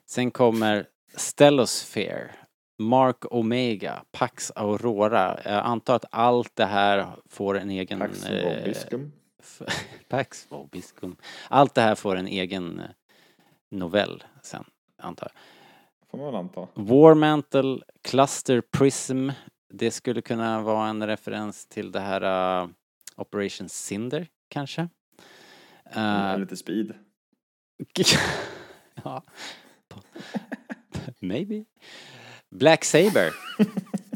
Sen 0.06 0.30
kommer 0.30 0.86
Stellosphere, 1.16 2.30
Mark 2.78 3.16
Omega, 3.30 4.02
Pax 4.12 4.52
Aurora. 4.54 5.40
Jag 5.44 5.52
antar 5.66 5.96
att 5.96 6.04
allt 6.10 6.56
det 6.56 6.64
här 6.64 7.06
får 7.28 7.58
en 7.58 7.70
egen... 7.70 7.98
Pax 7.98 8.26
eh, 8.26 8.58
Vobiscum. 8.58 9.12
f- 9.42 9.62
Pax 10.08 10.46
Vobiscum. 10.48 11.16
Allt 11.48 11.74
det 11.74 11.80
här 11.82 11.94
får 11.94 12.16
en 12.16 12.26
egen 12.26 12.80
eh, 12.80 12.86
novell 13.70 14.24
sen, 14.42 14.64
antar 14.98 15.28
jag. 15.34 15.40
Får 16.10 16.18
man 16.18 16.34
anta. 16.34 16.68
Warmantle 16.74 17.78
Cluster 18.02 18.60
Prism. 18.60 19.30
Det 19.70 19.90
skulle 19.90 20.22
kunna 20.22 20.62
vara 20.62 20.88
en 20.88 21.06
referens 21.06 21.66
till 21.66 21.92
det 21.92 22.00
här 22.00 22.62
uh, 22.62 22.70
Operation 23.16 23.68
Cinder, 23.68 24.28
kanske. 24.48 24.88
Uh, 25.96 26.38
Lite 26.38 26.56
speed. 26.56 26.94
ja. 29.04 29.22
Maybe. 31.20 31.64
Black 32.50 32.84
Saber 32.84 33.30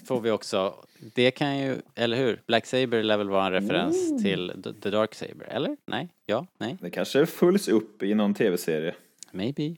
får 0.05 0.21
vi 0.21 0.31
också. 0.31 0.85
Det 1.15 1.31
kan 1.31 1.59
ju, 1.59 1.77
eller 1.95 2.17
hur? 2.17 2.43
Black 2.47 2.67
Saber 2.67 3.03
lär 3.03 3.17
väl 3.17 3.29
vara 3.29 3.47
en 3.47 3.53
referens 3.53 4.23
till 4.23 4.53
The- 4.83 4.91
Dark 4.91 5.15
Saber, 5.15 5.45
eller? 5.47 5.77
Nej? 5.87 6.09
Ja? 6.27 6.47
Nej? 6.59 6.77
Det 6.81 6.91
kanske 6.91 7.27
följs 7.27 7.69
upp 7.69 8.03
i 8.03 8.15
någon 8.15 8.35
tv-serie. 8.35 8.95
Maybe. 9.31 9.77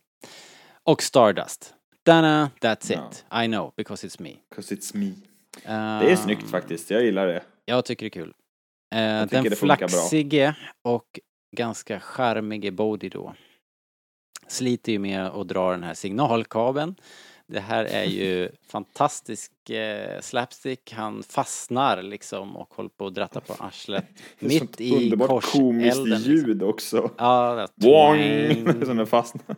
Och 0.83 1.03
Stardust. 1.03 1.75
Dana, 2.03 2.51
that's 2.61 2.93
it. 2.93 3.25
I 3.45 3.47
know, 3.47 3.73
because 3.77 4.07
it's 4.09 4.23
me. 4.23 4.33
'Cause 4.55 4.75
it's 4.75 4.97
me. 4.97 5.13
Uh, 5.57 6.01
Det 6.01 6.13
är 6.13 6.17
snyggt 6.17 6.51
faktiskt, 6.51 6.91
jag 6.91 7.05
gillar 7.05 7.27
det. 7.27 7.43
Jag 7.65 7.85
tycker 7.85 8.07
det 8.07 8.09
är 8.09 8.23
kul. 8.23 8.35
Eh, 8.95 9.23
tycker 9.29 9.51
den 9.51 9.57
flaxige 9.57 10.55
och 10.83 11.21
ganska 11.57 12.01
charmige 12.01 12.71
Bodhi 12.71 13.09
då 13.09 13.35
sliter 14.47 14.93
ju 14.93 14.99
med 14.99 15.27
att 15.27 15.49
dra 15.49 15.71
den 15.71 15.83
här 15.83 15.95
signalkabeln 15.95 16.95
Det 17.49 17.61
här 17.61 17.85
är 17.85 18.05
ju 18.05 18.49
fantastisk 18.69 19.71
eh, 19.71 20.21
slapstick. 20.21 20.93
Han 20.93 21.23
fastnar 21.23 22.03
liksom 22.03 22.57
och 22.57 22.75
håller 22.75 22.89
på 22.91 23.07
att 23.07 23.15
dratta 23.15 23.41
på 23.41 23.53
arslet. 23.59 24.05
Mitt 24.39 24.81
i 24.81 24.97
underbart 25.05 25.45
komiskt 25.45 25.97
korselden. 25.99 26.21
ljud 26.23 26.49
Liksom. 26.49 26.69
också. 26.69 27.11
Ja, 27.19 27.69
Boing! 27.75 28.65
Som 28.87 28.97
den 28.97 29.07
fastnar. 29.07 29.57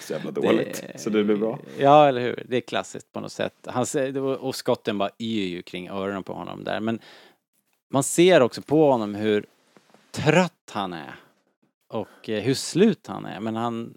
Så 0.00 0.12
jävla 0.12 0.30
dåligt. 0.30 0.84
Det- 0.92 0.98
Så 0.98 1.10
det 1.10 1.24
blir 1.24 1.36
bra. 1.36 1.58
Ja, 1.78 2.08
eller 2.08 2.20
hur. 2.20 2.44
Det 2.48 2.56
är 2.56 2.60
klassiskt 2.60 3.12
på 3.12 3.20
något 3.20 3.32
sätt. 3.32 3.54
Han, 3.66 3.86
och 4.40 4.54
skotten 4.54 4.98
bara 4.98 5.10
yr 5.18 5.46
ju 5.46 5.62
kring 5.62 5.88
öronen 5.88 6.22
på 6.22 6.32
honom 6.32 6.64
där. 6.64 6.80
Men 6.80 6.98
man 7.90 8.02
ser 8.02 8.40
också 8.40 8.62
på 8.62 8.90
honom 8.90 9.14
hur 9.14 9.46
trött 10.10 10.70
han 10.70 10.92
är. 10.92 11.14
Och 11.88 12.28
eh, 12.28 12.42
hur 12.42 12.54
slut 12.54 13.06
han 13.06 13.24
är. 13.26 13.40
Men 13.40 13.56
han, 13.56 13.94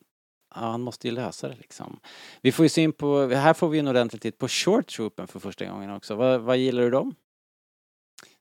ja, 0.56 0.62
han 0.62 0.82
måste 0.82 1.08
ju 1.08 1.14
lösa 1.14 1.48
det 1.48 1.56
liksom. 1.56 2.00
Vi 2.42 2.52
får 2.52 2.66
ju 2.66 2.70
syn 2.70 2.92
på, 2.92 3.28
här 3.28 3.54
får 3.54 3.70
vi 3.70 3.80
en 3.80 3.88
ordentlig 3.88 4.22
titt 4.22 4.38
på 4.38 4.48
Short 4.48 4.88
Troopen 4.88 5.28
för 5.28 5.40
första 5.40 5.66
gången 5.66 5.92
också. 5.92 6.16
Vad, 6.16 6.42
vad 6.42 6.58
gillar 6.58 6.84
du 6.84 6.90
dem? 6.90 7.16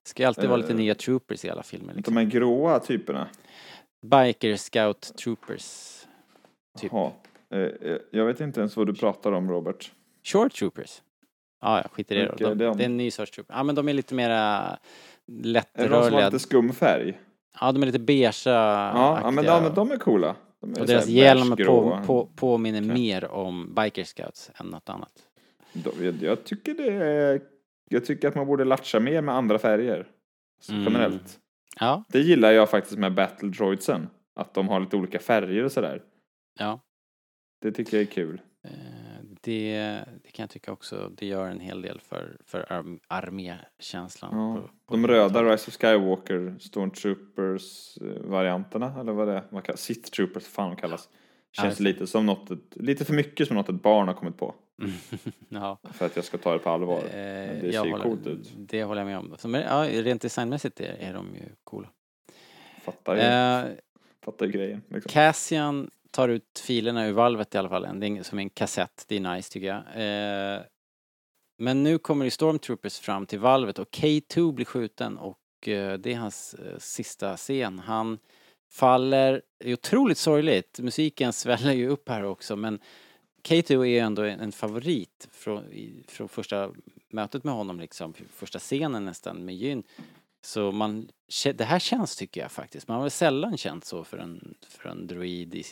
Det 0.03 0.09
ska 0.09 0.23
ju 0.23 0.27
alltid 0.27 0.49
vara 0.49 0.57
lite 0.57 0.73
Eh, 0.73 0.77
nya 0.77 0.95
troopers 0.95 1.45
i 1.45 1.51
alla 1.51 1.63
filmer. 1.63 1.95
Liksom. 1.95 2.15
De 2.15 2.21
här 2.21 2.27
gråa 2.31 2.79
typerna. 2.81 3.29
Biker 4.03 4.57
Scout 4.57 5.13
Troopers. 5.17 5.97
Typ. 6.79 6.93
Jaha. 6.93 7.11
Eh, 7.51 7.59
eh, 7.61 7.99
Jag 8.11 8.25
vet 8.25 8.41
inte 8.41 8.61
ens 8.61 8.77
vad 8.77 8.87
du 8.87 8.95
pratar 8.95 9.33
om, 9.33 9.51
Robert. 9.51 9.93
Short 10.25 10.55
Troopers. 10.55 11.03
Ja, 11.63 11.81
ja, 11.83 11.89
skit 11.89 12.11
i 12.13 12.15
det 12.15 12.27
då. 12.27 12.35
De, 12.49 12.59
de? 12.59 12.77
det 12.77 12.83
är 12.85 12.87
en 12.87 12.97
ny 12.97 13.11
sorts 13.11 13.31
trooper. 13.33 13.55
Ja, 13.55 13.63
men 13.63 13.75
de 13.75 13.89
är 13.89 13.93
lite 13.93 14.15
mera 14.15 14.37
Är 14.37 14.79
det 15.27 15.43
de 15.53 15.63
som 15.73 15.93
har 15.93 16.01
lättrörliga. 16.01 16.27
lite 16.27 16.39
skum 16.39 16.73
färg? 16.73 17.19
Ja, 17.61 17.73
de 17.73 17.83
är 17.83 17.87
lite 17.87 17.99
beigea 17.99 18.33
Ja, 18.45 19.21
ja 19.23 19.31
men, 19.31 19.45
ja, 19.45 19.61
men 19.61 19.75
de 19.75 19.91
är 19.91 19.97
coola. 19.97 20.37
De 20.61 20.81
Och 20.81 20.87
deras 20.87 21.07
hjälm 21.07 21.57
på, 21.57 22.01
på, 22.07 22.29
påminner 22.37 22.81
mer 22.81 23.25
om 23.25 23.75
Biker 23.75 24.05
Scouts 24.05 24.51
än 24.55 24.67
något 24.67 24.89
annat. 24.89 25.13
Jag, 26.01 26.15
jag 26.23 26.45
tycker 26.45 26.75
det 26.75 26.93
är... 26.93 27.41
Jag 27.89 28.05
tycker 28.05 28.29
att 28.29 28.35
man 28.35 28.47
borde 28.47 28.65
latcha 28.65 29.01
mer 29.01 29.23
med 29.23 29.35
andra 29.35 29.59
färger. 29.59 30.07
Mm. 30.69 30.85
Generellt. 30.85 31.41
Ja, 31.81 32.05
Det 32.09 32.21
gillar 32.21 32.53
jag 32.53 32.71
faktiskt 32.71 32.99
med 32.99 33.15
Battle 33.15 33.49
Droidsen. 33.49 34.09
Att 34.35 34.55
de 34.55 34.69
har 34.69 34.81
lite 34.81 34.97
olika 34.97 35.19
färger 35.19 35.65
och 35.65 35.73
sådär. 35.73 36.03
ja. 36.59 36.81
Det 37.63 37.73
tycker 37.73 37.97
jag 37.97 38.03
är 38.03 38.11
kul. 38.11 38.41
Eh, 38.65 38.71
Det, 39.43 39.77
det 40.23 40.31
kan 40.33 40.43
jag 40.43 40.51
tycka 40.51 40.73
också. 40.73 41.11
Det 41.17 41.27
gör 41.27 41.47
en 41.49 41.61
hel 41.61 41.83
del 41.83 42.01
för, 42.01 42.37
för 42.47 42.73
arm, 42.73 43.01
armékänslan. 43.09 44.39
Ja. 44.39 44.55
på- 44.55 44.61
på 44.87 44.95
De 44.97 45.07
röda. 45.07 45.43
Rise 45.45 45.69
of 45.71 45.77
Skywalker 45.77 46.57
Stormtroopers-varianterna, 46.61 49.01
eller 49.01 49.13
vad 49.13 49.29
det 49.29 49.35
är, 49.35 49.43
vad 49.51 49.65
kallas, 49.65 49.81
Sith 49.83 50.11
Troopers, 50.11 50.45
fan 50.45 50.71
de 50.71 50.77
kallas. 50.77 51.09
Känns 51.53 51.67
just 51.69 51.81
lite 51.81 52.07
som 52.07 52.27
något, 52.27 52.51
lite 52.77 53.05
för 53.05 53.15
mycket 53.15 53.47
som 53.49 53.57
något 53.57 53.69
ett 53.69 53.83
barn 53.83 54.09
har 54.09 54.15
kommit 54.15 54.37
på. 54.39 54.55
ja. 55.49 55.79
För 55.93 56.07
att 56.07 56.17
jag 56.17 56.25
ska 56.25 56.39
ta 56.39 56.53
det 56.53 56.59
på 56.59 56.71
allvar. 56.71 56.99
Eh, 56.99 57.05
Men 57.13 57.61
det 57.61 57.73
ser 57.73 57.85
ju 57.85 57.91
håller- 57.91 58.05
coolt 58.05 58.27
ut. 58.27 58.53
Det 58.57 58.85
håller 58.85 59.01
jag 59.01 59.07
med 59.07 59.19
om. 59.19 59.35
Så, 59.39 59.49
men, 59.49 59.61
ja, 59.63 59.89
rent 60.03 60.23
designmässigt 60.23 60.81
är, 60.81 60.97
är 61.01 61.15
de 61.15 61.27
ju 61.35 61.43
coola. 61.65 61.89
Fattar 62.85 63.17
ju, 63.17 63.23
Eh, 63.23 63.65
fattar 64.25 64.47
ju 64.47 64.53
grejen. 64.53 64.83
Liksom. 64.89 65.11
Cassian 65.11 65.91
tar 66.11 66.29
ut 66.29 66.63
filerna 66.67 67.07
ur 67.07 67.13
valvet 67.13 67.55
i 67.55 67.59
alla 67.59 67.69
fall. 67.69 68.01
Det 68.01 68.07
är 68.07 68.23
som 68.23 68.39
en 68.39 68.51
kassett. 68.51 69.05
Det 69.09 69.17
är 69.17 69.35
nice 69.35 69.53
tycker 69.53 69.67
jag. 69.67 69.77
Eh, 69.77 70.63
men 71.59 71.83
nu 71.83 71.99
kommer 71.99 72.25
ju 72.25 72.31
Stormtroopers 72.31 72.99
fram 72.99 73.27
till 73.27 73.39
valvet 73.39 73.79
och 73.79 73.91
K2 73.91 74.53
blir 74.53 74.67
skjuten 74.67 75.19
och 75.19 75.69
eh, 75.69 75.99
det 75.99 76.13
är 76.13 76.17
hans 76.17 76.55
eh, 76.55 76.79
sista 76.79 77.37
scen. 77.37 77.79
Han 77.79 78.19
faller, 78.73 79.43
det 79.59 79.69
är 79.69 79.73
otroligt 79.73 80.19
sorgligt. 80.19 80.79
Musiken 80.81 81.33
sväller 81.33 81.73
ju 81.73 81.89
upp 81.89 82.09
här 82.09 82.23
också 82.25 82.57
men 82.57 82.79
K2 83.49 83.81
är 83.81 83.85
ju 83.85 83.99
ändå 83.99 84.23
en 84.23 84.41
en 84.41 84.53
favorit 84.53 85.29
från, 85.33 85.65
i- 85.73 86.05
från 86.09 86.29
första 86.29 86.71
mötet 87.13 87.45
med 87.45 87.55
honom 87.55 87.81
liksom, 87.81 88.15
första 88.33 88.59
scenen 88.59 89.05
nästan 89.05 89.45
med 89.45 89.55
Jyn. 89.57 89.83
Så 90.45 90.73
man, 90.73 91.09
det 91.55 91.65
här 91.65 91.79
känns 91.79 92.17
tycker 92.17 92.41
jag 92.41 92.53
faktiskt. 92.53 92.89
Man 92.89 92.95
har 92.95 93.03
väl 93.03 93.11
sällan 93.11 93.57
känt 93.57 93.85
så 93.85 94.05
för 94.05 94.19
en, 94.19 94.55
för 94.69 94.89
en 94.89 95.07
droid 95.07 95.55
i 95.55 95.63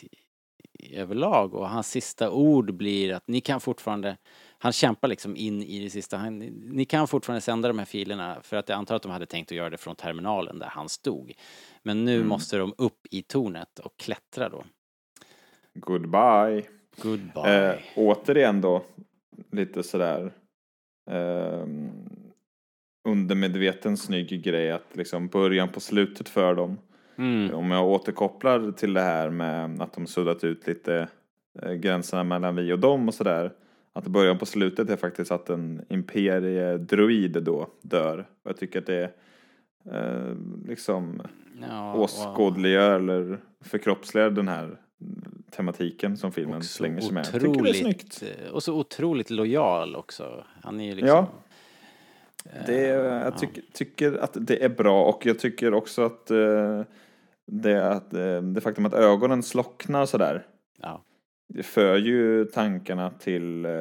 överlag 0.93 1.53
och 1.53 1.69
hans 1.69 1.87
sista 1.89 2.31
ord 2.31 2.73
blir 2.73 3.13
att 3.13 3.27
ni 3.27 3.41
kan 3.41 3.61
fortfarande, 3.61 4.17
han 4.57 4.71
kämpar 4.71 5.07
liksom 5.07 5.35
in 5.35 5.63
i 5.63 5.83
det 5.83 5.89
sista, 5.89 6.17
han, 6.17 6.39
ni 6.39 6.85
kan 6.85 7.07
fortfarande 7.07 7.41
sända 7.41 7.67
de 7.67 7.79
här 7.79 7.85
filerna 7.85 8.37
för 8.41 8.57
att 8.57 8.69
jag 8.69 8.77
antar 8.77 8.95
att 8.95 9.01
de 9.01 9.11
hade 9.11 9.25
tänkt 9.25 9.51
att 9.51 9.57
göra 9.57 9.69
det 9.69 9.77
från 9.77 9.95
terminalen 9.95 10.59
där 10.59 10.67
han 10.67 10.89
stod. 10.89 11.33
Men 11.83 12.05
nu 12.05 12.23
måste 12.23 12.57
de 12.57 12.73
upp 12.77 13.07
i 13.11 13.21
tornet 13.21 13.79
och 13.79 13.97
klättra 13.97 14.49
då. 14.49 14.63
Goodbye. 15.73 16.63
Goodbye. 17.01 17.73
Eh, 17.73 17.79
återigen 17.95 18.61
då, 18.61 18.83
lite 19.51 19.83
sådär 19.83 20.33
eh, 21.11 21.65
undermedveten 23.07 23.97
snygg 23.97 24.43
grej 24.43 24.71
att 24.71 24.95
liksom 24.95 25.27
början 25.27 25.69
på 25.69 25.79
slutet 25.79 26.29
för 26.29 26.55
dem. 26.55 26.77
Mm. 27.19 27.55
Om 27.55 27.71
jag 27.71 27.87
återkopplar 27.87 28.71
till 28.71 28.93
det 28.93 29.01
här 29.01 29.29
med 29.29 29.81
att 29.81 29.93
de 29.93 30.07
suddat 30.07 30.43
ut 30.43 30.67
lite 30.67 31.07
eh, 31.61 31.71
gränserna 31.71 32.23
mellan 32.23 32.55
vi 32.55 32.73
och 32.73 32.79
dem 32.79 33.07
och 33.07 33.13
sådär. 33.13 33.51
Att 33.93 34.07
början 34.07 34.37
på 34.37 34.45
slutet 34.45 34.89
är 34.89 34.97
faktiskt 34.97 35.31
att 35.31 35.49
en 35.49 35.85
imperiedroid 35.89 37.43
då 37.43 37.67
dör. 37.81 38.25
Och 38.43 38.49
jag 38.49 38.57
tycker 38.57 38.79
att 38.79 38.85
det 38.85 39.03
eh, 39.91 40.35
liksom 40.67 41.21
Ja, 41.69 41.93
åskådliggör 41.93 42.95
eller 42.99 43.39
förkroppsligar 43.61 44.29
den 44.29 44.47
här 44.47 44.77
tematiken 45.51 46.17
som 46.17 46.31
filmen 46.31 46.57
och 46.57 46.65
slänger 46.65 47.01
sig 47.01 47.13
med. 47.13 47.27
Jag 47.33 47.41
tycker 47.41 47.63
det 47.63 47.69
är 47.69 47.73
snyggt. 47.73 48.23
eh, 48.23 48.51
och 48.51 48.63
så 48.63 48.73
otroligt 48.73 49.29
lojal 49.29 49.95
också. 49.95 50.43
Han 50.61 50.79
är 50.79 50.85
ju 50.85 50.95
liksom... 50.95 51.09
Ja. 51.09 51.27
Det, 52.65 52.81
jag 52.87 53.37
tycker, 53.37 53.63
tycker 53.73 54.17
att 54.17 54.37
det 54.41 54.63
är 54.63 54.69
bra 54.69 55.05
och 55.05 55.25
jag 55.25 55.39
tycker 55.39 55.73
också 55.73 56.01
att 56.01 56.31
eh, 56.31 56.81
det, 57.51 57.89
att, 57.91 58.13
eh, 58.13 58.41
det 58.41 58.61
faktum 58.61 58.85
att 58.85 58.93
ögonen 58.93 59.43
slocknar 59.43 60.05
sådär. 60.05 60.47
Ja. 60.81 61.03
Det 61.47 61.63
för 61.63 61.97
ju 61.97 62.45
tankarna 62.45 63.09
till 63.11 63.65
eh, 63.65 63.71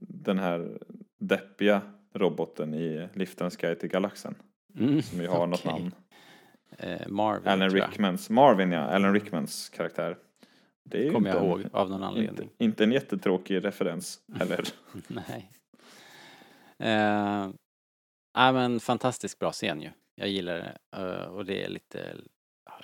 den 0.00 0.38
här 0.38 0.78
deppiga 1.18 1.80
roboten 2.14 2.74
i 2.74 3.08
Liftens 3.12 3.56
Guide 3.56 3.80
till 3.80 3.88
Galaxen. 3.88 4.34
Mm, 4.78 5.02
Som 5.02 5.20
ju 5.20 5.26
har 5.28 5.46
något 5.46 5.66
okej. 5.66 5.72
namn. 5.80 5.94
Eh, 6.78 7.08
Marvin, 7.08 7.48
Alan. 7.48 7.70
Rickmans, 7.70 8.30
Marvin 8.30 8.72
ja, 8.72 8.80
Alan 8.80 9.14
Rickmans 9.14 9.68
karaktär. 9.68 10.16
Det 10.84 11.10
Kommer 11.10 11.18
inte, 11.30 11.38
jag 11.38 11.44
en- 11.44 11.50
ihåg 11.50 11.64
av 11.72 11.90
någon 11.90 11.96
inte, 12.02 12.06
anledning. 12.06 12.50
inte 12.58 12.84
en 12.84 12.92
jättetråkig 12.92 13.64
referens 13.64 14.20
heller. 14.34 14.64
Nej. 15.08 15.50
Eh, 16.78 17.48
men 18.52 18.80
fantastiskt 18.80 19.38
bra 19.38 19.52
scen 19.52 19.80
ju. 19.82 19.90
Jag 20.14 20.28
gillar 20.28 20.54
det. 20.58 20.76
Eh, 20.96 21.24
och 21.28 21.44
det 21.44 21.64
är 21.64 21.68
lite, 21.68 22.14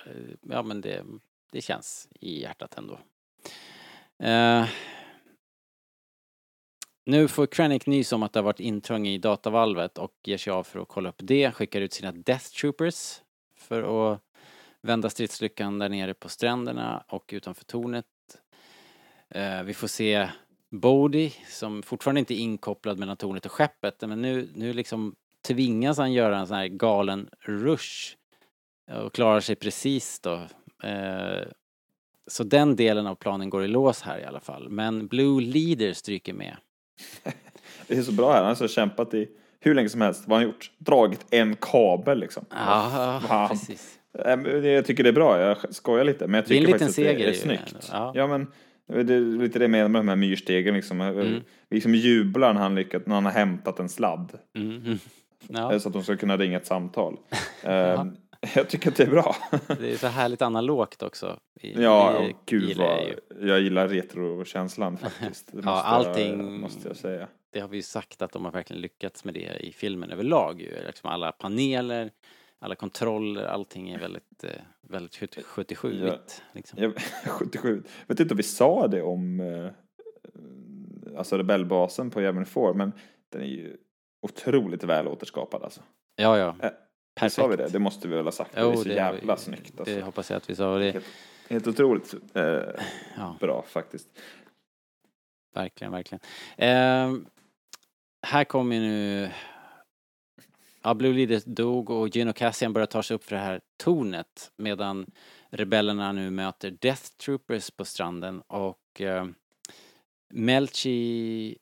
Eh, 0.05 0.35
ja 0.41 0.63
men 0.63 0.81
det, 0.81 1.03
det 1.51 1.61
känns 1.61 2.07
i 2.19 2.41
hjärtat 2.41 2.77
ändå. 2.77 2.99
Eh, 4.19 4.65
nu 7.05 7.27
får 7.27 7.45
Krennic 7.45 7.85
nys 7.85 8.11
om 8.11 8.23
att 8.23 8.33
det 8.33 8.39
har 8.39 8.45
varit 8.45 8.59
intrång 8.59 9.07
i 9.07 9.17
datavalvet 9.17 9.97
och 9.97 10.13
ger 10.23 10.37
sig 10.37 10.53
av 10.53 10.63
för 10.63 10.79
att 10.79 10.87
kolla 10.87 11.09
upp 11.09 11.19
det. 11.19 11.51
Skickar 11.51 11.81
ut 11.81 11.93
sina 11.93 12.11
Death 12.11 12.45
Troopers 12.45 13.21
för 13.57 14.13
att 14.13 14.21
vända 14.81 15.09
stridslyckan 15.09 15.79
där 15.79 15.89
nere 15.89 16.13
på 16.13 16.29
stränderna 16.29 17.03
och 17.07 17.29
utanför 17.33 17.65
tornet. 17.65 18.05
Eh, 19.29 19.63
vi 19.63 19.73
får 19.73 19.87
se 19.87 20.29
Bodhi 20.69 21.33
som 21.47 21.83
fortfarande 21.83 22.19
inte 22.19 22.33
är 22.33 22.39
inkopplad 22.39 22.99
mellan 22.99 23.17
tornet 23.17 23.45
och 23.45 23.51
skeppet 23.51 24.01
men 24.01 24.21
nu, 24.21 24.49
nu 24.55 24.73
liksom 24.73 25.15
tvingas 25.41 25.97
han 25.97 26.13
göra 26.13 26.39
en 26.39 26.47
sån 26.47 26.57
här 26.57 26.67
galen 26.67 27.29
rush 27.39 28.15
och 28.91 29.13
klarar 29.13 29.39
sig 29.39 29.55
precis 29.55 30.19
då. 30.19 30.33
Eh, 30.83 31.41
så 32.27 32.43
den 32.43 32.75
delen 32.75 33.07
av 33.07 33.15
planen 33.15 33.49
går 33.49 33.63
i 33.63 33.67
lås 33.67 34.01
här 34.01 34.19
i 34.19 34.25
alla 34.25 34.39
fall. 34.39 34.69
Men 34.69 35.07
Blue 35.07 35.41
Leader 35.41 35.93
stryker 35.93 36.33
med. 36.33 36.57
Det 37.87 37.97
är 37.97 38.01
så 38.01 38.11
bra 38.11 38.31
här, 38.31 38.37
han 38.37 38.47
har 38.47 38.55
så 38.55 38.67
kämpat 38.67 39.13
i 39.13 39.27
hur 39.59 39.75
länge 39.75 39.89
som 39.89 40.01
helst. 40.01 40.23
Vad 40.27 40.37
har 40.37 40.43
han 40.45 40.51
gjort? 40.53 40.71
Dragit 40.77 41.25
en 41.29 41.55
kabel 41.55 42.19
liksom. 42.19 42.45
Ja, 42.49 43.47
precis. 43.51 43.99
Eh, 44.25 44.39
Jag 44.67 44.85
tycker 44.85 45.03
det 45.03 45.09
är 45.09 45.13
bra, 45.13 45.41
jag 45.41 45.75
skojar 45.75 46.03
lite. 46.03 46.27
Men 46.27 46.33
jag 46.35 46.45
Det 46.47 46.53
är 46.55 46.57
en 46.57 46.65
tycker 46.65 46.71
faktiskt 46.79 46.89
att 46.99 47.05
seger 47.05 47.25
det 47.25 47.31
är 47.31 47.33
snyggt. 47.33 47.89
ja. 47.91 48.11
Ja 48.15 48.27
men, 48.27 48.47
det 49.05 49.13
är 49.13 49.19
lite 49.41 49.59
det 49.59 49.63
jag 49.63 49.71
menar 49.71 49.89
med 49.89 49.99
de 49.99 50.07
här 50.07 50.15
myrstegen 50.15 50.73
liksom. 50.73 51.01
Mm. 51.01 51.41
Vi 51.69 51.75
liksom 51.75 51.95
jublar 51.95 52.53
när 52.53 52.61
han 52.61 52.75
lyckats, 52.75 53.07
när 53.07 53.15
han 53.15 53.25
har 53.25 53.31
hämtat 53.31 53.79
en 53.79 53.89
sladd. 53.89 54.31
Mm, 54.57 54.69
mm. 54.85 54.99
Ja, 55.47 55.73
Eh, 55.73 55.79
Så 55.79 55.87
att 55.89 55.93
de 55.93 56.03
ska 56.03 56.17
kunna 56.17 56.37
ringa 56.37 56.57
ett 56.57 56.67
samtal. 56.67 57.17
Eh, 57.63 58.05
Jag 58.55 58.69
tycker 58.69 58.89
att 58.91 58.95
det 58.97 59.03
är 59.03 59.09
bra. 59.09 59.35
det 59.79 59.91
är 59.91 59.97
så 59.97 60.07
härligt 60.07 60.41
analogt 60.41 61.03
också. 61.03 61.39
I- 61.61 61.81
Ja, 61.83 62.17
och 62.17 62.31
gud 62.45 62.63
gillar 62.69 62.85
jag 62.85 62.95
vad 62.95 63.41
ju. 63.41 63.47
jag 63.49 63.61
gillar 63.61 63.87
retrokänslan 63.87 64.97
faktiskt. 64.97 65.49
Ja, 65.63 65.81
allting- 65.83 66.37
jag, 66.39 66.51
måste 66.51 66.87
jag 66.87 66.97
säga. 66.97 67.27
Det 67.51 67.59
har 67.59 67.67
vi 67.67 67.77
ju 67.77 67.83
sagt 67.83 68.21
att 68.21 68.31
de 68.31 68.45
har 68.45 68.51
verkligen 68.51 68.81
lyckats 68.81 69.23
med 69.25 69.33
det 69.33 69.57
i 69.59 69.71
filmen 69.71 70.11
överlag 70.11 70.61
ju. 70.61 70.83
Liksom 70.87 71.09
alla 71.09 71.31
paneler, 71.31 72.11
alla 72.59 72.75
kontroller, 72.75 73.43
allting 73.45 73.89
är 73.89 73.99
väldigt, 73.99 74.43
eh, 74.43 74.49
väldigt 74.81 75.13
77-igt. 75.45 76.41
Liksom. 76.53 76.79
Jag, 76.83 76.93
77. 77.27 77.83
Vet 78.07 78.19
inte 78.19 78.33
om 78.33 78.37
vi 78.37 78.43
sa 78.43 78.87
det 78.87 79.01
om 79.01 79.39
eh, 79.39 79.69
alltså 81.17 81.37
rebellbasen 81.37 82.09
på 82.09 82.21
Yavin 82.21 82.45
4, 82.45 82.73
men 82.73 82.91
den 83.31 83.41
är 83.41 83.45
ju 83.45 83.77
otroligt 84.21 84.83
väl 84.83 85.07
återskapad 85.07 85.63
alltså. 85.63 85.81
Ja, 86.15 86.37
ja. 86.37 86.55
Eh, 87.15 87.19
Perfekt. 87.19 87.35
Sa 87.35 87.47
vi 87.47 87.55
det? 87.55 87.67
Det 87.69 87.79
måste 87.79 88.07
vi 88.07 88.15
väl 88.15 88.25
ha 88.25 88.31
sagt. 88.31 88.53
det 88.55 88.61
är 88.61 88.75
så 88.75 88.83
det- 88.83 88.93
jävla 88.93 89.37
snyggt 89.37 89.79
alltså. 89.79 89.95
Det 89.95 90.01
hoppas 90.01 90.29
jag 90.29 90.37
att 90.37 90.49
vi 90.49 90.55
sa. 90.55 90.77
Det, 90.77 90.91
Helt, 90.91 91.05
helt 91.49 91.67
otroligt 91.67 92.13
eh, 92.33 92.43
ja, 93.17 93.37
bra 93.39 93.65
faktiskt. 93.67 94.07
verkligen, 95.55 95.91
verkligen. 95.91 96.19
Ehm, 96.57 97.25
här 98.27 98.43
kommer 98.43 98.79
nu... 98.79 99.31
Ja, 100.85 100.93
Blue 100.93 101.13
Leader 101.13 101.41
dog 101.45 101.89
och 101.89 102.07
Gino 102.15 102.33
Cassian 102.33 102.73
börjar 102.73 102.85
ta 102.85 103.03
sig 103.03 103.15
upp 103.15 103.23
för 103.23 103.35
det 103.35 103.41
här 103.41 103.61
tornet 103.77 104.51
medan 104.57 105.05
rebellerna 105.49 106.11
nu 106.11 106.29
möter 106.29 106.71
Death 106.71 107.03
Troopers 107.03 107.71
på 107.71 107.85
stranden 107.85 108.41
och 108.47 109.01
eh, 109.01 109.25
Melchi 110.33 111.57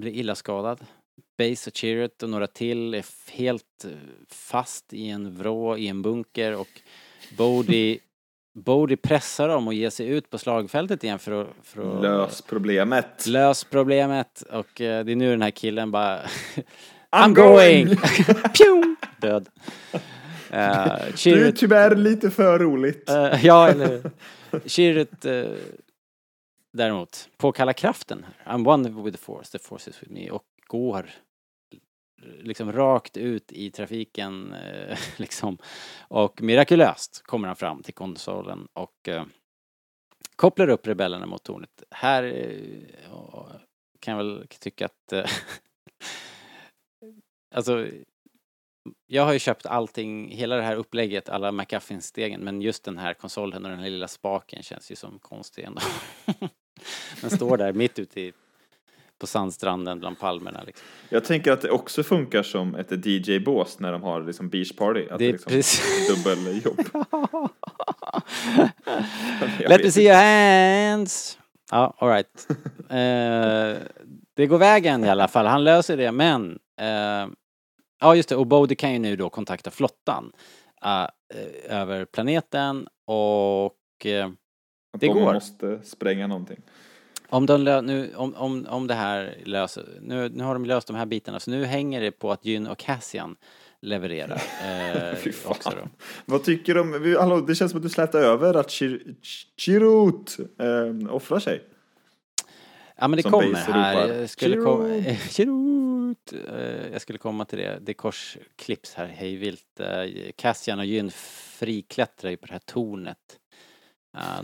blir 0.00 0.12
illa 0.12 0.34
skadad. 0.34 0.86
Base 1.38 1.70
och 1.70 1.76
Chirrut 1.76 2.22
och 2.22 2.30
några 2.30 2.46
till 2.46 2.94
är 2.94 3.04
helt 3.32 3.84
eh, 3.84 3.90
fast 4.30 4.92
i 4.92 5.08
en 5.08 5.36
vrå 5.38 5.76
i 5.76 5.88
en 5.88 6.02
bunker 6.02 6.54
och 6.56 6.68
Bodhi 7.38 7.98
Bodhi 8.54 8.96
pressar 8.96 9.48
dem 9.48 9.66
och 9.68 9.74
ger 9.74 9.90
sig 9.90 10.06
ut 10.08 10.30
på 10.30 10.38
slagfältet 10.38 11.04
igen 11.04 11.18
för 11.18 11.42
att, 11.42 11.48
för 11.62 11.96
att 11.96 12.02
Lös 12.02 12.42
problemet. 12.42 13.26
lös 13.26 13.64
problemet 13.64 14.42
och 14.42 14.80
eh, 14.80 15.04
det 15.04 15.12
är 15.12 15.16
nu 15.16 15.30
den 15.30 15.42
här 15.42 15.50
killen 15.50 15.90
bara 15.90 16.20
I'm 16.24 16.26
I'm 17.10 17.32
going! 17.34 17.84
going! 17.86 17.96
Pew! 18.58 18.94
Död. 19.20 19.48
Uh, 19.94 20.00
Det 20.50 20.56
är 20.56 21.12
Chirrut, 21.16 21.56
tyvärr 21.56 21.96
lite 21.96 22.30
för 22.30 22.58
roligt. 22.58 23.10
eh, 23.10 23.44
ja 23.46 23.68
eller 23.68 23.86
hur? 23.88 24.10
Chirrut 24.68 25.24
eh, 25.24 25.44
däremot 26.72 27.28
påkallar 27.36 27.72
kraften. 27.72 28.26
I'm 28.46 28.68
one 28.68 29.02
with 29.02 29.16
the 29.16 29.22
force, 29.24 29.58
the 29.58 29.64
force 29.64 29.90
is 29.90 30.02
with 30.02 30.12
me 30.12 30.30
och 30.30 30.42
går 30.66 31.10
liksom 32.22 32.72
rakt 32.72 33.16
ut 33.16 33.52
i 33.52 33.70
trafiken 33.70 34.52
eh, 34.52 34.98
liksom 35.16 35.58
och 36.08 36.42
mirakulöst 36.42 37.22
kommer 37.22 37.48
han 37.48 37.56
fram 37.56 37.82
till 37.82 37.94
konsolen 37.94 38.68
och 38.72 39.08
eh, 39.08 39.24
kopplar 40.36 40.68
upp 40.68 40.86
rebellerna 40.86 41.26
mot 41.26 41.42
tornet. 41.42 41.82
Här 41.90 42.22
eh, 42.22 43.56
kan 44.00 44.16
jag 44.16 44.24
väl 44.24 44.46
tycka 44.60 44.84
att 44.84 45.12
eh, 45.12 45.24
alltså 47.54 47.86
jag 49.06 49.24
har 49.24 49.32
ju 49.32 49.38
köpt 49.38 49.66
allting, 49.66 50.28
hela 50.28 50.56
det 50.56 50.62
här 50.62 50.76
upplägget, 50.76 51.28
alla 51.28 51.52
McAffin-stegen, 51.52 52.40
men 52.40 52.62
just 52.62 52.84
den 52.84 52.98
här 52.98 53.14
konsolen 53.14 53.64
och 53.64 53.70
den 53.70 53.78
här 53.78 53.90
lilla 53.90 54.08
spaken 54.08 54.62
känns 54.62 54.90
ju 54.90 54.96
som 54.96 55.18
konstig 55.18 55.64
ändå. 55.64 55.80
den 57.20 57.30
står 57.30 57.56
där 57.56 57.72
mitt 57.72 57.98
ute 57.98 58.20
i, 58.20 58.32
på 59.18 59.26
sandstranden 59.26 60.00
bland 60.00 60.18
palmerna 60.18 60.62
liksom. 60.66 60.86
Jag 61.08 61.24
tänker 61.24 61.52
att 61.52 61.60
det 61.60 61.70
också 61.70 62.02
funkar 62.02 62.42
som 62.42 62.74
ett 62.74 63.06
DJ-bås 63.06 63.80
när 63.80 63.92
de 63.92 64.02
har 64.02 64.20
liksom 64.22 64.48
beach 64.48 64.72
party. 64.76 65.06
Att 65.10 65.18
Det 65.18 65.24
är 65.26 65.32
liksom 65.32 65.50
precis- 65.50 66.24
dubbeljobb. 66.24 66.80
Let 69.68 69.84
me 69.84 69.90
see 69.90 70.04
your 70.04 70.14
hands! 70.14 71.38
Ja, 71.70 71.94
alright. 71.98 72.46
Eh, 72.90 73.76
det 74.34 74.46
går 74.46 74.58
vägen 74.58 75.04
i 75.04 75.08
alla 75.08 75.28
fall, 75.28 75.46
han 75.46 75.64
löser 75.64 75.96
det, 75.96 76.12
men 76.12 76.58
eh, 76.80 77.26
Ja, 78.00 78.14
just 78.16 78.28
det, 78.28 78.36
och 78.36 78.46
Bodhi 78.46 78.74
kan 78.74 78.92
ju 78.92 78.98
nu 78.98 79.16
då 79.16 79.30
kontakta 79.30 79.70
flottan 79.70 80.32
eh, 80.84 81.02
eh, 81.02 81.08
över 81.80 82.04
planeten 82.04 82.86
och 83.06 84.06
eh, 84.06 84.28
det 84.92 85.06
de 85.06 85.08
går. 85.08 85.32
måste 85.34 85.80
spränga 85.84 86.26
någonting. 86.26 86.60
Om, 87.28 87.46
de 87.46 87.68
lö- 87.68 87.82
nu, 87.82 88.14
om, 88.16 88.34
om, 88.34 88.66
om 88.70 88.86
det 88.86 88.94
här 88.94 89.36
löser, 89.44 89.84
nu, 90.00 90.28
nu 90.28 90.44
har 90.44 90.54
de 90.54 90.64
löst 90.64 90.86
de 90.86 90.96
här 90.96 91.06
bitarna 91.06 91.40
så 91.40 91.50
nu 91.50 91.64
hänger 91.64 92.00
det 92.00 92.10
på 92.10 92.32
att 92.32 92.44
Jyn 92.44 92.66
och 92.66 92.78
Cassian 92.78 93.36
levererar 93.80 94.34
eh, 95.12 95.14
Fy 95.16 95.32
fan. 95.32 95.50
också 95.52 95.70
då. 95.70 95.88
Vad 96.24 96.44
tycker 96.44 97.18
hallå, 97.20 97.40
det 97.40 97.54
känns 97.54 97.70
som 97.70 97.78
att 97.78 97.82
du 97.82 97.88
slätar 97.88 98.18
över 98.20 98.54
att 98.54 98.68
Chir- 98.68 99.14
Ch- 99.22 99.46
Chirrut 99.56 100.36
eh, 100.58 101.14
offrar 101.14 101.38
sig. 101.38 101.62
Ja 102.98 103.08
men 103.08 103.16
det 103.16 103.22
Som 103.22 103.32
kommer 103.32 103.54
här. 103.54 104.08
Jag 104.14 104.30
skulle! 104.30 105.16
Chirrut! 105.30 106.32
Eh, 106.58 106.92
jag 106.92 107.00
skulle 107.00 107.18
komma 107.18 107.44
till 107.44 107.58
det. 107.58 107.78
Det 107.82 107.94
korsklipps 107.94 108.94
här 108.94 109.06
hejvilt. 109.06 109.80
Eh, 109.80 109.86
Cassian 110.36 110.78
och 110.78 110.84
Jyn 110.86 111.10
friklättrar 111.58 112.30
ju 112.30 112.36
på 112.36 112.46
det 112.46 112.52
här 112.52 112.60
tornet. 112.64 113.18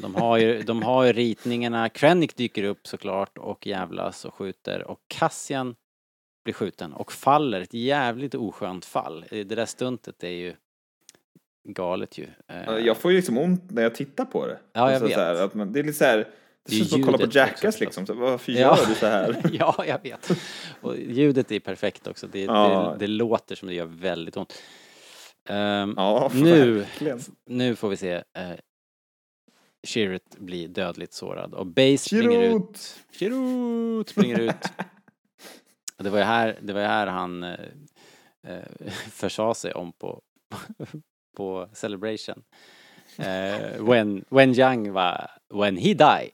De, 0.01 0.15
har 0.15 0.37
ju, 0.39 0.63
de 0.63 0.83
har 0.83 1.05
ju 1.05 1.13
ritningarna. 1.13 1.89
Krennic 1.89 2.35
dyker 2.35 2.65
upp 2.65 2.87
såklart 2.87 3.39
och 3.39 3.67
jävlas 3.67 4.25
och 4.25 4.35
skjuter 4.35 4.83
och 4.91 4.99
Cassian 5.09 5.75
blir 6.45 6.55
skjuten 6.55 6.93
och 6.93 7.13
faller. 7.13 7.61
Ett 7.61 7.75
jävligt 7.75 8.35
oskönt 8.35 8.85
fall. 8.85 9.25
Eh, 9.31 9.47
Det 9.47 9.55
där 9.55 9.67
stuntet 9.67 10.25
är 10.25 10.29
ju 10.31 10.55
galet 11.69 12.19
ju. 12.19 12.27
Eh, 12.49 12.77
Jag 12.79 12.97
får 12.97 13.11
ju 13.11 13.17
liksom 13.17 13.39
ont 13.39 13.71
när 13.71 13.83
jag 13.83 13.95
tittar 13.95 14.25
på 14.25 14.47
det. 14.47 14.59
Ja, 14.73 14.81
jag 14.81 14.91
Alltså 14.93 15.07
vet. 15.09 15.17
Här, 15.17 15.35
att 15.45 15.55
man, 15.55 15.73
det 15.73 15.81
är 15.81 15.85
lite 15.85 15.99
så 15.99 16.05
här, 16.05 16.29
det 16.69 16.75
känns 16.75 16.91
som 16.91 17.01
att 17.01 17.07
kolla 17.07 17.19
på 17.19 17.27
Jackass 17.33 17.81
liksom. 17.81 18.07
Så, 18.07 18.15
varför 18.15 18.53
Ja. 18.53 18.59
gör 18.59 18.87
du 18.89 18.95
så 18.95 19.07
här? 19.07 19.41
ja, 19.53 19.85
jag 19.87 20.03
vet. 20.03 20.31
Och 20.81 20.97
ljudet 20.99 21.53
är 21.53 21.61
perfekt 21.61 22.07
också. 22.07 22.27
Det, 22.27 22.41
Ja. 22.43 22.91
det, 22.99 23.07
det 23.07 23.13
låter 23.13 23.55
som 23.55 23.69
det 23.69 23.75
gör 23.75 23.87
väldigt 23.87 24.37
ont. 24.37 24.63
Ehm, 25.49 25.95
Ja, 25.97 26.31
nu, 26.35 26.87
nu 27.47 27.77
får 27.77 27.89
vi 27.89 27.97
se 27.97 28.15
uh, 28.17 28.23
Chirrut 29.83 30.39
bli 30.39 30.67
dödligt 30.67 31.13
sårad 31.13 31.55
och 31.55 31.67
Base 31.67 31.99
springer 31.99 32.43
ut. 32.43 32.53
Chirrut! 32.53 32.97
Chirrut 33.13 34.09
springer 34.09 34.41
ut. 34.41 34.55
Och 35.97 36.05
det 36.05 36.11
var 36.11 36.19
ju 36.19 36.25
här, 36.25 36.59
det 36.63 36.73
var 36.73 36.81
här 36.81 37.07
han 37.07 37.45
uh, 37.45 37.51
uh, 38.49 38.91
försa 39.11 39.55
sig 39.55 39.73
om 39.73 39.93
på, 39.93 40.23
på 41.37 41.69
Celebration. 41.73 42.43
Uh, 43.19 43.89
when, 43.89 44.25
when 44.29 44.59
Young 44.59 44.93
var 44.93 45.31
When 45.55 45.77
he 45.77 45.95
die. 45.95 46.31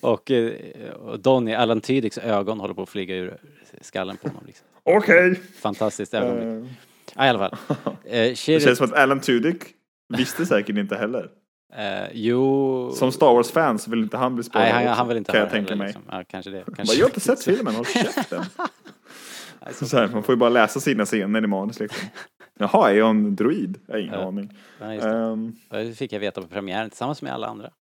och, 0.00 0.30
eh, 0.30 0.90
och 0.90 1.20
Donny, 1.20 1.54
Alan 1.54 1.80
Tudyks 1.80 2.18
ögon 2.18 2.60
håller 2.60 2.74
på 2.74 2.82
att 2.82 2.88
flyga 2.88 3.14
ur 3.14 3.36
skallen 3.80 4.16
på 4.16 4.28
honom. 4.28 4.42
Liksom. 4.46 4.66
Okej. 4.82 5.40
Fantastiskt 5.54 6.14
ögonblick. 6.14 6.70
Eh, 6.70 6.76
Ja, 7.16 7.26
i 7.26 7.28
alla 7.28 7.38
fall. 7.38 7.56
Uh, 7.68 7.86
Det 8.10 8.38
känns 8.38 8.78
som 8.78 8.86
att 8.86 8.92
Alan 8.92 9.20
Tudyk 9.20 9.62
visste 10.18 10.46
säkert 10.46 10.76
inte 10.76 10.96
heller. 10.96 11.30
Eh, 11.76 12.08
jo... 12.12 12.92
Som 12.94 13.12
Star 13.12 13.34
Wars-fans 13.34 13.88
vill 13.88 13.98
inte 14.02 14.16
han 14.16 14.34
bli 14.34 14.44
spoilad 14.44 14.68
Nej, 14.68 14.72
han, 14.74 14.82
också, 14.84 14.94
han 14.98 15.08
vill 15.08 15.16
inte 15.16 15.32
Kan 15.32 15.40
jag 15.40 15.50
tänka 15.50 15.76
mig. 15.76 15.86
Liksom. 15.86 16.02
Ja, 16.10 16.24
kanske 16.28 16.50
det. 16.50 16.66
Bara, 16.66 16.76
Kanske. 16.76 16.94
jag 16.96 17.04
har 17.04 17.08
inte 17.10 17.20
sett 17.20 17.44
filmen, 17.44 17.74
håll 17.74 17.84
käften. 17.86 18.42
Nej, 19.64 19.74
så- 19.74 19.86
Så 19.86 19.96
här, 19.98 20.08
man 20.08 20.22
får 20.22 20.32
ju 20.32 20.36
bara 20.36 20.50
läsa 20.50 20.80
sina 20.80 21.04
scener 21.04 21.44
i 21.44 21.46
manus 21.46 21.80
liksom. 21.80 22.08
Jaha, 22.58 22.90
är 22.90 22.94
jag 22.94 23.10
en 23.10 23.36
druid? 23.36 23.80
Jag 23.86 23.94
har 23.94 24.00
ingen 24.00 24.14
Ja. 24.14 24.26
aning. 24.28 24.52
Just 24.92 25.02
det. 25.02 25.10
Ehm, 25.10 25.52
Det 25.70 25.94
fick 25.98 26.12
jag 26.12 26.20
veta 26.20 26.40
på 26.42 26.48
premiären 26.48 26.90
tillsammans 26.90 27.22
med 27.22 27.32
alla 27.34 27.46
andra. 27.46 27.70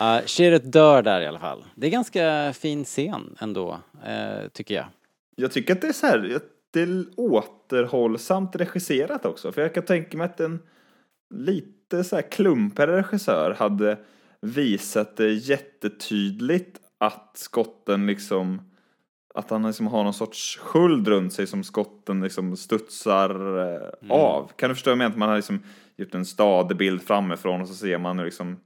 Uh, 0.00 0.20
Chirrut 0.26 0.72
dör 0.72 1.02
där 1.02 1.20
i 1.20 1.26
alla 1.26 1.38
fall. 1.38 1.64
Det 1.74 1.86
är 1.86 1.90
ganska 1.90 2.52
fin 2.52 2.84
scen 2.84 3.36
ändå, 3.40 3.78
eh, 4.06 4.48
tycker 4.52 4.74
jag. 4.74 4.84
jag 5.36 5.52
tycker 5.52 5.72
att 5.74 5.80
det 5.80 5.86
är 5.88 5.92
så 5.92 6.06
här, 6.06 6.38
det 6.72 6.80
är 6.82 7.04
återhållsamt 7.16 8.56
regisserat 8.56 9.24
också. 9.24 9.52
För 9.52 9.62
jag 9.62 9.74
kan 9.74 9.82
tänka 9.84 10.16
mig 10.18 10.24
att 10.24 10.40
en 10.40 10.60
lite 11.34 12.04
så 12.04 12.16
här 12.16 12.30
klumpigare 12.30 12.96
regissör 12.98 13.54
hade 13.58 13.98
visat 14.40 15.16
det 15.16 15.32
jättetydligt 15.32 16.80
att 16.98 17.30
skotten 17.34 18.06
liksom 18.06 18.62
att 19.34 19.50
han 19.50 19.66
liksom 19.66 19.86
har 19.86 20.04
någon 20.04 20.14
sorts 20.14 20.58
sköld 20.58 21.08
runt 21.08 21.32
sig 21.32 21.46
som 21.46 21.64
skotten 21.64 22.20
liksom 22.22 22.56
studsar 22.56 23.58
eh, 23.58 23.80
Mm. 24.02 24.10
av. 24.10 24.50
Kan 24.56 24.68
du 24.68 24.74
förstå 24.74 24.90
vad 24.90 24.92
jag 24.92 24.98
menar? 24.98 25.10
Att 25.10 25.18
man 25.18 25.28
har 25.28 25.36
liksom 25.36 25.62
gjort 25.96 26.14
en 26.14 26.24
stadig 26.26 26.76
bild 26.76 27.02
framifrån 27.02 27.60
och 27.60 27.68
så 27.68 27.74
ser 27.74 27.98
man 27.98 28.16
liksom 28.16 28.60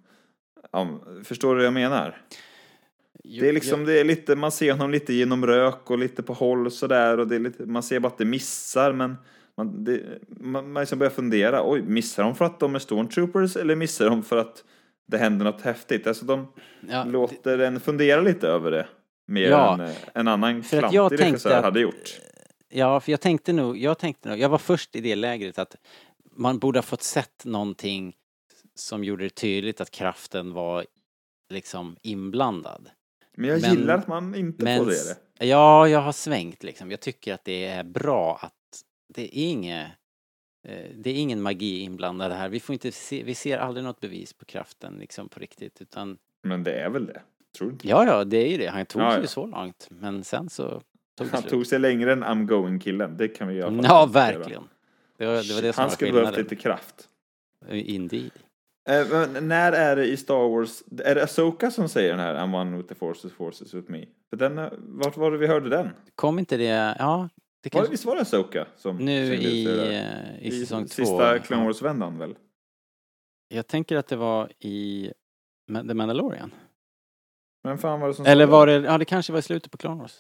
ja, 0.73 1.01
Förstår 1.25 1.49
du 1.49 1.57
vad 1.57 1.67
jag 1.67 1.73
menar? 1.75 2.23
Jo, 3.25 3.41
Det 3.41 3.49
är 3.49 3.53
liksom, 3.53 3.85
det 3.85 4.01
är 4.01 4.05
lite, 4.05 4.37
man 4.37 4.53
ser 4.53 4.73
honom 4.73 4.91
lite 4.91 5.13
genom 5.15 5.47
rök 5.47 5.91
och 5.91 5.99
lite 5.99 6.23
på 6.23 6.33
håll 6.33 6.71
sådär 6.71 7.19
och 7.19 7.29
det 7.29 7.35
är 7.37 7.41
lite, 7.41 7.67
man 7.67 7.83
ser 7.83 8.01
bara 8.01 8.09
att 8.09 8.19
det 8.19 8.25
missar 8.25 8.93
men 8.93 9.17
man, 9.59 9.85
det, 9.85 10.01
man, 10.29 10.73
man 10.73 10.81
liksom 10.83 10.99
börjar 10.99 11.11
fundera, 11.11 11.71
oj, 11.71 11.83
missar 11.83 12.23
de 12.23 12.35
för 12.35 12.45
att 12.45 12.61
de 12.61 12.75
är 12.75 12.79
stormtroopers 12.79 13.57
eller 13.57 13.77
missar 13.77 14.11
de 14.11 14.23
för 14.23 14.37
att 14.37 14.65
det 15.07 15.19
händer 15.19 15.45
något 15.45 15.61
häftigt? 15.61 16.07
Alltså 16.07 16.25
de 16.25 16.53
Ja, 16.91 17.05
låter 17.05 17.59
en 17.59 17.81
fundera 17.81 18.21
lite 18.21 18.49
över 18.49 18.71
det 18.71 18.89
mer 19.27 19.51
Ja, 19.51 19.75
än 19.75 19.81
eh, 19.81 19.91
en 20.15 20.29
annan 20.29 20.63
för 20.63 20.83
att 20.83 20.93
jag 20.93 21.09
klantig 21.11 21.27
regissör 21.27 21.51
att- 21.51 21.65
hade 21.65 21.81
gjort. 21.81 22.21
Ja, 22.69 23.01
för 23.01 23.11
jag 23.13 23.21
tänkte 23.21 23.53
nog, 23.53 23.77
jag 23.79 23.99
tänkte 23.99 24.29
nog, 24.29 24.39
jag 24.39 24.49
var 24.49 24.59
först 24.59 24.97
i 24.97 25.01
det 25.01 25.15
lägret 25.17 25.59
att 25.59 25.77
man 26.37 26.59
borde 26.59 26.79
ha 26.79 26.83
fått 26.83 27.03
sett 27.03 27.45
någonting 27.45 28.15
som 28.75 29.05
gjorde 29.05 29.25
det 29.25 29.31
tydligt 29.35 29.81
att 29.81 29.91
kraften 29.91 30.53
var 30.53 30.85
liksom 31.51 31.97
inblandad. 32.03 32.91
Men 33.37 33.51
jag 33.51 33.61
Men- 33.61 33.71
gillar 33.75 33.95
att 33.95 34.07
man 34.09 34.35
inte 34.35 34.65
Men, 34.65 34.79
får 34.85 34.91
det. 34.91 35.47
ja, 35.47 35.89
jag 35.89 36.01
har 36.01 36.13
svängt 36.13 36.63
liksom. 36.63 36.91
Jag 36.91 37.01
tycker 37.01 37.35
att 37.35 37.45
det 37.45 37.65
är 37.67 37.85
bra 37.85 38.39
att 38.43 38.53
det 39.19 39.39
är 39.39 39.51
inget 39.51 39.87
eh, 40.69 40.87
det 40.95 41.11
är 41.11 41.15
ingen 41.15 41.43
magi 41.43 41.81
inblandad 41.81 42.33
här. 42.33 42.49
Vi 42.49 42.61
får 42.61 42.73
inte 42.73 42.93
se, 42.93 43.23
vi 43.23 43.35
ser 43.35 43.59
aldrig 43.59 43.85
något 43.85 44.01
bevis 44.01 44.33
på 44.33 44.45
kraften 44.45 44.95
liksom 44.99 45.29
på 45.29 45.41
riktigt 45.41 45.83
utan 45.83 46.19
Men 46.43 46.65
det 46.65 46.73
är 46.73 46.91
väl 46.91 47.07
det, 47.07 47.23
Tror 47.59 47.69
du 47.69 47.73
inte? 47.73 47.89
Ja, 47.89 48.07
ja, 48.07 48.25
det 48.25 48.37
är 48.37 48.49
ju 48.49 48.57
det. 48.59 48.67
Han 48.67 48.87
tog 48.87 49.03
Ja, 49.03 49.13
sig 49.13 49.21
ja. 49.21 49.27
så 49.27 49.47
långt. 49.47 49.87
Men 49.91 50.25
sen 50.25 50.49
så 50.49 50.83
tog 51.19 51.27
Han 51.29 51.43
tog 51.43 51.67
sig 51.67 51.79
längre 51.79 52.13
än 52.13 52.25
I'm 52.25 52.47
going-killen. 52.47 53.17
Det 53.17 53.29
kan 53.29 53.49
vi 53.49 53.63
fall 53.63 53.81
Ja, 53.85 54.07
verkligen. 54.07 54.69
Det 55.17 55.27
var 55.27 55.35
det, 55.49 55.55
var 55.55 55.63
det 55.63 55.77
Han 55.77 55.91
skulle 55.91 56.13
behövt 56.13 56.37
lite 56.37 56.57
kraft. 56.57 57.09
Indeed. 57.71 58.31
Eh, 58.89 59.43
när 59.43 59.73
är 59.73 59.97
det 59.97 60.07
i 60.07 60.17
Star 60.17 60.49
Wars, 60.49 60.83
är 61.05 61.15
det 61.15 61.25
Asoka 61.25 61.71
som 61.71 61.89
säger 61.89 62.11
den 62.11 62.21
här 62.21 62.35
I'm 62.35 62.61
one 62.61 62.77
with 62.77 62.89
the 62.89 62.95
forces, 62.95 63.33
forces 63.33 63.75
with 63.75 63.91
me? 63.91 64.07
För 64.31 64.37
den, 64.37 64.59
eh, 64.59 64.69
vart 64.79 65.17
var 65.17 65.31
det 65.31 65.39
vi 65.39 65.47
hörde 65.47 65.69
den? 65.69 65.91
Kom 66.15 66.39
inte 66.39 66.57
det, 66.57 66.97
ja, 66.99 67.29
det 67.63 67.75
Var 67.75 67.81
kanske... 67.81 67.91
visst 67.91 68.05
var 68.05 68.15
det 68.15 68.21
Asoka 68.23 68.67
som 68.77 68.97
Nu 68.97 69.35
i, 69.35 69.67
eh, 69.67 70.47
i 70.47 70.51
säsong 70.51 70.85
två. 70.87 70.89
Sista 71.05 71.39
Clone. 71.39 71.65
Wars-vändan 71.65 72.19
väl? 72.19 72.35
Jag 73.49 73.67
tänker 73.67 73.97
att 73.97 74.07
det 74.09 74.17
var 74.17 74.53
i 74.59 75.13
The 75.89 75.95
Mandalorian. 75.95 76.55
Men 77.65 77.79
fan 77.79 78.01
var 78.01 78.09
det 78.09 78.15
som 78.15 78.27
Eller 78.27 78.47
var 78.47 78.67
det, 78.67 78.73
ja 78.73 78.99
det 78.99 79.05
kanske 79.05 79.33
var 79.33 79.39
i 79.39 79.43
slutet 79.43 79.73
på 79.73 79.79
Clone 79.79 80.01
Wars. 80.03 80.17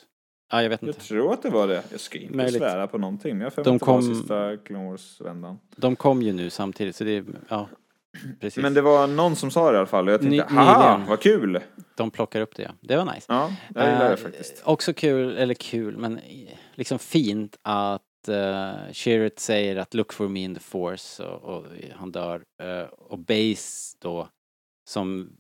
Ja, 0.52 0.62
jag 0.62 0.70
vet 0.70 0.82
Jag 0.82 0.89
inte. 0.90 1.01
tror 1.01 1.32
att 1.32 1.43
det 1.43 1.51
var 1.51 1.69
det. 1.69 1.82
Jag 1.90 2.01
ska 2.01 2.19
inte 2.19 2.36
Möjligt. 2.36 2.56
svära 2.56 2.86
på 2.86 2.98
någonting, 2.98 3.39
men 3.39 3.44
jag 3.44 3.52
har 3.56 3.65
De 3.65 3.78
kom- 3.78 4.02
sista 4.02 4.56
Clone 4.56 4.90
Wars-vändan. 4.90 5.59
De 5.77 5.97
kom 5.97 6.23
ju 6.23 6.32
nu 6.32 6.51
samtidigt, 6.51 6.97
så 6.97 7.05
det 7.05 7.10
är, 7.16 7.24
ja, 7.48 7.69
precis. 8.40 8.62
Men 8.62 8.74
det 8.74 8.81
var 8.82 9.06
någon 9.06 9.36
som 9.36 9.51
sa 9.51 9.70
det 9.70 9.74
i 9.74 9.78
alla 9.78 9.86
fall 9.86 10.09
och 10.09 10.12
jag 10.15 10.20
tänkte, 10.20 10.36
Ny- 10.55 10.59
haha, 10.60 11.05
vad 11.09 11.20
kul! 11.20 11.60
De 11.97 12.10
plockar 12.10 12.40
upp 12.40 12.56
det, 12.56 12.62
ja. 12.62 12.70
Det 12.81 12.97
var 12.97 13.05
nice. 13.15 13.27
Ja, 13.28 13.51
jag 13.74 13.85
gillar 13.93 14.05
det 14.09 14.10
Eh, 14.10 14.16
faktiskt. 14.16 14.62
Också 14.65 14.93
kul, 14.94 15.36
eller 15.36 15.55
kul, 15.55 15.97
men 15.97 16.19
i- 16.19 16.57
liksom 16.78 16.98
fint 16.98 17.59
att 17.62 18.02
uh, 18.28 18.92
Chirrut 18.92 19.38
säger 19.38 19.76
att 19.76 19.94
look 19.94 20.12
for 20.12 20.28
me 20.28 20.40
in 20.40 20.55
the 20.55 20.60
force 20.60 21.24
och, 21.24 21.56
och 21.56 21.66
han 21.94 22.12
dör. 22.12 22.44
Eh, 22.62 22.82
och 22.82 23.18
Base 23.18 23.96
då, 23.98 24.28
som 24.88 25.36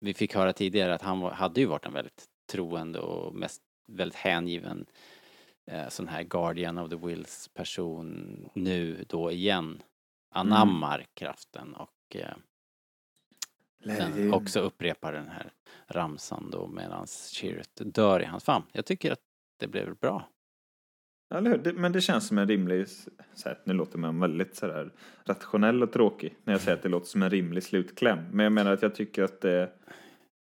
vi 0.00 0.14
fick 0.14 0.34
höra 0.34 0.52
tidigare 0.52 0.94
att 0.94 1.02
han 1.02 1.20
var, 1.20 1.30
hade 1.30 1.60
ju 1.60 1.66
varit 1.66 1.86
en 1.86 1.92
väldigt 1.92 2.24
troende 2.52 2.98
och 2.98 3.34
mest 3.34 3.62
väldigt 3.88 4.18
hängiven 4.18 4.86
uh, 5.72 5.88
sån 5.88 6.08
här 6.08 6.22
Guardian 6.22 6.78
of 6.78 6.90
the 6.90 6.96
Wills 6.96 7.48
person 7.48 8.50
nu 8.54 9.04
då 9.08 9.30
igen 9.30 9.82
anammar 10.34 11.06
kraften 11.14 11.74
och 11.74 12.16
eh, 12.16 12.36
den 13.84 14.34
också 14.34 14.60
upprepar 14.60 15.12
den 15.12 15.28
här 15.28 15.52
ramsan 15.88 16.50
då 16.50 16.66
medan 16.66 17.06
Chirrut 17.06 17.72
dör 17.74 18.22
i 18.22 18.24
hans 18.24 18.44
famn. 18.44 18.64
Jag 18.72 18.86
tycker 18.86 19.12
att 19.12 19.20
det 19.56 19.66
blev 19.66 19.96
bra. 19.96 20.28
Eller 21.34 21.50
hur? 21.64 21.72
Men 21.72 21.92
det 21.92 22.00
känns 22.00 22.28
som 22.28 22.38
en 22.38 22.48
rimlig, 22.48 22.86
så 23.34 23.48
här, 23.48 23.58
nu 23.64 23.74
låter 23.74 23.98
man 23.98 24.20
väldigt 24.20 24.56
så 24.56 24.66
här 24.66 24.90
rationell 25.24 25.82
och 25.82 25.92
tråkig 25.92 26.36
när 26.44 26.54
jag 26.54 26.60
säger 26.60 26.76
att 26.76 26.82
det 26.82 26.88
låter 26.88 27.06
som 27.06 27.22
en 27.22 27.30
rimlig 27.30 27.62
slutkläm. 27.62 28.18
Men 28.32 28.44
jag 28.44 28.52
menar 28.52 28.72
att 28.72 28.82
jag 28.82 28.94
tycker 28.94 29.22
att 29.22 29.40
det, 29.40 29.68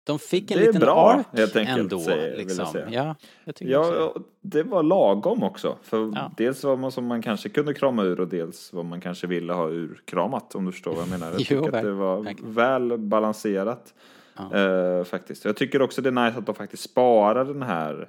De 0.07 0.19
fick 0.19 0.51
en 0.51 0.57
Det 0.59 0.63
är 0.63 0.67
liten 0.67 0.81
bra, 0.81 1.11
ark 1.13 1.27
helt 1.33 1.57
enkelt, 1.57 1.79
ändå 1.79 1.99
säger- 1.99 2.37
liksom. 2.37 2.67
säga. 2.67 2.89
Ja, 2.91 3.15
ja, 3.59 4.15
det 4.43 4.63
var 4.63 4.83
lagom 4.83 5.43
också. 5.43 5.77
För 5.83 6.13
Ja. 6.15 6.33
dels 6.37 6.65
vad 6.65 6.79
man, 6.79 6.93
som 6.93 7.07
man 7.07 7.23
kanske 7.23 7.49
kunde 7.49 7.75
krama 7.75 8.03
ur 8.05 8.21
och 8.21 8.29
dels 8.29 8.73
vad 8.73 8.85
man 8.85 9.01
kanske 9.01 9.27
ville 9.27 9.53
ha 9.53 9.69
ur 9.69 10.01
kramat 10.05 10.55
om 10.55 10.65
du 10.65 10.73
förstår 10.73 10.93
vad 10.93 11.01
jag 11.03 11.09
menar. 11.11 11.27
Jag 11.27 11.35
Jo, 11.51 11.65
tycker 11.65 11.77
att 11.79 11.85
det 11.85 11.93
var 11.93 12.35
väl 12.55 12.99
balanserat. 12.99 13.95
Ja. 14.37 14.55
eh, 14.59 15.05
faktiskt. 15.05 15.45
Jag 15.45 15.57
tycker 15.57 15.83
också 15.83 16.03
det 16.03 16.09
är 16.09 16.25
nice 16.27 16.39
att 16.39 16.47
de 16.47 16.55
faktiskt 16.55 16.83
sparar 16.83 17.45
den 17.45 17.63
här 17.63 18.09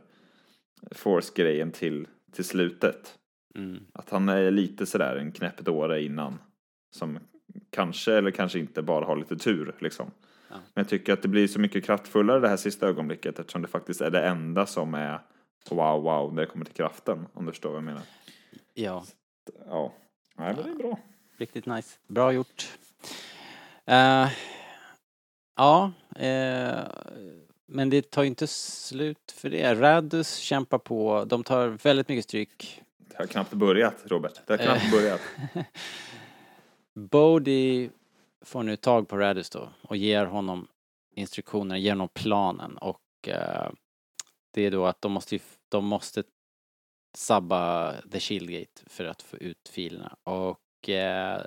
Force-grejen 0.92 1.72
till, 1.72 2.08
till 2.38 2.46
slutet. 2.46 3.18
Mm. 3.56 3.84
Att 3.94 4.10
han 4.10 4.30
är 4.30 4.52
lite 4.52 4.86
sådär 4.86 5.16
en 5.16 5.32
knäpp 5.32 5.58
dåre 5.58 6.04
innan. 6.04 6.40
Som 6.96 7.20
kanske 7.70 8.14
eller 8.14 8.32
kanske 8.32 8.60
inte 8.60 8.82
bara 8.82 9.06
har 9.06 9.16
lite 9.16 9.36
tur 9.38 9.76
liksom. 9.80 10.12
Ja. 10.50 10.56
Men 10.56 10.82
jag 10.82 10.90
tycker 10.90 11.14
att 11.14 11.22
det 11.22 11.28
blir 11.28 11.48
så 11.48 11.60
mycket 11.60 11.86
kraftfullare 11.86 12.40
det 12.40 12.50
här 12.50 12.58
sista 12.58 12.88
ögonblicket 12.88 13.40
eftersom 13.40 13.62
det 13.62 13.68
faktiskt 13.68 14.02
är 14.02 14.10
det 14.12 14.28
enda 14.28 14.66
som 14.66 14.94
är 14.94 15.22
wow 15.70 16.02
wow 16.04 16.34
när 16.34 16.42
det 16.42 16.48
kommer 16.48 16.66
till 16.66 16.74
kraften. 16.74 17.28
Om 17.34 17.46
du 17.46 17.52
förstår 17.52 17.70
vad 17.70 17.78
jag 17.78 17.84
menar. 17.84 18.02
Ja, 18.74 19.06
Ja, 19.68 19.94
Nej, 20.36 20.54
men 20.56 20.64
det 20.66 20.72
är 20.72 20.76
bra. 20.76 21.00
riktigt 21.38 21.66
nice. 21.66 21.98
Bra 22.08 22.32
gjort. 22.32 22.78
Eh, 23.86 24.30
ja, 25.56 25.92
eh, 26.16 26.80
men 27.68 27.90
det 27.90 28.12
tar 28.12 28.24
ju 28.24 28.28
inte 28.28 28.48
slut 28.48 29.32
för 29.32 29.50
det. 29.50 29.76
Radus 29.76 30.36
kämpar 30.38 30.78
på. 30.78 31.26
De 31.26 31.44
tar 31.44 31.68
väldigt 31.68 32.08
mycket 32.10 32.24
stryk. 32.26 32.84
Det 32.98 33.18
har 33.18 33.26
knappt 33.28 33.54
börjat 33.54 33.96
Robert. 34.06 34.42
Det 34.48 34.54
har 34.54 34.58
knappt 34.58 34.84
Eh. 34.86 34.92
börjat. 34.92 35.22
Bodhi 36.94 37.90
får 38.42 38.64
nu 38.64 38.76
tag 38.76 39.08
på 39.10 39.18
Radus 39.18 39.50
då 39.50 39.70
och 39.82 39.98
ger 39.98 40.26
honom 40.26 40.68
instruktioner, 41.16 41.76
ger 41.76 41.92
honom 41.92 42.10
planen 42.14 42.78
och 42.78 43.28
eh, 43.28 43.70
det 44.52 44.66
är 44.66 44.72
då 44.72 44.86
att 44.86 45.02
de 45.02 45.12
måste, 45.12 45.40
de 45.70 45.86
måste 45.86 46.24
sabba 47.14 47.94
The 48.12 48.20
Shieldgate 48.20 48.82
för 48.86 49.06
att 49.06 49.22
få 49.22 49.38
ut 49.38 49.70
filerna 49.70 50.16
och 50.24 50.90
eh, 50.90 51.42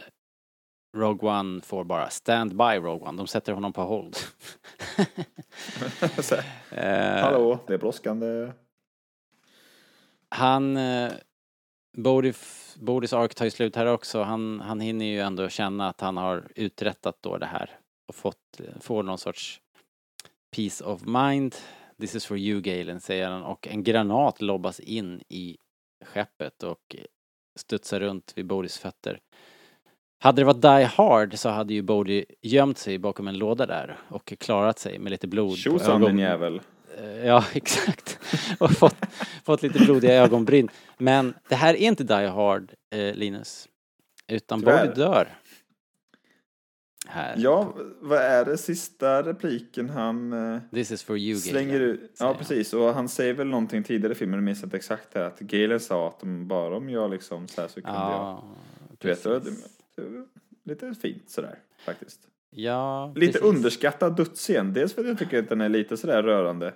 Rogue 0.96 1.30
One 1.30 1.60
får 1.60 1.84
bara 1.84 2.10
stand 2.10 2.56
by 2.56 2.64
Rogue 2.64 3.08
One, 3.08 3.16
de 3.16 3.26
sätter 3.26 3.52
honom 3.52 3.72
på 3.72 3.82
hold. 3.82 4.16
Eh, 6.72 7.20
Hallå, 7.20 7.58
det 7.66 7.74
är 7.74 7.78
brådskande. 7.78 8.52
Han, 10.28 10.76
eh, 10.76 11.12
Bodhi, 11.96 12.32
Bodhis 12.76 13.12
ark 13.12 13.34
tar 13.34 13.44
ju 13.44 13.50
slut 13.50 13.76
här 13.76 13.86
också. 13.86 14.22
Han, 14.22 14.60
han 14.60 14.80
hinner 14.80 15.04
ju 15.04 15.20
ändå 15.20 15.48
känna 15.48 15.88
att 15.88 16.00
han 16.00 16.16
har 16.16 16.48
uträttat 16.54 17.16
då 17.20 17.38
det 17.38 17.46
här 17.46 17.78
och 18.08 18.14
fått, 18.14 18.60
får 18.80 19.02
någon 19.02 19.18
sorts 19.18 19.60
peace 20.56 20.84
of 20.84 21.02
mind. 21.04 21.56
This 22.00 22.14
is 22.14 22.26
for 22.26 22.38
you 22.38 22.60
Galen, 22.60 23.00
säger 23.00 23.30
han 23.30 23.42
och 23.42 23.68
en 23.68 23.84
granat 23.84 24.42
lobbas 24.42 24.80
in 24.80 25.22
i 25.28 25.56
skeppet 26.04 26.62
och 26.62 26.96
studsar 27.58 28.00
runt 28.00 28.32
vid 28.36 28.46
Bodhis 28.46 28.78
fötter. 28.78 29.20
Hade 30.22 30.40
det 30.40 30.44
varit 30.44 30.62
Die 30.62 30.84
Hard 30.84 31.38
så 31.38 31.48
hade 31.48 31.74
ju 31.74 31.82
Bodhi 31.82 32.24
gömt 32.42 32.78
sig 32.78 32.98
bakom 32.98 33.28
en 33.28 33.38
låda 33.38 33.66
där 33.66 33.98
och 34.08 34.32
klarat 34.40 34.78
sig 34.78 34.98
med 34.98 35.10
lite 35.10 35.28
blod 35.28 35.56
Tjosan 35.56 36.00
din 36.00 36.18
jävel. 36.18 36.60
Eh, 36.98 37.26
Ja, 37.26 37.44
exakt. 37.52 38.18
Och 38.58 38.70
fått, 38.70 38.96
fått 39.44 39.62
lite 39.62 39.78
blodiga 39.78 40.14
ögonbryn. 40.14 40.68
Men 40.98 41.34
det 41.48 41.54
här 41.54 41.74
är 41.74 41.78
inte 41.78 42.04
Die 42.04 42.26
Hard, 42.26 42.72
eh, 42.94 43.14
Linus. 43.14 43.68
Utan 44.28 44.60
Tyvärr. 44.60 44.86
Bodhi 44.86 45.00
dör. 45.00 45.28
Här. 47.08 47.34
Ja, 47.38 47.74
vad 48.00 48.18
är 48.18 48.44
det 48.44 48.58
sista 48.58 49.22
repliken 49.22 49.90
han 49.90 50.32
eh, 50.54 50.60
This 50.72 50.90
is 50.90 51.02
for 51.02 51.18
you, 51.18 51.38
slänger 51.40 51.72
Galen, 51.80 51.88
ut? 51.88 52.16
Ja, 52.18 52.34
precis. 52.38 52.72
Och 52.72 52.94
han 52.94 53.08
säger 53.08 53.34
väl 53.34 53.46
någonting 53.46 53.82
tidigare 53.82 54.12
i 54.12 54.16
filmen, 54.16 54.34
jag 54.38 54.44
minns 54.44 54.64
inte 54.64 54.76
exakt 54.76 55.12
det, 55.12 55.26
att 55.26 55.38
Galen 55.40 55.80
sa 55.80 56.08
att 56.08 56.22
bara 56.22 56.76
om 56.76 56.90
jag 56.90 57.10
liksom 57.10 57.48
så 57.48 57.60
här 57.60 57.68
så 57.68 57.74
kunde 57.74 57.98
jag. 57.98 58.00
Ja, 58.00 58.44
Du 58.98 59.08
vet, 59.08 59.22
det, 59.22 59.40
precis. 59.40 59.79
Lite 60.64 60.94
fint 60.94 61.30
sådär 61.30 61.58
faktiskt. 61.84 62.20
Ja, 62.50 63.12
Lite 63.16 63.32
precis. 63.32 63.48
underskattad 63.48 64.16
dödsscen. 64.16 64.72
Dels 64.72 64.94
för 64.94 65.02
att 65.02 65.08
jag 65.08 65.18
tycker 65.18 65.38
att 65.38 65.48
den 65.48 65.60
är 65.60 65.68
lite 65.68 65.96
sådär 65.96 66.22
rörande. 66.22 66.74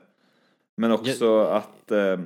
Men 0.76 0.92
också 0.92 1.40
att 1.40 1.90
eh, 1.90 2.18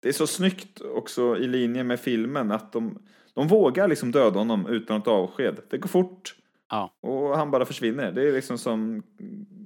det 0.00 0.08
är 0.08 0.12
så 0.12 0.26
snyggt 0.26 0.80
också 0.80 1.36
i 1.36 1.46
linje 1.46 1.84
med 1.84 2.00
filmen 2.00 2.50
att 2.52 2.72
de, 2.72 3.02
de 3.34 3.48
vågar 3.48 3.88
liksom 3.88 4.12
döda 4.12 4.38
honom 4.38 4.66
utan 4.66 5.00
ett 5.00 5.08
avsked. 5.08 5.56
Det 5.70 5.78
går 5.78 5.88
fort. 5.88 6.34
Ja. 6.70 6.94
Och 7.00 7.36
han 7.36 7.50
bara 7.50 7.64
försvinner. 7.64 8.12
Det 8.12 8.28
är 8.28 8.32
liksom 8.32 8.58
som, 8.58 9.02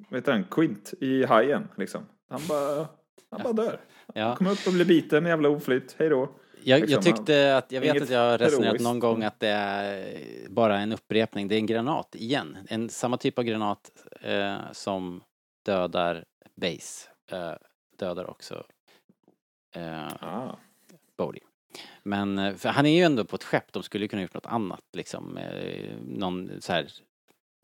vet 0.08 0.24
du, 0.24 0.44
Quint 0.50 0.94
i 1.00 1.24
Hajen 1.24 1.68
liksom. 1.76 2.00
Han 2.30 2.40
bara, 2.48 2.86
han 3.30 3.42
bara 3.42 3.52
dör. 3.52 3.80
Ja. 4.14 4.36
Kommer 4.36 4.50
upp 4.50 4.66
och 4.66 4.72
blir 4.72 4.84
biten, 4.84 5.26
jävla 5.26 5.48
oflytt, 5.48 5.96
hej 5.98 6.08
då. 6.08 6.28
Jag, 6.64 6.80
Liksom, 6.80 6.92
jag 6.92 7.02
tyckte 7.02 7.56
att, 7.56 7.72
jag 7.72 7.80
vet 7.80 8.02
att 8.02 8.10
jag 8.10 8.30
har 8.30 8.38
resonerat 8.38 8.64
heroiskt. 8.66 8.84
någon 8.84 8.98
gång 8.98 9.22
att 9.22 9.40
det 9.40 9.48
är 9.48 10.48
bara 10.48 10.78
en 10.78 10.92
upprepning. 10.92 11.48
Det 11.48 11.54
är 11.54 11.58
en 11.58 11.66
granat 11.66 12.14
igen. 12.14 12.58
En, 12.68 12.88
samma 12.88 13.16
typ 13.16 13.38
av 13.38 13.44
granat 13.44 13.90
eh, 14.20 14.56
som 14.72 15.22
dödar 15.66 16.24
Base. 16.56 17.08
Eh, 17.30 17.52
dödar 17.98 18.30
också 18.30 18.64
eh, 19.74 20.08
Ah. 20.20 20.58
Bodhi. 21.16 21.40
Men 22.02 22.38
eh, 22.38 22.54
för 22.54 22.68
han 22.68 22.86
är 22.86 22.96
ju 22.96 23.02
ändå 23.02 23.24
på 23.24 23.36
ett 23.36 23.44
skepp, 23.44 23.72
de 23.72 23.82
skulle 23.82 24.04
ju 24.04 24.08
kunna 24.08 24.22
gjort 24.22 24.34
något 24.34 24.46
annat 24.46 24.84
liksom. 24.92 25.36
Eh, 25.36 25.94
någon 26.02 26.50
så 26.60 26.72
här 26.72 26.88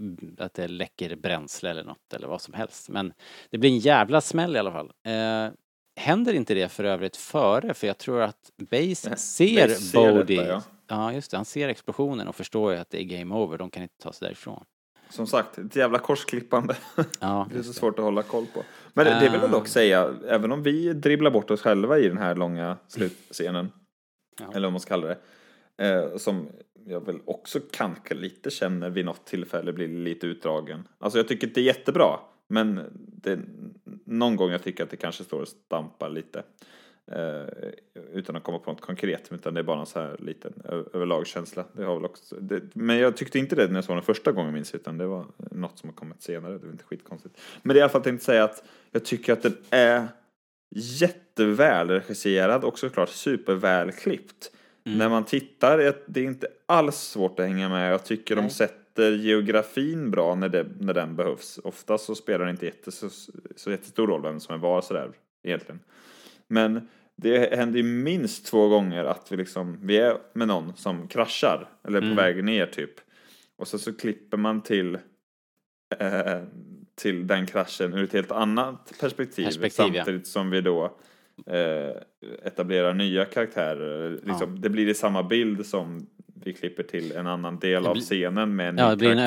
mm, 0.00 0.36
att 0.38 0.54
det 0.54 0.68
läcker 0.68 1.16
bränsle 1.16 1.70
eller 1.70 1.84
något 1.84 2.14
eller 2.14 2.26
vad 2.28 2.40
som 2.40 2.54
helst. 2.54 2.88
Men 2.88 3.12
det 3.50 3.58
blir 3.58 3.70
en 3.70 3.78
jävla 3.78 4.20
smäll 4.20 4.56
i 4.56 4.58
alla 4.58 4.72
fall. 4.72 4.92
Eh, 5.02 5.48
händer 5.96 6.34
inte 6.34 6.54
det 6.54 6.68
för 6.68 6.84
övrigt 6.84 7.16
före? 7.16 7.74
För 7.74 7.86
jag 7.86 7.98
tror 7.98 8.20
att 8.22 8.50
Base 8.70 9.16
ser 9.16 9.68
Base 9.68 9.74
ser 9.80 10.12
Bodhi. 10.12 10.36
detta, 10.36 10.48
ja. 10.48 10.62
ja, 10.88 11.12
just 11.12 11.30
det. 11.30 11.36
Han 11.36 11.44
ser 11.44 11.68
explosionen 11.68 12.28
och 12.28 12.34
förstår 12.36 12.72
ju 12.72 12.78
att 12.78 12.90
det 12.90 13.00
är 13.02 13.04
game 13.04 13.34
over. 13.34 13.58
De 13.58 13.70
kan 13.70 13.82
inte 13.82 13.98
ta 14.02 14.12
sig 14.12 14.26
därifrån. 14.26 14.64
Som 15.10 15.26
sagt, 15.26 15.58
ett 15.58 15.76
jävla 15.76 15.98
korsklippande. 15.98 16.76
Ja, 17.20 17.48
Det 17.52 17.58
är 17.58 17.62
så 17.62 17.72
svårt 17.72 17.98
att 17.98 18.04
hålla 18.04 18.22
koll 18.22 18.46
på. 18.54 18.62
Men 18.92 19.04
det, 19.06 19.20
det 19.20 19.28
vill 19.30 19.40
jag 19.40 19.50
dock 19.50 19.62
Ah. 19.62 19.66
säga, 19.66 20.14
även 20.28 20.52
om 20.52 20.62
vi 20.62 20.92
dribblar 20.92 21.30
bort 21.30 21.50
oss 21.50 21.60
själva 21.60 21.98
i 21.98 22.08
den 22.08 22.18
här 22.18 22.34
långa 22.34 22.76
slutscenen, 22.88 23.72
Ja. 24.40 24.46
eller 24.54 24.66
vad 24.66 24.72
man 24.72 24.80
ska 24.80 24.88
kalla 24.88 25.06
det, 25.06 25.18
eh, 25.88 26.16
som 26.16 26.48
jag 26.86 27.06
väl 27.06 27.20
också 27.24 27.60
kanske 27.72 28.14
lite 28.14 28.50
känner 28.50 28.90
vid 28.90 29.04
något 29.04 29.26
tillfälle 29.26 29.72
blir 29.72 29.88
lite 29.88 30.26
utdragen. 30.26 30.88
Alltså 30.98 31.18
jag 31.18 31.28
tycker 31.28 31.46
att 31.46 31.54
det 31.54 31.60
är 31.60 31.64
jättebra 31.64 32.18
Men 32.48 32.80
det 32.96 33.38
någon 34.04 34.36
gång 34.36 34.50
jag 34.50 34.62
tycker 34.62 34.84
att 34.84 34.90
det 34.90 34.96
kanske 34.96 35.24
står 35.24 35.40
och 35.40 35.48
stampar 35.48 36.10
lite. 36.10 36.42
Eh, 37.12 37.68
utan 38.12 38.36
att 38.36 38.42
komma 38.42 38.58
på 38.58 38.72
något 38.72 38.80
konkret, 38.80 39.32
utan 39.32 39.54
det 39.54 39.60
är 39.60 39.64
bara 39.64 39.80
en 39.80 39.86
så 39.86 40.00
här 40.00 40.16
liten 40.18 40.52
ö- 40.64 40.84
överlagskänsla. 40.92 41.64
Det 41.72 41.84
har 41.84 41.94
väl 41.94 42.04
också, 42.04 42.36
det, 42.36 42.62
men 42.72 42.98
jag 42.98 43.16
tyckte 43.16 43.38
inte 43.38 43.56
det 43.56 43.68
när 43.68 43.74
jag 43.74 43.84
såg 43.84 43.96
den 43.96 44.02
första 44.02 44.32
gången 44.32 44.54
minns 44.54 44.74
utan 44.74 44.98
det 44.98 45.06
var 45.06 45.26
något 45.50 45.78
som 45.78 45.88
har 45.88 45.94
kommit 45.94 46.22
senare. 46.22 46.52
Det 46.52 46.66
var 46.66 46.72
inte 46.72 46.84
skitkonstigt. 46.84 47.40
Men 47.62 47.74
det 47.74 47.78
är 47.78 47.80
i 47.80 47.82
alla 47.82 47.92
fall 47.92 48.02
tänkt 48.02 48.22
säga 48.22 48.44
att 48.44 48.64
jag 48.90 49.04
tycker 49.04 49.32
att 49.32 49.42
den 49.42 49.56
är 49.70 50.08
jätteväl 50.74 51.90
regisserad 51.90 52.64
och 52.64 52.78
såklart 52.78 53.08
superväl 53.08 53.92
klippt. 53.92 54.50
När 54.86 55.08
man 55.08 55.24
tittar, 55.24 55.94
det 56.06 56.20
är 56.20 56.24
inte 56.24 56.46
alls 56.66 56.96
svårt 56.96 57.40
att 57.40 57.46
hänga 57.46 57.68
med. 57.68 57.92
Jag 57.92 58.04
tycker 58.04 58.36
de 58.36 58.50
sätter 58.94 59.12
geografin 59.12 60.10
bra 60.10 60.34
när, 60.34 60.48
det, 60.48 60.66
när 60.80 60.94
den 60.94 61.16
behövs. 61.16 61.60
Ofta 61.64 61.98
så 61.98 62.14
spelar 62.14 62.44
det 62.44 62.50
inte 62.50 62.66
jätte, 62.66 62.90
så, 63.56 63.70
jättestor 63.70 64.06
roll 64.06 64.22
vem 64.22 64.40
som 64.40 64.54
är 64.54 64.58
var 64.58 64.80
sådär 64.80 65.12
egentligen. 65.42 65.80
Men 66.48 66.88
det 67.16 67.56
händer 67.56 67.78
ju 67.78 67.82
minst 67.84 68.46
två 68.46 68.68
gånger 68.68 69.04
att 69.04 69.32
vi 69.32 69.36
liksom, 69.36 69.78
vi 69.82 69.96
är 69.96 70.16
med 70.32 70.48
någon 70.48 70.76
som 70.76 71.08
kraschar 71.08 71.68
eller 71.88 72.00
på 72.00 72.16
väg 72.16 72.44
ner 72.44 72.66
typ. 72.66 72.94
Och 73.56 73.68
så, 73.68 73.78
så 73.78 73.92
klipper 73.92 74.36
man 74.36 74.60
till 74.62 74.98
eh, 75.98 76.42
till 76.94 77.26
den 77.26 77.46
kraschen 77.46 77.94
ur 77.94 78.04
ett 78.04 78.12
helt 78.12 78.32
annat 78.32 78.92
perspektiv. 79.00 79.44
Perspektiv, 79.44 79.94
ja. 79.94 80.04
samtidigt 80.04 80.26
som 80.26 80.50
vi 80.50 80.60
då 80.60 80.84
eh, 81.46 81.96
etablerar 82.44 82.94
nya 82.94 83.24
karaktärer. 83.24 84.20
Liksom, 84.22 84.60
Det 84.60 84.70
blir 84.70 84.88
i 84.88 84.94
samma 84.94 85.22
bild 85.22 85.66
som 85.66 86.06
vi 86.44 86.52
klipper 86.52 86.82
till 86.82 87.12
en 87.12 87.26
annan 87.26 87.58
del 87.58 87.86
av 87.86 87.94
scenen 87.94 88.56
med 88.56 88.68
en 88.68 88.78
Ja, 88.78 88.90
det 88.90 88.96
blir 88.96 89.10
en 89.10 89.18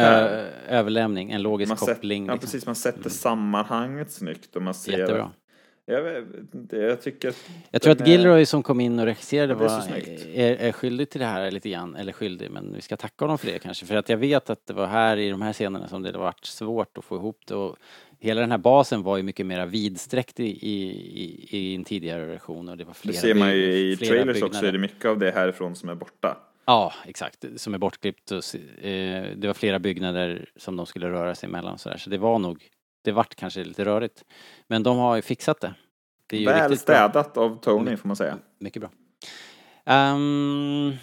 överlämning, 0.70 1.32
en 1.32 1.42
logisk 1.42 1.70
Man 1.70 1.78
koppling. 1.78 2.24
Sätter, 2.24 2.32
ja, 2.32 2.34
liksom. 2.34 2.40
precis. 2.40 2.66
Man 2.66 2.76
sätter 2.76 3.10
sammanhanget 3.10 4.12
snyggt 4.12 4.56
och 4.56 4.62
man 4.62 4.74
ser... 4.74 4.98
Jättebra. 4.98 5.32
Jag, 5.90 6.26
jag 6.72 7.02
tycker... 7.02 7.34
Jag 7.72 7.82
tror 7.82 7.92
att 7.92 8.08
Gilroy 8.08 8.46
som 8.46 8.64
kom 8.64 8.80
in 8.80 9.00
och 9.00 9.06
regisserade 9.06 9.54
det 9.54 9.60
var, 9.60 9.84
är, 10.34 10.56
är 10.56 10.72
skyldig 10.72 11.10
till 11.10 11.20
det 11.20 11.28
här 11.28 11.52
lite 11.52 11.70
grann, 11.70 11.96
eller 11.96 12.12
skyldig, 12.12 12.52
men 12.52 12.74
vi 12.74 12.82
ska 12.82 12.98
tacka 12.98 13.26
honom 13.26 13.38
för 13.38 13.48
det 13.48 13.60
kanske. 13.60 13.86
För 13.86 13.96
att 13.96 14.10
jag 14.10 14.18
vet 14.18 14.50
att 14.50 14.66
det 14.66 14.74
var 14.74 14.88
här 14.88 15.18
i 15.18 15.30
de 15.30 15.42
här 15.42 15.54
scenerna 15.54 15.88
som 15.88 16.04
det 16.04 16.12
har 16.12 16.20
varit 16.20 16.46
svårt 16.46 16.98
att 16.98 17.06
få 17.06 17.16
ihop 17.16 17.42
det 17.48 17.56
och 17.56 17.78
hela 18.20 18.42
den 18.42 18.52
här 18.52 18.58
basen 18.58 19.04
var 19.04 19.18
ju 19.18 19.24
mycket 19.24 19.46
mer 19.46 19.66
vidsträckt 19.66 20.40
i, 20.40 20.46
i, 20.46 21.48
i, 21.50 21.76
en 21.76 21.84
tidigare 21.84 22.26
version 22.26 22.70
och 22.70 22.78
det 22.78 22.84
var 22.84 22.94
Det 22.94 23.00
flera 23.00 23.22
ser 23.22 23.34
man 23.34 23.50
ju 23.56 23.92
i 23.92 23.98
trailers 23.98 24.44
också, 24.44 24.66
är 24.66 24.72
det 24.72 24.80
mycket 24.80 25.06
av 25.06 25.20
det 25.20 25.32
härifrån 25.32 25.76
som 25.76 25.90
är 25.90 25.96
borta. 25.96 26.38
Ja, 26.70 26.94
exakt. 27.06 27.46
Som 27.56 27.74
är 27.74 27.78
bortklippt 27.78 28.32
och 28.32 28.56
eh, 28.86 29.38
det 29.38 29.48
var 29.48 29.54
flera 29.54 29.80
byggnader 29.80 30.50
som 30.56 30.76
de 30.76 30.86
skulle 30.86 31.10
röra 31.10 31.36
sig 31.36 31.48
emellan 31.48 31.74
och 31.74 31.80
sådär. 31.80 31.98
Så 31.98 32.10
det 32.10 32.18
var 32.18 32.40
nog, 32.40 32.68
det 33.04 33.12
vart 33.12 33.36
kanske 33.36 33.64
lite 33.64 33.86
rörigt. 33.86 34.24
Men 34.68 34.84
de 34.84 34.98
har 34.98 35.16
ju 35.16 35.22
fixat 35.22 35.62
det. 35.62 35.74
Det 36.28 36.46
Väl 36.46 36.70
riktigt 36.70 36.86
bra. 36.86 36.96
städat 36.96 37.38
av 37.38 37.60
Tony 37.60 37.98
får 37.98 38.08
man 38.08 38.16
säga. 38.16 38.38
Mycket 38.60 38.82
bra. 38.82 38.90
Um, 40.14 40.94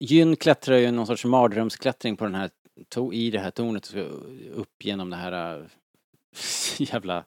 Gyn 0.00 0.36
klättrar 0.36 0.76
ju 0.76 0.90
någon 0.90 1.06
sorts 1.06 1.24
mardrömsklättring 1.24 2.16
på 2.16 2.24
den 2.24 2.34
här, 2.34 2.50
i 3.12 3.30
det 3.30 3.38
här 3.38 3.50
tornet 3.50 3.94
upp 4.52 4.84
genom 4.84 5.10
det 5.10 5.16
här 5.16 5.58
äh, 5.58 5.64
jävla 6.92 7.24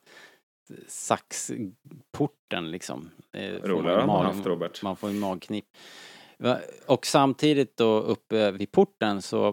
saxporten 0.88 2.70
liksom. 2.70 3.10
Ju 3.32 3.58
Roligare 3.58 4.00
har 4.00 4.06
man 4.06 4.26
haft 4.26 4.46
Robert. 4.46 4.82
Man 4.82 4.96
får 4.96 5.10
ju 5.10 5.20
magknip. 5.20 5.64
Och 6.86 7.06
samtidigt 7.06 7.76
då 7.76 8.00
uppe 8.00 8.50
vid 8.50 8.72
porten 8.72 9.22
så 9.22 9.46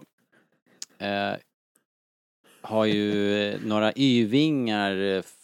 eh, 0.98 1.32
har 2.60 2.84
ju 2.84 3.36
eh, 3.48 3.60
några 3.64 3.92
Y-vingar 3.96 4.96
eh, 4.96 5.18
f- 5.18 5.34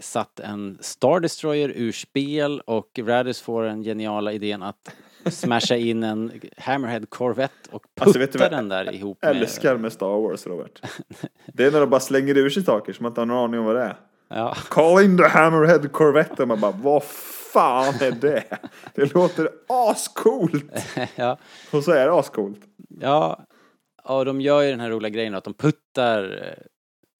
satt 0.00 0.40
en 0.40 0.78
Star 0.80 1.20
Destroyer 1.20 1.72
ur 1.76 1.92
spel 1.92 2.60
och 2.60 2.98
Radis 3.02 3.40
får 3.40 3.62
den 3.62 3.82
geniala 3.82 4.32
idén 4.32 4.62
att 4.62 4.90
smasha 5.30 5.76
in 5.76 6.02
en 6.02 6.40
Hammerhead 6.56 7.06
Corvette 7.08 7.70
och 7.70 7.82
putta 7.94 8.04
Alltså, 8.04 8.18
du 8.18 8.38
vad 8.38 8.50
den 8.50 8.68
där 8.68 8.92
ihop 8.94 9.18
med... 9.22 9.36
älskar 9.36 9.76
med 9.76 9.92
Star 9.92 10.20
Wars, 10.20 10.46
Robert. 10.46 10.80
Det 11.46 11.64
är 11.64 11.70
när 11.72 11.80
de 11.80 11.90
bara 11.90 12.00
slänger 12.00 12.36
ur 12.38 12.50
sig 12.50 12.62
saker 12.64 12.92
som 12.92 13.02
man 13.02 13.10
inte 13.10 13.20
har 13.20 13.26
någon 13.26 13.44
aning 13.44 13.60
om 13.60 13.66
vad 13.66 13.76
det 13.76 13.82
är. 13.82 13.96
Ja, 14.28 14.54
Call 14.68 15.04
in 15.04 15.16
the 15.16 15.24
Hammerhead 15.24 15.88
Corvette. 15.92 16.42
Och 16.42 16.48
man 16.48 16.60
bara, 16.60 16.72
vad 16.72 17.02
fan 17.52 17.94
är 18.00 18.10
det? 18.10 18.44
Det 18.94 19.14
låter 19.14 19.50
ascoolt. 19.66 20.64
ja, 21.16 21.38
Och 21.72 21.84
så 21.84 21.92
är 21.92 22.06
det 22.06 22.12
ascoolt. 22.12 22.60
ja, 23.00 23.46
och 24.02 24.24
de 24.24 24.40
gör 24.40 24.62
ju 24.62 24.70
den 24.70 24.80
här 24.80 24.90
roliga 24.90 25.10
grejen 25.10 25.34
att 25.34 25.44
de 25.44 25.54
puttar 25.54 26.52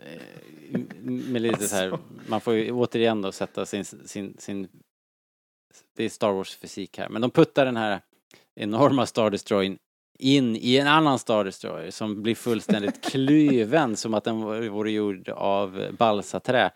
eh, 0.03 0.81
med 1.03 1.43
lite 1.43 1.69
så 1.69 1.77
här, 1.77 1.99
man 2.29 2.41
får 2.41 2.55
ju 2.55 2.73
återigen 2.73 3.23
då 3.23 3.33
sätta 3.33 3.67
sin, 3.67 3.85
sin, 3.85 4.37
sin 4.39 4.69
det 5.97 6.05
är 6.05 6.09
Star 6.09 6.33
Wars 6.33 6.57
fysik 6.57 6.99
här, 6.99 7.09
men 7.09 7.23
de 7.23 7.31
puttar 7.31 7.65
den 7.65 7.77
här 7.77 8.01
enorma 8.55 9.07
Star 9.07 9.31
Destroyern 9.31 9.79
in 10.19 10.57
i 10.57 10.77
en 10.77 10.87
annan 10.87 11.19
Star 11.19 11.45
Destroyer 11.45 11.91
som 11.91 12.23
blir 12.23 12.35
fullständigt 12.35 13.05
kluven 13.11 13.97
som 13.97 14.15
att 14.15 14.25
den 14.25 14.41
vore 14.71 14.91
gjord 14.91 15.29
av 15.29 15.87
balsaträ. 15.99 16.71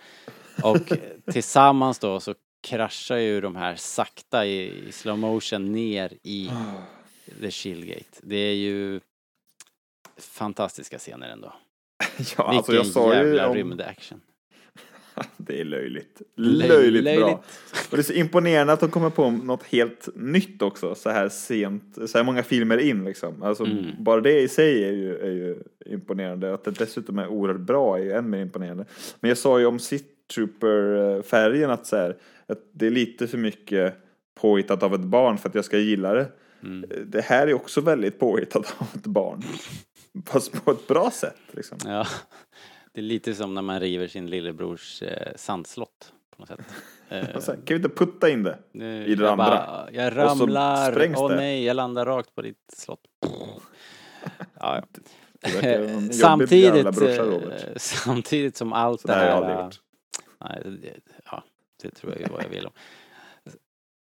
Och 0.63 0.93
tillsammans 1.33 1.99
då 1.99 2.21
så 2.21 2.35
kraschar 2.63 3.17
ju 3.17 3.41
de 3.41 3.57
här 3.57 3.77
sakta 3.77 4.47
i, 4.47 4.89
i 4.89 4.93
slow 4.93 5.19
motion 5.19 5.73
ner 5.73 6.13
i 6.23 6.51
The 7.41 7.51
Shieldgate. 7.51 8.21
Det 8.23 8.37
är 8.37 8.55
ju 8.55 9.01
fantastiska 10.17 10.99
scener 10.99 11.29
ändå. 11.29 11.53
Ja, 12.37 12.45
alltså 12.45 12.73
Vilken 12.73 12.87
jag 12.87 12.95
sa 12.95 13.15
ju 13.15 13.19
jävla 13.19 13.49
om... 13.49 13.55
rymdaction. 13.55 14.21
Det 15.37 15.61
är 15.61 15.65
löjligt. 15.65 16.23
Löj- 16.37 16.69
Löjligt, 16.69 17.05
bra. 17.05 17.13
löjligt. 17.13 17.39
Och 17.91 17.97
det 17.97 17.99
är 17.99 18.03
så 18.03 18.13
imponerande 18.13 18.73
att 18.73 18.81
de 18.81 18.91
kommer 18.91 19.11
på 19.11 19.31
något 19.31 19.63
helt 19.63 20.09
nytt 20.15 20.63
också, 20.63 20.95
så 20.95 21.11
här 21.11 21.29
sent, 21.29 21.99
så 22.07 22.19
här 22.19 22.25
många 22.25 22.43
filmer 22.43 22.79
in 22.79 23.05
liksom. 23.05 23.43
Alltså, 23.43 23.65
Mm. 23.65 23.85
bara 23.99 24.21
det 24.21 24.41
i 24.41 24.49
sig 24.49 24.85
är 24.85 24.93
ju, 24.93 25.17
är 25.19 25.31
ju 25.31 25.63
imponerande. 25.87 26.55
Att 26.55 26.65
det 26.65 26.71
dessutom 26.71 27.19
är 27.19 27.27
oerhört 27.27 27.61
bra 27.61 27.99
är 27.99 28.03
ju 28.03 28.13
än 28.13 28.31
mer 28.31 28.39
imponerande. 28.43 28.85
Men 29.21 29.29
jag 29.29 29.39
sa 29.39 29.59
ju 29.59 29.67
om 29.67 29.79
City 29.79 30.05
Trooper-färgen 30.35 31.71
att, 31.71 31.87
så 31.87 31.97
här, 31.97 32.17
att 32.47 32.59
det 32.73 32.87
är 32.87 32.91
lite 32.91 33.27
för 33.27 33.39
mycket 33.39 33.95
påhittat 34.41 34.83
av 34.83 34.95
ett 34.95 35.01
barn 35.01 35.39
för 35.39 35.49
att 35.49 35.55
jag 35.55 35.65
ska 35.65 35.79
gilla 35.79 36.13
det. 36.15 36.29
Mm. 36.63 36.85
Det 37.07 37.21
här 37.21 37.47
är 37.47 37.55
också 37.55 37.81
väldigt 37.81 38.19
påhittat 38.19 38.75
av 38.79 38.87
ett 38.95 39.07
barn. 39.07 39.43
Fast 40.27 40.65
på 40.65 40.71
ett 40.71 40.87
bra 40.87 41.11
sätt 41.11 41.37
liksom. 41.51 41.79
Ja, 41.85 42.07
det 42.93 43.01
är 43.01 43.03
lite 43.03 43.35
som 43.35 43.55
när 43.55 43.63
man 43.63 43.81
river 43.81 44.07
sin 44.09 44.27
lillebrors 44.31 45.03
eh, 45.03 45.33
sandslott 45.37 46.13
på 46.31 46.43
något 46.43 46.49
sätt. 46.49 46.61
Eh, 47.13 47.39
sen, 47.39 47.57
kan 47.57 47.65
vi 47.67 47.75
inte 47.75 47.89
putta 47.89 48.29
in 48.31 48.43
det? 48.43 48.59
nu- 48.73 49.07
i 49.07 49.15
det 49.15 49.23
jag 49.25 49.33
andra. 49.33 49.45
bara, 49.45 49.89
jag 49.93 50.17
ramlar, 50.17 51.13
åh 51.17 51.29
det. 51.29 51.37
nej, 51.37 51.65
jag 51.65 51.75
landar 51.77 52.07
rakt 52.07 52.35
på 52.35 52.43
ditt 52.43 52.75
slott. 52.77 53.01
Ja, 54.61 54.83
ja. 55.43 56.13
samtidigt, 56.13 56.85
brorsa, 56.97 57.25
eh, 57.25 57.73
samtidigt 57.77 58.57
som 58.57 58.73
allt 58.73 59.07
det 59.07 59.13
här... 59.13 59.61
eh. 59.61 59.69
Nej, 60.41 60.63
det, 60.65 60.95
ja, 61.25 61.45
det 61.83 61.91
tror 61.91 62.13
jag 62.13 62.21
ju 62.21 62.27
vad 62.33 62.45
jag 62.45 62.49
vill 62.49 62.67
om. 62.67 62.73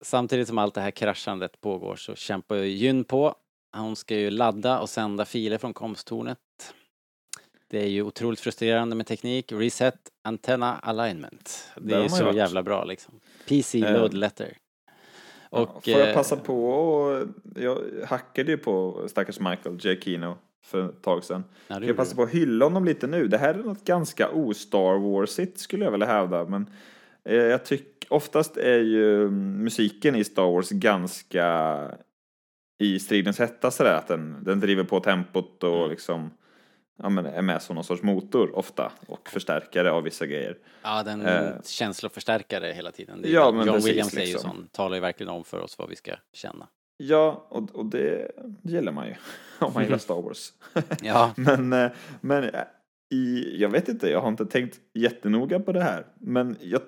Samtidigt 0.03 0.49
som 0.49 0.59
allt 0.59 0.75
det 0.75 0.81
här 0.81 0.91
kraschandet 0.91 1.61
pågår 1.61 1.97
så 1.97 2.15
kämpar 2.15 2.57
ju 2.57 2.65
Jyn 2.69 3.05
på. 3.05 3.35
Hon 3.77 3.97
ska 3.97 4.15
ju 4.17 4.31
ladda 4.31 4.81
och 4.81 4.89
sända 4.89 5.25
filer 5.25 5.59
från 5.59 5.75
komsttornet. 5.75 6.39
Det 7.71 7.83
är 7.83 7.87
ju 7.89 8.03
otroligt 8.03 8.41
frustrerande 8.41 8.97
med 8.97 9.07
teknik. 9.07 9.53
Reset 9.53 9.95
Antenna 10.25 10.77
Alignment. 10.79 11.69
Det 11.77 11.95
är 11.95 12.03
ju 12.03 12.09
så 12.09 12.25
varit. 12.25 12.37
jävla 12.37 12.63
bra 12.63 12.85
liksom. 12.85 13.15
PC 13.49 13.79
Eh. 13.85 13.93
Load 13.93 14.15
Letter. 14.15 14.57
Och, 15.51 15.61
Och, 15.77 15.85
Får 15.85 15.93
jag 15.93 16.09
eh, 16.09 16.15
passa 16.15 16.37
på 16.37 16.71
och 16.71 17.27
jag 17.57 17.79
hackade 18.07 18.51
ju 18.51 18.59
på 18.59 19.05
stackars 19.09 19.41
Michael 19.41 19.77
Giacchino 19.81 20.37
för 20.65 20.89
ett 20.89 21.03
tag 21.03 21.25
sedan. 21.25 21.45
Ja, 21.69 21.81
jag 21.85 21.97
passa 21.97 22.17
på 22.17 22.23
att 22.23 22.31
hylla 22.31 22.65
honom 22.65 22.85
lite 22.85 23.07
nu? 23.07 23.29
Det 23.29 23.39
här 23.39 23.55
är 23.55 23.59
något 23.59 23.85
ganska 23.85 24.31
o-Star 24.31 24.99
Warsigt 24.99 25.59
skulle 25.59 25.85
jag 25.85 25.93
vilja 25.93 26.07
hävda, 26.07 26.45
men 26.45 26.71
eh, 27.25 27.35
jag 27.37 27.65
tycker 27.65 28.13
oftast 28.13 28.57
är 28.57 28.79
ju 28.79 29.31
musiken 29.31 30.15
i 30.17 30.25
Star 30.25 30.53
Wars 30.53 30.71
ganska 30.71 31.79
i 32.79 32.99
stridens 32.99 33.39
hetta 33.39 33.71
sådär 33.71 33.95
att 33.95 34.09
den, 34.09 34.37
den 34.45 34.61
driver 34.61 34.85
på 34.85 35.01
tempot 35.01 35.65
och 35.65 35.77
Mm. 35.77 35.91
liksom 35.91 36.31
ja, 37.03 37.09
men 37.09 37.27
är 37.27 37.43
med 37.43 37.63
som 37.63 37.75
någon 37.75 37.85
sorts 37.85 38.03
motor 38.03 38.59
ofta 38.59 38.93
och 39.07 39.29
förstärkare 39.29 39.93
av 39.93 40.03
vissa 40.03 40.27
grejer. 40.27 40.59
Ja, 40.83 41.03
den 41.03 41.27
eh, 41.27 41.53
känsloförstärkare 41.65 42.73
hela 42.73 42.93
tiden. 42.93 43.25
Ja, 43.25 43.53
men 43.53 43.67
John 43.67 43.75
precis, 43.75 43.91
Williams 43.91 44.15
är 44.15 44.21
ju 44.21 44.27
liksom. 44.27 44.51
sån, 44.51 44.69
talar 44.73 44.95
ju 44.95 45.01
verkligen 45.01 45.33
om 45.33 45.45
för 45.45 45.61
oss 45.61 45.79
vad 45.79 45.89
vi 45.89 45.97
ska 45.97 46.13
känna. 46.33 46.69
Ja, 46.97 47.47
och, 47.49 47.71
och 47.75 47.87
det 47.87 48.31
gillar 48.63 48.93
man 48.93 49.07
ju 49.07 49.15
om 49.59 49.73
man 49.73 49.83
gillar 49.83 49.99
Star 49.99 50.23
Wars. 50.23 50.53
Ja, 51.03 51.33
Men, 51.37 51.73
eh, 51.73 51.91
men 52.21 52.45
eh, 52.45 52.61
i, 53.11 53.57
jag 53.61 53.69
vet 53.69 53.89
inte, 53.89 54.11
jag 54.11 54.21
har 54.21 54.29
inte 54.29 54.47
tänkt 54.47 54.81
jättenoga 54.95 55.61
på 55.61 55.73
det 55.73 55.83
här. 55.83 56.07
Men 56.21 56.57
jag, 56.61 56.81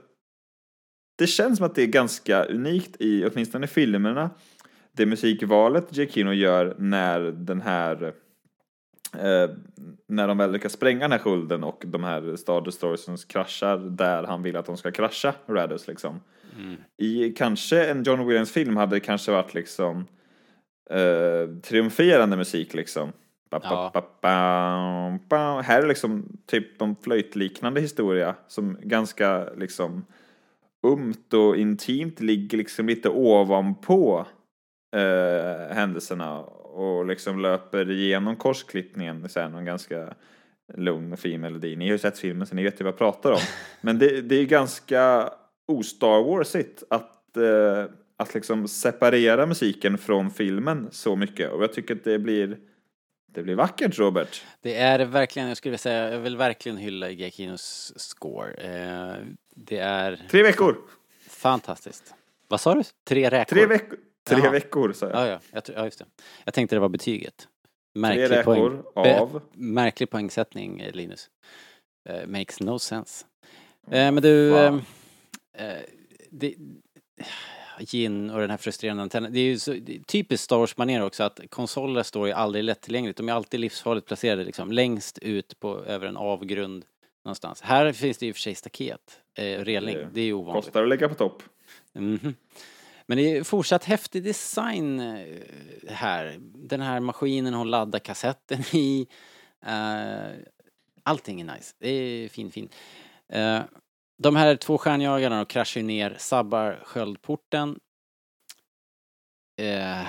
det 1.18 1.26
känns 1.26 1.56
som 1.56 1.66
att 1.66 1.74
det 1.74 1.82
är 1.82 1.86
ganska 1.86 2.44
unikt 2.44 2.96
i 2.98 3.24
åtminstone 3.24 3.66
filmerna. 3.66 4.30
Det 4.92 5.06
musikvalet 5.06 5.96
Giacchino 5.96 6.32
gör 6.32 6.74
när 6.78 7.20
den 7.20 7.60
här 7.60 8.14
eh, 9.18 9.50
när 10.08 10.28
de 10.28 10.38
väl 10.38 10.52
lyckas 10.52 10.72
spränga 10.72 11.00
den 11.00 11.12
här 11.12 11.18
skölden 11.18 11.64
och 11.64 11.82
de 11.86 12.04
här 12.04 12.36
Star 12.36 12.60
Destroyersens 12.60 13.24
kraschar 13.24 13.76
där 13.78 14.22
han 14.22 14.42
vill 14.42 14.56
att 14.56 14.66
de 14.66 14.76
ska 14.76 14.90
krascha 14.90 15.34
Raddus 15.46 15.86
liksom. 15.88 16.20
I 16.96 17.32
kanske 17.32 17.84
en 17.90 18.02
John 18.02 18.26
Williams 18.26 18.52
film 18.52 18.76
hade 18.76 18.96
det 18.96 19.00
kanske 19.00 19.32
varit 19.32 19.54
liksom 19.54 20.06
eh, 20.90 21.60
triumferande 21.62 22.36
musik 22.36 22.74
liksom. 22.74 23.12
Ba, 23.50 23.60
Ja. 23.62 23.90
ba, 23.94 25.18
ba. 25.28 25.60
Här 25.60 25.82
är 25.82 25.86
liksom 25.86 26.38
typ 26.46 26.78
de 26.78 26.96
flöjtliknande 26.96 27.80
historia 27.80 28.34
som 28.48 28.76
ganska 28.82 29.44
liksom 29.56 30.06
ömt 30.86 31.34
och 31.34 31.56
intimt 31.56 32.20
ligger 32.20 32.58
liksom 32.58 32.86
lite 32.86 33.08
ovanpå 33.08 34.26
eh, 34.96 35.74
händelserna 35.74 36.44
och 36.72 37.06
liksom 37.06 37.40
löper 37.40 37.90
igenom 37.90 38.36
korsklippningen 38.36 39.28
så 39.28 39.40
här 39.40 39.48
någon 39.48 39.64
ganska 39.64 40.14
lugn 40.74 41.12
och 41.12 41.18
fin 41.18 41.40
melodi. 41.40 41.76
Ni 41.76 41.84
har 41.84 41.92
ju 41.92 41.98
sett 41.98 42.18
filmen 42.18 42.46
så 42.46 42.54
ni 42.54 42.62
vet 42.62 42.80
ju 42.80 42.84
vad 42.84 42.92
jag 42.92 42.98
pratar 42.98 43.32
om. 43.32 43.40
Men 43.80 43.98
det, 43.98 44.20
det 44.20 44.34
är 44.34 44.44
ganska 44.44 45.32
o-Star 45.66 46.22
Warsigt 46.22 46.82
att, 46.90 47.36
eh, 47.36 47.84
att 48.16 48.34
liksom 48.34 48.68
separera 48.68 49.46
musiken 49.46 49.98
från 49.98 50.30
filmen 50.30 50.88
så 50.90 51.16
mycket 51.16 51.50
och 51.50 51.62
jag 51.62 51.72
tycker 51.72 51.94
att 51.94 52.04
det 52.04 52.18
blir 52.18 52.58
det 53.34 53.42
blir 53.42 53.54
vackert 53.54 53.98
Robert. 53.98 54.44
Det 54.60 54.74
är 54.76 55.04
verkligen, 55.04 55.48
jag 55.48 55.56
skulle 55.56 55.70
vilja 55.70 55.78
säga, 55.78 56.12
jag 56.12 56.18
vill 56.18 56.36
verkligen 56.36 56.78
hylla 56.78 57.10
Giacchinos 57.10 57.92
score. 57.96 58.52
Eh, 58.52 59.16
det 59.54 59.78
är 59.78 60.26
Tre 60.30 60.42
veckor! 60.42 60.76
fantastiskt. 61.28 62.14
Vad 62.48 62.60
sa 62.60 62.74
du? 62.74 62.82
Tre 63.04 63.30
räkor? 63.30 63.56
Tre, 63.56 63.66
veck 63.66 63.88
tre 64.24 64.38
Jaha. 64.38 64.50
veckor 64.50 64.92
sa 64.92 65.06
jag. 65.06 65.16
Ja, 65.16 65.26
ja, 65.28 65.40
jag, 65.52 65.62
ja, 65.76 65.84
just 65.84 65.98
det. 65.98 66.04
Jag 66.44 66.54
tänkte 66.54 66.76
det 66.76 66.80
var 66.80 66.88
betyget. 66.88 67.36
Tre 67.36 68.00
Märklig, 68.00 68.30
räkor 68.30 68.82
poäng, 68.94 69.14
av... 69.18 69.42
märklig 69.52 70.10
poängsättning, 70.10 70.80
eh, 70.80 70.92
Linus. 70.92 71.30
Eh, 72.08 72.26
makes 72.26 72.60
no 72.60 72.78
sense. 72.78 73.24
Eh, 73.90 74.12
men 74.12 74.22
du, 74.22 74.50
Wow. 74.50 74.82
det, 76.30 76.54
Gin 77.80 78.30
och 78.30 78.40
den 78.40 78.50
här 78.50 78.56
frustrerande 78.56 79.02
antennen. 79.02 79.32
Det 79.32 79.40
är 79.40 79.44
ju 79.44 79.58
så, 79.58 79.72
det 79.72 79.96
är 79.96 80.00
typiskt 80.02 80.44
Star 80.44 80.56
Wars-manér 80.58 81.00
också 81.02 81.22
att 81.24 81.40
konsoler 81.50 82.02
står 82.02 82.26
ju 82.26 82.32
aldrig 82.32 82.64
lättillgängligt. 82.64 83.16
De 83.16 83.28
är 83.28 83.32
alltid 83.32 83.60
livsfarligt 83.60 84.06
placerade 84.06 84.44
liksom, 84.44 84.72
längst 84.72 85.18
ut 85.18 85.60
på, 85.60 85.84
över 85.84 86.06
en 86.06 86.16
avgrund 86.16 86.84
någonstans. 87.24 87.60
Här 87.62 87.92
finns 87.92 88.18
det 88.18 88.26
ju 88.26 88.32
för 88.32 88.40
sig 88.40 88.54
staket, 88.54 89.20
eh, 89.38 89.44
reling. 89.44 89.96
Det 89.96 90.08
Det 90.12 90.20
är 90.20 90.24
ju 90.24 90.32
ovanligt. 90.32 90.64
Kostar 90.64 90.82
att 90.82 90.88
lägga 90.88 91.08
på 91.08 91.14
topp. 91.14 91.42
Mhm. 91.92 92.34
Men 93.06 93.18
det 93.18 93.36
är 93.36 93.44
fortsatt 93.44 93.84
häftig 93.84 94.24
design 94.24 95.00
eh, 95.00 95.26
här. 95.88 96.36
Den 96.40 96.80
här 96.80 97.00
maskinen 97.00 97.54
hon 97.54 97.70
laddar 97.70 97.98
kassetten 97.98 98.60
i. 98.72 99.06
Uh, 99.66 100.38
allting 101.02 101.40
är 101.40 101.44
nice. 101.54 101.74
Det 101.78 101.88
är 101.88 102.28
fin, 102.28 102.50
fin. 102.50 102.68
Eh, 103.28 103.60
de 104.22 104.36
här 104.36 104.56
två 104.56 104.78
stjärnjagarna 104.78 105.44
kraschar 105.44 105.80
ju 105.80 105.86
ner, 105.86 106.16
sabbar 106.18 106.80
sköldporten. 106.84 107.78
Uh, 109.60 110.08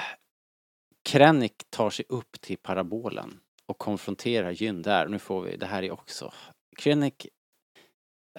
Krennic 1.04 1.52
tar 1.70 1.90
sig 1.90 2.06
upp 2.10 2.42
till 2.42 2.58
parabolen 2.58 3.40
och 3.66 3.78
konfronterar 3.78 4.52
Jyn 4.52 4.82
där. 4.82 5.08
Nu 5.08 5.20
får 5.20 5.42
vi, 5.42 5.58
det 5.58 5.66
här 5.66 5.84
är 5.84 5.92
också... 5.92 6.34
Krennic, 6.78 7.14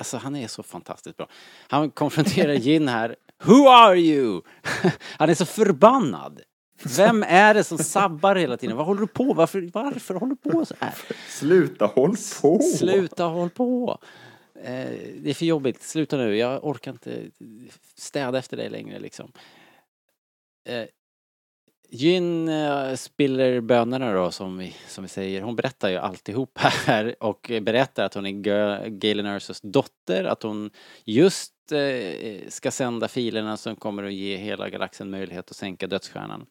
alltså 0.00 0.16
han 0.16 0.36
är 0.36 0.48
så 0.48 0.62
fantastiskt 0.62 1.16
bra. 1.16 1.28
Han 1.68 1.90
konfronterar 1.90 2.52
Jin 2.52 2.88
här. 2.88 3.16
Who 3.42 3.68
are 3.68 3.96
you? 3.96 4.42
Han 5.18 5.30
är 5.30 5.34
så 5.34 5.44
förbannad. 5.44 6.40
Vem 6.96 7.22
är 7.22 7.54
det 7.54 7.64
som 7.64 7.78
sabbar 7.78 8.36
hela 8.36 8.56
tiden? 8.56 8.76
Vad 8.76 8.86
håller 8.86 9.00
du 9.00 9.06
på? 9.06 9.32
Varför, 9.34 9.70
varför 9.72 10.14
håller 10.14 10.36
du 10.42 10.50
på 10.50 10.66
så 10.66 10.74
här? 10.80 10.94
Sluta 11.28 11.86
håll 11.86 12.16
på! 12.42 12.60
Sluta 12.78 13.24
håll 13.24 13.50
på! 13.50 13.98
Eh, 14.64 14.90
det 15.18 15.30
är 15.30 15.34
för 15.34 15.46
jobbigt. 15.46 15.82
Sluta 15.82 16.16
nu. 16.16 16.36
Jag 16.36 16.64
orkar 16.64 16.90
inte 16.90 17.22
städa 17.96 18.38
efter 18.38 18.56
dig 18.56 18.70
längre 18.70 18.98
liksom. 18.98 19.32
Eh, 20.68 20.84
Gyn 21.90 22.48
eh, 22.48 22.94
spiller 22.94 23.60
bönorna 23.60 24.12
då 24.12 24.30
som 24.30 24.58
vi, 24.58 24.76
som 24.88 25.04
vi 25.04 25.08
säger. 25.08 25.42
Hon 25.42 25.56
berättar 25.56 25.88
ju 25.88 25.96
alltihop 25.96 26.58
här 26.86 27.14
och 27.20 27.50
berättar 27.62 28.04
att 28.04 28.14
hon 28.14 28.26
är 28.26 28.30
Ga- 28.30 28.88
Galen 28.88 29.26
Ersos 29.26 29.60
dotter, 29.60 30.24
att 30.24 30.42
hon 30.42 30.70
just 31.04 31.52
eh, 31.72 32.48
ska 32.48 32.70
sända 32.70 33.08
filerna 33.08 33.56
som 33.56 33.76
kommer 33.76 34.02
att 34.04 34.12
ge 34.12 34.36
hela 34.36 34.68
galaxen 34.68 35.10
möjlighet 35.10 35.50
att 35.50 35.56
sänka 35.56 35.86
dödsstjärnan. 35.86 36.46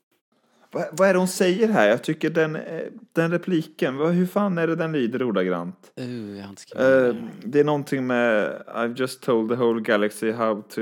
Vad, 0.72 0.86
vad 0.92 1.10
är 1.10 1.14
det 1.14 1.20
hon 1.20 1.28
säger 1.28 1.68
här? 1.68 1.90
Jag 1.90 2.04
tycker 2.04 2.30
den, 2.30 2.56
eh, 2.56 2.82
den 3.14 3.32
repliken, 3.32 3.98
vad, 3.98 4.12
hur 4.14 4.26
fan 4.26 4.58
är 4.58 4.68
det 4.68 4.76
den 4.76 4.92
lyder 4.92 5.24
ordagrant? 5.24 5.92
Uh, 6.00 6.38
jag 6.40 6.48
ner. 6.48 7.30
det 7.46 7.60
är 7.60 7.64
någonting 7.64 8.08
med 8.08 8.62
I've 8.68 9.00
just 9.00 9.22
told 9.22 9.50
the 9.50 9.56
whole 9.56 9.82
galaxy 9.82 10.32
how 10.32 10.62
to 10.62 10.82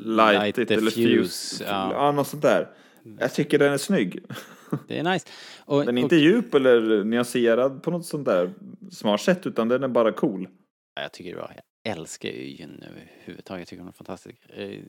light, 0.00 0.42
light 0.42 0.58
it 0.58 0.70
eller 0.70 0.90
fuse, 0.90 1.08
fuse. 1.08 1.64
ja. 1.68 1.90
Ja. 1.92 2.12
något 2.12 2.28
sånt 2.28 2.42
där. 2.42 2.68
Jag 3.20 3.34
tycker 3.34 3.58
den 3.58 3.72
är 3.72 3.78
snygg. 3.78 4.24
Det 4.88 4.98
är 4.98 5.02
nice. 5.02 5.26
Och, 5.64 5.86
Den 5.86 5.98
är 5.98 6.02
och- 6.02 6.04
inte 6.04 6.16
djup 6.16 6.54
eller 6.54 7.04
nyanserad 7.04 7.82
på 7.82 7.90
något 7.90 8.06
sånt 8.06 8.24
där 8.24 8.54
smart 8.90 9.20
sätt 9.20 9.46
utan 9.46 9.68
den 9.68 9.82
är 9.82 9.88
bara 9.88 10.12
cool. 10.12 10.48
Ja, 10.94 11.02
Jag 11.02 11.12
tycker 11.12 11.30
det 11.30 11.34
är 11.34 11.38
bra. 11.38 11.52
Jag 11.82 11.96
älskar 11.98 12.28
Gyn 12.28 12.82
överhuvudtaget. 12.90 13.60
Jag 13.60 13.68
tycker 13.68 13.80
hon 13.80 13.88
är 13.88 13.92
fantastisk. 13.92 14.36
Eh, 14.50 14.80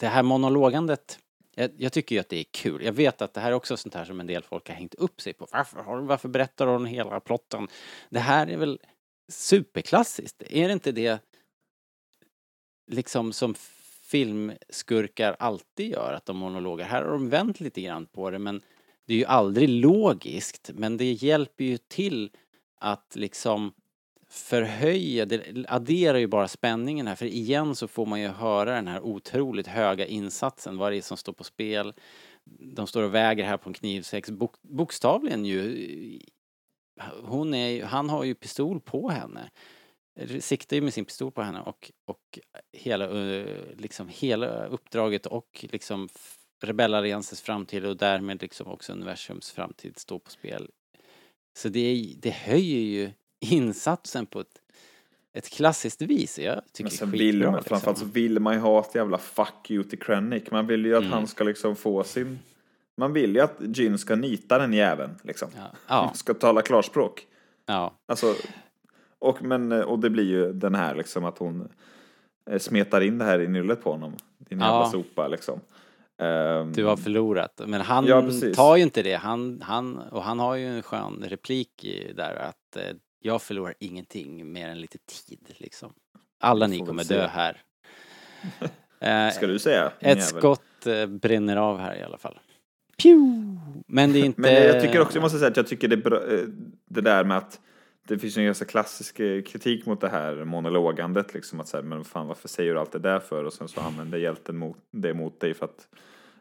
Det 0.00 0.06
här 0.06 0.22
monologandet, 0.22 1.18
jag, 1.54 1.70
jag 1.76 1.92
tycker 1.92 2.14
ju 2.16 2.20
att 2.20 2.28
det 2.28 2.36
är 2.38 2.44
kul. 2.50 2.84
Jag 2.84 2.92
vet 2.92 3.22
att 3.22 3.34
det 3.34 3.40
här 3.40 3.50
är 3.50 3.54
också 3.54 3.76
sånt 3.76 3.94
här 3.94 4.04
som 4.04 4.20
en 4.20 4.26
del 4.26 4.42
folk 4.42 4.68
har 4.68 4.74
hängt 4.74 4.94
upp 4.94 5.20
sig 5.20 5.32
på. 5.32 5.46
Varför, 5.52 5.80
har- 5.82 6.00
varför 6.00 6.28
berättar 6.28 6.66
hon 6.66 6.86
hela 6.86 7.20
plotten? 7.20 7.68
Det 8.10 8.18
här 8.20 8.46
är 8.46 8.56
väl 8.56 8.80
superklassiskt? 9.32 10.42
Är 10.42 10.66
det 10.68 10.72
inte 10.72 10.92
det 10.92 11.18
liksom 12.90 13.32
som 13.32 13.54
filmskurkar 14.10 15.36
alltid 15.38 15.90
gör, 15.90 16.12
att 16.12 16.26
de 16.26 16.36
monologer? 16.36 16.84
Här 16.84 17.02
har 17.02 17.10
de 17.12 17.28
vänt 17.28 17.60
lite 17.60 17.80
grann 17.80 18.06
på 18.06 18.30
det, 18.30 18.38
men 18.38 18.62
det 19.06 19.14
är 19.14 19.18
ju 19.18 19.24
aldrig 19.24 19.68
logiskt. 19.68 20.70
Men 20.74 20.96
det 20.96 21.12
hjälper 21.12 21.64
ju 21.64 21.76
till 21.76 22.30
att 22.80 23.16
liksom 23.16 23.72
förhöja, 24.30 25.26
det 25.26 25.64
adderar 25.68 26.18
ju 26.18 26.26
bara 26.26 26.48
spänningen 26.48 27.06
här 27.06 27.14
för 27.14 27.26
igen 27.26 27.74
så 27.74 27.88
får 27.88 28.06
man 28.06 28.20
ju 28.20 28.28
höra 28.28 28.74
den 28.74 28.88
här 28.88 29.00
otroligt 29.00 29.66
höga 29.66 30.06
insatsen, 30.06 30.76
vad 30.78 30.92
det 30.92 30.96
är 30.96 31.02
som 31.02 31.16
står 31.16 31.32
på 31.32 31.44
spel. 31.44 31.94
De 32.60 32.86
står 32.86 33.02
och 33.02 33.14
väger 33.14 33.44
här 33.44 33.56
på 33.56 33.70
en 33.70 33.74
knivsex, 33.74 34.30
bok, 34.30 34.54
bokstavligen 34.62 35.44
ju. 35.44 36.20
Hon 37.22 37.54
är, 37.54 37.68
ju- 37.68 37.84
han 37.84 38.10
har 38.10 38.24
ju 38.24 38.34
pistol 38.34 38.80
på 38.80 39.10
henne. 39.10 39.50
Siktar 40.40 40.76
ju 40.76 40.82
med 40.82 40.94
sin 40.94 41.04
pistol 41.04 41.32
på 41.32 41.42
henne 41.42 41.60
och, 41.60 41.90
och 42.06 42.38
hela, 42.72 43.04
eh, 43.04 43.46
liksom 43.76 44.08
hela 44.08 44.66
uppdraget 44.66 45.26
och 45.26 45.66
liksom 45.70 46.08
rebellalliansens 46.62 47.40
framtid 47.40 47.84
och 47.84 47.96
därmed 47.96 48.42
liksom 48.42 48.66
också 48.68 48.92
universums 48.92 49.50
framtid 49.50 49.98
står 49.98 50.18
på 50.18 50.30
spel. 50.30 50.70
Så 51.58 51.68
det, 51.68 52.14
det 52.18 52.30
höjer 52.30 52.80
ju 52.80 53.10
insatsen 53.40 54.26
på 54.26 54.40
ett, 54.40 54.60
ett 55.32 55.48
klassiskt 55.50 56.02
vis. 56.02 56.38
Jag 56.38 56.62
tycker 56.72 56.84
Men 56.84 56.90
sen 56.90 57.10
vill 57.10 57.38
man, 57.44 57.54
liksom. 57.54 57.68
framförallt 57.68 57.98
så 57.98 58.04
vill 58.04 58.40
man 58.40 58.54
ju 58.54 58.60
ha 58.60 58.80
ett 58.80 58.94
jävla 58.94 59.18
fuck 59.18 59.70
you 59.70 59.84
till 59.84 59.98
Krennic. 59.98 60.50
Man 60.50 60.66
vill 60.66 60.84
ju 60.84 60.94
att 60.96 61.00
Mm. 61.02 61.12
han 61.12 61.26
ska 61.26 61.44
liksom 61.44 61.76
få 61.76 62.04
sin... 62.04 62.38
Man 62.96 63.12
vill 63.12 63.34
ju 63.34 63.40
att 63.40 63.56
Jyn 63.76 63.98
ska 63.98 64.16
nita 64.16 64.58
den 64.58 64.72
jäveln 64.72 65.14
liksom. 65.22 65.48
Ja, 65.56 65.70
ja, 65.88 66.12
Ska 66.14 66.34
tala 66.34 66.62
klarspråk. 66.62 67.26
ja. 67.66 67.94
Alltså, 68.06 68.34
och, 69.18 69.42
men, 69.42 69.72
och 69.72 69.98
det 69.98 70.10
blir 70.10 70.24
ju 70.24 70.52
den 70.52 70.74
här 70.74 70.94
liksom 70.94 71.24
att 71.24 71.38
hon 71.38 71.68
eh, 72.50 72.58
smetar 72.58 73.00
in 73.00 73.18
det 73.18 73.24
här 73.24 73.40
i 73.40 73.48
nyllet 73.48 73.82
på 73.82 73.90
honom. 73.90 74.16
Din 74.38 74.58
jävla 74.60 74.74
Ja. 74.74 74.90
sopa 74.92 75.28
liksom. 75.28 75.60
Ehm, 76.22 76.72
Du 76.72 76.84
har 76.84 76.96
förlorat. 76.96 77.60
Men 77.66 77.80
han 77.80 78.06
Ja, 78.06 78.22
tar 78.54 78.76
ju 78.76 78.82
inte 78.82 79.02
det. 79.02 79.14
Han, 79.14 79.60
han, 79.64 79.98
och 79.98 80.22
han 80.22 80.38
har 80.38 80.54
ju 80.56 80.66
en 80.66 80.82
skön 80.82 81.24
replik 81.28 81.86
där 82.16 82.36
att 82.36 82.76
eh, 82.76 82.82
jag 83.20 83.42
förlorar 83.42 83.74
ingenting 83.78 84.52
mer 84.52 84.68
än 84.68 84.80
lite 84.80 84.98
tid 84.98 85.54
liksom. 85.58 85.92
Alla 86.40 86.66
ni 86.66 86.78
kommer 86.78 87.04
dö 87.04 87.26
här. 87.26 87.62
Eh, 89.00 89.30
Ska 89.30 89.46
du 89.46 89.58
säga? 89.58 89.86
ett 90.00 90.02
jävel? 90.02 90.22
skott 90.22 90.86
eh, 90.86 91.06
brinner 91.06 91.56
av 91.56 91.78
här 91.78 91.96
i 91.96 92.02
alla 92.02 92.18
fall. 92.18 92.38
Pew! 93.02 93.58
Men 93.86 94.12
det 94.12 94.18
är 94.18 94.24
inte... 94.24 94.40
Men 94.40 94.52
jag 94.54 94.80
tycker 94.82 95.00
också, 95.00 95.16
jag 95.16 95.22
måste 95.22 95.38
säga 95.38 95.50
att 95.50 95.56
jag 95.56 95.66
tycker 95.66 95.88
det 95.88 95.94
är 95.94 96.10
bra, 96.10 96.16
eh, 96.32 96.40
det 96.88 97.00
där 97.00 97.24
med 97.24 97.36
att 97.36 97.60
det 98.08 98.18
finns 98.18 98.36
ju 98.38 98.40
en 98.40 98.46
ganska 98.46 98.64
klassisk 98.64 99.20
eh, 99.20 99.42
kritik 99.42 99.86
mot 99.86 100.00
det 100.00 100.08
här 100.08 100.44
monologandet 100.44 101.34
liksom 101.34 101.60
att 101.60 101.68
säga 101.68 101.82
men 101.82 102.04
fan 102.04 102.26
varför 102.26 102.48
säger 102.48 102.74
du 102.74 102.80
allt 102.80 102.92
det 102.92 102.98
där 102.98 103.20
för 103.20 103.44
och 103.44 103.52
sen 103.52 103.68
så 103.68 103.80
använder 103.80 104.18
hjälten 104.18 104.56
mot, 104.56 104.76
det 104.90 105.14
mot 105.14 105.40
dig 105.40 105.54
för 105.54 105.64
att 105.64 105.88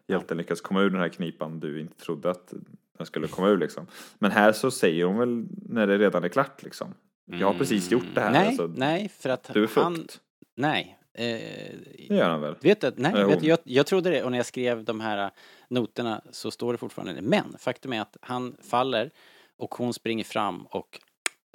hjälten 0.08 0.38
lyckas 0.38 0.62
komma 0.62 0.82
ur 0.82 0.90
den 0.90 1.00
här 1.00 1.10
knipan 1.10 1.60
du 1.60 1.82
inte 1.82 1.98
trodde 1.98 2.32
att 2.32 2.54
den 2.98 3.06
skulle 3.06 3.28
komma 3.28 3.48
ur 3.48 3.58
liksom. 3.58 3.88
Men 4.20 4.32
här 4.32 4.52
så 4.52 4.72
säger 4.72 5.06
hon 5.06 5.18
väl 5.18 5.46
när 5.70 5.88
det 5.88 5.98
redan 5.98 6.24
är 6.24 6.30
klart 6.30 6.64
liksom. 6.64 6.94
Jag 7.26 7.48
har 7.48 7.54
precis 7.54 7.92
gjort 7.92 8.06
det 8.14 8.22
här. 8.22 8.32
Nej, 8.32 8.48
alltså, 8.48 8.74
nej, 8.76 9.10
för 9.10 9.30
att 9.30 9.54
Du 9.54 9.64
är 9.64 9.70
han... 9.76 9.96
fukt. 9.96 10.22
Nej. 10.56 11.00
Eh, 11.14 11.24
Det 12.10 12.16
gör 12.16 12.30
han 12.30 12.42
väl? 12.42 12.56
Vet 12.62 12.82
du, 12.82 12.92
nej, 12.96 13.26
vet, 13.26 13.40
du, 13.42 13.48
jag, 13.48 13.60
jag 13.64 13.86
trodde 13.86 14.10
det 14.10 14.24
och 14.24 14.32
när 14.32 14.38
jag 14.40 14.46
skrev 14.46 14.84
de 14.84 15.00
här 15.00 15.32
noterna 15.68 16.22
så 16.32 16.52
står 16.52 16.72
det 16.72 16.78
fortfarande 16.78 17.14
det. 17.14 17.22
Men 17.22 17.56
faktum 17.60 17.94
är 17.94 18.02
att 18.02 18.18
han 18.22 18.58
faller 18.62 19.12
Och 19.58 19.76
hon 19.76 19.94
springer 19.94 20.24
fram 20.24 20.66
och 20.66 21.00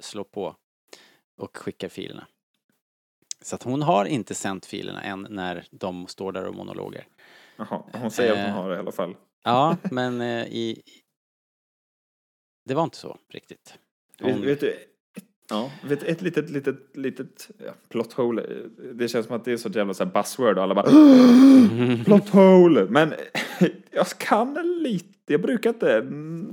slår 0.03 0.23
på 0.23 0.55
och 1.37 1.57
skickar 1.57 1.89
filerna. 1.89 2.27
Så 3.41 3.55
att 3.55 3.63
hon 3.63 3.81
har 3.81 4.05
inte 4.05 4.35
sänt 4.35 4.65
filerna 4.65 5.01
än 5.03 5.27
när 5.29 5.67
de 5.71 6.07
står 6.07 6.31
där 6.31 6.45
och 6.47 6.55
monologer. 6.55 7.07
Jaha, 7.57 7.83
hon 7.93 8.11
säger 8.11 8.31
att 8.31 8.37
hon 8.37 8.47
Eh. 8.47 8.53
har 8.55 8.69
det 8.69 8.75
i 8.75 8.79
alla 8.79 8.91
fall. 8.91 9.15
Ja, 9.43 9.77
men 9.91 10.21
eh, 10.21 10.45
i... 10.47 10.81
Det 12.65 12.73
var 12.73 12.83
inte 12.83 12.97
så 12.97 13.17
riktigt. 13.29 13.79
Vet, 14.19 14.31
Hon, 14.33 14.41
vet 14.45 14.59
du, 14.59 14.92
ja, 15.49 15.71
vet, 15.83 16.03
ett 16.03 16.21
litet, 16.21 16.49
litet, 16.49 16.75
litet 16.93 17.49
ja, 17.65 17.71
plot 17.89 18.13
hole. 18.13 18.43
Det 18.93 19.07
känns 19.07 19.25
som 19.25 19.35
att 19.35 19.45
det 19.45 19.51
är 19.51 19.57
så 19.57 19.69
jävla 19.69 19.93
så 19.93 20.03
här 20.03 20.11
buzzword 20.11 20.57
och 20.57 20.63
alla 20.63 20.75
bara 20.75 20.85
plot 22.05 22.29
hole. 22.29 22.85
Men 22.89 23.13
jag 23.91 24.07
kan 24.07 24.53
lite, 24.83 25.33
jag 25.33 25.41
brukar 25.41 25.69
inte 25.69 26.07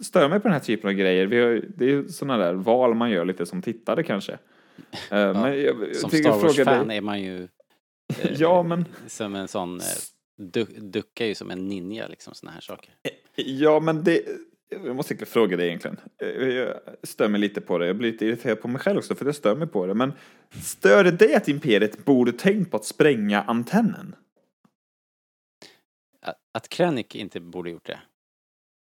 störa 0.05 0.29
mig 0.29 0.41
på 0.41 0.49
den 0.49 0.53
här 0.53 0.61
typen 0.61 0.91
av 0.91 0.95
grejer. 0.95 1.27
Vi 1.27 1.41
har, 1.41 1.62
det 1.77 1.85
är 1.85 1.89
ju 1.89 2.09
sådana 2.09 2.45
där 2.45 2.55
val 2.55 2.95
man 2.95 3.11
gör 3.11 3.25
lite 3.25 3.47
som 3.47 3.62
tittare 3.62 4.03
kanske. 4.03 4.33
Eh, 4.93 5.33
men 5.33 5.62
jag, 5.62 5.97
som 5.97 6.11
Star 6.11 6.31
Wars-fan 6.31 6.91
är 6.91 7.01
man 7.01 7.23
ju 7.23 7.49
eh, 8.23 8.33
Ja, 8.33 8.62
men 8.62 8.85
som 9.07 9.35
en 9.35 9.49
sån... 9.49 9.81
Eh, 9.81 9.85
du, 10.37 10.65
duckar 10.65 11.25
ju 11.25 11.35
som 11.35 11.51
en 11.51 11.69
ninja, 11.69 12.09
liksom 12.09 12.35
såna 12.35 12.53
här 12.53 12.61
saker. 12.61 12.95
Ja, 13.35 13.81
men 13.81 14.05
det... 14.05 14.23
Jag 14.71 14.97
måste 14.97 15.27
fråga 15.27 15.57
dig 15.57 15.67
egentligen. 15.67 15.97
Eh, 16.23 16.29
Jag 16.49 16.75
stör 17.03 17.29
mig 17.29 17.41
lite 17.41 17.61
på 17.61 17.79
det. 17.79 17.87
Jag 17.87 17.97
blir 17.97 18.13
lite 18.13 18.27
irriterad 18.27 18.61
på 18.61 18.69
mig 18.69 18.81
själv 18.81 18.99
också 18.99 19.15
för 19.15 19.27
jag 19.27 19.35
stör 19.35 19.55
mig 19.57 19.69
på 19.69 19.87
det. 19.87 19.95
Men 19.95 20.13
stör 20.63 21.05
det 21.05 21.11
dig 21.11 21.35
att 21.35 21.49
Imperiet 21.49 22.05
borde 22.05 22.33
tänkt 22.33 22.71
på 22.71 22.77
att 22.77 22.85
spränga 22.85 23.43
antennen? 23.43 24.15
Att, 26.55 26.69
Krennic 26.69 27.07
inte 27.15 27.41
borde 27.41 27.71
gjort 27.71 27.87
det. 27.87 28.01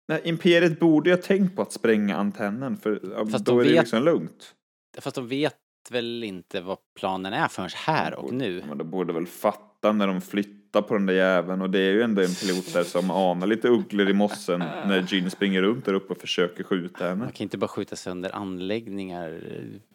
Nej, 0.09 0.21
Imperiet 0.25 0.81
borde 0.81 1.11
ju 1.11 1.17
ha 1.17 1.23
tänkt 1.23 1.57
på 1.57 1.63
att 1.63 1.73
spränga 1.73 2.17
antennen 2.17 2.77
för 2.77 3.25
Fast 3.31 3.45
då 3.45 3.53
de 3.53 3.61
är 3.61 3.65
det 3.65 3.71
vet- 3.71 3.81
liksom 3.81 4.03
lugnt. 4.03 4.55
Fast 4.99 5.15
de 5.17 5.29
vet 5.29 5.57
väl 5.91 6.25
inte 6.25 6.61
vad 6.61 6.79
planen 6.99 7.33
är 7.33 7.49
förrän 7.49 7.71
här 7.75 8.15
och 8.15 8.33
nu. 8.35 8.65
Men 8.69 8.79
de 8.79 8.91
borde 8.91 9.13
väl 9.13 9.27
fatta 9.27 9.93
när 9.93 10.07
de 10.07 10.21
flyttar 10.21 10.66
på 10.83 10.95
den 10.95 11.07
där 11.07 11.15
jäveln 11.15 11.63
och 11.63 11.71
det 11.71 11.79
är 11.79 11.93
ju 11.93 12.03
ändå 12.03 12.23
en 12.23 12.35
pilot 12.35 12.73
där 12.73 12.85
som 12.85 13.11
anar 13.11 13.47
lite 13.47 13.69
ugglor 13.69 14.09
i 14.09 14.13
mossen 14.13 14.59
när 14.59 15.07
Jean 15.09 15.31
springer 15.31 15.63
runt 15.63 15.85
där 15.85 15.95
uppe 15.95 16.13
och 16.13 16.21
försöker 16.21 16.65
skjuta 16.65 17.05
henne. 17.05 17.17
Man 17.17 17.33
kan 17.33 17.45
inte 17.45 17.59
bara 17.59 17.69
skjuta 17.69 17.97
sönder 17.97 18.35
anläggningar 18.35 19.41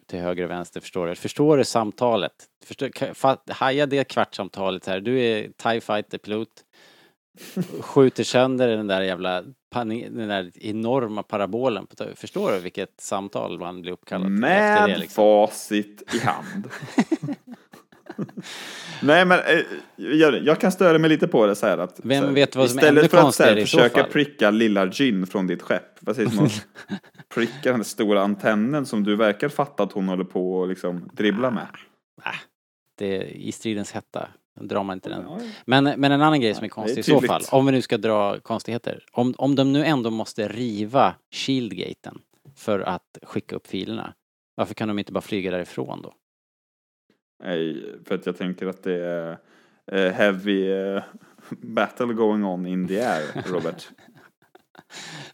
till 0.06 0.18
höger 0.18 0.44
och 0.44 0.50
vänster, 0.50 0.80
förstår 0.80 1.06
du? 1.06 1.14
Förstår 1.14 1.56
du 1.56 1.64
samtalet? 1.64 2.32
Förstår, 2.64 3.52
haja 3.52 3.86
det 3.86 4.04
kvartssamtalet 4.04 4.86
här. 4.86 5.00
Du 5.00 5.20
är 5.20 5.48
TIE 5.56 5.80
fighter-pilot. 5.80 6.48
Skjuter 7.80 8.24
sönder 8.24 8.68
den 8.68 8.86
där 8.86 9.00
jävla 9.02 9.42
den 9.74 10.28
där 10.28 10.50
enorma 10.60 11.22
parabolen. 11.22 11.86
Förstår 12.14 12.52
du 12.52 12.58
vilket 12.60 13.00
samtal 13.00 13.58
man 13.58 13.82
blir 13.82 13.92
uppkallad 13.92 14.26
till 14.28 14.44
efter 14.44 14.80
det 14.80 14.88
Med 14.88 15.00
liksom? 15.00 15.24
facit 15.48 16.14
i 16.14 16.18
hand. 16.18 16.68
Nej 19.02 19.24
men 19.24 19.38
eh, 19.38 19.60
jag, 19.96 20.42
jag 20.44 20.60
kan 20.60 20.72
störa 20.72 20.98
mig 20.98 21.10
lite 21.10 21.28
på 21.28 21.46
det 21.46 21.54
så 21.54 21.66
här 21.66 21.78
att 21.78 22.00
Vem 22.02 22.20
så 22.20 22.26
här, 22.26 22.34
vet 22.34 22.56
vad 22.56 22.70
som 22.70 22.78
är 22.78 22.82
istället 22.82 23.10
för 23.10 23.18
att 23.18 23.34
så 23.34 23.42
här, 23.42 23.60
försöka 23.60 24.04
pricka 24.04 24.50
lilla 24.50 24.86
Gin 24.86 25.26
från 25.26 25.46
ditt 25.46 25.62
skepp. 25.62 25.98
Vad 26.00 26.16
sägs 26.16 26.38
om 26.38 26.44
att 26.44 26.66
pricka 27.34 27.72
den 27.72 27.84
stora 27.84 28.22
antennen 28.22 28.86
som 28.86 29.04
du 29.04 29.16
verkar 29.16 29.48
fatta 29.48 29.82
att 29.82 29.92
hon 29.92 30.08
håller 30.08 30.24
på 30.24 30.54
och 30.54 30.68
liksom 30.68 31.10
dribbla 31.12 31.50
med. 31.50 31.66
Det 32.98 33.16
är 33.16 33.22
i 33.22 33.52
stridens 33.52 33.92
hetta. 33.92 34.28
Drar 34.60 34.82
man 34.84 34.96
inte 34.96 35.08
den. 35.08 35.24
Men, 35.64 35.84
men 35.84 36.12
en 36.12 36.22
annan 36.22 36.40
grej 36.40 36.54
som 36.54 36.64
är 36.64 36.68
konstig 36.68 36.98
i 36.98 37.02
så 37.02 37.20
fall, 37.20 37.42
om 37.50 37.66
vi 37.66 37.72
nu 37.72 37.82
ska 37.82 37.98
dra 37.98 38.40
konstigheter. 38.40 39.04
Om, 39.12 39.34
om 39.38 39.54
de 39.54 39.72
nu 39.72 39.84
ändå 39.84 40.10
måste 40.10 40.48
riva 40.48 41.14
Shieldgaten 41.30 42.18
för 42.56 42.80
att 42.80 43.18
skicka 43.22 43.56
upp 43.56 43.66
filerna, 43.66 44.14
varför 44.54 44.74
kan 44.74 44.88
de 44.88 44.98
inte 44.98 45.12
bara 45.12 45.20
flyga 45.20 45.50
därifrån 45.50 46.02
då? 46.02 46.14
Nej, 47.44 47.84
för 48.06 48.14
att 48.14 48.26
jag 48.26 48.36
tänker 48.38 48.66
att 48.66 48.82
det 48.82 48.94
är 49.04 49.38
eh, 49.92 50.12
heavy 50.12 50.72
eh, 50.72 51.02
battle 51.50 52.06
going 52.06 52.44
on 52.44 52.66
in 52.66 52.88
the 52.88 53.00
air, 53.00 53.22
Robert. 53.52 53.88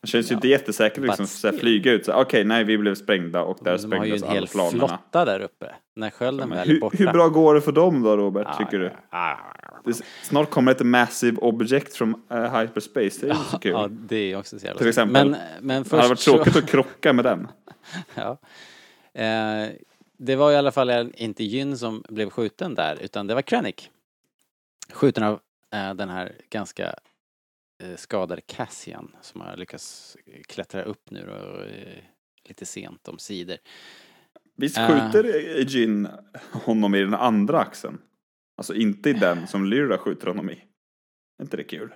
Det 0.01 0.07
känns 0.09 0.31
ju 0.31 0.35
inte 0.35 0.49
jättesäkert 0.49 1.03
liksom 1.05 1.27
still. 1.27 1.59
flyga 1.59 1.93
ut 1.93 2.05
så 2.05 2.13
här, 2.13 2.21
okej 2.21 2.45
nej 2.45 2.65
vi 2.65 2.79
blev 2.79 2.95
sprängda 2.95 3.43
och 3.43 3.59
där 3.65 3.79
De 3.79 3.93
har 3.97 4.05
ju 4.05 4.19
sprängdes 4.19 4.23
en 4.23 4.29
alla 4.29 4.35
hel 4.35 4.47
planerna. 4.49 4.89
flotta 4.89 5.25
där 5.25 5.41
uppe. 5.41 5.75
När 5.97 6.11
skölden 6.11 6.51
väl 6.51 6.71
är 6.71 6.81
borta. 6.81 6.97
hur 6.99 7.13
bra 7.13 7.29
går 7.29 7.55
det 7.55 7.61
för 7.61 7.73
dem 7.73 8.03
då 8.03 8.17
Robert, 8.17 8.47
Ah, 8.51 8.59
tycker 8.59 8.79
du? 8.79 8.91
ah, 9.11 9.37
Det, 9.85 9.93
snart 10.23 10.51
kommer 10.51 10.73
ett 10.73 10.87
massive 10.87 11.37
object 11.39 11.95
from 11.97 12.23
uh, 12.33 12.57
hyperspace, 12.61 13.11
det 13.21 13.27
är 13.27 13.29
ju 13.29 13.35
så 13.51 13.59
kul. 13.63 13.73
Ja, 13.73 13.89
det 13.91 14.17
är 14.33 14.37
också 14.39 14.59
så 14.59 14.67
jävla 14.67 14.79
Till 14.79 14.89
exempel. 14.89 15.31
Men, 15.31 15.41
men 15.61 15.83
det 15.83 15.91
hade 15.97 16.09
varit 16.09 16.19
först 16.19 16.23
så- 16.23 16.35
tråkigt 16.37 16.57
att 16.57 16.67
krocka 16.71 17.13
med 17.13 17.25
den. 17.25 17.49
Ja. 18.15 18.39
Eh, 19.15 19.69
det 20.19 20.37
var 20.37 20.53
i 20.53 20.57
alla 20.57 20.73
fall 20.73 21.13
inte 21.15 21.45
Jyn 21.45 21.79
som 21.79 22.05
blev 22.09 22.31
skjuten 22.31 22.75
där, 22.75 22.99
utan 23.03 23.27
det 23.27 23.35
var 23.35 23.43
Krennic. 23.43 23.91
Skjuten 24.93 25.23
av 25.25 25.41
eh, 25.75 25.95
den 25.95 26.09
här 26.09 26.37
ganska 26.51 26.95
eh, 27.83 27.97
skadade 27.97 28.41
Cassian 28.41 29.17
som 29.21 29.41
har 29.41 29.57
lyckats 29.57 30.17
klättra 30.49 30.83
upp 30.83 31.11
nu 31.11 31.31
och 31.31 31.65
eh, 31.67 32.03
lite 32.49 32.67
sent 32.67 33.09
om 33.09 33.19
sidor. 33.19 33.57
Visst 34.57 34.79
Ah. 34.79 34.87
skjuter 34.89 35.25
Jin 35.69 36.09
honom 36.53 36.95
i 36.95 37.01
den 37.01 37.15
andra 37.15 37.61
axeln? 37.61 37.99
Alltså 38.57 38.75
inte 38.75 39.11
i 39.11 39.13
den 39.13 39.47
som 39.47 39.65
Lyra 39.67 39.99
skjuter 39.99 40.27
honom 40.27 40.51
i. 40.51 40.65
Är 41.39 41.43
inte 41.43 41.57
det 41.57 41.65
kul? 41.65 41.95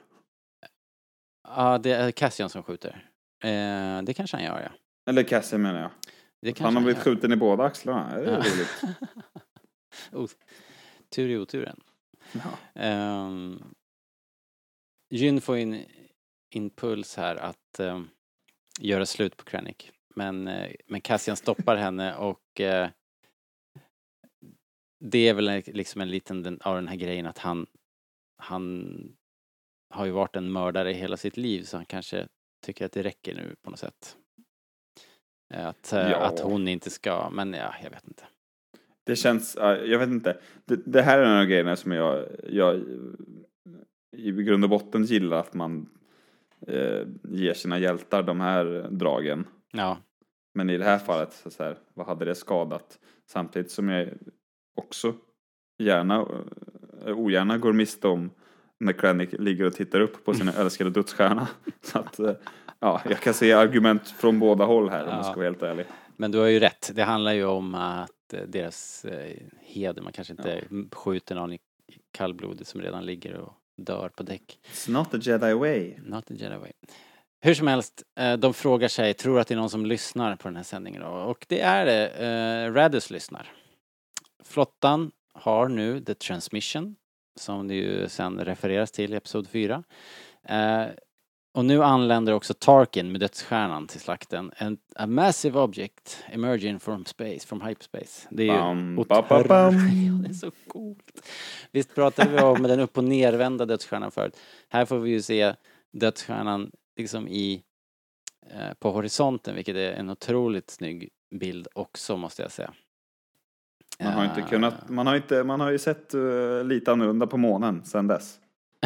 Ja, 1.48 1.78
det 1.78 1.90
är 1.92 2.10
Cassian 2.10 2.48
som 2.50 2.62
skjuter. 2.62 3.08
Eh, 3.44 4.02
det 4.02 4.14
kanske 4.16 4.36
han 4.36 4.44
gör, 4.44 4.60
ja. 4.60 4.70
Eller 5.10 5.22
Cassie 5.22 5.58
menar 5.58 5.80
jag. 5.80 5.90
Han 6.58 6.76
har 6.76 6.82
blivit 6.82 7.02
skjuten 7.02 7.32
i 7.32 7.36
båda 7.36 7.64
axlarna. 7.64 8.18
Det 8.18 8.30
är 8.30 8.36
roligt. 8.36 8.82
oh, 10.12 10.28
tur 11.08 11.28
i 11.28 11.38
oturen. 11.38 11.80
Ja. 12.32 13.26
Um, 13.28 13.74
får 15.40 15.56
en 15.56 15.84
impuls 16.50 17.16
här 17.16 17.36
att 17.36 17.80
ehm, 17.80 18.08
göra 18.80 19.06
slut 19.06 19.36
på 19.36 19.44
Krennic. 19.44 19.92
Men, 20.14 20.48
eh, 20.48 20.72
men 20.86 21.00
Cassian 21.00 21.36
stoppar 21.36 21.76
henne 21.76 22.14
och 22.14 22.60
eh, 22.60 22.90
det 25.04 25.28
är 25.28 25.34
väl 25.34 25.62
liksom 25.66 26.00
en 26.00 26.10
liten 26.10 26.42
den, 26.42 26.60
av 26.60 26.74
den 26.74 26.88
här 26.88 26.96
grejen 26.96 27.26
att 27.26 27.38
han, 27.38 27.66
han 28.36 29.16
har 29.90 30.04
ju 30.04 30.10
varit 30.10 30.36
en 30.36 30.52
mördare 30.52 30.92
hela 30.92 31.16
sitt 31.16 31.36
liv 31.36 31.62
så 31.62 31.76
han 31.76 31.86
kanske 31.86 32.28
tycker 32.64 32.86
att 32.86 32.92
det 32.92 33.02
räcker 33.02 33.34
nu 33.34 33.54
på 33.62 33.70
något 33.70 33.78
sätt. 33.78 34.16
Att, 35.52 35.92
eh, 35.92 36.10
Ja. 36.10 36.16
att 36.16 36.40
hon 36.40 36.68
inte 36.68 36.90
ska, 36.90 37.30
men 37.30 37.52
ja, 37.52 37.74
jag 37.82 37.90
vet 37.90 38.08
inte. 38.08 38.24
Det 39.04 39.16
känns, 39.16 39.56
ja, 39.60 39.76
jag 39.76 39.98
vet 39.98 40.08
inte. 40.08 40.38
Det, 40.64 40.76
det 40.86 41.02
här 41.02 41.18
är 41.18 41.22
en 41.24 41.38
av 41.40 41.44
grejerna 41.46 41.76
som 41.76 41.92
jag, 41.92 42.24
jag 42.48 42.82
i 44.16 44.30
grund 44.32 44.64
och 44.64 44.70
botten 44.70 45.04
gillar 45.04 45.36
att 45.36 45.54
man 45.54 45.88
eh, 46.66 47.06
ger 47.22 47.54
sina 47.54 47.78
hjältar 47.78 48.22
de 48.22 48.40
här 48.40 48.86
dragen. 48.90 49.46
Ja, 49.72 49.96
Men 50.54 50.70
i 50.70 50.78
det 50.78 50.84
här 50.84 50.98
fallet, 50.98 51.32
så 51.32 51.50
så 51.50 51.64
här, 51.64 51.76
vad 51.94 52.06
hade 52.06 52.24
det 52.24 52.34
skadat? 52.34 52.98
Samtidigt 53.26 53.70
som 53.70 53.88
jag 53.88 54.08
också 54.76 55.14
gärna, 55.78 56.26
eh, 57.06 57.18
ogärna 57.18 57.58
går 57.58 57.72
miste 57.72 58.08
om 58.08 58.30
när 58.82 58.92
Krennic 58.92 59.32
ligger 59.32 59.64
och 59.64 59.74
tittar 59.74 60.00
upp 60.00 60.24
på 60.24 60.34
sin 60.34 60.48
älskade 60.48 60.90
dödsstjärna. 60.90 61.48
Så 61.82 61.98
att, 61.98 62.18
eh, 62.18 62.32
ja, 62.80 63.00
jag 63.08 63.20
kan 63.20 63.34
se 63.34 63.52
argument 63.52 64.08
från 64.08 64.38
båda 64.38 64.64
håll 64.64 64.90
här 64.90 65.02
om 65.02 65.14
jag 65.14 65.24
ska 65.24 65.34
vara 65.34 65.44
helt 65.44 65.62
ärlig. 65.62 65.86
Men 66.16 66.30
du 66.30 66.38
har 66.38 66.46
ju 66.46 66.60
rätt. 66.60 66.90
Det 66.94 67.02
handlar 67.02 67.32
ju 67.32 67.44
om 67.44 67.74
att 67.74 68.32
eh, 68.32 68.40
deras 68.40 69.04
eh, 69.04 69.36
heder, 69.60 70.02
man 70.02 70.12
kanske 70.12 70.32
inte 70.32 70.64
skjuter 70.92 71.34
någon 71.34 71.52
i 71.52 71.58
kallblodet 72.12 72.66
som 72.66 72.80
redan 72.80 73.06
ligger 73.06 73.34
och 73.34 73.52
dör 73.76 74.08
på 74.08 74.22
däck. 74.22 74.58
It's 74.72 74.90
not 74.90 75.10
the 75.10 75.30
jedi 75.30 75.54
way. 75.54 75.94
Not 76.04 76.26
the 76.26 76.34
Jedi 76.34 76.56
way. 76.56 76.72
Hur 77.44 77.54
som 77.54 77.66
helst, 77.66 78.02
de 78.38 78.54
frågar 78.54 78.88
sig, 78.88 79.14
tror 79.14 79.40
att 79.40 79.48
det 79.48 79.54
är 79.54 79.58
någon 79.58 79.70
som 79.70 79.86
lyssnar 79.86 80.36
på 80.36 80.48
den 80.48 80.56
här 80.56 80.62
sändningen 80.62 81.02
då? 81.02 81.08
Och 81.08 81.46
det 81.48 81.60
är 81.60 81.86
det. 81.86 82.70
Radus 82.70 83.10
lyssnar. 83.10 83.52
Flottan 84.44 85.10
har 85.34 85.68
nu 85.68 86.00
The 86.00 86.14
Transmission, 86.14 86.96
som 87.36 87.68
det 87.68 87.74
ju 87.74 88.08
sen 88.08 88.38
refereras 88.44 88.90
till 88.90 89.12
i 89.12 89.16
Episod 89.16 89.48
4. 89.48 89.82
Eh, 90.48 90.84
och 91.54 91.64
nu 91.64 91.82
anländer 91.82 92.32
också 92.32 92.54
Tarkin 92.54 93.12
med 93.12 93.20
dödsstjärnan 93.20 93.86
till 93.86 94.00
slakten. 94.00 94.52
En, 94.56 94.78
a 94.96 95.06
massive 95.06 95.58
object 95.60 96.24
emerging 96.32 96.80
from 96.80 97.04
space, 97.04 97.46
from 97.46 97.60
hyperspace. 97.60 98.28
Det 98.30 98.42
är 98.42 98.46
ju 98.46 98.52
Bam, 98.52 98.98
otroligt- 98.98 99.28
ba, 99.28 99.42
ba, 99.42 99.48
bam. 99.48 99.74
Ja, 100.06 100.12
det 100.22 100.28
är 100.28 100.34
så 100.34 100.50
coolt. 100.68 101.28
Visst 101.72 101.94
pratade 101.94 102.30
vi 102.30 102.38
om 102.42 102.62
den 102.62 102.80
upp 102.80 102.98
och 102.98 103.04
nervända 103.04 103.66
dödsstjärnan 103.66 104.10
förut. 104.10 104.36
Här 104.68 104.84
får 104.84 104.98
vi 104.98 105.10
ju 105.10 105.22
se 105.22 105.54
dödsstjärnan 105.92 106.70
liksom 106.96 107.28
i 107.28 107.62
eh, 108.50 108.74
på 108.78 108.90
horisonten, 108.90 109.54
vilket 109.54 109.76
är 109.76 109.92
en 109.92 110.10
otroligt 110.10 110.70
snygg 110.70 111.08
bild 111.34 111.68
också 111.74 112.16
måste 112.16 112.42
jag 112.42 112.50
säga. 112.52 112.74
Man 114.00 114.12
har 114.12 114.24
inte 114.24 114.40
Eh, 114.40 114.48
kunnat, 114.48 114.88
man 114.88 115.06
har 115.06 115.16
inte, 115.16 115.44
man 115.44 115.60
har 115.60 115.70
ju 115.70 115.78
sett 115.78 116.14
uh, 116.14 116.64
lite 116.64 116.92
annorlunda 116.92 117.26
på 117.26 117.36
månen 117.36 117.84
sedan 117.84 118.06
dess. 118.06 118.38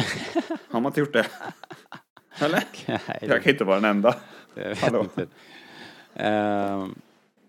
Har 0.69 0.79
man 0.81 0.89
inte 0.89 0.99
gjort 0.99 1.13
det? 1.13 1.25
Eller? 2.39 2.63
Nej, 2.87 2.99
Jag 3.21 3.43
kan 3.43 3.51
inte 3.51 3.63
vara 3.63 3.79
den 3.79 3.89
enda. 3.89 4.15
Hallå. 4.81 5.05
Eh, 6.15 6.87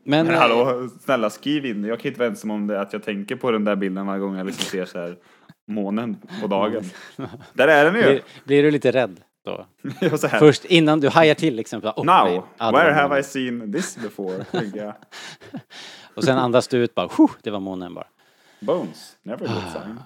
men... 0.04 0.26
Men 0.26 0.34
hallå, 0.34 0.88
snälla 1.04 1.30
skriv 1.30 1.66
in. 1.66 1.84
Jag 1.84 2.00
kan 2.00 2.08
inte 2.08 2.18
vara 2.18 2.28
ensam 2.28 2.50
om 2.50 2.66
det, 2.66 2.80
att 2.80 2.92
jag 2.92 3.02
tänker 3.02 3.36
på 3.36 3.50
den 3.50 3.64
där 3.64 3.76
bilden 3.76 4.06
varje 4.06 4.20
gång 4.20 4.36
jag 4.36 4.46
liksom 4.46 4.64
ser 4.64 4.84
så 4.84 4.98
här 4.98 5.16
månen 5.68 6.16
på 6.40 6.46
dagen. 6.46 6.84
Där 7.52 7.68
är 7.68 7.84
den 7.84 7.94
ju! 7.94 8.02
Blir, 8.02 8.22
blir 8.44 8.62
du 8.62 8.70
lite 8.70 8.90
rädd 8.90 9.20
då? 9.44 9.66
Först 10.38 10.64
innan 10.64 11.00
du 11.00 11.08
hajar 11.08 11.34
till 11.34 11.54
liksom. 11.54 11.80
Oh, 11.84 12.04
nej. 12.04 12.34
Now, 12.34 12.44
det 12.58 12.72
where 12.72 12.92
have. 12.92 13.20
I 13.20 13.22
seen 13.22 13.72
this 13.72 13.96
before? 13.96 14.44
Och 16.18 16.24
sen 16.24 16.38
andas 16.38 16.68
du 16.68 16.78
ut 16.78 16.94
bara, 16.94 17.08
"Huh, 17.18 17.30
det 17.42 17.50
var 17.50 17.60
månen 17.60 17.94
bara. 17.94 18.06
Bones, 18.60 19.16
never 19.22 19.46
good 19.46 19.72
sign. 19.72 20.00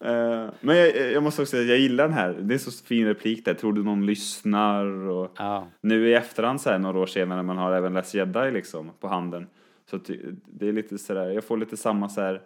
Eh, 0.00 0.48
men 0.60 0.76
jag, 0.76 1.12
jag 1.12 1.22
måste 1.22 1.42
också 1.42 1.50
säga, 1.50 1.62
jag 1.62 1.78
gillar 1.78 2.04
den 2.04 2.12
här. 2.12 2.32
Det 2.40 2.54
är 2.54 2.58
så 2.58 2.70
fin 2.84 3.06
replik 3.06 3.44
där. 3.44 3.54
Tror 3.54 3.72
du 3.72 3.82
någon 3.84 4.06
lyssnar? 4.06 4.84
Och 4.86 5.32
Ja. 5.38 5.66
nu 5.80 6.08
i 6.08 6.14
efterhand 6.14 6.60
så 6.60 6.70
här 6.70 6.78
några 6.78 6.98
år 6.98 7.06
senare 7.06 7.36
när 7.36 7.42
man 7.42 7.56
har 7.58 7.72
även 7.72 7.94
läst 7.94 8.14
Jedi 8.14 8.50
liksom 8.50 8.90
på 9.00 9.08
handen. 9.08 9.46
Så 9.90 9.98
det 10.46 10.68
är 10.68 10.72
lite 10.72 10.98
sådär, 10.98 11.30
jag 11.30 11.44
får 11.44 11.56
lite 11.56 11.76
samma 11.76 12.08
så 12.08 12.20
här 12.20 12.42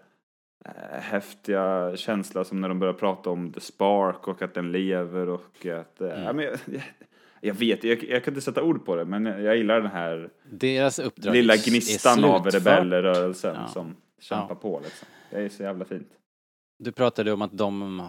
eh, 0.64 1.00
häftiga 1.00 1.96
känsla 1.96 2.44
som 2.44 2.60
när 2.60 2.68
de 2.68 2.78
börjar 2.78 2.94
prata 2.94 3.30
om 3.30 3.52
The 3.52 3.60
Spark 3.60 4.28
och 4.28 4.42
att 4.42 4.54
den 4.54 4.72
lever 4.72 5.28
och 5.28 5.66
att, 5.66 6.00
eh, 6.00 6.24
ja, 6.24 6.32
men 6.32 6.44
jag, 6.44 6.58
jag 7.44 7.54
vet, 7.54 7.84
jag, 7.84 8.04
jag 8.04 8.24
kan 8.24 8.32
inte 8.34 8.40
sätta 8.44 8.62
ord 8.62 8.84
på 8.86 8.96
det 8.96 9.04
men 9.04 9.26
jag, 9.26 9.56
gillar 9.56 9.80
den 9.80 9.90
här 9.90 10.30
Deras 10.50 10.98
uppdrag 10.98 11.34
lilla 11.34 11.56
gnistan 11.56 12.24
av 12.24 12.46
rebellrörelsen 12.46 13.54
Ja. 13.54 13.68
som 13.68 13.96
kämpar 14.20 14.54
på 14.54 14.80
liksom. 14.84 15.08
Det 15.30 15.36
är 15.36 15.48
så 15.48 15.62
jävla 15.62 15.84
fint. 15.84 16.08
Du 16.78 16.92
pratade 16.92 17.32
om 17.32 17.42
att 17.42 17.58
de, 17.58 18.00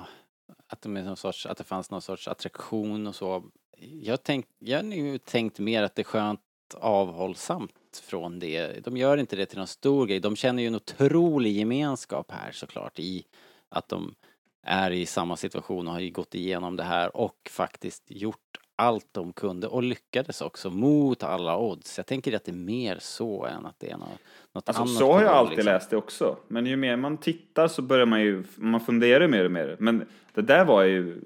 att 0.68 0.82
de 0.82 0.98
är 0.98 1.04
någon 1.04 1.18
sorts, 1.18 1.46
att 1.46 1.58
det 1.58 1.64
fanns 1.64 1.92
någon 1.92 2.02
sorts 2.02 2.28
attraktion 2.28 3.08
och 3.08 3.16
så. 3.16 3.44
Jag, 3.78 4.24
tänk, 4.24 4.46
jag 4.60 4.78
har 4.78 4.84
nu 4.84 5.18
tänkt 5.18 5.60
mer 5.60 5.84
att 5.84 5.96
det 5.96 6.02
är 6.02 6.04
skönt 6.04 6.42
avhållsamt 6.74 8.04
från 8.04 8.40
det. 8.40 8.84
De 8.86 8.98
gör 8.98 9.18
inte 9.18 9.36
det 9.36 9.46
till 9.46 9.58
någon 9.58 9.68
stor 9.68 10.06
grej. 10.08 10.20
De 10.20 10.36
känner 10.36 10.64
ju 10.64 10.68
en 10.68 10.76
otrolig 10.76 11.52
gemenskap 11.58 12.32
här 12.32 12.52
såklart 12.52 13.00
i 13.00 13.24
att 13.70 13.90
de 13.90 14.16
är 14.64 14.92
i 14.92 15.06
samma 15.06 15.38
situation 15.38 15.88
och 15.88 15.94
har 15.94 16.00
ju 16.00 16.12
gått 16.12 16.36
igenom 16.36 16.76
det 16.76 16.84
här 16.84 17.18
och 17.18 17.50
faktiskt 17.52 18.04
gjort 18.08 18.60
allt 18.76 19.08
de 19.12 19.34
kunde 19.34 19.68
och 19.68 19.84
lyckades 19.84 20.42
också 20.42 20.70
mot 20.70 21.24
alla 21.24 21.58
odds. 21.58 21.98
Jag 21.98 22.06
tänker 22.08 22.36
att 22.36 22.44
det 22.46 22.52
är 22.52 22.56
mer 22.56 22.98
så 23.00 23.46
än 23.46 23.66
att 23.66 23.80
det 23.80 23.90
är 23.92 23.98
något, 23.98 24.10
något 24.54 24.70
Alltså, 24.70 24.84
annat. 24.84 24.96
så 24.96 25.14
har 25.14 25.22
jag 25.22 25.32
alltid 25.32 25.58
liksom. 25.58 25.74
läst 25.74 25.90
det 25.90 25.98
också. 25.98 26.38
Men 26.48 26.66
ju 26.66 26.76
mer 26.76 26.96
man 26.98 27.18
tittar 27.18 27.68
så 27.68 27.82
börjar 27.82 28.06
man 28.06 28.22
ju, 28.22 28.44
man 28.56 28.80
funderar 28.82 29.28
mer 29.28 29.46
och 29.46 29.52
mer. 29.52 29.76
Men 29.80 30.06
det 30.34 30.42
där 30.42 30.66
var 30.66 30.84
ju, 30.84 31.22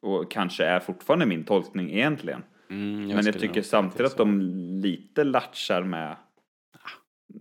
och 0.00 0.30
kanske 0.30 0.64
är 0.64 0.80
fortfarande 0.80 1.26
min 1.26 1.44
tolkning 1.44 1.90
egentligen. 1.92 2.42
Mm, 2.70 3.06
Men 3.08 3.26
jag 3.26 3.40
tycker 3.40 3.62
samtidigt 3.62 4.12
att 4.12 4.18
de 4.18 4.40
lite 4.82 5.24
latchar 5.24 5.82
med 5.82 6.16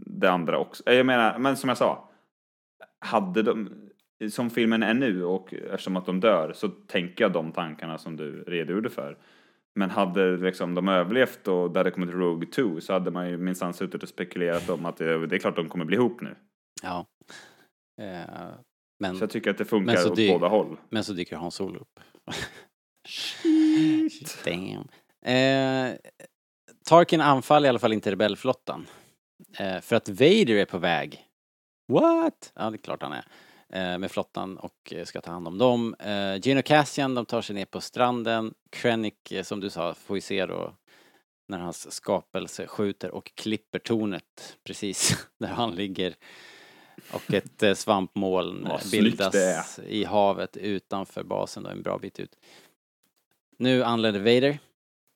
det 0.06 0.32
andra 0.32 0.58
också. 0.60 0.84
Jag 0.86 1.06
menar, 1.06 1.38
men 1.40 1.58
som 1.58 1.68
jag 1.70 1.78
sa, 1.78 2.10
hade 3.00 3.42
de, 3.42 3.70
som 4.32 4.50
filmen 4.50 4.84
är 4.84 4.94
nu 4.94 5.24
och 5.26 5.54
eftersom 5.54 5.98
att 5.98 6.06
de 6.06 6.20
dör 6.20 6.54
så 6.56 6.68
tänker 6.68 7.24
jag 7.24 7.32
de 7.32 7.52
tankarna 7.52 7.98
som 7.98 8.18
du 8.18 8.44
redogjorde 8.44 8.90
för. 8.90 9.18
Men 9.76 9.90
hade 9.90 10.38
liksom 10.38 10.76
de 10.76 10.88
överlevt 10.88 11.48
och 11.48 11.72
det 11.72 11.80
hade 11.80 11.92
kommit 11.92 12.10
Rogue 12.10 12.50
2 12.50 12.82
så 12.82 12.94
hade 12.94 13.12
man 13.12 13.30
ju 13.30 13.38
minsann 13.38 13.74
suttit 13.74 14.04
och 14.04 14.10
spekulerat 14.10 14.70
om 14.70 14.86
att 14.86 14.98
det, 14.98 15.28
det 15.28 15.36
är 15.36 15.40
klart 15.40 15.56
de 15.56 15.70
kommer 15.70 15.86
bli 15.86 15.96
ihop 15.96 16.22
nu. 16.22 16.36
Ja. 16.84 17.06
Eh, 18.02 18.50
men, 19.00 19.18
Så 19.18 19.24
jag 19.24 19.30
tycker 19.30 19.52
att 19.52 19.58
det 19.58 19.66
funkar 19.66 20.12
åt 20.12 20.16
båda 20.16 20.48
håll. 20.48 20.78
men 20.90 21.04
så 21.04 21.14
dyker 21.14 21.36
Hans 21.36 21.56
Solo 21.56 21.80
upp. 21.80 22.00
Damn. 24.46 24.88
Eh, 25.26 25.96
Tarkin 26.86 27.22
anfaller 27.22 27.66
i 27.66 27.70
alla 27.70 27.80
fall 27.80 27.94
inte 27.94 28.12
rebellflottan. 28.12 28.88
Eh, 29.58 29.80
för 29.82 29.96
att 29.96 30.10
Vader 30.10 30.56
är 30.56 30.66
på 30.66 30.78
väg. 30.78 31.28
What? 31.94 32.52
Ja, 32.56 32.70
det 32.70 32.76
är 32.76 32.78
klart 32.78 33.02
han 33.02 33.14
är. 33.14 33.26
Eh, 33.74 33.98
med 33.98 34.12
flottan 34.12 34.58
och 34.58 34.94
eh, 34.94 35.06
ska 35.06 35.22
ta 35.22 35.32
hand 35.32 35.48
om 35.48 35.58
dem. 35.58 35.96
Eh, 36.00 36.36
Gino 36.36 36.62
Cassian, 36.62 37.16
de 37.16 37.26
tar 37.26 37.42
sig 37.42 37.56
ner 37.56 37.66
på 37.66 37.82
stranden. 37.82 38.54
Krennic, 38.70 39.14
eh, 39.32 39.44
som 39.44 39.60
du 39.60 39.70
sa, 39.70 39.94
får 39.94 40.16
vi 40.16 40.22
se 40.22 40.46
då 40.46 40.74
när 41.48 41.60
hans 41.60 41.92
skapelse 41.92 42.68
skjuter 42.68 43.12
och 43.12 43.32
klipper 43.36 43.80
tornet 43.80 44.58
precis 44.64 45.28
där 45.40 45.48
han 45.48 45.76
ligger. 45.76 46.16
Och 47.14 47.34
ett 47.34 47.64
eh, 47.64 47.74
svampmoln 47.74 48.68
eh, 48.68 48.80
bildas 48.92 49.80
i 49.88 50.04
havet 50.04 50.58
utanför 50.58 51.24
basen 51.24 51.64
då, 51.64 51.70
en 51.70 51.82
bra 51.82 51.98
bit 51.98 52.20
ut. 52.20 52.36
Nu 53.58 53.84
anländer 53.84 54.20
Vader 54.20 54.60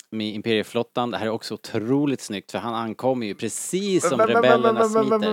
med 0.10 0.34
Imperieflottan. 0.34 1.12
Det 1.12 1.18
här 1.18 1.26
är 1.26 1.30
också 1.30 1.54
otroligt 1.54 2.22
snyggt 2.22 2.52
för 2.52 2.60
han 2.60 2.76
ankommer 2.76 3.28
ju 3.28 3.36
precis 3.36 4.10
som 4.10 4.20
rebellerna 4.20 4.84
smiter. 4.84 5.28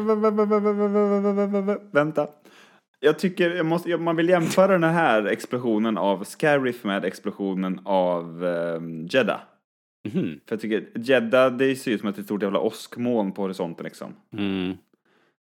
Vänta. 1.92 2.28
Jag 3.05 3.18
tycker, 3.18 3.51
jag 3.51 3.66
måste, 3.66 3.97
man 3.97 4.16
vill 4.16 4.28
jämföra 4.28 4.72
den 4.72 4.94
här 4.94 5.24
explosionen 5.26 5.98
av 5.98 6.24
Scarif 6.24 6.85
med 6.85 7.05
explosionen 7.05 7.81
av 7.85 8.44
um, 8.44 9.06
Jeddah. 9.06 9.40
Mhm. 10.09 10.40
För 10.47 10.55
jag 10.55 10.60
tycker 10.60 10.89
Jeddah, 10.94 11.56
det 11.56 11.76
ser 11.76 11.90
ut 11.90 12.01
som 12.01 12.09
ett 12.09 12.24
stort 12.24 12.43
jävla 12.43 12.60
åskmoln 12.60 13.32
på 13.32 13.43
horisonten 13.43 13.85
liksom. 13.85 14.16
Mm. 14.32 14.76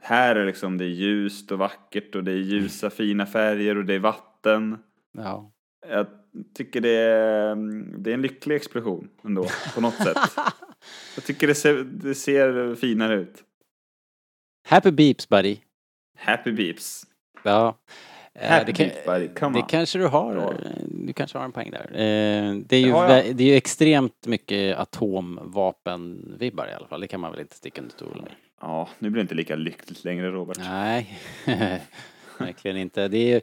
Här 0.02 0.36
är 0.36 0.46
liksom, 0.46 0.78
det 0.78 0.86
är 0.86 0.90
ljust 0.90 1.52
och 1.52 1.60
vackert 1.60 2.16
och 2.16 2.24
det 2.24 2.32
är 2.32 2.36
ljusa 2.36 2.90
fina 2.90 3.26
färger 3.26 3.78
och 3.78 3.86
det 3.86 3.94
är 3.94 4.00
vatten. 4.00 4.78
Ja. 5.18 5.52
Jag 5.90 6.08
tycker 6.56 6.82
det 6.82 6.98
är, 6.98 7.56
det 7.98 8.10
är 8.10 8.14
en 8.14 8.22
lycklig 8.22 8.56
explosion 8.56 9.10
ändå, 9.26 9.48
på 9.76 9.82
något 9.82 9.96
sätt. 9.96 10.18
Jag 11.16 11.24
tycker 11.24 11.48
det 11.48 11.56
ser, 11.56 11.84
det 11.84 12.16
ser 12.16 12.76
finare 12.76 13.16
ut. 13.16 13.44
Happy 14.68 14.92
beeps 14.92 15.30
buddy. 15.30 15.58
Happy 16.18 16.52
beeps. 16.52 17.11
Ja. 17.44 17.78
Eh, 18.34 18.50
Happy 18.50 18.72
det, 18.72 18.74
kan, 18.74 19.28
come 19.36 19.58
det 19.58 19.62
on. 19.64 19.68
kanske 19.70 20.00
du 20.00 20.08
har. 20.08 20.34
Bra. 20.34 20.54
Du 20.88 21.14
kanske 21.14 21.38
har 21.38 21.46
en 21.46 21.52
poäng 21.52 21.72
där. 21.72 21.86
Eh, 21.92 22.56
det, 22.56 22.76
är 22.76 22.80
ju, 22.80 22.92
Det 22.92 23.34
det 23.34 23.44
är 23.44 23.48
ju 23.48 23.56
extremt 23.56 24.28
mycket 24.28 24.78
atomvapenvibbar 24.78 26.68
i 26.68 26.74
alla 26.74 26.88
fall. 26.88 27.02
Det 27.02 27.08
kan 27.08 27.20
man 27.20 27.32
väl 27.32 27.42
inte 27.42 27.56
sticka 27.56 27.82
under 27.82 27.94
stol 27.94 28.22
med. 28.22 28.32
Ja, 28.62 28.90
nu 29.00 29.10
blir 29.10 29.20
det 29.20 29.22
inte 29.22 29.36
lika 29.36 29.56
lyckligt 29.56 30.04
längre 30.04 30.32
Robert. 30.32 30.58
Nej, 30.60 31.20
verkligen 32.40 32.78
inte. 32.78 33.08
Det 33.08 33.18
är 33.18 33.34
ju, 33.34 33.42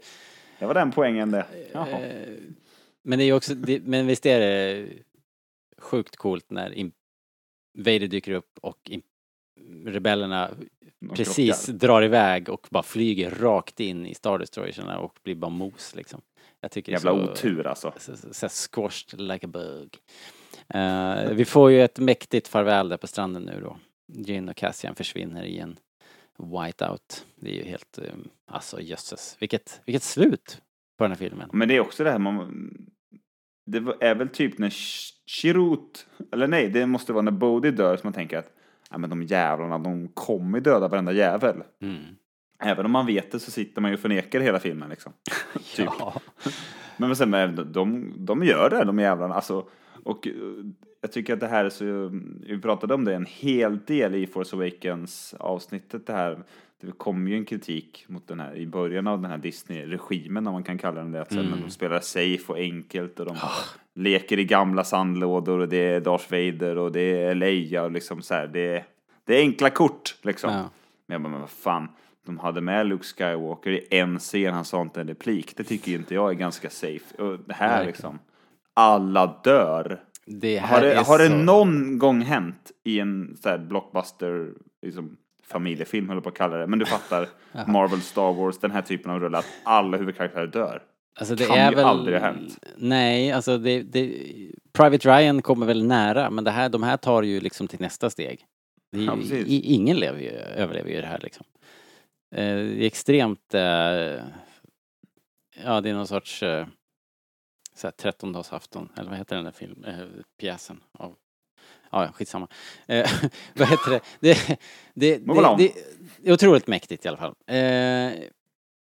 Det 0.58 0.66
var 0.66 0.74
den 0.74 0.92
poängen 0.92 1.30
det. 1.30 1.46
Jaha. 1.72 1.88
eh, 1.88 2.34
men 3.02 3.18
det 3.18 3.24
är 3.24 3.26
ju 3.26 3.32
också, 3.32 3.54
det, 3.54 3.82
men 3.84 4.06
visst 4.06 4.26
är 4.26 4.40
det 4.40 4.86
sjukt 5.78 6.16
coolt 6.16 6.50
när 6.50 6.90
Vader 7.78 8.06
dyker 8.06 8.32
upp 8.32 8.58
och 8.60 8.90
rebellerna 9.84 10.50
precis 11.14 11.66
krockar. 11.66 11.78
drar 11.78 12.02
iväg 12.02 12.48
och 12.48 12.66
bara 12.70 12.82
flyger 12.82 13.30
rakt 13.30 13.80
in 13.80 14.06
i 14.06 14.14
Star 14.14 14.38
Destroyerna 14.38 14.98
och 14.98 15.18
blir 15.22 15.34
bara 15.34 15.50
mos 15.50 15.94
liksom. 15.94 16.20
Jag 16.60 16.70
tycker 16.70 16.92
Jävla 16.92 17.10
så, 17.10 17.32
otur 17.32 17.66
alltså. 17.66 17.92
så, 17.96 18.16
så, 18.16 18.32
så 18.32 18.48
squashed 18.48 19.20
like 19.20 19.46
a 19.46 19.48
bug. 19.48 19.98
Eh, 20.68 21.30
vi 21.32 21.44
får 21.44 21.70
ju 21.70 21.82
ett 21.82 21.98
mäktigt 21.98 22.48
farväl 22.48 22.88
där 22.88 22.96
på 22.96 23.06
stranden 23.06 23.42
nu 23.42 23.60
då. 23.60 23.76
Jin 24.12 24.48
och 24.48 24.56
Cassian 24.56 24.94
försvinner 24.94 25.44
i 25.44 25.58
en 25.58 25.78
whiteout. 26.38 27.26
Det 27.36 27.50
är 27.50 27.54
ju 27.54 27.70
helt, 27.70 27.98
eh, 27.98 28.14
alltså 28.46 28.80
jösses. 28.80 29.36
Vilket, 29.40 29.80
vilket 29.84 30.02
slut 30.02 30.62
på 30.98 31.04
den 31.04 31.10
här 31.10 31.18
filmen. 31.18 31.50
Men 31.52 31.68
det 31.68 31.76
är 31.76 31.80
också 31.80 32.04
det 32.04 32.10
här 32.10 32.18
man... 32.18 32.76
Det 33.66 33.78
är 34.00 34.14
väl 34.14 34.28
typ 34.28 34.58
när 34.58 34.70
Chirut, 35.26 36.06
eller 36.32 36.46
nej, 36.46 36.68
det 36.68 36.86
måste 36.86 37.12
vara 37.12 37.22
när 37.22 37.32
Bodhi 37.32 37.70
dör 37.70 37.96
som 37.96 38.06
man 38.06 38.12
tänker 38.12 38.38
att 38.38 38.52
ja, 38.90 38.98
men 38.98 39.10
de 39.10 39.22
jävlarna, 39.22 39.78
de 39.78 40.08
kommer 40.08 40.60
döda 40.60 40.88
varenda 40.88 41.12
jävel. 41.12 41.62
Mm. 41.82 42.02
Även 42.62 42.86
om 42.86 42.92
man 42.92 43.06
vet 43.06 43.32
det 43.32 43.40
så 43.40 43.50
sitter 43.50 43.80
man 43.80 43.90
ju 43.90 43.94
och 43.94 44.00
förnekar 44.00 44.40
hela 44.40 44.58
filmen 44.58 44.90
liksom. 44.90 45.12
typ. 45.76 45.88
Ja. 45.98 46.20
Men 46.96 47.16
sen, 47.16 47.30
men 47.30 47.72
de, 47.72 48.12
de 48.16 48.42
gör 48.44 48.70
det, 48.70 48.84
de 48.84 48.98
jävlarna. 48.98 49.34
Alltså, 49.34 49.68
och 50.04 50.26
eh, 50.26 50.32
jag 51.00 51.12
tycker 51.12 51.34
att 51.34 51.40
det 51.40 51.46
här 51.48 51.64
är 51.64 51.70
så, 51.70 51.84
vi 52.46 52.60
pratade 52.62 52.94
om 52.94 53.04
det 53.04 53.14
en 53.14 53.26
hel 53.28 53.78
del 53.86 54.14
i 54.14 54.26
Force 54.26 54.56
Awakens 54.56 55.34
avsnittet 55.38 56.06
det 56.06 56.12
här. 56.12 56.42
Det 56.80 56.92
kom 56.92 57.28
ju 57.28 57.34
en 57.36 57.44
kritik 57.44 58.04
mot 58.08 58.28
den 58.28 58.40
här 58.40 58.56
i 58.56 58.66
början 58.66 59.06
av 59.06 59.20
den 59.22 59.30
här 59.30 59.38
Disney-regimen 59.38 60.46
om 60.46 60.52
man 60.52 60.62
kan 60.62 60.78
kalla 60.78 61.00
den 61.00 61.12
det. 61.12 61.20
Att 61.22 61.32
Mm. 61.32 61.46
men 61.46 61.60
de 61.60 61.70
spelar 61.70 62.00
safe 62.00 62.52
och 62.52 62.58
enkelt 62.58 63.20
och 63.20 63.26
de 63.26 63.36
Ah. 63.40 63.50
Leker 63.98 64.38
i 64.38 64.44
gamla 64.44 64.84
sandlådor 64.84 65.58
och 65.58 65.68
det 65.68 65.76
är 65.76 66.00
Darth 66.00 66.30
Vader 66.30 66.78
och 66.78 66.92
det 66.92 67.22
är 67.22 67.34
Leia 67.34 67.82
och 67.82 67.90
liksom 67.90 68.22
så 68.22 68.34
här. 68.34 68.46
Det 68.46 68.76
är, 68.76 68.84
det 69.24 69.34
är 69.34 69.40
enkla 69.40 69.70
kort 69.70 70.16
liksom. 70.22 70.52
Ja. 70.52 70.70
Men 71.06 71.14
jag 71.14 71.22
bara, 71.22 71.28
men 71.28 71.40
vad 71.40 71.50
fan. 71.50 71.88
De 72.26 72.38
hade 72.38 72.60
med 72.60 72.86
Luke 72.86 73.04
Skywalker 73.04 73.70
i 73.70 73.86
en 73.90 74.18
scen, 74.18 74.54
han 74.54 74.64
sa 74.64 74.82
inte 74.82 75.00
en 75.00 75.08
replik. 75.08 75.56
Det 75.56 75.64
tycker 75.64 75.90
ju 75.90 75.98
inte 75.98 76.14
jag 76.14 76.30
är 76.30 76.34
ganska 76.34 76.70
safe. 76.70 77.22
Och 77.22 77.38
det 77.46 77.54
här 77.54 77.68
Verkligen. 77.68 77.86
liksom, 77.86 78.18
alla 78.74 79.40
dör. 79.44 80.00
Det 80.26 80.58
Har 80.58 80.80
det, 80.80 81.06
har 81.06 81.18
det 81.18 81.28
så... 81.28 81.34
någon 81.34 81.98
gång 81.98 82.20
hänt 82.20 82.72
i 82.84 83.00
en 83.00 83.36
så 83.42 83.48
här 83.48 83.58
blockbuster, 83.58 84.52
liksom, 84.82 85.16
familjefilm 85.46 86.08
höll 86.08 86.16
jag 86.16 86.22
på 86.24 86.28
att 86.28 86.36
kalla 86.38 86.56
det, 86.56 86.66
men 86.66 86.78
du 86.78 86.86
fattar, 86.86 87.28
Marvel, 87.66 88.00
Star 88.00 88.32
Wars, 88.32 88.58
den 88.58 88.70
här 88.70 88.82
typen 88.82 89.10
av 89.10 89.20
rulle, 89.20 89.38
att 89.38 89.46
alla 89.64 89.96
huvudkaraktärer 89.96 90.46
dör. 90.46 90.82
Alltså 91.18 91.34
det 91.34 91.46
kan 91.46 91.58
är 91.58 91.70
ju 91.70 91.76
väl... 91.76 91.84
aldrig 91.84 92.18
ha 92.20 92.26
hänt. 92.26 92.58
Nej, 92.76 93.32
alltså 93.32 93.58
det, 93.58 93.82
det... 93.82 94.14
Private 94.72 95.08
Ryan 95.08 95.42
kommer 95.42 95.66
väl 95.66 95.84
nära, 95.84 96.30
men 96.30 96.44
det 96.44 96.50
här, 96.50 96.68
de 96.68 96.82
här 96.82 96.96
tar 96.96 97.22
ju 97.22 97.40
liksom 97.40 97.68
till 97.68 97.80
nästa 97.80 98.10
steg. 98.10 98.44
Det 98.92 99.02
Ja, 99.02 99.16
i, 99.32 99.74
ingen 99.74 99.96
lever 99.96 100.20
ju, 100.20 100.30
överlever 100.30 100.90
ju 100.90 101.00
det 101.00 101.06
här 101.06 101.20
liksom. 101.22 101.46
Eh, 102.34 102.54
det 102.54 102.84
är 102.84 102.86
extremt, 102.86 103.54
eh, 103.54 103.60
ja 105.64 105.80
det 105.82 105.90
är 105.90 105.94
någon 105.94 106.06
sorts 106.06 106.42
eh, 106.42 106.66
så 107.74 107.86
här 107.86 107.92
trettondagsafton, 107.92 108.88
eller 108.96 109.10
vad 109.10 109.18
heter 109.18 109.36
den 109.36 109.44
där 109.44 109.52
film, 109.52 109.84
eh, 109.84 109.98
pjäsen 110.40 110.80
av 110.92 111.14
Ja, 111.90 112.04
ja, 112.04 112.12
skitsamma. 112.12 112.48
Eh, 112.86 113.10
vad 113.54 113.68
heter 113.68 113.90
det? 113.90 114.00
Det, 114.20 114.58
det, 114.94 115.30
along. 115.30 115.58
det, 115.58 115.72
det 116.22 116.28
är 116.28 116.32
otroligt 116.32 116.66
mäktigt 116.66 117.04
i 117.04 117.08
alla 117.08 117.16
fall. 117.16 117.34
Eh, 117.46 118.12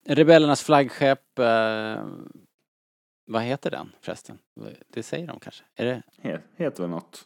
rebellernas 0.08 0.64
flaggskepp, 0.64 1.40
eh, 1.40 2.06
vad 3.26 3.42
heter 3.42 3.72
den 3.72 3.92
förresten? 4.02 4.38
Det 4.88 5.04
säger 5.04 5.28
de 5.28 5.40
kanske? 5.40 5.64
Är 5.76 5.86
det? 5.86 6.02
Het, 6.22 6.42
heter 6.58 6.84
väl 6.84 6.90
något? 6.90 7.26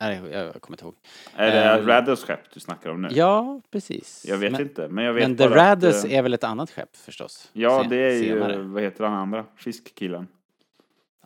Nej, 0.00 0.20
jag, 0.32 0.60
kommer 0.60 0.74
inte 0.76 0.84
ihåg. 0.84 0.94
Är 1.34 1.50
det 1.50 1.64
Eh, 1.82 1.86
Radders 1.86 2.20
skepp 2.24 2.40
du 2.54 2.60
snackar 2.60 2.90
om 2.90 3.02
nu? 3.02 3.08
Ja, 3.12 3.60
precis. 3.70 4.24
Jag 4.28 4.36
vet 4.36 4.52
men, 4.52 4.60
inte, 4.60 4.88
men 4.88 5.04
jag 5.04 5.12
vet 5.12 5.28
Men 5.28 5.36
The 5.36 5.48
Radders 5.48 6.04
eh, 6.04 6.12
är 6.18 6.22
väl 6.22 6.34
ett 6.34 6.44
annat 6.44 6.70
skepp 6.70 6.96
förstås? 6.96 7.50
Ja, 7.52 7.80
Sen- 7.80 7.90
det 7.90 7.96
är 7.96 8.12
ju, 8.12 8.24
senare. 8.24 8.56
vad 8.58 8.82
heter 8.82 9.04
han 9.04 9.12
andra? 9.12 9.46
Fiskkillen. 9.56 10.28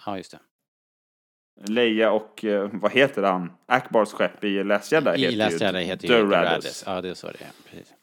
Ja, 0.07 0.17
just 0.17 0.31
det. 0.31 0.39
Leia 1.73 2.11
och, 2.11 2.45
eh, 2.45 2.71
vad 2.73 2.93
heter 2.93 3.23
han? 3.23 3.53
Akbars 3.67 4.09
skepp 4.09 4.45
i 4.45 4.65
Last 4.65 4.93
Jedi 4.93 5.11
I 5.11 5.17
heter 5.19 5.37
Last 5.37 5.61
ju 5.61 5.67
Jedi 5.67 5.83
heter 5.85 6.09
The 6.09 6.15
ju 6.15 6.31
The. 6.31 6.37
Radders. 6.37 6.83
Ja, 6.87 7.01
det 7.01 7.09
är 7.09 7.15
så 7.15 7.27
det 7.27 7.41
är. 7.41 7.51
Precis. 7.71 7.94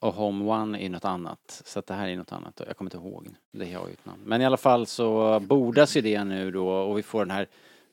Och 0.00 0.14
Home 0.14 0.44
One 0.44 0.84
är 0.84 0.88
något 0.88 1.04
annat. 1.04 1.62
Så 1.64 1.78
att 1.78 1.86
det 1.86 1.94
här 1.94 2.08
är 2.08 2.16
något 2.16 2.32
annat. 2.32 2.62
Jag 2.66 2.76
kommer 2.76 2.86
inte 2.94 3.08
ihåg. 3.08 3.28
Det 3.52 3.72
har 3.72 3.86
ju 3.86 3.92
ett 3.92 4.06
namn. 4.06 4.22
Men 4.24 4.42
i 4.42 4.46
alla 4.46 4.56
fall 4.56 4.86
så 4.86 5.40
bordas 5.40 5.96
ju 5.96 6.00
det 6.00 6.24
nu 6.24 6.50
då 6.50 6.68
och 6.68 6.98
vi 6.98 7.02
får 7.02 7.24
den 7.24 7.30
här 7.30 7.48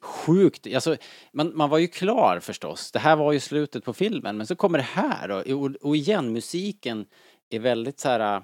sjukt, 0.05 0.67
alltså 0.75 0.97
man, 1.31 1.51
man 1.57 1.69
var 1.69 1.77
ju 1.77 1.87
klar 1.87 2.39
förstås. 2.39 2.91
Det 2.91 2.99
här 2.99 3.15
var 3.15 3.31
ju 3.31 3.39
slutet 3.39 3.83
på 3.83 3.93
filmen 3.93 4.37
men 4.37 4.47
så 4.47 4.55
kommer 4.55 4.77
det 4.77 4.83
här 4.83 5.31
och, 5.31 5.71
och 5.81 5.95
igen 5.95 6.33
musiken 6.33 7.05
är 7.49 7.59
väldigt 7.59 7.99
så 7.99 8.09
här. 8.09 8.35
Äh, 8.35 8.41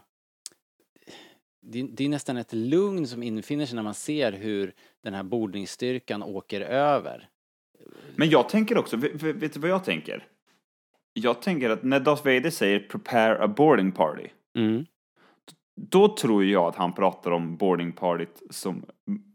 det, 1.61 1.83
det 1.83 2.05
är 2.05 2.09
nästan 2.09 2.37
ett 2.37 2.53
lugn 2.53 3.07
som 3.07 3.23
infinner 3.23 3.65
sig 3.65 3.75
när 3.75 3.83
man 3.83 3.93
ser 3.93 4.31
hur 4.31 4.73
den 5.03 5.13
här 5.13 5.23
bordningsstyrkan 5.23 6.23
åker 6.23 6.61
över. 6.61 7.29
Men 8.15 8.29
jag 8.29 8.49
tänker 8.49 8.77
också, 8.77 8.97
vet 8.97 9.23
vet 9.23 9.53
du 9.53 9.59
vad 9.59 9.69
jag 9.69 9.83
tänker? 9.83 10.27
Jag 11.13 11.41
tänker 11.41 11.69
att 11.69 11.83
när 11.83 11.99
Darth 11.99 12.25
Vader 12.25 12.49
säger 12.49 12.79
prepare 12.79 13.43
a 13.43 13.47
boarding 13.47 13.91
party, 13.91 14.27
Mm. 14.55 14.85
då 15.75 16.15
tror 16.15 16.45
jag 16.45 16.63
att 16.63 16.75
han 16.75 16.93
pratar 16.93 17.31
om 17.31 17.57
boarding 17.57 17.91
partyt 17.91 18.41
som 18.49 18.85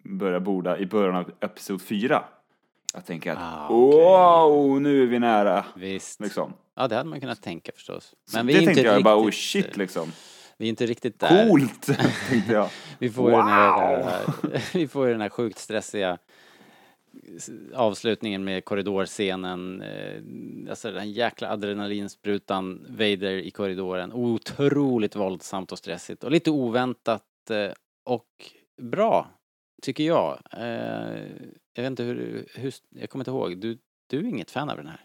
börjar 0.04 0.40
borda 0.40 0.78
i 0.78 0.86
början 0.86 1.16
av 1.16 1.30
episod 1.40 1.82
4. 1.82 2.24
Jag 2.94 3.06
tänker 3.06 3.32
att 3.32 3.38
Ah, 3.40 3.66
okej. 3.68 4.00
wow, 4.00 4.80
nu 4.82 5.02
är 5.02 5.06
vi 5.06 5.18
nära. 5.18 5.64
Visst. 5.76 6.20
Liksom. 6.20 6.52
Ja, 6.76 6.88
det 6.88 6.96
hade 6.96 7.08
man 7.10 7.20
kunnat 7.20 7.42
tänka 7.42 7.72
förstås. 7.74 8.14
Så 8.30 8.36
Men 8.36 8.46
vi 8.46 8.52
det 8.52 8.58
är 8.58 8.60
inte 8.62 8.68
tänkte 8.74 8.82
jag 8.86 8.92
riktigt, 8.92 9.04
bara, 9.04 9.16
oh 9.16 9.30
shit 9.30 9.76
liksom. 9.76 10.12
Vi 10.58 10.64
är 10.66 10.68
inte 10.68 10.86
riktigt 10.86 11.18
där. 11.20 11.48
Coolt, 11.48 11.82
tänkte 12.28 12.52
jag. 12.52 12.68
Vi 12.98 13.10
får 13.10 13.30
ju 13.30 13.36
den 13.36 13.46
här, 13.48 14.20
vi 14.72 14.88
får 14.88 15.06
den 15.06 15.20
här 15.20 15.28
sjukt 15.28 15.58
stressiga 15.58 16.18
avslutningen 17.74 18.44
med 18.44 18.64
korridorscenen. 18.64 19.82
eh, 19.82 20.20
Alltså 20.70 20.90
den 20.92 21.12
jäkla 21.12 21.48
adrenalinsprutan, 21.50 22.86
Vader 22.88 23.32
i 23.38 23.50
korridoren. 23.50 24.12
Otroligt 24.12 25.16
våldsamt 25.16 25.72
och 25.72 25.78
stressigt 25.78 26.24
och 26.24 26.30
lite 26.30 26.50
oväntat 26.50 27.22
eh, 27.50 27.72
och 28.04 28.26
bra, 28.82 29.30
tycker 29.82 30.04
jag. 30.04 30.38
Eh, 30.52 31.22
Jag 31.74 31.82
vet 31.82 31.90
inte 31.90 32.02
hur, 32.02 32.46
hur 32.54 32.72
jag 32.90 33.10
kommer 33.10 33.22
inte 33.22 33.30
ihåg, 33.30 33.58
du, 33.58 33.78
du 34.10 34.18
är 34.18 34.24
inget 34.24 34.50
fan 34.50 34.70
av 34.70 34.76
den 34.76 34.86
här? 34.86 35.00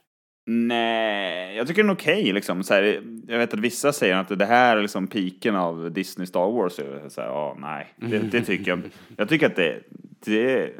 Nej, 0.45 1.55
jag 1.57 1.67
tycker 1.67 1.81
den 1.83 1.89
är 1.89 1.95
okej 1.95 2.33
liksom. 2.33 2.63
Så 2.63 2.73
här, 2.73 3.03
jag 3.27 3.38
vet 3.38 3.53
att 3.53 3.59
vissa 3.59 3.93
säger 3.93 4.15
att 4.15 4.39
det 4.39 4.45
här 4.45 4.77
är 4.77 4.81
liksom 4.81 5.07
piken 5.07 5.55
av 5.55 5.91
Disney 5.91 6.27
Star 6.27 6.51
Wars. 6.51 6.73
Så 6.73 7.09
säger, 7.09 7.29
ja, 7.29 7.57
nej, 7.59 7.88
det, 7.97 8.19
det 8.19 8.41
tycker 8.41 8.71
jag. 8.71 8.81
Jag 9.17 9.29
tycker 9.29 9.45
att 9.45 9.55
det, 9.55 9.79
det, 10.25 10.71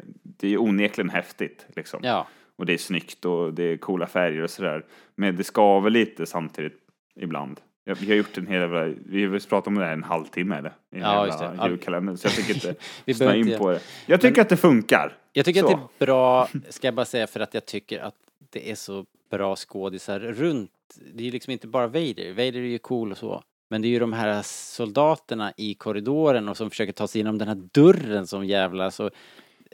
det 0.42 0.48
är 0.54 0.58
onekligen 0.60 1.10
häftigt 1.10 1.66
liksom. 1.76 2.00
Ja, 2.02 2.26
Och 2.56 2.66
det 2.66 2.72
är 2.72 2.78
snyggt 2.78 3.24
och 3.24 3.54
det 3.54 3.62
är 3.62 3.76
coola 3.76 4.06
färger 4.06 4.42
och 4.42 4.50
sådär. 4.50 4.84
Men 5.14 5.36
det 5.36 5.44
skaver 5.44 5.90
lite 5.90 6.26
samtidigt 6.26 6.78
ibland. 7.16 7.60
Jag, 7.84 7.94
vi 7.94 8.06
har 8.06 8.14
gjort 8.14 8.38
en 8.38 8.46
hel 8.46 8.60
jävla, 8.60 8.84
vi 9.06 9.24
har 9.24 9.48
pratat 9.48 9.66
om 9.66 9.74
det 9.74 9.84
här 9.84 9.92
en 9.92 10.02
halvtimme 10.02 10.56
eller? 10.56 10.70
I 10.70 11.00
Ja, 11.00 11.26
just 11.26 11.38
det. 11.38 11.54
Ja. 11.58 11.68
julkalender, 11.68 12.16
så 12.16 12.26
jag 12.26 12.34
tycker 12.34 12.54
inte 12.54 12.74
Vi 13.04 13.14
snöa 13.14 13.36
in 13.36 13.58
på 13.58 13.70
det. 13.70 13.80
Jag 14.06 14.20
tycker 14.20 14.42
att 14.42 14.48
det 14.48 14.56
funkar. 14.56 15.16
Jag 15.32 15.44
tycker 15.44 15.60
Så. 15.60 15.66
att 15.66 15.72
det 15.98 16.04
är 16.04 16.06
bra, 16.06 16.48
ska 16.68 16.86
jag 16.86 16.94
bara 16.94 17.06
säga, 17.06 17.26
för 17.26 17.40
att 17.40 17.54
jag 17.54 17.66
tycker 17.66 17.98
att 18.00 18.14
det 18.50 18.70
är 18.70 18.74
så 18.74 19.04
bra 19.30 19.56
skådisar 19.56 20.20
runt. 20.20 20.70
Det 21.14 21.22
är 21.22 21.24
ju 21.24 21.30
liksom 21.30 21.52
inte 21.52 21.66
bara 21.66 21.86
Vader. 21.86 22.30
Vader 22.30 22.56
är 22.56 22.60
ju 22.60 22.78
cool 22.78 23.10
och 23.12 23.18
så. 23.18 23.42
Men 23.70 23.82
det 23.82 23.88
är 23.88 23.90
ju 23.90 23.98
de 23.98 24.12
här 24.12 24.42
soldaterna 24.44 25.52
i 25.56 25.74
korridoren 25.74 26.48
och 26.48 26.56
som 26.56 26.70
försöker 26.70 26.92
ta 26.92 27.08
sig 27.08 27.18
igenom 27.18 27.38
den 27.38 27.48
här 27.48 27.68
dörren 27.72 28.26
som 28.26 28.44
jävla 28.46 28.90
så. 28.90 29.10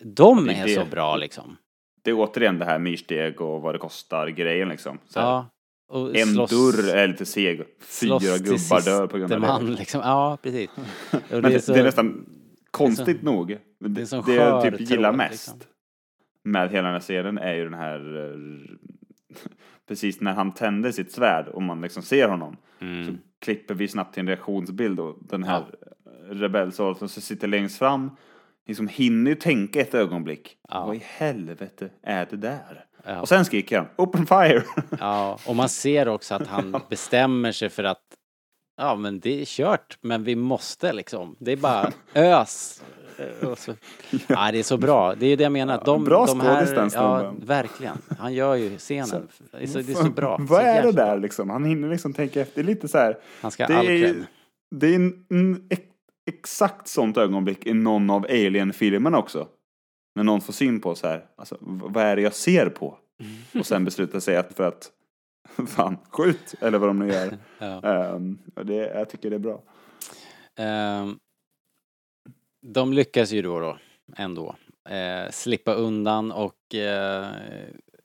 De 0.03 0.45
Det 0.47 0.53
är 0.55 0.62
är 0.62 0.66
det. 0.66 0.75
så 0.75 0.85
bra 0.85 1.16
liksom. 1.16 1.57
Det 2.03 2.11
är 2.11 2.15
återigen 2.15 2.59
det 2.59 2.65
här 2.65 2.79
myrsteg 2.79 3.41
och 3.41 3.62
vad 3.62 3.75
det 3.75 3.79
kostar 3.79 4.29
grejen 4.29 4.69
liksom. 4.69 4.99
Så 5.09 5.19
Ja. 5.19 5.47
Och 5.91 6.16
En 6.16 6.27
slåss- 6.27 6.51
dörr 6.51 6.95
är 6.97 7.09
lite 7.09 7.27
seg. 7.27 7.62
Fyra 7.81 8.19
gubbar 8.39 8.85
dör 8.85 9.07
på 9.07 9.19
grund 9.19 9.33
av 9.33 9.41
man, 9.41 9.66
det. 9.66 9.73
liksom. 9.73 10.01
Ja, 10.05 10.39
precis. 10.43 10.70
Men 11.31 11.43
det, 11.43 11.61
så- 11.61 11.73
det 11.73 11.81
är 11.81 11.85
nästan 11.85 12.27
konstigt 12.70 13.23
nog. 13.23 13.49
det 13.49 13.89
Det, 13.89 14.12
är 14.12 14.27
det 14.27 14.35
jag 14.35 14.62
typ 14.62 14.91
gillar 14.91 15.12
mest 15.12 15.33
liksom. 15.33 15.59
med 16.45 16.70
hela 16.70 16.83
den 16.83 16.93
här 16.93 17.01
serien 17.01 17.39
är 17.39 17.55
ju 17.55 17.65
den 17.65 17.75
här 17.75 18.16
eh, 18.31 18.37
precis 19.89 20.20
när 20.20 20.33
han 20.33 20.53
tänder 20.55 20.93
sitt 20.93 21.12
svärd 21.12 21.49
och 21.49 21.62
man 21.62 21.81
liksom 21.81 22.03
ser 22.03 22.29
honom 22.29 22.57
så 22.79 22.85
Mm. 22.85 23.19
klipper 23.41 23.75
vi 23.75 23.89
snabbt 23.89 24.15
till 24.15 24.20
en 24.20 24.27
reaktionsbild 24.29 25.01
och 25.01 25.16
den 25.20 25.45
här 25.45 25.65
rebellsoldaten 26.31 27.09
som 27.09 27.23
sitter 27.23 27.49
längst 27.49 27.79
fram 27.79 28.11
liksom 28.69 28.89
hinner 28.89 29.31
ju 29.31 29.35
tänka 29.35 29.81
ett 29.81 29.95
ögonblick. 29.95 30.57
Ja. 30.69 30.86
Vad 30.86 30.97
i 30.97 31.03
helvete 31.05 31.89
är 32.03 32.27
det 32.31 32.36
där? 32.36 32.85
Ja. 33.05 33.20
Och 33.20 33.28
sen 33.28 33.45
skriker 33.45 33.78
han 33.78 33.86
Open 33.97 34.27
fire! 34.27 34.62
Ja, 35.01 35.39
och 35.47 35.57
man 35.57 35.69
ser 35.69 36.09
också 36.09 36.35
att 36.35 36.47
han 36.47 36.81
bestämmer 36.89 37.53
sig 37.53 37.69
för 37.69 37.85
att 37.85 38.03
ja, 38.77 38.97
men 38.97 39.20
det 39.20 39.40
är 39.40 39.45
kört, 39.45 39.99
men 40.01 40.24
vi 40.24 40.36
måste 40.36 40.93
liksom. 40.93 41.36
Det 41.39 41.53
är 41.53 41.57
bara 41.57 41.93
ös. 42.15 42.82
Så, 43.57 43.74
ja, 44.28 44.53
det 44.53 44.59
är 44.59 44.62
så 44.62 44.77
bra. 44.77 45.15
Det 45.15 45.27
är 45.27 45.36
det 45.36 45.43
jag 45.43 45.53
menar. 45.53 45.82
De, 45.85 46.05
bra 46.05 46.27
de 46.27 46.40
här, 46.40 46.74
den 46.74 46.90
Ja, 46.95 47.35
verkligen. 47.43 47.99
Han 48.19 48.35
gör 48.35 48.55
ju 48.55 48.78
scenen. 48.78 49.28
Det 49.51 49.62
är 49.62 49.66
så, 49.66 49.78
det 49.78 49.93
är 49.93 49.95
så 49.95 50.11
bra. 50.11 50.36
Vad 50.40 50.61
så 50.61 50.66
är 50.66 50.82
det 50.82 50.93
där 50.93 51.19
liksom? 51.19 51.51
Han 51.51 51.65
hinner 51.65 51.89
liksom 51.89 52.12
tänka 52.12 52.40
efter. 52.40 52.55
Det 52.55 52.61
är 52.61 52.74
lite 52.74 52.89
så 52.89 52.99
här. 52.99 53.19
Han 53.40 53.51
ska 53.51 53.66
ha 53.66 53.78
all 53.78 53.89
är, 53.89 54.27
det 54.70 54.86
är 54.86 54.95
en, 54.95 55.24
en 55.31 55.69
exakt 56.29 56.89
sånt 56.89 57.17
ögonblick 57.17 57.67
i 57.67 57.75
någon 57.75 58.11
av 58.11 58.25
Alien-filmerna 58.25 59.19
också. 59.19 59.49
När 60.15 60.25
någon 60.25 60.41
får 60.41 60.53
syn 60.53 60.81
på 60.81 60.95
så 60.95 61.07
här, 61.07 61.25
alltså, 61.37 61.57
vad 61.61 62.05
är 62.05 62.17
det 62.17 62.23
jag 62.23 62.35
ser 62.35 62.69
på? 62.69 62.99
Och 63.59 63.67
sen 63.67 63.85
beslutar 63.85 64.21
sig 64.21 64.37
att 64.37 64.55
för 64.55 64.65
att, 64.65 64.91
fan, 65.69 65.97
skjut! 66.11 66.55
Eller 66.61 66.79
vad 66.79 66.89
de 66.89 66.99
nu 66.99 67.09
gör. 67.09 67.39
Ja. 67.59 68.21
Och 68.55 68.67
det, 68.67 68.75
jag 68.75 69.11
tycker 69.11 69.31
det 69.31 69.37
är 69.37 69.41
bra. 69.41 69.63
Ehm, 70.57 71.19
de 72.67 72.93
lyckas 72.93 73.33
ju 73.33 73.43
då, 73.43 73.61
då 73.61 73.79
ändå 74.17 74.57
eh, 74.89 75.31
slippa 75.31 75.75
undan 75.75 76.33
och 76.33 76.75
eh, 76.75 77.27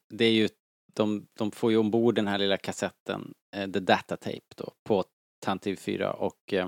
det 0.10 0.26
är 0.26 0.32
ju 0.32 0.50
de, 0.94 1.28
de 1.38 1.52
får 1.52 1.72
ju 1.72 1.78
ombord 1.78 2.16
den 2.16 2.28
här 2.28 2.38
lilla 2.38 2.58
kassetten, 2.58 3.34
eh, 3.56 3.72
The 3.72 3.80
Data 3.80 4.18
Tape 4.18 4.54
då, 4.56 4.72
på 4.84 5.04
Tantiv 5.40 5.76
4 5.76 6.14
och 6.14 6.54
eh, 6.54 6.68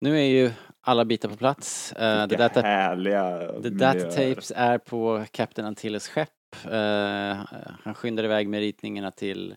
nu 0.00 0.18
är 0.18 0.24
ju 0.24 0.52
alla 0.80 1.04
bitar 1.04 1.28
på 1.28 1.36
plats. 1.36 1.92
Eh, 1.92 2.28
the 2.28 2.36
data, 2.36 2.60
härliga 2.60 3.52
the 3.62 3.70
data 3.70 3.94
miljöer. 3.94 4.34
Tapes 4.34 4.52
är 4.56 4.78
på 4.78 5.24
Captain 5.30 5.66
Antilles 5.66 6.08
skepp. 6.08 6.30
Eh, 6.70 7.44
han 7.82 7.94
skyndar 7.94 8.24
iväg 8.24 8.48
med 8.48 8.60
ritningarna 8.60 9.10
till 9.10 9.56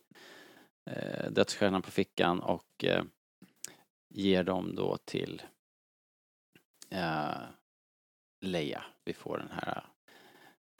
eh, 0.89 1.31
dödsstjärnan 1.31 1.81
på 1.81 1.91
fickan 1.91 2.39
och 2.39 2.83
eh, 2.83 3.03
ger 4.09 4.43
dem 4.43 4.75
då 4.75 4.97
till 5.05 5.41
uh, 6.93 7.41
Leia. 8.41 8.83
Vi 9.05 9.13
får 9.13 9.37
den 9.37 9.51
här 9.51 9.83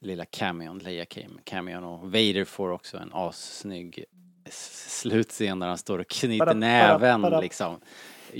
lilla 0.01 0.25
cameon, 0.25 0.77
Leia 0.77 1.03
cam- 1.03 1.39
cameon 1.43 1.83
och 1.83 2.03
Vader 2.03 2.45
får 2.45 2.69
också 2.69 2.97
en 2.97 3.13
assnygg 3.13 4.05
slutscen 4.49 5.59
där 5.59 5.67
han 5.67 5.77
står 5.77 5.99
och 5.99 6.07
knyter 6.07 6.53
näven 6.53 7.21
liksom. 7.21 7.79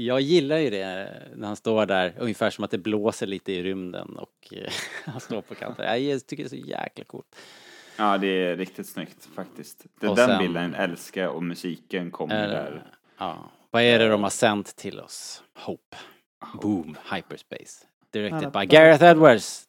Jag 0.06 0.22
gillar 0.22 0.58
ju 0.58 0.70
det 0.70 1.12
när 1.36 1.48
han 1.48 1.56
står 1.56 1.86
där, 1.86 2.14
ungefär 2.20 2.50
som 2.50 2.64
att 2.64 2.72
det 2.72 2.78
blåser 2.78 3.28
lite 3.28 3.52
i 3.54 3.64
rymden 3.64 4.18
och 4.18 4.54
eh, 4.54 4.72
han 5.06 5.20
står 5.20 5.42
på 5.42 5.56
kanten. 5.56 6.06
Jag 6.08 6.28
tycker 6.28 6.44
det 6.44 6.48
är 6.48 6.62
så 6.62 6.68
jäkla 6.70 7.04
coolt. 7.04 7.36
Ja, 7.98 8.18
det 8.18 8.28
är 8.28 8.56
riktigt 8.58 8.88
snyggt 8.88 9.28
faktiskt. 9.36 9.86
Det, 10.00 10.08
den 10.08 10.16
sen- 10.16 10.40
bilden 10.40 10.74
älskar 10.76 11.22
jag 11.22 11.36
och 11.36 11.44
musiken 11.44 12.12
kommer 12.12 12.44
Eh, 12.44 12.50
där. 12.50 12.84
Ja. 13.18 13.52
Vad 13.72 13.82
är 13.82 14.00
det 14.00 14.08
de 14.10 14.24
har 14.24 14.30
sänt 14.30 14.76
till 14.76 15.00
oss? 15.00 15.44
Hope. 15.56 15.98
Boom, 16.62 16.98
hyperspace. 17.14 17.86
Directed 18.14 18.52
by 18.52 18.66
Gareth 18.66 19.04
Edwards. 19.04 19.68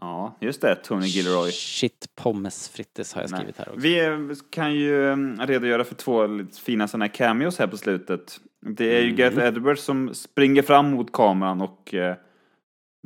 Ja, 0.00 0.36
just 0.40 0.60
det, 0.60 0.74
Tony 0.74 1.06
Gilroy. 1.06 1.50
Shit 1.50 2.06
pommes 2.14 2.68
frites 2.68 3.14
har 3.14 3.22
jag 3.22 3.30
Nej. 3.30 3.38
skrivit 3.38 3.58
här 3.58 3.68
också. 3.68 3.80
Vi 3.80 4.04
eh, 4.04 4.18
kan 4.50 4.74
ju 4.74 5.08
eh, 5.10 5.16
redogöra 5.46 5.84
för 5.84 5.94
två 5.94 6.26
lite 6.26 6.60
fina 6.60 6.88
sådana 6.88 7.08
cameos 7.08 7.58
här 7.58 7.66
på 7.66 7.76
slutet. 7.76 8.40
Det 8.66 8.96
är 8.96 9.00
ju 9.00 9.04
Mm. 9.04 9.16
Gareth 9.16 9.46
Edwards 9.46 9.82
som 9.82 10.14
springer 10.14 10.62
fram 10.62 10.90
mot 10.90 11.12
kameran 11.12 11.60
och 11.60 11.94
eh, 11.94 12.16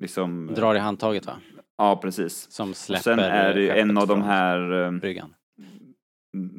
liksom... 0.01 0.51
Drar 0.55 0.75
i 0.75 0.79
handtaget 0.79 1.27
va? 1.27 1.37
Ja, 1.79 1.97
precis. 1.97 2.51
Som 2.51 2.71
Och 2.71 2.77
släpper 2.77 3.03
sen 3.03 3.19
är 3.19 3.55
det 3.55 3.61
ju 3.61 3.71
en 3.71 3.99
av 3.99 4.07
de 4.07 4.23
här 4.23 4.85
eh, 4.85 4.91
bryggan. 4.93 5.35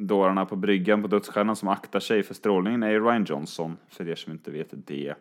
dårarna 0.07 0.45
på 0.45 0.55
bryggan 0.55 1.01
på 1.01 1.07
Dödsstjärnan 1.07 1.55
som 1.55 1.67
aktar 1.67 1.99
sig 1.99 2.23
för 2.23 2.33
strålningen 2.33 2.83
är 2.83 2.89
ju 2.89 2.99
Ryan 2.99 3.25
Johnson, 3.25 3.77
för 3.89 4.09
er 4.09 4.15
som 4.15 4.33
inte 4.33 4.51
vet 4.51 4.67
det. 4.71 5.13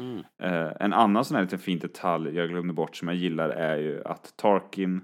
Mm. 0.00 0.18
Eh, 0.42 0.72
en 0.80 0.92
annan 0.92 1.24
sån 1.24 1.34
här 1.34 1.42
liten 1.42 1.58
fin 1.58 1.78
detalj 1.78 2.36
jag 2.36 2.48
glömde 2.48 2.72
bort 2.72 2.96
som 2.96 3.08
jag 3.08 3.16
gillar 3.16 3.48
är 3.48 3.76
ju 3.76 4.04
att 4.04 4.36
Tarkin 4.36 5.00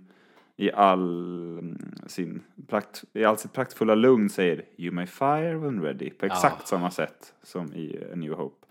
i 0.60 0.72
all 0.72 1.58
mm, 1.58 1.78
sin 2.06 2.42
prakt, 2.68 3.04
i 3.12 3.24
all 3.24 3.38
sitt 3.38 3.52
praktfulla 3.52 3.94
lugn 3.94 4.28
säger 4.30 4.64
You 4.76 4.92
may 4.94 5.06
fire 5.06 5.54
when 5.56 5.82
ready 5.82 6.10
på 6.10 6.26
exakt 6.26 6.56
Ja. 6.60 6.66
samma 6.66 6.90
sätt 6.90 7.34
som 7.42 7.74
i 7.74 8.04
A 8.12 8.16
New 8.16 8.32
Hope. 8.32 8.66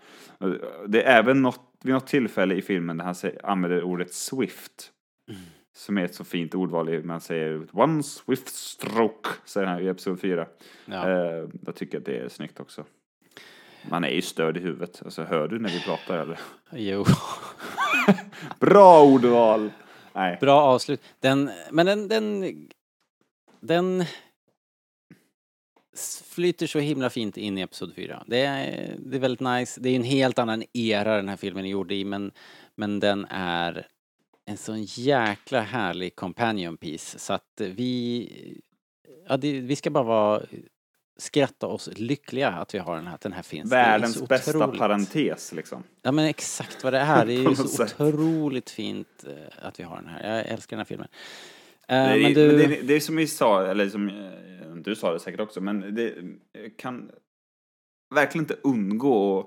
Det 0.86 1.02
är 1.02 1.18
även 1.18 1.42
något, 1.42 1.60
vid 1.82 1.94
något 1.94 2.06
tillfälle 2.06 2.54
i 2.54 2.62
filmen 2.62 2.96
där 2.98 3.04
han 3.04 3.14
säger, 3.14 3.46
använder 3.46 3.82
ordet 3.82 4.14
swift. 4.14 4.92
Som 5.72 5.98
är 5.98 6.04
ett 6.04 6.14
så 6.14 6.24
fint 6.24 6.54
ordval, 6.54 7.04
man 7.04 7.20
säger 7.20 7.66
one 7.72 8.02
swift 8.02 8.48
stroke, 8.54 9.28
säger 9.44 9.66
han 9.66 9.82
i 9.82 9.86
Episod 9.86 10.20
4. 10.20 10.46
Ja. 10.84 11.08
Eh, 11.10 11.48
jag 11.66 11.74
tycker 11.74 11.98
att 11.98 12.04
det 12.04 12.18
är 12.18 12.28
snyggt 12.28 12.60
också. 12.60 12.84
Man 13.90 14.04
är 14.04 14.08
ju 14.10 14.22
störd 14.22 14.56
i 14.56 14.60
huvudet. 14.60 15.02
Alltså, 15.04 15.22
hör 15.22 15.48
du 15.48 15.58
när 15.58 15.68
vi 15.68 15.80
pratar 15.80 16.18
eller? 16.18 16.38
Jo. 16.72 17.04
Bra 18.58 19.04
ordval! 19.04 19.70
Nej. 20.12 20.38
Bra 20.40 20.62
avslut. 20.62 21.00
Den, 21.20 21.50
men 21.70 21.86
den, 21.86 22.08
den, 22.08 22.68
den 23.60 24.04
flyter 26.24 26.66
så 26.66 26.78
himla 26.78 27.10
fint 27.10 27.36
in 27.36 27.58
i 27.58 27.60
Episod 27.60 27.94
4. 27.94 28.24
Det 28.26 28.40
är, 28.40 28.96
det 28.98 29.16
är 29.16 29.20
väldigt 29.20 29.40
nice. 29.40 29.80
Det 29.80 29.88
är 29.88 29.96
en 29.96 30.02
helt 30.02 30.38
annan 30.38 30.64
era 30.72 31.16
den 31.16 31.28
här 31.28 31.36
filmen 31.36 31.64
är 31.64 31.68
gjord 31.68 31.92
i, 31.92 32.04
men, 32.04 32.32
men 32.74 33.00
den 33.00 33.26
är 33.30 33.86
en 34.44 34.56
sån 34.56 34.84
jäkla 34.84 35.60
härlig 35.60 36.16
companion 36.16 36.76
piece. 36.76 37.18
Så 37.18 37.32
att 37.32 37.60
vi, 37.60 38.60
ja, 39.28 39.36
det, 39.36 39.60
vi 39.60 39.76
ska 39.76 39.90
bara 39.90 40.04
vara, 40.04 40.42
skratta 41.20 41.66
oss 41.66 41.88
lyckliga 41.96 42.48
att 42.48 42.74
vi 42.74 42.78
har 42.78 42.96
den 42.96 43.06
här, 43.06 43.14
att 43.14 43.20
den 43.20 43.32
här 43.32 43.42
finns. 43.42 43.72
Världens 43.72 44.28
bästa 44.28 44.58
otroligt. 44.58 44.78
parentes 44.78 45.52
liksom. 45.52 45.82
Ja 46.02 46.12
men 46.12 46.24
exakt 46.24 46.84
vad 46.84 46.92
det 46.92 46.98
är. 46.98 47.26
Det 47.26 47.32
är 47.32 47.48
ju 47.48 47.54
så 47.56 47.68
sätt. 47.68 47.94
otroligt 48.00 48.70
fint 48.70 49.24
eh, 49.26 49.66
att 49.66 49.80
vi 49.80 49.84
har 49.84 49.96
den 49.96 50.08
här. 50.08 50.36
Jag 50.36 50.46
älskar 50.46 50.76
den 50.76 50.80
här 50.80 50.84
filmen. 50.84 51.08
Eh, 51.88 51.96
Det 51.96 51.96
är, 51.96 52.22
men 52.22 52.34
du... 52.34 52.46
men 52.46 52.56
det, 52.70 52.80
det 52.82 52.94
är 52.94 53.00
som 53.00 53.16
vi 53.16 53.26
sa, 53.26 53.66
eller 53.66 53.88
som 53.88 54.08
eh, 54.08 54.74
du 54.74 54.96
sa 54.96 55.12
det 55.12 55.20
säkert 55.20 55.40
också, 55.40 55.60
men 55.60 55.94
det 55.94 56.14
kan 56.76 57.10
verkligen 58.14 58.42
inte 58.42 58.56
undgå 58.62 59.40
att 59.40 59.46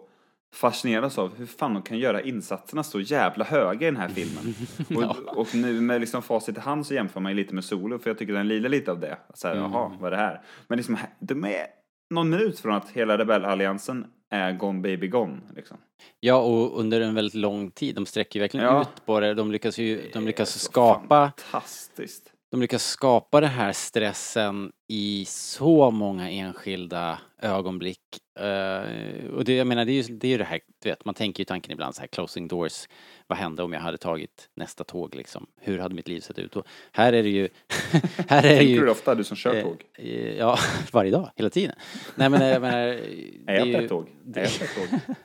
fascineras 0.53 1.17
av 1.17 1.35
hur 1.37 1.45
fan 1.45 1.73
de 1.73 1.83
kan 1.83 1.97
göra 1.97 2.21
insatserna 2.21 2.83
så 2.83 2.99
jävla 2.99 3.45
höga 3.45 3.87
i 3.87 3.91
den 3.91 4.01
här 4.01 4.09
filmen. 4.09 4.55
Och, 5.09 5.37
och 5.37 5.55
nu 5.55 5.81
med 5.81 6.01
liksom 6.01 6.21
facit 6.21 6.57
i 6.57 6.59
hand 6.59 6.87
så 6.87 6.93
jämför 6.93 7.19
man 7.19 7.31
ju 7.31 7.35
lite 7.35 7.55
med 7.55 7.63
Solo, 7.63 7.99
för 7.99 8.09
jag 8.09 8.17
tycker 8.17 8.33
den 8.33 8.47
lider 8.47 8.69
lite 8.69 8.91
av 8.91 8.99
det. 8.99 9.17
Så 9.33 9.47
här, 9.47 9.55
Mm. 9.55 9.71
jaha, 9.71 9.91
vad 9.99 10.13
är 10.13 10.17
det 10.17 10.23
här? 10.23 10.41
Men 10.67 10.77
liksom, 10.77 10.97
de 11.19 11.43
är 11.45 11.65
någon 12.13 12.29
minut 12.29 12.59
från 12.59 12.73
att 12.75 12.89
hela 12.89 13.17
rebellalliansen 13.17 14.05
är 14.31 14.51
gone 14.51 14.81
baby 14.81 15.07
gone. 15.07 15.37
Liksom. 15.55 15.77
Ja, 16.19 16.35
och 16.35 16.79
under 16.79 17.01
en 17.01 17.15
väldigt 17.15 17.33
lång 17.35 17.71
tid. 17.71 17.95
De 17.95 18.05
sträcker 18.05 18.39
ju 18.39 18.41
verkligen 18.41 18.65
Ja. 18.65 18.81
ut 18.81 19.05
på 19.05 19.19
det. 19.19 19.33
De 19.33 19.51
lyckas 19.51 19.77
ju 19.77 20.09
de 20.13 20.25
lyckas 20.25 20.59
skapa, 20.59 21.31
Fantastiskt. 21.37 22.31
de 22.51 22.61
lyckas 22.61 22.83
skapa 22.85 23.41
den 23.41 23.49
här 23.49 23.71
stressen 23.71 24.71
i 24.87 25.25
så 25.27 25.91
många 25.91 26.29
enskilda 26.29 27.19
ögonblick. 27.43 27.99
Eh, 28.39 29.25
och 29.33 29.43
det, 29.45 29.53
jag 29.55 29.67
menar, 29.67 29.85
det 29.85 29.91
är 29.91 30.03
ju 30.03 30.15
det, 30.17 30.27
är 30.27 30.31
ju 30.31 30.37
det 30.37 30.43
här, 30.43 30.59
du 30.83 30.89
vet, 30.89 31.05
man 31.05 31.13
tänker 31.15 31.41
ju 31.41 31.45
tanken 31.45 31.71
ibland 31.71 31.95
så 31.95 32.01
här, 32.01 32.07
closing 32.07 32.47
doors. 32.47 32.87
Vad 33.27 33.37
hände 33.37 33.63
om 33.63 33.73
jag 33.73 33.79
hade 33.79 33.97
tagit 33.97 34.49
nästa 34.55 34.83
tåg 34.83 35.15
liksom? 35.15 35.47
Hur 35.61 35.79
hade 35.79 35.95
mitt 35.95 36.07
liv 36.07 36.19
sett 36.19 36.39
ut? 36.39 36.55
Och 36.55 36.67
här 36.91 37.13
är 37.13 37.23
det 37.23 37.29
ju, 37.29 37.49
här 38.27 38.37
är 38.37 38.41
det 38.49 38.57
Tänker 38.57 38.63
ju... 38.63 38.79
du 38.79 38.85
det 38.85 38.91
ofta, 38.91 39.15
du 39.15 39.23
som 39.23 39.37
kör 39.37 39.55
Eh, 39.55 39.63
tåg? 39.63 39.83
eh, 39.97 40.37
Ja, 40.37 40.57
varje 40.91 41.11
dag, 41.11 41.31
hela 41.35 41.49
tiden. 41.49 41.75
Nej 42.15 42.29
men 42.29 42.47
jag 42.47 42.61
menar... 42.61 42.77
Är 43.47 43.65
jag 43.65 43.73
på 43.73 43.79
ett 43.81 43.89
tåg? 43.89 44.09
Är 44.35 44.41
jag 44.41 44.59
på 44.59 44.63
ett 44.63 44.89
tåg? 44.91 45.15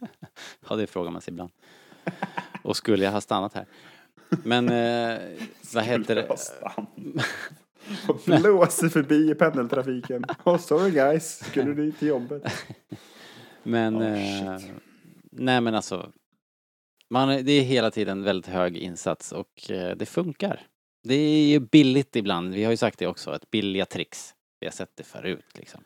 Ja, 0.69 0.77
det 0.77 0.87
frågar 0.87 1.11
man 1.11 1.21
sig 1.23 1.33
ibland. 1.33 1.51
Och 2.63 2.77
skulle 2.77 3.05
jag 3.05 3.13
ha 3.13 3.21
stannat 3.21 3.55
här? 3.55 3.67
Men 4.45 4.69
eh, 4.69 5.19
vad 5.75 5.85
heter 5.85 6.15
det? 6.15 6.27
Och 8.09 8.21
blåser 8.25 8.89
förbi 8.89 9.31
i 9.31 9.35
pendeltrafiken. 9.35 10.25
Oh 10.45 10.59
sorry 10.59 10.91
guys, 10.91 11.45
skulle 11.51 11.75
du 11.75 11.93
till 11.93 12.09
jobbet? 12.09 12.43
Men... 13.63 13.97
Oh, 13.97 14.53
eh, 14.55 14.61
nej 15.33 15.61
men 15.61 15.75
alltså. 15.75 16.13
Man, 17.11 17.29
det 17.29 17.53
är 17.53 17.63
hela 17.63 17.91
tiden 17.91 18.23
väldigt 18.23 18.53
hög 18.53 18.77
insats 18.77 19.33
och 19.33 19.71
eh, 19.71 19.97
det 19.97 20.07
funkar. 20.07 20.61
Det 21.05 21.15
är 21.15 21.47
ju 21.47 21.61
billigt 21.61 22.17
ibland, 22.17 22.55
vi 22.55 22.65
har 22.65 22.71
ju 22.71 22.77
sagt 22.77 22.99
det 22.99 23.07
också, 23.07 23.35
ett 23.35 23.51
billiga 23.51 23.87
tricks. 23.87 24.35
Vi 24.61 24.67
har 24.67 24.73
sett 24.73 24.97
det 24.97 25.05
förut 25.05 25.47
liksom. 25.55 25.81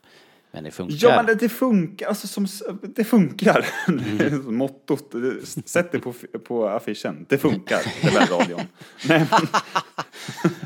Men 0.53 0.65
det 0.65 0.71
funkar. 0.71 0.97
Ja 1.01 1.17
men 1.17 1.27
det, 1.27 1.35
det 1.35 1.49
funkar, 1.49 2.07
alltså 2.07 2.27
som, 2.27 2.47
det 2.83 3.05
funkar. 3.05 3.67
Mm. 3.89 4.57
Mottot. 4.57 5.15
Sätt 5.65 5.93
det 5.93 5.99
på, 5.99 6.15
på 6.45 6.69
affischen. 6.69 7.27
Det 7.29 7.39
funkar, 7.39 7.81
det 8.03 8.09
är 8.09 8.27
radion. 8.27 8.61
Nej 9.09 9.27
men, 9.31 9.41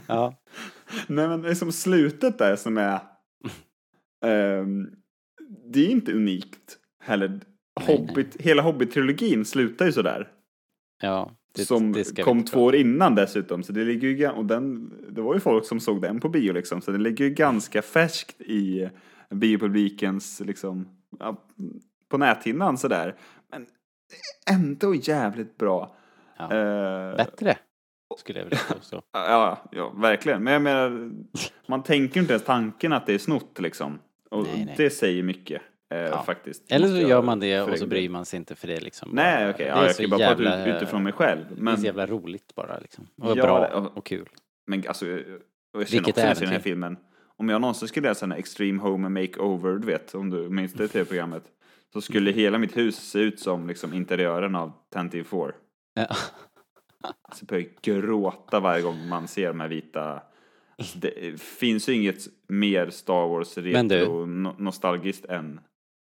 Ja. 0.07 0.35
Nej 1.07 1.29
men 1.29 1.43
det 1.43 1.51
är 1.51 1.55
som 1.55 1.73
slutet 1.73 2.39
där 2.39 2.57
som 2.57 2.79
är... 2.79 3.01
ehm, 4.25 4.91
det 5.73 5.87
är 5.87 5.91
inte 5.91 6.13
unikt 6.13 6.79
heller. 7.01 7.29
Nej, 7.29 7.97
Hobbit, 7.97 8.37
hela 8.41 8.63
Hobbit-trilogin 8.63 9.45
slutar 9.45 9.87
ju 9.87 9.93
sådär. 9.93 10.29
Ja, 11.03 11.31
det, 11.55 11.65
som 11.65 11.93
det 11.93 12.23
kom 12.23 12.45
två 12.45 12.65
år 12.65 12.75
innan 12.75 13.15
dessutom. 13.15 13.63
Så 13.63 13.73
det 13.73 13.85
ligger 13.85 14.09
ju, 14.09 14.29
och 14.29 14.45
den, 14.47 14.93
det 15.11 15.21
var 15.21 15.35
ju 15.35 15.41
folk 15.41 15.67
som 15.67 15.81
såg 15.81 16.03
den 16.03 16.21
på 16.21 16.29
bio 16.29 16.53
liksom. 16.53 16.81
Så 16.81 16.91
den 16.91 17.03
ligger 17.03 17.25
ju 17.25 17.31
ganska 17.31 17.83
färskt 17.83 18.41
i 18.41 18.91
biopublikens 19.31 20.41
liksom, 20.41 20.89
på 22.09 22.19
näthinnan 22.19 22.79
sådär. 22.79 23.15
Men 23.51 23.67
ändå 24.51 24.95
jävligt 24.95 25.59
bra. 25.59 25.97
Ja. 26.37 26.45
Eh, 26.45 27.17
Bättre, 27.17 27.59
skulle 28.19 28.39
jag 28.39 28.45
vilja 28.45 28.59
påstå. 28.75 29.03
ja, 29.13 29.59
ja, 29.73 29.93
verkligen. 29.97 30.43
Men 30.45 30.53
jag 30.53 30.63
menar, 30.63 31.11
man 31.67 31.83
tänker 31.83 32.21
inte 32.21 32.33
ens 32.33 32.45
tanken 32.45 32.93
att 32.93 33.07
det 33.07 33.15
är 33.15 33.19
snott 33.19 33.61
liksom. 33.61 33.99
Och 34.31 34.43
Nej, 34.43 34.65
nej. 34.65 34.75
det 34.77 34.91
säger 34.91 35.23
mycket 35.23 35.63
eh, 35.95 35.99
Ja. 35.99 36.23
faktiskt. 36.23 36.73
Eller 36.73 36.89
så 36.89 36.97
gör 36.97 37.23
man 37.23 37.41
det 37.41 37.61
och 37.61 37.79
så 37.79 37.87
bryr 37.87 38.09
man 38.09 38.25
sig 38.25 38.37
inte 38.37 38.55
för 38.55 38.69
det 38.69 38.81
liksom. 38.81 39.09
Nej, 39.13 39.51
okej. 39.51 39.65
det 39.65 39.71
Ja, 39.71 39.87
jag 39.87 39.97
kan 39.97 40.11
bara 40.11 40.21
jävla, 40.21 40.51
prata 40.51 40.71
ut, 40.71 40.77
utifrån 40.77 41.03
mig 41.03 41.13
själv. 41.13 41.45
Det 41.49 41.55
är 41.61 41.63
Men, 41.63 41.79
så 41.79 41.85
jävla 41.87 42.07
roligt 42.07 42.55
bara 42.55 42.79
liksom. 42.79 43.07
Och 43.23 43.31
Ja, 43.37 43.43
bra 43.43 43.67
och- 43.69 43.97
och 43.99 44.07
kul. 44.07 44.29
Men 44.67 44.83
alltså, 44.89 45.07
jag- 45.07 45.19
jag 45.19 45.25
känner 45.25 45.41
Vilket 45.91 46.09
också 46.09 46.13
ser 46.21 46.23
den 46.23 46.37
här 46.37 46.43
äventyr. 46.47 46.59
filmen. 46.71 46.97
Om 47.39 47.49
jag 47.49 47.61
någonsin 47.61 47.89
skulle 47.89 48.09
läsa 48.09 48.27
den 48.27 48.33
här 48.33 48.39
Extreme 48.39 48.83
Home 48.83 49.09
Makeover, 49.09 49.73
du 49.79 49.87
vet, 49.87 50.15
om 50.15 50.31
du 50.31 50.49
minns 50.49 50.73
det 50.73 50.89
tv-programmet. 50.89 51.43
Så 51.93 52.01
skulle 52.01 52.31
Mm. 52.31 52.41
hela 52.41 52.59
mitt 52.59 52.77
hus 52.77 52.97
se 53.11 53.19
ut 53.19 53.41
som 53.41 53.69
liksom 53.69 53.95
interiören 53.95 54.55
av 54.55 54.73
Tantive 54.93 55.25
4. 55.25 55.53
Ja. 55.95 56.07
Så 57.33 57.39
jag 57.41 57.47
börjar 57.49 57.67
gråta 57.83 58.61
varje 58.61 58.83
gång 58.83 59.09
man 59.09 59.29
ser 59.29 59.49
de 59.49 59.61
här 59.61 59.69
vita. 59.69 60.23
Alltså, 60.79 60.99
det 60.99 61.41
finns 61.41 61.89
ju 61.89 61.93
inget 61.95 62.27
mer 62.49 62.91
Star 62.91 63.29
Wars 63.29 63.59
retro 63.59 64.27
no- 64.27 64.55
nostalgiskt 64.59 65.25
än. 65.25 65.61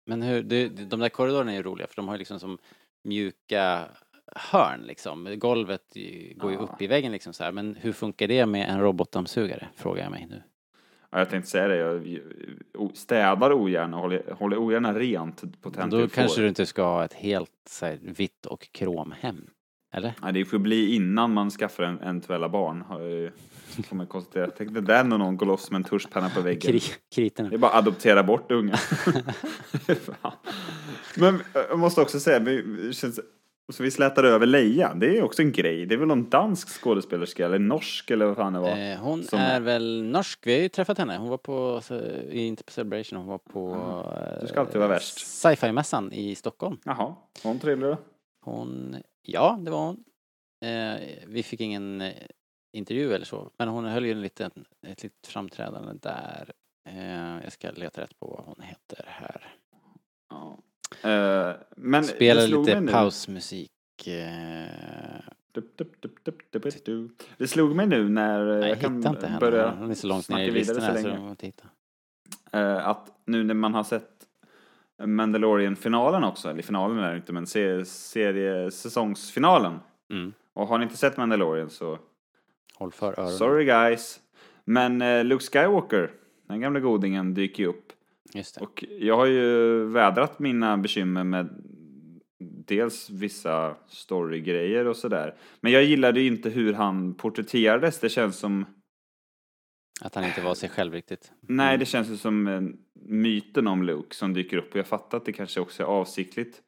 Men 0.06 0.22
hur, 0.22 0.44
det, 0.44 0.68
de 0.68 1.00
där 1.00 1.10
korridorerna 1.10 1.52
är 1.52 1.56
ju 1.56 1.64
roliga 1.64 1.88
för 1.88 1.96
de 1.96 2.08
har 2.08 2.16
ju 2.16 2.20
liksom 2.20 2.40
som 2.40 2.58
mjuka 3.04 3.86
hörn 4.36 4.82
liksom. 4.82 5.40
Golvet 5.40 5.94
går 6.36 6.52
ju 6.52 6.58
Ja. 6.58 6.62
upp 6.64 6.82
i 6.82 6.88
väggen 6.88 7.12
liksom 7.12 7.34
så 7.34 7.44
här. 7.44 7.52
Men 7.52 7.76
hur 7.76 7.92
funkar 7.92 8.28
det 8.28 8.46
med 8.46 8.70
en 8.70 8.80
robotdammsugare? 8.82 9.68
Frågar 9.76 10.04
jag 10.04 10.12
mig 10.12 10.28
nu. 10.30 10.44
Ja, 11.10 11.20
jag 11.20 11.30
tänkte 11.30 11.50
säga 11.52 11.68
det, 11.68 11.78
jag 11.78 12.92
städar 12.94 13.54
ogärna, 13.54 13.98
håller, 13.98 14.32
håller 14.32 14.58
ogärna 14.58 14.94
rent 15.00 15.62
på 15.62 15.70
Då 15.70 16.00
4. 16.00 16.08
kanske 16.14 16.42
du 16.42 16.48
inte 16.48 16.66
ska 16.66 16.84
ha 16.84 17.06
ett 17.06 17.14
helt 17.14 17.52
så 17.70 17.86
här, 17.86 18.00
vitt 18.02 18.46
och 18.46 18.68
kromhem. 18.72 19.50
Eller? 19.94 20.14
Ja, 20.22 20.32
det 20.32 20.46
får 20.46 20.58
bli 20.58 20.96
innan 20.96 21.34
man 21.34 21.50
skaffar 21.52 21.84
en 21.84 22.00
eventuella 22.00 22.50
barn. 22.50 22.84
Får 23.90 23.96
man 23.96 24.08
konstatera. 24.08 24.50
Tänk 24.58 24.74
dig 24.74 24.82
där 24.84 25.04
när 25.04 25.18
någon 25.18 25.38
går 25.38 25.46
loss 25.46 25.72
med 25.72 25.78
en 25.78 25.84
tuschpenna 25.84 26.30
på 26.30 26.42
väggen. 26.42 26.72
Kri, 26.72 26.82
kriterna. 27.16 27.50
Det 27.50 27.56
är 27.56 27.58
bara 27.58 27.72
att 27.72 27.78
adoptera 27.78 28.24
bort 28.24 28.52
ungen. 28.52 28.76
Men 31.18 31.40
jag 31.54 31.80
måste 31.80 32.02
också 32.02 32.20
säga, 32.20 32.40
vi, 32.40 32.94
känns, 32.94 33.20
så 33.74 33.84
vi 33.84 33.92
slätar 33.92 34.24
över 34.24 34.46
Leia. 34.46 34.94
Det 34.94 35.18
är 35.18 35.24
också 35.24 35.42
en 35.42 35.52
grej. 35.52 35.86
Det 35.86 35.96
är 35.96 35.98
väl 36.00 36.08
någon 36.08 36.30
dansk 36.30 36.70
skådespelerska 36.70 37.46
eller 37.46 37.60
norsk 37.60 38.12
eller 38.12 38.26
vad 38.26 38.36
fan 38.38 38.54
det 38.54 38.60
var. 38.60 38.92
Eh, 38.92 38.98
hon 38.98 39.24
som- 39.24 39.40
är 39.40 39.60
väl 39.60 40.04
norsk. 40.04 40.40
Vi 40.44 40.54
har 40.54 40.60
ju 40.62 40.70
träffat 40.70 40.98
henne. 40.98 41.18
Hon 41.18 41.30
var 41.30 41.38
på, 41.38 41.82
så, 41.84 41.96
i- 41.96 42.46
inte 42.48 42.64
på 42.64 42.72
Celebration, 42.72 43.18
hon 43.20 43.28
var 43.28 43.38
på... 43.38 43.76
Du 44.42 44.48
ska 44.48 44.60
alltid 44.60 44.76
vara 44.76 44.86
eh, 44.90 44.94
värst. 44.94 45.20
Sci-fi-mässan 45.28 46.12
i 46.14 46.36
Stockholm. 46.36 46.78
Jaha, 46.84 46.98
var 46.98 47.16
hon 47.44 47.60
trevlig 47.60 47.90
då? 47.90 47.98
Hon, 48.46 48.96
ja 49.24 49.60
det 49.62 49.72
var 49.72 49.86
hon. 49.86 50.04
Eh, 50.62 51.02
vi 51.28 51.44
fick 51.44 51.62
ingen 51.62 52.02
eh, 52.02 52.14
intervju 52.74 53.14
eller 53.14 53.26
så. 53.26 53.52
Men 53.58 53.68
hon 53.68 53.86
höll 53.86 54.06
ju 54.06 54.12
en 54.12 54.22
liten, 54.22 54.52
ett 54.88 55.04
litet 55.04 55.28
framträdande 55.28 55.94
där. 55.94 56.52
Eh, 56.90 57.44
jag 57.44 57.52
ska 57.52 57.72
leta 57.72 58.02
rätt 58.02 58.20
på 58.20 58.28
vad 58.28 58.46
hon 58.46 58.66
heter 58.66 59.06
här. 59.08 59.56
Ja. 60.30 60.58
Eh, 61.10 61.56
men 61.76 62.06
mig 62.20 62.48
lite 62.48 62.88
pausmusik. 62.92 63.72
Eh. 64.08 65.24
Det 67.38 67.48
slog 67.48 67.76
mig 67.76 67.88
nu 67.88 68.10
när 68.10 68.60
nej, 68.60 68.70
jag 68.70 68.80
kan 68.80 68.96
inte 68.96 69.28
henne. 69.28 69.40
börja 69.40 69.72
Hon 69.72 69.92
är 69.92 69.96
så 69.96 70.08
långt 70.08 70.30
ner 70.30 70.48
i 70.48 70.52
här 70.52 70.64
så 70.64 70.94
länge. 70.94 71.08
jag 71.08 71.22
måste 71.22 71.46
hitta. 71.46 71.68
Eh, 72.52 72.88
att 72.88 73.20
nu 73.26 73.44
när 73.44 73.54
man 73.54 73.74
har 73.74 73.84
sett 73.84 74.13
Mandalorian-finalen 75.06 76.24
också, 76.24 76.50
eller 76.50 76.62
finalen 76.62 76.98
är 77.00 77.12
det 77.12 77.18
inte, 77.18 77.34
men 77.34 77.48
se- 77.48 77.86
serie, 77.86 78.72
säsongsfinalen. 78.72 79.80
Mm. 80.14 80.34
Och 80.54 80.68
har 80.68 80.78
ni 80.78 80.84
inte 80.84 80.98
sett 80.98 81.18
Mandalorian 81.18 81.70
så 81.70 82.00
Håll 82.76 82.92
för 82.92 83.20
öronen. 83.20 83.32
sorry 83.38 83.66
guys. 83.66 84.20
Men 84.66 85.02
eh, 85.02 85.24
Luke 85.24 85.44
Skywalker, 85.46 86.12
den 86.48 86.62
gamla 86.62 86.80
godingen, 86.80 87.34
dyker 87.34 87.64
ju 87.64 87.70
upp. 87.70 87.94
Just 88.34 88.56
det. 88.56 88.62
Och 88.62 88.86
jag 89.00 89.18
har 89.18 89.26
ju 89.26 89.84
vädrat 89.86 90.40
mina 90.40 90.78
bekymmer 90.78 91.24
med 91.24 91.50
dels 92.68 93.10
vissa 93.10 93.76
storygrejer 93.88 94.88
och 94.88 94.98
sådär. 94.98 95.36
Men 95.62 95.72
jag 95.72 95.84
gillade 95.84 96.22
ju 96.22 96.28
inte 96.28 96.50
hur 96.50 96.74
han 96.74 97.14
porträtterades. 97.14 98.00
Det 98.00 98.10
känns 98.10 98.38
som 98.38 98.66
Att 100.02 100.16
han 100.16 100.24
inte 100.24 100.42
var 100.42 100.56
sig 100.56 100.70
själv 100.70 100.94
riktigt. 100.94 101.32
Nej, 101.42 101.78
det 101.78 101.86
känns 101.86 102.10
ju 102.10 102.18
som 102.18 102.48
eh, 102.48 102.62
myten 103.06 103.68
om 103.68 103.84
Luke 103.84 104.16
som 104.16 104.34
dyker 104.34 104.58
upp 104.58 104.72
och 104.72 104.80
jag 104.80 104.88
fattar 104.88 105.18
att 105.18 105.26
det 105.26 105.34
kanske 105.34 105.60
också 105.60 105.84
är 105.84 105.88
avsiktligt. 105.88 106.62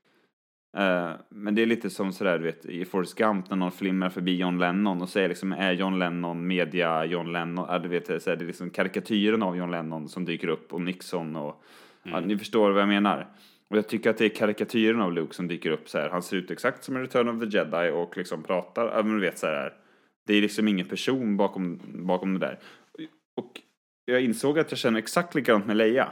Eh, 0.77 1.11
men 1.29 1.55
det 1.55 1.61
är 1.61 1.65
lite 1.65 1.89
som 1.89 2.13
sådär, 2.13 2.39
du 2.39 2.45
vet, 2.45 2.65
i 2.65 2.85
Forrest 2.85 3.17
Gump 3.17 3.49
när 3.49 3.57
någon 3.57 3.71
flimmar 3.71 4.09
förbi 4.09 4.35
John 4.35 4.59
Lennon 4.59 5.01
och 5.01 5.09
säger 5.09 5.29
liksom, 5.29 5.51
är 5.51 5.73
John 5.73 5.99
Lennon 5.99 6.47
media 6.47 7.05
John 7.05 7.31
Lennon? 7.31 7.65
Ja, 7.69 7.79
du 7.79 7.89
vet, 7.89 8.23
så 8.23 8.31
är 8.31 8.35
det 8.35 8.45
liksom 8.45 8.69
karikatyren 8.69 9.43
av 9.43 9.57
John 9.57 9.71
Lennon 9.71 10.09
som 10.09 10.25
dyker 10.25 10.47
upp 10.47 10.73
och 10.73 10.81
Nixon 10.81 11.35
och, 11.35 11.63
ja, 12.03 12.19
ni 12.19 12.37
förstår 12.37 12.71
vad 12.71 12.81
jag 12.81 12.89
menar. 12.89 13.27
Och 13.69 13.77
jag 13.77 13.87
tycker 13.87 14.09
att 14.09 14.17
det 14.17 14.25
är 14.25 14.29
karikatyren 14.29 15.01
av 15.01 15.13
Luke 15.13 15.35
som 15.35 15.47
dyker 15.47 15.71
upp 15.71 15.89
så 15.89 15.97
här. 15.97 16.09
Han 16.09 16.23
ser 16.23 16.37
ut 16.37 16.51
exakt 16.51 16.83
som 16.83 16.95
en 16.95 17.01
Return 17.01 17.29
of 17.29 17.39
the 17.39 17.57
Jedi 17.57 17.91
och 17.91 18.17
liksom 18.17 18.43
pratar, 18.43 18.85
ja, 18.85 19.03
men 19.03 19.15
du 19.15 19.21
vet 19.21 19.37
så 19.37 19.47
här. 19.47 19.73
Det 20.27 20.33
är 20.33 20.41
liksom 20.41 20.67
ingen 20.67 20.85
person 20.85 21.37
bakom, 21.37 21.79
bakom 21.93 22.33
det 22.33 22.39
där. 22.39 22.59
Och 23.35 23.61
jag 24.05 24.21
insåg 24.21 24.59
att 24.59 24.71
jag 24.71 24.77
känner 24.77 24.99
exakt 24.99 25.35
likadant 25.35 25.65
med 25.65 25.77
Leia. 25.77 26.11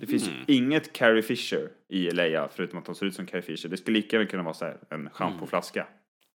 Det 0.00 0.06
finns 0.06 0.28
Mhm. 0.28 0.44
inget 0.46 0.92
Carrie 0.92 1.22
Fisher 1.22 1.68
i 1.88 2.10
Leia, 2.10 2.48
förutom 2.54 2.78
att 2.78 2.86
hon 2.86 2.96
ser 2.96 3.06
ut 3.06 3.14
som 3.14 3.26
Carrie 3.26 3.42
Fisher. 3.42 3.68
Det 3.68 3.76
skulle 3.76 3.96
lika 3.96 4.16
gärna 4.16 4.30
kunna 4.30 4.42
vara 4.42 4.54
så 4.54 4.64
här, 4.64 4.76
en 4.90 5.10
schampoflaska 5.10 5.86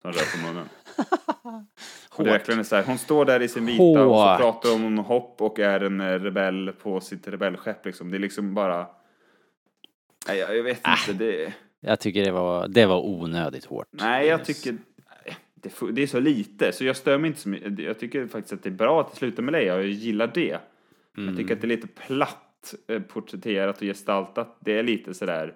som 0.02 0.12
rör 0.12 0.40
på 0.42 0.46
munnen. 0.46 0.68
Och 2.10 2.24
det 2.24 2.30
är 2.48 2.62
så 2.62 2.76
här, 2.76 2.82
hon 2.84 2.98
står 2.98 3.24
där 3.24 3.42
i 3.42 3.48
sin 3.48 3.66
vita 3.66 3.82
och 3.82 3.96
så 3.96 4.04
Hårt. 4.30 4.38
pratar 4.40 4.70
hon 4.72 4.84
om 4.84 4.98
hopp 4.98 5.42
och 5.42 5.58
är 5.58 5.80
en 5.80 6.00
eh, 6.00 6.06
rebell 6.20 6.72
på 6.82 7.00
sitt 7.00 7.28
rebellskepp 7.28 7.86
liksom. 7.86 8.10
Det 8.10 8.16
är 8.16 8.18
liksom 8.18 8.54
bara... 8.54 8.86
Nej, 10.28 10.38
jag, 10.38 10.56
jag 10.56 10.62
vet 10.62 10.80
Ah. 10.82 10.96
inte, 11.08 11.24
det... 11.24 11.52
Jag 11.80 12.00
tycker 12.00 12.24
det 12.24 12.30
var, 12.32 12.68
det 12.68 12.86
var 12.86 13.06
onödigt 13.06 13.64
hårt. 13.64 13.86
Nej, 13.90 14.26
jag 14.26 14.44
tycker... 14.44 14.76
Det, 15.54 15.72
det 15.92 16.02
är 16.02 16.06
så 16.06 16.20
lite, 16.20 16.72
så 16.72 16.84
jag 16.84 16.96
stör 16.96 17.18
mig 17.18 17.28
inte 17.28 17.40
så 17.40 17.48
mycket. 17.48 17.78
Jag 17.78 17.98
tycker 17.98 18.26
faktiskt 18.26 18.52
att 18.52 18.62
det 18.62 18.68
är 18.68 18.70
bra 18.74 19.00
att 19.00 19.10
det 19.10 19.16
slutar 19.16 19.42
med 19.42 19.52
Leia 19.52 19.74
och 19.74 19.80
jag 19.80 19.88
gillar 19.88 20.30
det. 20.34 20.58
Men 21.12 21.26
Jag 21.26 21.36
tycker 21.36 21.54
att 21.54 21.60
det 21.60 21.64
är 21.66 21.68
lite 21.68 21.86
platt 21.88 22.47
porträtterat 23.08 23.76
och 23.76 23.82
gestaltat. 23.82 24.56
Det 24.60 24.78
är 24.78 24.82
lite 24.82 25.14
sådär 25.14 25.54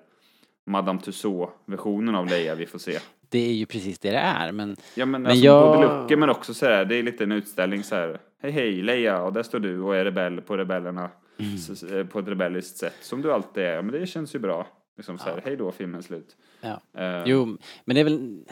Madame 0.67 1.01
Tussauds-versionen 1.01 2.15
av 2.15 2.27
Leia 2.27 2.55
vi 2.55 2.67
får 2.67 2.79
se. 2.79 2.99
Det 3.29 3.39
är 3.39 3.53
ju 3.53 3.67
precis 3.67 3.99
det 3.99 4.11
det 4.11 4.17
är, 4.17 4.53
men... 4.53 4.77
Ja 4.95 5.07
men, 5.07 5.23
Men 5.23 5.31
alltså 5.31 5.45
jag- 5.45 5.77
både 5.77 5.99
looken 6.01 6.21
men 6.21 6.31
också 6.31 6.55
sådär, 6.55 6.85
det 6.85 6.97
är 6.97 7.03
lite 7.03 7.25
en 7.25 7.33
utställning 7.33 7.83
så 7.85 7.95
här. 7.95 8.21
Hej 8.43 8.51
hej 8.53 8.83
Leia 8.83 9.23
och 9.23 9.33
där 9.33 9.43
står 9.43 9.59
du 9.61 9.81
och 9.81 9.97
är 9.97 10.05
rebell 10.05 10.41
på 10.41 10.57
rebellerna. 10.57 11.11
Mm. 11.39 12.01
eh, 12.01 12.07
På 12.07 12.19
ett 12.19 12.29
rebelliskt 12.29 12.77
sätt 12.77 12.97
som 13.01 13.23
du 13.23 13.33
alltid 13.33 13.63
är. 13.65 13.83
Men 13.83 14.01
det 14.01 14.07
känns 14.07 14.35
ju 14.35 14.39
bra. 14.39 14.67
Liksom 14.97 15.19
så 15.19 15.25
här, 15.25 15.41
hej 15.45 15.57
då 15.57 15.73
filmen 15.73 16.03
slut. 16.03 16.37
Ja. 16.61 16.81
Eh, 17.03 17.23
Jo, 17.27 17.59
men 17.85 17.95
det 17.95 18.01
är 18.01 18.05
väl... 18.05 18.45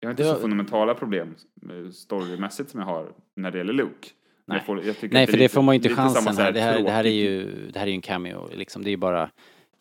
Jag 0.00 0.08
har 0.08 0.10
inte 0.10 0.22
det 0.22 0.26
så 0.28 0.32
var- 0.34 0.40
fundamentala 0.40 0.94
problem 0.94 1.34
eh, 1.62 1.90
storymässigt 1.90 2.70
som 2.70 2.80
jag 2.80 2.86
har 2.86 3.12
när 3.36 3.50
det 3.50 3.58
gäller 3.58 3.72
Luke. 3.72 4.08
Nej. 4.48 4.60
får, 4.60 4.76
Nej, 4.76 5.26
för 5.26 5.32
det 5.32 5.38
lite- 5.38 5.54
får 5.54 5.62
man 5.62 5.74
ju 5.74 5.76
inte 5.76 5.88
chansen 5.88 6.36
här. 6.36 6.52
Det 6.52 6.60
här, 6.60 6.82
det 6.82 6.90
här 6.90 7.06
är 7.06 7.10
ju, 7.10 7.66
det 7.70 7.78
här 7.78 7.86
är 7.86 7.90
ju 7.90 7.94
en 7.94 8.00
cameo, 8.00 8.48
liksom. 8.54 8.84
Det 8.84 8.88
är 8.88 8.92
ju 8.92 8.96
bara... 8.96 9.30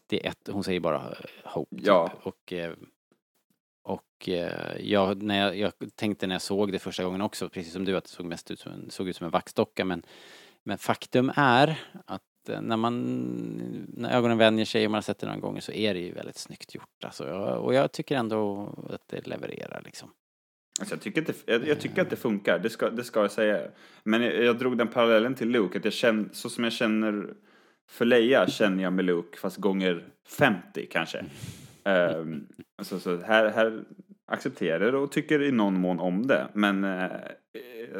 Det 0.09 0.25
är 0.25 0.29
ett, 0.29 0.49
hon 0.51 0.63
säger 0.63 0.79
bara 0.79 0.95
eh, 0.97 1.51
hope. 1.51 1.75
typ. 1.75 1.85
Ja. 1.87 2.11
Och, 2.23 2.53
eh, 2.53 2.73
och 3.83 4.29
eh, 4.29 4.77
jag, 4.79 5.21
när 5.23 5.45
jag, 5.45 5.57
jag 5.57 5.71
tänkte 5.95 6.27
när 6.27 6.35
jag 6.35 6.41
såg 6.41 6.71
det 6.71 6.79
första 6.79 7.03
gången 7.03 7.21
också, 7.21 7.49
precis 7.49 7.73
som 7.73 7.85
du, 7.85 7.97
att 7.97 8.03
det 8.03 8.09
såg 8.09 8.25
mest 8.25 8.51
ut 8.51 8.59
som 8.59 8.71
en, 8.71 8.89
såg 8.89 9.09
ut 9.09 9.15
som 9.15 9.25
en 9.25 9.31
vaxdocka. 9.31 9.85
Men, 9.85 10.03
men 10.63 10.77
faktum 10.77 11.31
är 11.35 11.79
att 12.05 12.21
när 12.61 12.77
man, 12.77 13.03
när 13.87 14.11
ögonen 14.17 14.37
vänjer 14.37 14.65
sig 14.65 14.85
och 14.85 14.91
man 14.91 14.97
har 14.97 15.01
sett 15.01 15.19
det 15.19 15.27
några 15.27 15.39
gånger 15.39 15.61
så 15.61 15.71
är 15.71 15.93
det 15.93 15.99
ju 15.99 16.11
väldigt 16.11 16.37
snyggt 16.37 16.75
gjort. 16.75 17.03
Alltså, 17.03 17.25
och 17.35 17.73
jag 17.73 17.91
tycker 17.91 18.15
ändå 18.15 18.69
att 18.89 19.07
det 19.07 19.27
levererar 19.27 19.81
liksom. 19.85 20.09
Alltså 20.79 20.95
jag, 20.95 21.01
tycker 21.01 21.21
att 21.21 21.27
det, 21.27 21.35
jag, 21.45 21.67
jag 21.67 21.79
tycker 21.79 22.01
att 22.01 22.09
det 22.09 22.15
funkar, 22.15 22.59
det 22.59 22.69
ska, 22.69 22.89
det 22.89 23.03
ska 23.03 23.21
jag 23.21 23.31
säga. 23.31 23.67
Men 24.03 24.21
jag, 24.21 24.43
jag 24.43 24.57
drog 24.57 24.77
den 24.77 24.87
parallellen 24.87 25.35
till 25.35 25.49
Luke, 25.49 25.77
att 25.77 25.85
jag 25.85 25.93
känner, 25.93 26.29
så 26.31 26.49
som 26.49 26.63
jag 26.63 26.73
känner 26.73 27.33
för 27.89 28.05
Leia 28.05 28.47
känner 28.47 28.83
jag 28.83 28.93
med 28.93 29.05
Luke, 29.05 29.37
fast 29.37 29.57
gånger 29.57 30.05
50 30.27 30.85
kanske. 30.91 31.25
Um, 31.83 32.47
alltså, 32.77 32.99
så 32.99 33.21
här, 33.21 33.49
här 33.49 33.83
accepterar 34.25 34.95
och 34.95 35.11
tycker 35.11 35.41
i 35.43 35.51
någon 35.51 35.79
mån 35.79 35.99
om 35.99 36.27
det. 36.27 36.47
Men 36.53 36.83
eh, 36.83 37.11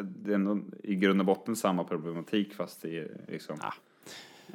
det 0.03 0.31
är 0.31 0.35
ändå 0.35 0.59
i 0.83 0.95
grund 0.95 1.19
och 1.19 1.25
botten 1.25 1.55
samma 1.55 1.83
problematik 1.83 2.53
fast 2.53 2.81
det 2.81 2.99
är 2.99 3.21
liksom... 3.27 3.57
Ja. 3.61 3.73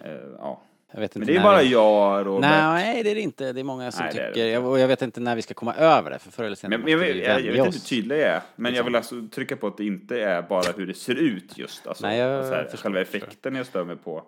eh, 0.04 0.28
ja. 0.38 0.62
Jag 0.94 1.00
vet 1.00 1.14
Men 1.14 1.22
inte 1.22 1.32
det 1.32 1.38
är 1.38 1.42
bara 1.42 1.58
vi- 1.62 1.70
jag, 1.72 2.26
Robert. 2.26 2.40
Nej, 2.40 3.02
det 3.02 3.10
är 3.10 3.14
det 3.14 3.20
inte. 3.20 3.52
Det 3.52 3.60
är 3.60 3.64
många 3.64 3.92
som 3.92 4.04
Nej, 4.04 4.14
det 4.14 4.20
är 4.20 4.24
det 4.26 4.32
tycker. 4.34 4.46
inte. 4.46 4.52
Jag, 4.52 4.66
och 4.66 4.78
jag 4.78 4.88
vet 4.88 5.02
inte 5.02 5.20
när 5.20 5.36
vi 5.36 5.42
ska 5.42 5.54
komma 5.54 5.74
över 5.74 6.10
det, 6.10 6.18
för 6.18 6.30
förr 6.30 6.44
eller 6.44 6.56
senare 6.56 6.78
Men, 6.78 6.98
men 6.98 7.08
jag, 7.08 7.16
jag, 7.16 7.40
jag 7.40 7.52
vet 7.52 7.66
inte 7.66 7.78
hur 7.78 7.84
tydlig 7.84 8.16
jag 8.16 8.22
är, 8.28 8.40
men 8.56 8.64
jag 8.64 8.70
Liksom. 8.72 8.86
vill 8.86 8.96
alltså 8.96 9.14
trycka 9.34 9.56
på 9.56 9.66
att 9.66 9.76
det 9.76 9.84
inte 9.86 10.20
är 10.22 10.42
bara 10.42 10.72
hur 10.76 10.86
det 10.86 10.94
ser 10.94 11.14
ut 11.14 11.58
just, 11.58 11.86
alltså, 11.86 12.06
Nej, 12.06 12.18
jag 12.18 12.44
så 12.46 12.54
här, 12.54 12.62
förstår, 12.64 12.78
själva 12.78 13.00
effekten 13.00 13.54
jag 13.54 13.66
stör 13.66 13.84
mig 13.84 13.96
på. 13.96 14.24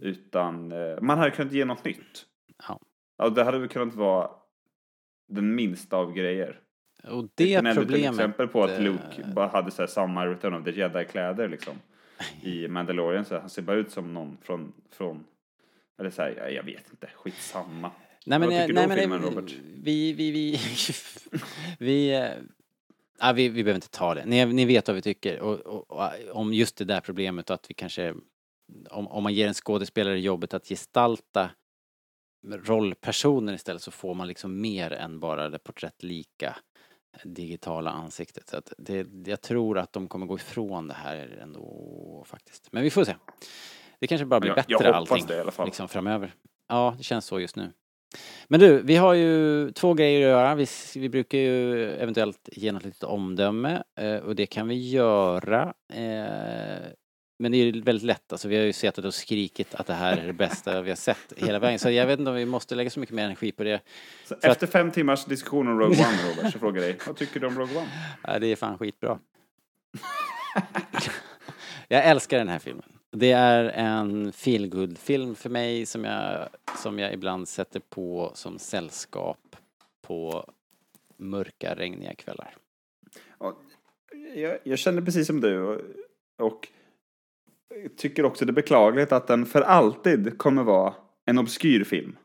Utan 0.00 0.72
eh, 0.72 1.00
man 1.00 1.18
hade 1.18 1.30
kunnat 1.30 1.52
ge 1.52 1.64
något 1.64 1.84
nytt. 1.84 2.24
Ja. 2.68 2.80
Ja, 3.18 3.28
det 3.28 3.44
hade 3.44 3.58
väl 3.58 3.68
kunnat 3.68 3.94
vara 3.94 4.30
den 5.28 5.54
minsta 5.54 5.96
av 5.96 6.12
grejer. 6.12 6.58
Och 7.08 7.28
det 7.34 7.54
ett 7.54 7.74
problemet... 7.76 8.10
exempel 8.10 8.48
på 8.48 8.64
att 8.64 8.70
eh, 8.70 8.80
Luke 8.80 9.24
bara 9.34 9.48
hade 9.48 9.70
så 9.70 9.82
här 9.82 9.86
samma 9.86 10.26
Return 10.26 10.54
of 10.54 10.64
the 10.64 10.70
Jedi-kläder 10.70 11.48
liksom. 11.48 11.74
I 12.42 12.68
Mandalorian, 12.68 13.24
så 13.24 13.38
han 13.38 13.50
ser 13.50 13.62
bara 13.62 13.76
ut 13.76 13.90
som 13.90 14.14
någon 14.14 14.36
från, 14.42 14.72
från 14.92 15.24
eller 16.00 16.10
så 16.10 16.22
här, 16.22 16.48
jag, 16.50 16.62
vet 16.62 16.90
inte, 16.90 17.06
skitsamma. 17.14 17.90
Nej 18.26 18.38
men, 18.38 18.48
Vad 18.48 18.58
tycker 18.58 18.74
nej, 18.74 18.74
du 18.74 18.82
om 18.82 18.88
men 18.88 18.98
filmen, 18.98 19.20
det- 19.22 19.28
Robert? 19.28 19.52
Vi, 19.74 20.12
vi, 20.12 20.30
vi, 20.30 20.58
vi, 21.78 22.10
eh, 22.14 22.30
ja, 23.20 23.32
vi, 23.32 23.48
vi 23.48 23.64
behöver 23.64 23.74
inte 23.74 23.90
ta 23.90 24.14
det. 24.14 24.24
Ni, 24.26 24.46
ni 24.46 24.64
vet 24.64 24.88
vad 24.88 24.94
vi 24.94 25.02
tycker 25.02 25.40
och, 25.40 25.60
och, 25.60 25.90
och, 25.90 26.10
om 26.32 26.54
just 26.54 26.76
det 26.76 26.84
där 26.84 27.00
problemet 27.00 27.50
och 27.50 27.54
att 27.54 27.70
vi 27.70 27.74
kanske, 27.74 28.14
om, 28.90 29.06
om 29.08 29.22
man 29.22 29.34
ger 29.34 29.48
en 29.48 29.54
skådespelare 29.54 30.20
jobbet 30.20 30.54
att 30.54 30.68
gestalta 30.68 31.50
rollpersoner 32.48 33.52
istället 33.54 33.82
så 33.82 33.90
får 33.90 34.14
man 34.14 34.28
liksom 34.28 34.60
mer 34.60 34.90
än 34.92 35.20
bara 35.20 35.48
det 35.48 35.58
porträttlika 35.58 36.56
digitala 37.24 37.90
ansiktet. 37.90 38.48
Så 38.48 38.56
att 38.56 38.72
det, 38.78 39.06
jag 39.26 39.40
tror 39.40 39.78
att 39.78 39.92
de 39.92 40.08
kommer 40.08 40.26
gå 40.26 40.36
ifrån 40.36 40.88
det 40.88 40.94
här 40.94 41.38
ändå 41.42 42.24
faktiskt. 42.26 42.72
Men 42.72 42.82
vi 42.82 42.90
får 42.90 43.04
se. 43.04 43.14
Det 44.00 44.06
kanske 44.06 44.24
bara 44.24 44.40
blir 44.40 44.50
Jag- 44.50 44.56
bättre 44.56 44.72
jag 44.72 44.86
allting. 44.86 45.26
det 45.26 45.36
i 45.36 45.40
alla 45.40 45.50
fall. 45.50 45.66
Liksom 45.66 45.88
framöver. 45.88 46.34
Ja, 46.68 46.94
det 46.98 47.04
känns 47.04 47.24
så 47.24 47.40
just 47.40 47.56
nu. 47.56 47.72
Men 48.48 48.60
du, 48.60 48.82
vi 48.82 48.96
har 48.96 49.14
ju 49.14 49.70
två 49.72 49.94
grejer 49.94 50.18
att 50.20 50.30
göra. 50.30 50.54
Vi, 50.54 50.66
vi 50.96 51.08
brukar 51.08 51.38
ju 51.38 51.90
eventuellt 51.90 52.48
ge 52.52 52.72
något 52.72 52.84
litet 52.84 53.02
omdöme 53.04 53.82
eh, 53.98 54.16
och 54.16 54.34
det 54.36 54.46
kan 54.46 54.68
vi 54.68 54.88
göra. 54.90 55.74
Eh, 55.92 56.88
men 57.38 57.52
det 57.52 57.58
är 57.58 57.64
ju 57.64 57.80
väldigt 57.80 58.04
lätt, 58.04 58.32
alltså 58.32 58.48
vi 58.48 58.56
har 58.56 58.64
ju 58.64 58.72
sett 58.72 58.98
och 58.98 59.14
skrikit 59.14 59.74
att 59.74 59.86
det 59.86 59.94
här 59.94 60.16
är 60.16 60.26
det 60.26 60.32
bästa 60.32 60.80
vi 60.82 60.88
har 60.90 60.96
sett 60.96 61.32
hela 61.36 61.58
vägen. 61.58 61.78
Så 61.78 61.90
jag 61.90 62.06
vet 62.06 62.18
inte 62.18 62.30
om 62.30 62.36
vi 62.36 62.46
måste 62.46 62.74
lägga 62.74 62.90
så 62.90 63.00
mycket 63.00 63.14
mer 63.14 63.24
energi 63.24 63.52
på 63.52 63.64
det. 63.64 63.80
Så 64.24 64.34
efter 64.42 64.66
fem 64.66 64.90
timmars 64.90 65.24
diskussion 65.24 65.68
om 65.68 65.78
Rogue 65.78 65.96
One, 66.06 66.18
Robert, 66.30 66.52
så 66.52 66.58
frågar 66.58 66.82
jag 66.82 66.90
dig, 66.90 66.98
vad 67.06 67.16
tycker 67.16 67.40
du 67.40 67.46
om 67.46 67.58
Rogue 67.58 67.76
One? 67.78 67.88
Ja, 68.22 68.38
det 68.38 68.46
är 68.46 68.56
fan 68.56 68.78
skitbra. 68.78 69.18
jag 71.88 72.04
älskar 72.04 72.38
den 72.38 72.48
här 72.48 72.58
filmen. 72.58 72.84
Det 73.12 73.32
är 73.32 73.64
en 73.64 74.32
feelgood 74.32 74.98
film 74.98 75.34
för 75.34 75.50
mig 75.50 75.86
som 75.86 76.04
jag, 76.04 76.48
som 76.78 76.98
jag 76.98 77.12
ibland 77.12 77.48
sätter 77.48 77.80
på 77.80 78.30
som 78.34 78.58
sällskap 78.58 79.56
på 80.02 80.50
mörka, 81.16 81.74
regniga 81.74 82.14
kvällar. 82.14 82.56
Jag, 84.34 84.58
jag 84.64 84.78
känner 84.78 85.02
precis 85.02 85.26
som 85.26 85.40
du 85.40 85.60
och, 85.60 85.80
och 86.38 86.68
tycker 87.96 88.24
också 88.24 88.44
det 88.44 88.50
är 88.50 88.54
beklagligt 88.54 89.12
att 89.12 89.26
den 89.26 89.46
för 89.46 89.60
alltid 89.60 90.38
kommer 90.38 90.62
vara 90.62 90.94
en 91.24 91.38
obskyr 91.38 91.84
film. 91.84 92.16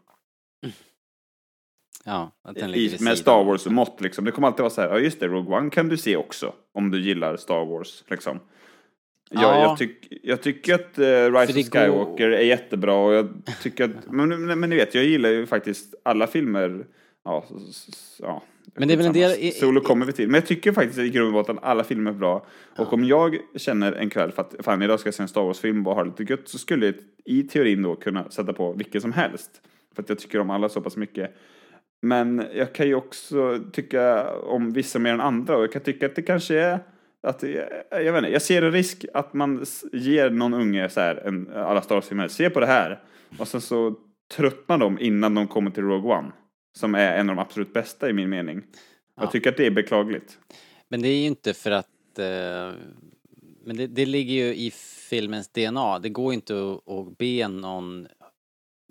Ja, 2.04 2.32
att 2.42 2.56
den 2.56 2.72
ligger 2.72 3.02
i, 3.02 3.04
med. 3.04 3.18
Star 3.18 3.44
Wars-mått 3.44 4.02
liksom. 4.02 4.26
Det 4.26 4.32
kommer 4.32 4.48
alltid 4.48 4.62
vara 4.62 4.70
så 4.70 4.82
här, 4.82 4.90
ja 4.90 5.00
just 5.00 5.20
det, 5.20 5.28
Rogue 5.28 5.58
One 5.58 5.70
kan 5.70 5.90
du 5.90 5.98
se 5.98 6.16
också. 6.16 6.54
Om 6.74 6.92
du 6.92 7.02
gillar 7.02 7.38
Star 7.38 7.66
Wars 7.66 8.04
liksom. 8.08 8.40
Jag, 9.30 9.44
Ja. 9.44 9.62
jag, 9.62 9.78
tyck, 9.78 10.08
jag 10.24 10.42
tycker 10.42 10.74
att 10.76 11.00
uh, 11.00 11.04
Rise 11.40 11.60
of 11.60 11.70
Skywalker 11.72 12.30
går- 12.30 12.36
är 12.36 12.42
jättebra 12.46 12.94
och 12.96 13.14
jag 13.14 13.30
tycker 13.62 13.84
att, 13.84 13.92
men, 14.12 14.46
men, 14.46 14.60
men 14.60 14.70
ni 14.70 14.76
vet, 14.76 14.96
jag 14.96 15.04
gillar 15.04 15.30
ju 15.30 15.46
faktiskt 15.46 15.96
alla 16.04 16.28
filmer, 16.28 16.86
ja, 17.26 17.46
s- 17.70 17.86
s- 17.90 18.18
ja. 18.22 18.44
Men 18.78 18.88
det 18.88 18.94
är 18.94 18.98
väl 18.98 19.06
en 19.06 19.14
del- 19.14 19.40
i- 19.40 19.52
Solo 19.52 19.82
kommer 19.82 20.06
vi 20.06 20.12
till. 20.14 20.28
Men 20.28 20.36
jag 20.36 20.46
tycker 20.48 20.72
faktiskt 20.72 21.00
i 21.00 21.10
grund 21.10 21.28
och 21.28 21.34
botten 21.34 21.60
alla 21.62 21.84
filmer 21.84 22.12
är 22.12 22.16
bra. 22.16 22.46
Och 22.78 22.94
om 22.94 23.04
jag 23.04 23.38
känner 23.56 23.92
en 23.94 24.10
kväll 24.10 24.32
för 24.32 24.42
att 24.42 24.56
fan 24.60 24.82
idag 24.82 25.00
ska 25.00 25.08
jag 25.08 25.14
se 25.14 25.22
en 25.24 25.28
Star 25.28 25.42
Wars-film 25.42 25.88
och 25.88 25.96
ha 25.96 26.04
lite 26.04 26.24
gött 26.24 26.42
så 26.50 26.58
skulle 26.58 26.86
jag 26.86 26.96
i 27.26 27.44
teorin 27.44 27.82
då 27.82 27.96
kunna 27.96 28.30
sätta 28.32 28.54
på 28.54 28.74
vilken 28.74 29.02
som 29.02 29.14
helst. 29.14 29.52
För 29.96 30.04
att 30.04 30.10
jag 30.10 30.20
tycker 30.20 30.40
om 30.40 30.50
alla 30.50 30.70
så 30.70 30.82
pass 30.82 30.98
mycket. 30.98 31.36
Men 32.02 32.46
jag 32.56 32.74
kan 32.74 32.88
ju 32.88 32.96
också 32.96 33.60
tycka 33.74 34.34
om 34.38 34.74
vissa 34.74 35.00
mer 35.00 35.14
än 35.14 35.22
andra 35.22 35.58
och 35.58 35.64
jag 35.64 35.72
kan 35.72 35.82
tycka 35.82 36.06
att 36.06 36.16
det 36.16 36.22
kanske 36.22 36.60
är 36.60 36.80
att, 37.26 37.44
jag, 37.44 37.70
jag 37.92 38.14
vet 38.14 38.18
inte, 38.18 38.30
jag 38.30 38.42
ser 38.42 38.62
en 38.62 38.72
risk 38.72 39.06
att 39.14 39.34
man 39.34 39.66
ger 39.94 40.30
någon 40.30 40.54
unge 40.54 40.90
så 40.90 41.00
här, 41.00 41.16
en, 41.16 41.54
alla 41.54 41.82
Star 41.82 41.96
Wars-filmer, 41.96 42.28
se 42.28 42.50
på 42.50 42.60
det 42.60 42.66
här. 42.66 43.04
Och 43.38 43.48
sen 43.48 43.62
så 43.62 43.96
tröttnar 44.36 44.78
de 44.78 45.00
innan 45.00 45.36
de 45.36 45.48
kommer 45.48 45.72
till 45.72 45.84
Rogue 45.84 46.18
One. 46.18 46.32
Som 46.78 46.96
är 46.96 47.18
en 47.18 47.30
av 47.30 47.36
de 47.36 47.42
absolut 47.42 47.74
bästa 47.74 48.10
i 48.10 48.14
min 48.14 48.30
mening. 48.30 48.64
Ja. 49.16 49.24
Jag 49.24 49.32
tycker 49.32 49.50
att 49.50 49.58
det 49.58 49.66
är 49.66 49.72
beklagligt. 49.72 50.40
Men 50.88 51.02
det 51.02 51.08
är 51.08 51.18
ju 51.18 51.26
inte 51.26 51.54
för 51.54 51.72
att... 51.72 52.20
Eh, 52.20 52.72
men 53.66 53.78
det, 53.78 53.88
det 53.88 54.06
ligger 54.06 54.34
ju 54.34 54.56
i 54.56 54.72
filmens 55.10 55.50
DNA. 55.50 56.00
Det 56.00 56.10
går 56.10 56.34
inte 56.34 56.54
att, 56.54 56.90
att 56.90 57.18
be 57.18 57.48
någon 57.48 58.08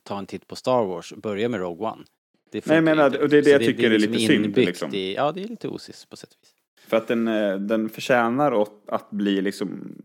ta 0.02 0.18
en 0.18 0.26
titt 0.26 0.46
på 0.46 0.56
Star 0.56 0.84
Wars 0.84 1.12
och 1.12 1.18
börja 1.18 1.48
med 1.48 1.60
Rogue 1.60 1.88
One. 1.88 2.04
Det 2.50 2.66
Nej, 2.66 2.78
inte. 2.78 3.18
och 3.18 3.28
det 3.28 3.38
är 3.38 3.42
det 3.42 3.50
jag 3.50 3.60
tycker 3.60 3.90
är 3.90 3.98
lite 3.98 4.18
synd, 4.18 4.56
liksom. 4.56 4.94
I, 4.94 5.14
ja, 5.14 5.32
det 5.32 5.42
är 5.42 5.48
lite 5.48 5.68
osis 5.68 6.04
på 6.04 6.16
sätt 6.16 6.30
och 6.30 6.38
vis. 6.42 6.53
För 6.86 6.96
att 6.96 7.08
den, 7.08 7.28
eh, 7.28 7.56
den 7.56 7.88
förtjänar 7.88 8.62
att, 8.86 9.10
bli 9.10 9.40
liksom 9.42 9.96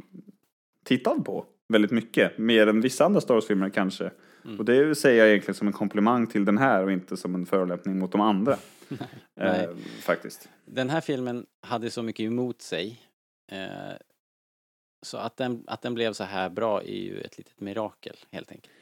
tittad 0.85 1.25
på 1.25 1.45
väldigt 1.67 1.91
mycket. 1.91 2.37
Mer 2.37 2.67
än 2.67 2.81
vissa 2.81 3.05
andra 3.05 3.21
Star 3.21 3.33
Wars-filmer 3.33 3.69
kanske. 3.69 4.11
Mm. 4.45 4.59
Och 4.59 4.65
det 4.65 4.95
säger 4.95 5.19
jag 5.19 5.29
egentligen 5.29 5.55
som 5.55 5.67
en 5.67 5.73
komplimang 5.73 6.27
till 6.27 6.45
den 6.45 6.57
här 6.57 6.83
och 6.83 6.91
inte 6.91 7.17
som 7.17 7.35
en 7.35 7.45
förolämpning 7.45 7.99
mot 7.99 8.11
de 8.11 8.21
andra. 8.21 8.57
Nej. 9.35 9.63
Eh, 9.63 9.69
faktiskt. 10.01 10.49
Den 10.65 10.89
här 10.89 11.01
filmen 11.01 11.45
hade 11.61 11.89
så 11.89 12.03
mycket 12.03 12.23
emot 12.23 12.61
sig. 12.61 13.01
Eh, 13.51 13.97
så 15.01 15.17
att 15.17 15.37
den, 15.37 15.63
att 15.67 15.81
den 15.81 15.93
blev 15.93 16.13
så 16.13 16.23
här 16.23 16.49
bra 16.49 16.81
är 16.81 16.99
ju 17.03 17.21
ett 17.21 17.37
litet 17.37 17.59
mirakel, 17.59 18.15
helt 18.31 18.51
enkelt. 18.51 18.73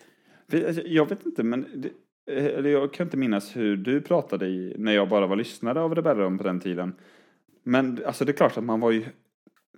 Alltså, 0.68 0.82
Jag 0.82 1.10
vet 1.10 1.26
inte, 1.26 1.44
men 1.44 1.86
eh, 2.32 2.45
eller 2.45 2.69
jag 2.69 2.94
kan 2.94 3.07
inte 3.07 3.18
minnas 3.18 3.56
hur 3.56 3.78
du 3.78 4.02
pratade 4.02 4.48
i, 4.48 4.76
när 4.78 4.91
jag 4.91 5.10
bara 5.10 5.28
var 5.28 5.36
lyssnare 5.36 5.82
av 5.82 5.95
Rebellradion 5.95 6.38
på 6.38 6.44
den 6.44 6.60
tiden. 6.60 6.95
Men 7.68 7.99
alltså 8.06 8.26
det 8.26 8.31
är 8.31 8.38
klart 8.38 8.57
att 8.57 8.64
man 8.64 8.80
var 8.80 8.91
ju 8.91 9.06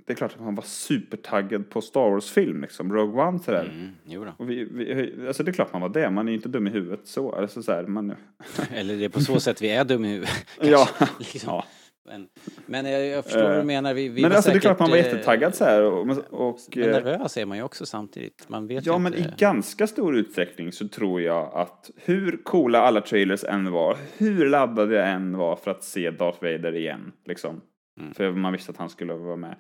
det 0.08 0.14
är 0.14 0.16
klart 0.18 0.34
att 0.36 0.42
man 0.42 0.56
var 0.56 0.64
supertaggad 0.64 1.70
på 1.70 1.82
Star 1.82 2.10
Wars-film, 2.10 2.62
liksom. 2.62 2.94
Rogue 2.94 3.24
One 3.24 3.40
sådär. 3.40 3.64
Mm, 3.66 3.90
jo 4.06 4.26
då. 4.26 4.34
Och 4.38 4.50
vi, 4.50 4.64
vi, 4.64 5.28
alltså 5.28 5.44
det 5.44 5.52
är 5.52 5.54
klart 5.54 5.74
man 5.74 5.82
var 5.82 5.90
det, 5.90 6.10
man 6.10 6.28
är 6.28 6.32
ju 6.32 6.36
inte 6.38 6.50
dum 6.50 6.68
i 6.68 6.70
huvudet 6.70 7.00
så. 7.04 7.32
Alltså 7.32 7.64
så 7.64 7.72
här, 7.72 7.84
man, 7.84 8.16
Eller 8.74 8.98
det 8.98 9.06
är 9.06 9.10
på 9.10 9.20
så 9.22 9.40
sätt 9.40 9.62
vi 9.62 9.70
är 9.70 9.86
dum 9.86 10.06
i 10.06 10.08
huvudet. 10.08 10.46
ja, 10.62 10.90
Liksom. 11.20 11.50
ja. 11.54 11.66
Men, 12.10 12.28
men 12.66 12.86
jag, 12.86 13.06
jag 13.06 13.24
förstår 13.24 13.44
vad 13.44 13.52
du 13.52 13.60
Eh, 13.60 13.64
menar. 13.66 13.94
Vi, 13.94 14.10
vi 14.10 14.22
men 14.22 14.32
alltså 14.32 14.50
det 14.50 14.52
är 14.52 14.54
säkert, 14.54 14.62
klart 14.62 14.80
man 14.80 14.90
var 14.90 14.98
eh, 14.98 15.06
jättetaggad 15.06 15.56
så 15.56 15.64
här. 15.66 15.84
Och, 15.84 16.02
och, 16.30 16.60
Men 16.76 16.84
eh, 16.84 16.92
nervös 16.92 17.38
är 17.38 17.46
man 17.46 17.58
ju 17.58 17.64
också 17.64 17.86
samtidigt. 17.86 18.46
Man 18.50 18.68
vet 18.68 18.86
Ja, 18.86 18.98
men 18.98 19.14
i 19.14 19.18
inte. 19.18 19.34
ganska 19.38 19.88
stor 19.88 20.16
utsträckning 20.18 20.72
så 20.72 20.88
tror 20.88 21.22
jag 21.22 21.52
att 21.54 21.92
hur 21.96 22.44
coola 22.44 22.80
alla 22.82 23.02
trailers 23.02 23.44
än 23.44 23.72
var, 23.72 23.98
hur 24.18 24.50
laddade 24.50 24.96
jag 24.96 25.10
än 25.10 25.38
var 25.38 25.56
för 25.56 25.72
att 25.72 25.84
se 25.84 26.12
Darth 26.12 26.44
Vader 26.44 26.76
igen, 26.76 27.12
liksom. 27.26 27.62
Mm. 28.00 28.14
För 28.14 28.32
man 28.32 28.54
visste 28.54 28.72
att 28.72 28.78
han 28.78 28.90
skulle 28.90 29.14
vara 29.14 29.36
med. 29.36 29.56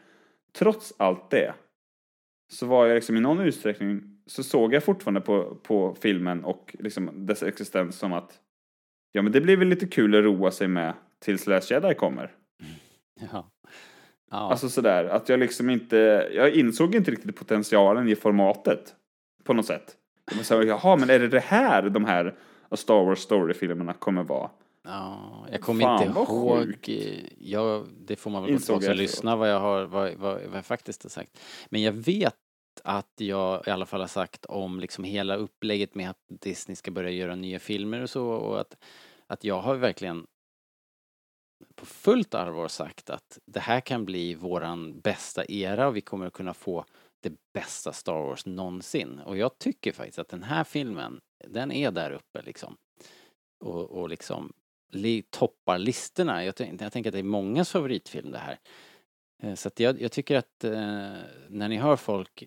Trots 0.53 0.93
allt 0.97 1.29
det 1.29 1.53
så 2.51 2.65
var 2.65 2.85
jag 2.85 2.95
liksom 2.95 3.17
i 3.17 3.19
någon 3.19 3.39
utsträckning 3.39 4.01
så 4.25 4.43
såg 4.43 4.73
jag 4.73 4.83
fortfarande 4.83 5.21
på, 5.21 5.57
på 5.63 5.95
filmen 6.01 6.43
och 6.45 6.75
liksom 6.79 7.25
dess 7.25 7.43
existens 7.43 7.95
som 7.95 8.13
att 8.13 8.39
ja, 9.11 9.21
men 9.21 9.31
det 9.31 9.41
blir 9.41 9.57
väl 9.57 9.67
lite 9.67 9.87
kul 9.87 10.15
att 10.15 10.23
roa 10.23 10.51
sig 10.51 10.67
med 10.67 10.93
tills 11.19 11.47
Last 11.47 11.71
Jedi 11.71 11.93
kommer. 11.93 12.31
Ja. 13.31 13.51
Ja. 14.31 14.37
Alltså 14.37 14.69
sådär, 14.69 15.05
att 15.05 15.29
jag 15.29 15.39
liksom 15.39 15.69
inte, 15.69 16.29
jag 16.33 16.53
insåg 16.53 16.95
inte 16.95 17.11
riktigt 17.11 17.35
potentialen 17.35 18.09
i 18.09 18.15
formatet. 18.15 18.95
På 19.43 19.53
något 19.53 19.65
sätt. 19.65 19.95
Jag 20.37 20.45
sa, 20.45 20.63
jaha, 20.63 20.95
men 20.95 21.09
är 21.09 21.19
det 21.19 21.27
det 21.27 21.39
här 21.39 21.89
de 21.89 22.05
här 22.05 22.35
Star 22.71 23.05
Wars 23.05 23.19
Story-filmerna 23.19 23.93
kommer 23.93 24.23
vara? 24.23 24.49
Ja, 24.89 25.47
jag 25.51 25.61
kommer 25.61 25.83
Fan, 25.83 26.07
inte 26.07 26.19
ihåg. 26.19 26.27
sjukt. 26.67 26.89
eh, 26.89 27.25
Jag, 27.37 27.87
det 27.99 28.15
får 28.15 28.31
man 28.31 28.43
väl 28.43 28.53
gå 28.53 28.59
tillbaka 28.59 28.89
och 28.89 28.95
lyssna 28.95 29.35
vad 29.35 29.49
jag 29.49 29.59
har, 29.59 29.85
vad, 29.85 30.13
vad, 30.13 30.41
vad 30.43 30.57
jag 30.57 30.65
faktiskt 30.65 31.03
har 31.03 31.09
sagt. 31.09 31.39
Men 31.69 31.81
jag 31.81 31.91
vet 31.91 32.35
att 32.83 33.13
jag 33.17 33.67
i 33.67 33.69
alla 33.69 33.85
fall 33.85 33.99
har 33.99 34.07
sagt 34.07 34.45
om 34.45 34.79
liksom 34.79 35.03
hela 35.03 35.35
upplägget 35.35 35.95
med 35.95 36.09
att 36.09 36.23
Disney 36.29 36.75
ska 36.75 36.91
börja 36.91 37.09
göra 37.09 37.35
nya 37.35 37.59
filmer 37.59 38.01
och 38.01 38.09
så 38.09 38.27
och 38.27 38.59
att, 38.61 38.77
att 39.27 39.43
jag 39.43 39.61
har 39.61 39.75
verkligen 39.75 40.27
på 41.75 41.85
fullt 41.85 42.35
allvar 42.35 42.67
sagt 42.67 43.09
att 43.09 43.39
det 43.45 43.59
här 43.59 43.81
kan 43.81 44.05
bli 44.05 44.35
våran 44.35 44.99
bästa 44.99 45.45
era 45.51 45.87
och 45.87 45.95
vi 45.95 46.01
kommer 46.01 46.25
att 46.25 46.33
kunna 46.33 46.53
få 46.53 46.85
det 47.21 47.33
bästa 47.53 47.93
Star 47.93 48.13
Wars 48.13 48.45
någonsin. 48.45 49.19
Och 49.19 49.37
jag 49.37 49.57
tycker 49.57 49.91
faktiskt 49.91 50.19
att 50.19 50.29
den 50.29 50.43
här 50.43 50.63
filmen, 50.63 51.19
den 51.47 51.71
är 51.71 51.91
där 51.91 52.11
uppe 52.11 52.41
liksom. 52.41 52.77
Och, 53.59 53.91
och 53.91 54.09
liksom 54.09 54.53
li, 54.91 55.21
toppar 55.29 55.77
listorna. 55.79 56.45
Jag, 56.45 56.53
jag 56.79 56.91
tänker 56.93 57.09
att 57.09 57.13
det 57.13 57.19
är 57.19 57.23
mångas 57.23 57.71
favoritfilm 57.71 58.31
det 58.31 58.37
här. 58.37 58.57
Eh, 59.43 59.53
Så 59.55 59.67
att 59.67 59.79
jag, 59.79 60.01
jag 60.01 60.11
tycker 60.11 60.35
att 60.35 60.63
eh, 60.63 60.71
när 61.49 61.67
ni 61.69 61.77
hör 61.77 61.95
folk 61.95 62.43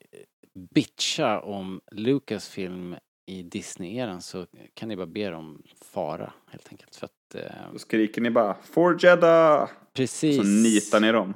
bitcha 0.75 1.41
om 1.41 1.81
Lucasfilm 1.93 2.97
i 3.27 3.43
Disney-eran 3.43 4.23
så 4.23 4.47
kan 4.75 4.89
ni 4.89 4.97
bara 4.97 5.07
be 5.07 5.31
dem 5.31 5.63
fara 5.81 6.33
helt 6.51 6.69
enkelt. 6.69 6.97
För 6.97 7.05
att, 7.07 7.35
eh, 7.35 7.73
Då 7.73 7.79
skriker 7.79 8.21
ni 8.21 8.31
bara 8.31 8.57
For 8.63 9.05
Jeddah! 9.05 9.69
precis. 9.93 10.37
Så 10.37 10.43
nitar 10.43 11.01
ni 11.01 11.13
dem. 11.13 11.35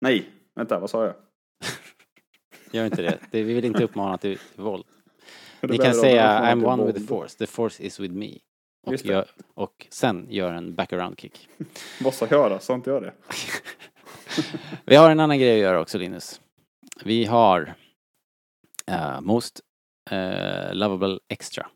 Nej, 0.00 0.30
vänta, 0.54 0.78
vad 0.78 0.90
sa 0.90 1.04
jag? 1.04 1.14
Gör 2.72 2.84
inte 2.84 3.02
det. 3.02 3.18
det. 3.30 3.42
Vi 3.42 3.54
vill 3.54 3.64
inte 3.64 3.84
uppmana 3.84 4.18
till, 4.18 4.38
våld. 4.56 4.84
Ni 5.60 5.78
kan 5.78 5.94
säga 5.94 6.40
I'm 6.40 6.64
one 6.64 6.86
with 6.86 6.98
the 6.98 7.06
force, 7.06 7.38
the 7.38 7.46
force 7.46 7.82
is 7.82 8.00
with 8.00 8.14
me. 8.14 8.38
Och, 8.86 8.94
gör, 8.94 9.26
och 9.54 9.86
sen 9.90 10.26
gör 10.30 10.52
en 10.52 10.74
back-around 10.74 11.20
kick. 11.20 11.48
Då? 12.48 12.58
Sa 12.58 12.74
inte 12.74 12.90
jag 12.90 13.02
det? 13.02 13.12
Vi 14.84 14.96
har 14.96 15.10
en 15.10 15.20
annan 15.20 15.38
grej 15.38 15.52
att 15.54 15.62
göra 15.62 15.80
också 15.80 15.98
Linus. 15.98 16.40
Vi 17.04 17.24
har 17.24 17.74
uh, 18.90 19.20
Most 19.20 19.60
uh, 20.12 20.74
Lovable 20.74 21.18
Extra. 21.28 21.66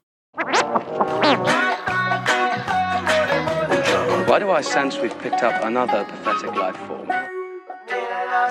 Why 4.27 4.39
do 4.41 4.59
I 4.59 4.62
sense 4.62 5.03
we've 5.03 5.23
picked 5.23 5.45
up 5.45 5.65
another 5.65 6.05
pathetic 6.05 6.57
life 6.57 6.77
form? 6.89 7.07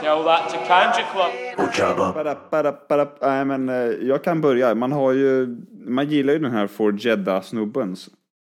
Tell 0.01 0.23
that 0.23 0.49
to 0.49 0.57
Kanja 0.67 1.03
Club. 1.11 2.13
Bara, 2.13 2.37
bara, 2.51 2.75
bara, 2.89 3.07
nej, 3.21 3.45
men 3.45 3.69
eh, 3.69 3.75
jag 4.07 4.23
kan 4.23 4.41
börja. 4.41 4.75
Man 4.75 4.91
har 4.91 5.11
ju, 5.11 5.57
man 5.85 6.07
gillar 6.07 6.33
ju 6.33 6.39
den 6.39 6.51
här 6.51 6.67
For 6.67 6.93
Jeddah-snubben. 6.99 7.95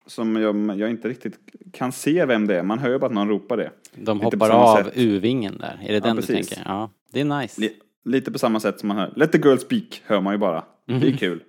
Som 0.10 0.36
jag, 0.36 0.78
jag 0.80 0.90
inte 0.90 1.10
riktigt 1.10 1.40
kan 1.74 1.92
se 1.92 2.26
vem 2.26 2.48
det 2.48 2.60
är. 2.60 2.64
Man 2.64 2.80
hör 2.80 2.90
ju 2.90 3.00
bara 3.00 3.06
att 3.06 3.12
någon 3.14 3.30
ropar 3.30 3.58
det. 3.58 3.72
De 3.96 4.22
hoppar 4.22 4.50
av. 4.50 4.90
U-vingen 4.94 5.58
där. 5.58 5.80
Är 5.84 5.94
det 5.94 6.00
den 6.00 6.16
du 6.16 6.22
precis. 6.22 6.50
tänker? 6.50 6.70
Ja, 6.72 6.90
det 7.12 7.22
är 7.22 7.26
nice. 7.42 7.62
Li, 7.62 7.72
lite 8.06 8.32
på 8.32 8.40
samma 8.40 8.60
sätt 8.60 8.80
som 8.80 8.88
man 8.88 8.98
hör. 8.98 9.14
Let 9.16 9.32
the 9.32 9.38
girl 9.38 9.58
speak 9.58 10.02
hör 10.06 10.22
man 10.22 10.34
ju 10.34 10.38
bara. 10.38 10.64
Det 10.86 10.94
är 10.94 10.98
Mhm. 11.00 11.18
kul. 11.18 11.44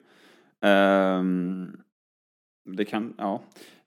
Ehm, 0.64 1.76
det 2.76 2.84
kan, 2.84 3.14
ja. 3.18 3.42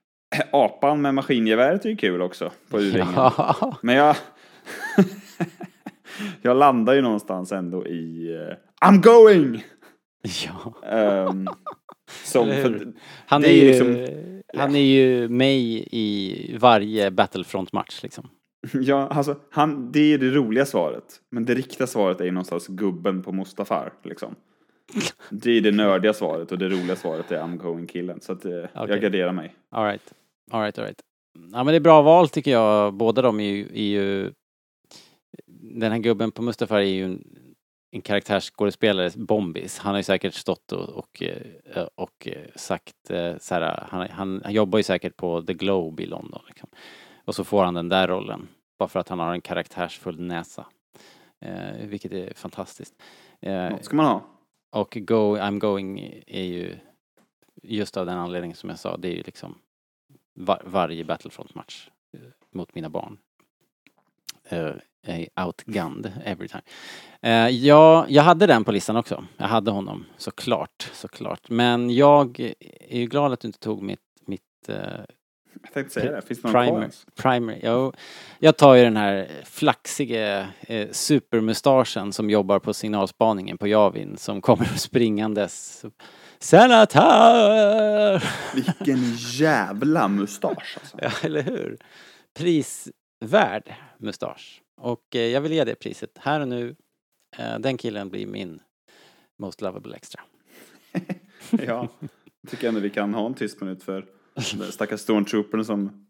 Apan 0.52 1.02
med 1.02 1.14
maskingeväret 1.14 1.84
är 1.84 1.88
ju 1.90 1.96
kul 1.96 2.22
också. 2.22 2.50
På 2.70 2.80
U-ringen. 2.80 3.08
Ja. 3.16 3.78
Men 3.82 3.94
jag... 3.94 4.16
jag 6.42 6.56
landar 6.56 6.94
ju 6.94 7.00
någonstans 7.02 7.52
ändå 7.52 7.86
i... 7.86 8.34
eh, 8.34 8.86
I'm 8.88 9.00
going! 9.02 9.64
ja. 10.46 10.88
Ehm, 10.88 11.46
som, 12.24 12.46
för? 12.46 12.92
Han 13.26 13.44
är, 13.44 13.48
är 13.48 13.52
ju, 13.52 13.68
liksom- 13.68 14.40
han 14.56 14.74
är 14.76 14.80
ju 14.80 15.28
med 15.28 15.56
i 15.56 16.56
varje 16.60 17.10
Battlefront-match 17.10 18.02
liksom. 18.02 18.28
ja, 18.72 19.08
alltså, 19.08 19.36
han, 19.50 19.92
det 19.92 20.14
är 20.14 20.18
det 20.18 20.30
roliga 20.30 20.66
svaret. 20.66 21.20
Men 21.30 21.44
det 21.44 21.54
riktiga 21.54 21.86
svaret 21.86 22.20
är 22.20 22.24
ju 22.24 22.30
någonstans 22.30 22.66
gubben 22.66 23.22
på 23.22 23.32
Mustafar. 23.32 23.92
Liksom. 24.02 24.34
Det 25.30 25.50
är 25.50 25.60
det 25.60 25.72
nördiga 25.72 26.12
svaret 26.12 26.52
och 26.52 26.58
det 26.58 26.68
roliga 26.68 26.96
svaret 26.96 27.32
är 27.32 27.42
I'm 27.42 27.56
going-killen. 27.56 28.20
Så 28.20 28.32
att, 28.32 28.44
eh, 28.44 28.52
Okej. 28.52 28.70
jag 28.74 29.00
garderar 29.00 29.32
mig. 29.32 29.54
All 29.70 29.84
right. 29.84 30.12
All 30.50 30.60
right, 30.62 30.78
all 30.78 30.84
right. 30.84 31.00
Ja 31.52 31.64
men 31.64 31.66
det 31.66 31.76
är 31.76 31.80
bra 31.80 32.02
val 32.02 32.28
tycker 32.28 32.50
jag. 32.50 32.94
Båda 32.94 33.22
de 33.22 33.40
är 33.40 33.50
ju, 33.50 33.66
är 33.74 34.02
ju 34.02 34.32
den 35.46 35.92
här 35.92 35.98
gubben 35.98 36.30
på 36.30 36.42
Mustafar 36.42 36.76
är 36.76 36.82
ju 36.82 37.04
en 37.04 37.24
en 37.94 38.02
karaktärsskådespelare, 38.02 39.10
Bombis, 39.16 39.78
han 39.78 39.92
har 39.92 39.98
ju 39.98 40.02
säkert 40.02 40.34
stått 40.34 40.72
och, 40.72 40.88
och, 40.88 41.22
eh, 41.22 41.86
och 41.94 42.28
eh, 42.28 42.50
sagt 42.54 43.10
eh, 43.10 43.38
så 43.38 43.54
här, 43.54 43.86
han, 43.90 44.10
han, 44.10 44.40
han 44.44 44.52
jobbar 44.52 44.78
ju 44.78 44.82
säkert 44.82 45.16
på 45.16 45.42
The 45.42 45.54
Globe 45.54 46.02
i 46.02 46.06
London 46.06 46.42
liksom. 46.46 46.68
Och 47.24 47.34
så 47.34 47.44
får 47.44 47.64
han 47.64 47.74
den 47.74 47.88
där 47.88 48.08
rollen, 48.08 48.48
bara 48.78 48.88
för 48.88 49.00
att 49.00 49.08
han 49.08 49.18
har 49.18 49.32
en 49.32 49.40
karaktärsfull 49.40 50.20
näsa. 50.20 50.66
Eh, 51.40 51.86
vilket 51.86 52.12
är 52.12 52.34
fantastiskt. 52.34 52.94
Eh, 53.40 53.70
Något 53.70 53.84
ska 53.84 53.96
man 53.96 54.06
ha. 54.06 54.22
och 54.70 54.96
Go, 55.00 55.36
I'm 55.36 55.58
going 55.58 56.22
är 56.26 56.44
ju 56.44 56.76
just 57.62 57.96
av 57.96 58.06
den 58.06 58.18
anledningen 58.18 58.56
som 58.56 58.70
jag 58.70 58.78
sa, 58.78 58.96
det 58.96 59.08
är 59.08 59.16
ju 59.16 59.22
liksom 59.22 59.58
var, 60.34 60.62
varje 60.64 61.04
Battlefront-match 61.04 61.88
eh, 62.12 62.20
mot 62.50 62.74
mina 62.74 62.88
barn. 62.88 63.18
Är 64.44 64.84
outgunned 65.36 66.12
every 66.24 66.48
time. 66.48 66.62
Uh, 67.26 67.50
ja, 67.50 68.06
jag 68.08 68.22
hade 68.22 68.46
den 68.46 68.64
på 68.64 68.72
listan 68.72 68.96
också. 68.96 69.24
Jag 69.36 69.46
hade 69.46 69.70
honom, 69.70 70.04
såklart, 70.16 70.90
såklart. 70.92 71.50
Men 71.50 71.90
jag 71.90 72.40
är 72.90 72.98
ju 72.98 73.06
glad 73.06 73.32
att 73.32 73.40
du 73.40 73.48
inte 73.48 73.58
tog 73.58 73.82
mitt, 73.82 74.00
mitt 74.26 74.42
uh, 74.68 74.76
Jag 75.62 75.72
tänkte 75.72 75.94
säga 75.94 76.12
det, 76.12 76.22
finns 76.22 76.42
det 76.42 76.52
någon 76.52 76.66
kvar 76.66 76.74
primer, 76.74 76.90
primer. 77.16 77.60
Jo, 77.62 77.92
jag 78.38 78.56
tar 78.56 78.74
ju 78.74 78.84
den 78.84 78.96
här 78.96 79.28
flaxige 79.44 80.48
eh, 80.60 80.88
supermustaschen 80.90 82.12
som 82.12 82.30
jobbar 82.30 82.58
på 82.58 82.74
signalspaningen 82.74 83.58
på 83.58 83.66
Javin 83.66 84.16
som 84.16 84.40
kommer 84.40 84.64
springandes. 84.64 85.84
Senator! 86.38 88.22
Vilken 88.54 89.14
jävla 89.16 90.08
mustasch 90.08 90.78
alltså. 90.80 90.98
Ja, 91.02 91.10
eller 91.22 91.42
hur? 91.42 91.78
Prisvärd 92.34 93.74
mustasch. 93.98 94.63
Och 94.80 95.16
eh, 95.16 95.20
jag 95.22 95.40
vill 95.40 95.52
ge 95.52 95.64
det 95.64 95.74
priset 95.74 96.18
här 96.18 96.40
och 96.40 96.48
nu. 96.48 96.76
Eh, 97.38 97.58
den 97.58 97.76
killen 97.76 98.08
blir 98.08 98.26
min 98.26 98.60
Most 99.38 99.60
Lovable 99.60 99.96
Extra. 99.96 100.20
Ja, 101.66 101.88
tycker 102.48 102.68
ändå 102.68 102.80
vi 102.80 102.90
kan 102.90 103.14
ha 103.14 103.26
en 103.26 103.34
tyst 103.34 103.60
minut 103.60 103.82
för 103.82 104.06
stackars 104.70 105.00
stormtroopern 105.00 105.64
som 105.64 106.06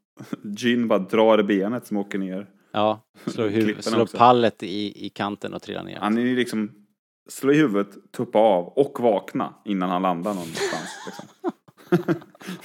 Gin 0.56 0.88
bara 0.88 0.98
drar 0.98 1.42
benet 1.42 1.86
som 1.86 1.96
åker 1.96 2.18
ner. 2.18 2.50
Ja, 2.72 3.00
slår, 3.26 3.48
huv- 3.48 3.80
slår 3.80 4.06
pallet 4.06 4.62
i, 4.62 5.06
i 5.06 5.08
kanten 5.08 5.54
och 5.54 5.62
trillar 5.62 5.82
ner. 5.82 5.96
Han 5.98 6.18
är 6.18 6.22
ju 6.22 6.36
liksom 6.36 6.86
slå 7.28 7.52
i 7.52 7.56
huvudet, 7.56 8.12
tuppa 8.12 8.38
av 8.38 8.64
och 8.68 9.00
vakna 9.00 9.54
innan 9.64 9.90
han 9.90 10.02
landar 10.02 10.34
någonstans. 10.34 10.88
Liksom. 11.06 11.28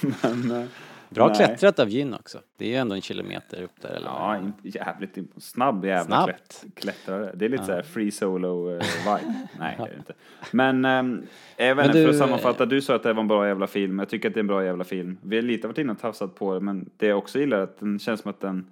Men, 0.22 0.50
eh, 0.62 0.68
Bra 1.10 1.26
nej. 1.26 1.36
klättrat 1.36 1.78
av 1.78 1.88
Gin 1.88 2.14
också. 2.14 2.38
Det 2.56 2.64
är 2.64 2.68
ju 2.68 2.74
ändå 2.74 2.94
en 2.94 3.02
kilometer 3.02 3.62
upp 3.62 3.80
där. 3.80 3.90
Eller? 3.90 4.06
Ja, 4.06 4.40
jävligt 4.62 5.18
snabb 5.36 5.84
jävla 5.84 6.24
klätt, 6.24 6.64
klättrare. 6.74 7.32
Det 7.34 7.44
är 7.44 7.48
lite 7.48 7.62
Ja. 7.62 7.66
så 7.66 7.72
här 7.72 7.82
free 7.82 8.10
solo 8.10 8.70
eh. 8.74 8.82
Nej, 9.06 9.76
det 9.78 9.82
är 9.84 9.88
det 9.88 9.96
inte. 9.96 10.12
Men 10.52 10.84
ähm, 10.84 11.22
även 11.56 11.76
Men 11.86 11.92
för 11.92 11.98
du, 12.02 12.10
att 12.10 12.16
sammanfatta, 12.16 12.66
du 12.66 12.82
sa 12.82 12.94
att 12.94 13.02
det 13.02 13.12
var 13.12 13.20
en 13.20 13.28
bra 13.28 13.46
jävla 13.48 13.66
film. 13.66 13.98
Jag 13.98 14.08
tycker 14.08 14.28
att 14.28 14.34
det 14.34 14.38
är 14.38 14.42
en 14.42 14.46
bra 14.46 14.64
jävla 14.64 14.84
film. 14.84 15.18
Vi 15.22 15.36
har 15.36 15.42
lite 15.42 15.66
varit 15.66 15.78
inne 15.78 15.92
och 15.92 15.98
tafsat 15.98 16.34
på 16.34 16.54
det, 16.54 16.60
men 16.60 16.90
det 16.96 17.06
jag 17.06 17.18
också 17.18 17.38
gillar 17.38 17.58
är 17.58 17.62
att 17.62 17.78
den 17.78 17.98
känns 17.98 18.20
som 18.20 18.30
att 18.30 18.40
den 18.40 18.66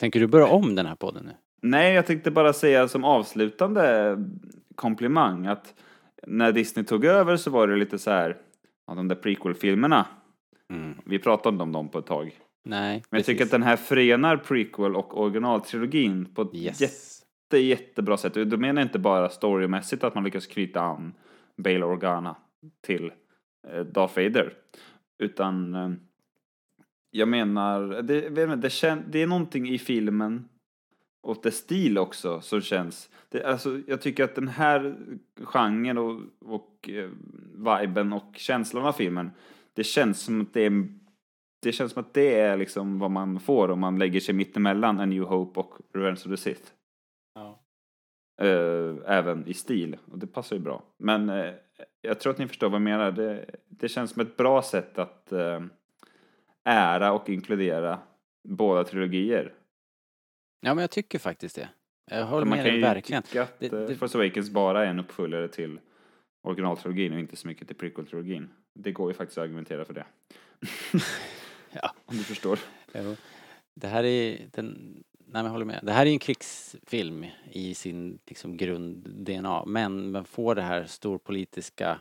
Tänker 0.00 0.20
du 0.20 0.26
börja 0.26 0.46
om 0.46 0.74
den 0.74 0.86
här 0.86 0.94
podden 0.94 1.24
nu? 1.24 1.32
Nej, 1.62 1.94
jag 1.94 2.06
tänkte 2.06 2.30
bara 2.30 2.52
säga 2.52 2.88
som 2.88 3.04
avslutande 3.04 4.16
komplimang 4.74 5.46
att 5.46 5.74
när 6.26 6.52
Disney 6.52 6.84
tog 6.84 7.04
över 7.04 7.36
så 7.36 7.50
var 7.50 7.68
det 7.68 7.76
lite 7.76 7.98
så 7.98 8.10
här, 8.10 8.36
ja, 8.86 8.94
de 8.94 9.08
där 9.08 9.16
prequel-filmerna. 9.16 10.06
Vi 11.04 11.18
pratade 11.18 11.62
om 11.62 11.72
dem 11.72 11.88
på 11.88 11.98
ett 11.98 12.06
tag. 12.06 12.38
Nej, 12.64 13.02
Men 13.10 13.18
jag 13.18 13.26
tycker 13.26 13.44
att 13.44 13.50
den 13.50 13.62
här 13.62 13.76
förenar 13.76 14.36
prequel 14.36 14.96
och 14.96 15.20
originaltrilogin 15.20 16.34
på 16.34 16.42
ett 16.42 16.54
Yes. 16.54 16.80
jätte, 16.80 17.58
jättebra 17.58 18.16
sätt. 18.16 18.34
Då 18.34 18.56
menar 18.56 18.80
jag 18.80 18.86
inte 18.88 18.98
bara 18.98 19.28
storymässigt 19.28 20.04
att 20.04 20.14
man 20.14 20.24
lyckas 20.24 20.46
knyta 20.46 20.80
an 20.80 21.12
Bail 21.56 21.82
Organa 21.82 22.36
till 22.80 23.12
eh, 23.68 23.80
Darth 23.80 24.16
Vader. 24.16 24.52
Utan 25.18 25.74
eh, 25.74 25.90
jag 27.10 27.28
menar, 27.28 28.02
det, 28.02 28.26
inte, 28.26 28.56
det, 28.56 28.70
kän, 28.70 29.04
det 29.10 29.22
är 29.22 29.26
någonting 29.26 29.68
i 29.68 29.78
filmen 29.78 30.48
och 31.22 31.36
dess 31.42 31.56
stil 31.56 31.98
också 31.98 32.40
som 32.40 32.60
känns. 32.60 33.10
Det, 33.28 33.44
alltså, 33.44 33.80
jag 33.86 34.00
tycker 34.00 34.24
att 34.24 34.34
den 34.34 34.48
här 34.48 34.96
genren 35.44 35.98
och, 35.98 36.20
och 36.40 36.90
eh, 36.92 37.10
viben 37.80 38.12
och 38.12 38.32
känslan 38.36 38.84
av 38.86 38.92
filmen, 38.92 39.30
det 39.76 39.84
känns 39.84 40.20
som 40.20 40.40
att 40.40 40.52
det 40.54 40.60
är 40.60 40.88
det 41.62 41.72
känns 41.72 41.92
som 41.92 42.00
att 42.02 42.14
det 42.14 42.34
är 42.40 42.56
liksom 42.56 42.98
vad 42.98 43.10
man 43.10 43.40
får 43.40 43.70
om 43.70 43.80
man 43.80 43.98
lägger 43.98 44.20
sig 44.20 44.34
mittemellan 44.34 45.00
A 45.00 45.06
New 45.06 45.22
Hope 45.22 45.60
och 45.60 45.78
Revenge 45.94 46.16
of 46.16 46.22
the 46.22 46.36
Sith. 46.36 46.72
Ja. 47.34 47.58
Eh, 48.42 48.96
även 49.06 49.46
i 49.48 49.54
stil, 49.54 49.96
och 50.12 50.18
det 50.18 50.26
passar 50.26 50.56
ju 50.56 50.62
bra. 50.62 50.82
Men 50.98 51.28
eh, 51.28 51.54
jag 52.00 52.20
tror 52.20 52.32
att 52.32 52.38
ni 52.38 52.48
förstår 52.48 52.66
vad 52.68 52.74
jag 52.74 52.82
menar. 52.82 53.12
Det, 53.12 53.50
det 53.68 53.88
känns 53.88 54.10
som 54.10 54.22
ett 54.22 54.36
bra 54.36 54.62
sätt 54.62 54.98
att 54.98 55.32
eh, 55.32 55.60
ära 56.64 57.12
och 57.12 57.28
inkludera 57.28 57.98
båda 58.48 58.84
trilogier. 58.84 59.52
Ja, 60.60 60.74
men 60.74 60.82
jag 60.82 60.90
tycker 60.90 61.18
faktiskt 61.18 61.56
det. 61.56 61.68
Jag 62.10 62.26
håller 62.26 62.46
man 62.46 62.56
med 62.58 62.58
kan 62.58 62.64
dig 62.66 62.74
ju 62.76 62.82
verkligen. 62.82 63.22
tycka 63.22 63.42
att 63.42 63.58
Det- 63.60 63.68
det- 63.86 63.94
Force 63.94 64.18
Awakens 64.18 64.50
bara 64.50 64.84
är 64.84 64.90
en 64.90 64.98
uppföljare 65.00 65.48
till 65.48 65.80
originaltrilogin 66.48 67.12
och 67.12 67.18
inte 67.18 67.36
så 67.36 67.48
mycket 67.48 67.66
till 67.68 67.76
prequel-trilogin. 67.76 68.48
Det 68.74 68.92
går 68.92 69.10
ju 69.10 69.14
faktiskt 69.14 69.38
att 69.38 69.44
argumentera 69.44 69.84
för 69.84 69.94
det. 69.94 70.06
Ja. 71.74 71.94
Om 72.04 72.16
du 72.16 72.24
förstår. 72.24 72.58
Jo. 72.94 73.16
Det 73.74 73.86
här 73.86 74.04
är 74.04 74.48
den, 74.52 75.02
nej 75.18 75.42
men 75.42 75.52
håller 75.52 75.64
med. 75.64 75.80
Det 75.82 75.92
här 75.92 76.06
är 76.06 76.10
en 76.10 76.18
krigsfilm 76.18 77.26
i 77.50 77.74
sin 77.74 78.18
liksom 78.26 78.56
grund-DNA, 78.56 79.64
men 79.64 80.10
man 80.10 80.24
får 80.24 80.54
det 80.54 80.62
här 80.62 80.84
storpolitiska 80.84 81.98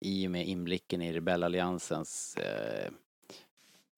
i 0.00 0.26
och 0.26 0.30
med 0.30 0.48
inblicken 0.48 1.02
i 1.02 1.12
rebellalliansens 1.12 2.36
eh, 2.36 2.92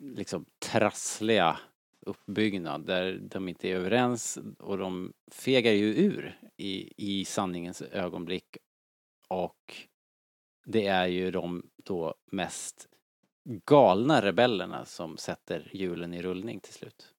liksom 0.02 0.44
trassliga 0.58 1.58
uppbyggnad 2.00 2.86
där 2.86 3.18
de 3.22 3.48
inte 3.48 3.68
är 3.68 3.76
överens 3.76 4.38
och 4.58 4.78
de 4.78 5.12
fegar 5.30 5.72
ju 5.72 5.94
ur 5.94 6.38
i, 6.56 6.92
i 6.96 7.24
sanningens 7.24 7.82
ögonblick 7.82 8.56
och 9.28 9.74
det 10.66 10.86
är 10.86 11.06
ju 11.06 11.30
de 11.30 11.62
då 11.84 12.14
mest 12.32 12.88
galna 13.64 14.22
rebellerna 14.22 14.84
som 14.84 15.16
sätter 15.16 15.70
hjulen 15.72 16.14
i 16.14 16.22
rullning 16.22 16.60
till 16.60 16.72
slut. 16.72 17.10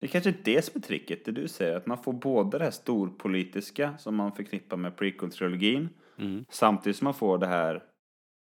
Det 0.00 0.06
är 0.06 0.10
kanske 0.10 0.30
är 0.30 0.36
det 0.44 0.64
som 0.64 0.72
är 0.80 0.86
tricket, 0.86 1.24
det 1.24 1.32
du 1.32 1.48
säger, 1.48 1.76
att 1.76 1.86
man 1.86 2.02
får 2.02 2.12
både 2.12 2.58
det 2.58 2.64
här 2.64 2.70
storpolitiska 2.70 3.98
som 3.98 4.16
man 4.16 4.32
förknippar 4.32 4.76
med 4.76 4.96
prequel-trilogin 4.96 5.88
Mm. 6.20 6.44
samtidigt 6.50 6.96
som 6.96 7.04
man 7.04 7.14
får 7.14 7.38
det 7.38 7.46
här, 7.46 7.82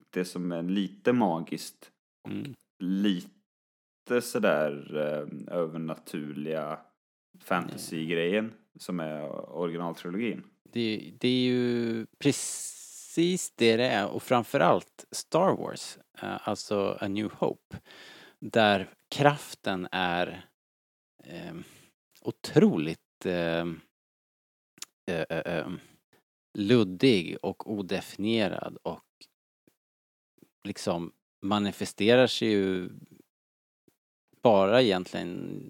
det 0.10 0.26
som 0.26 0.52
är 0.52 0.64
lite 0.64 1.14
magiskt 1.14 1.92
och 2.24 2.32
Mm. 2.32 2.54
lite 2.80 4.22
sådär 4.22 4.96
eh, 4.96 5.54
övernaturliga 5.58 6.80
fantasy-grejen 7.40 8.54
som 8.80 9.00
är 9.00 9.22
originaltrilogin. 9.56 10.44
Det, 10.64 11.14
det 11.20 11.28
är 11.28 11.42
ju 11.42 12.06
precis 12.20 12.79
Precis 13.10 13.52
det 13.56 13.77
det 13.77 13.88
är 13.88 14.07
och 14.07 14.23
framförallt 14.23 15.06
Star 15.11 15.56
Wars, 15.56 15.98
eh, 16.22 16.48
alltså 16.48 16.98
A 17.02 17.07
New 17.07 17.31
Hope, 17.31 17.77
där 18.40 18.90
kraften 19.11 19.88
är 19.91 20.49
eh, 21.23 21.56
otroligt 22.22 23.26
eh 23.26 23.65
eh, 25.07 25.26
eh, 25.30 25.57
eh, 25.57 25.68
luddig 26.57 27.38
och 27.41 27.72
odefinierad 27.72 28.77
och 28.84 29.06
liksom 30.64 31.11
manifesterar 31.41 32.27
sig 32.27 32.48
ju 32.48 32.90
bara 34.41 34.81
egentligen 34.81 35.61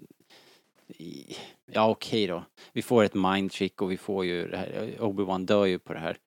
i, 0.88 1.36
ja 1.66 1.90
okej 1.90 2.26
då. 2.26 2.44
Vi 2.72 2.82
får 2.82 3.04
ett 3.04 3.14
mindtrick 3.14 3.82
och 3.82 3.90
vi 3.90 3.96
får 3.96 4.24
ju 4.24 4.48
det 4.48 4.56
här, 4.56 4.96
Obi-Wan 4.98 5.46
dör 5.46 5.64
ju 5.64 5.78
på 5.78 5.92
det 5.92 6.00
här 6.00 6.18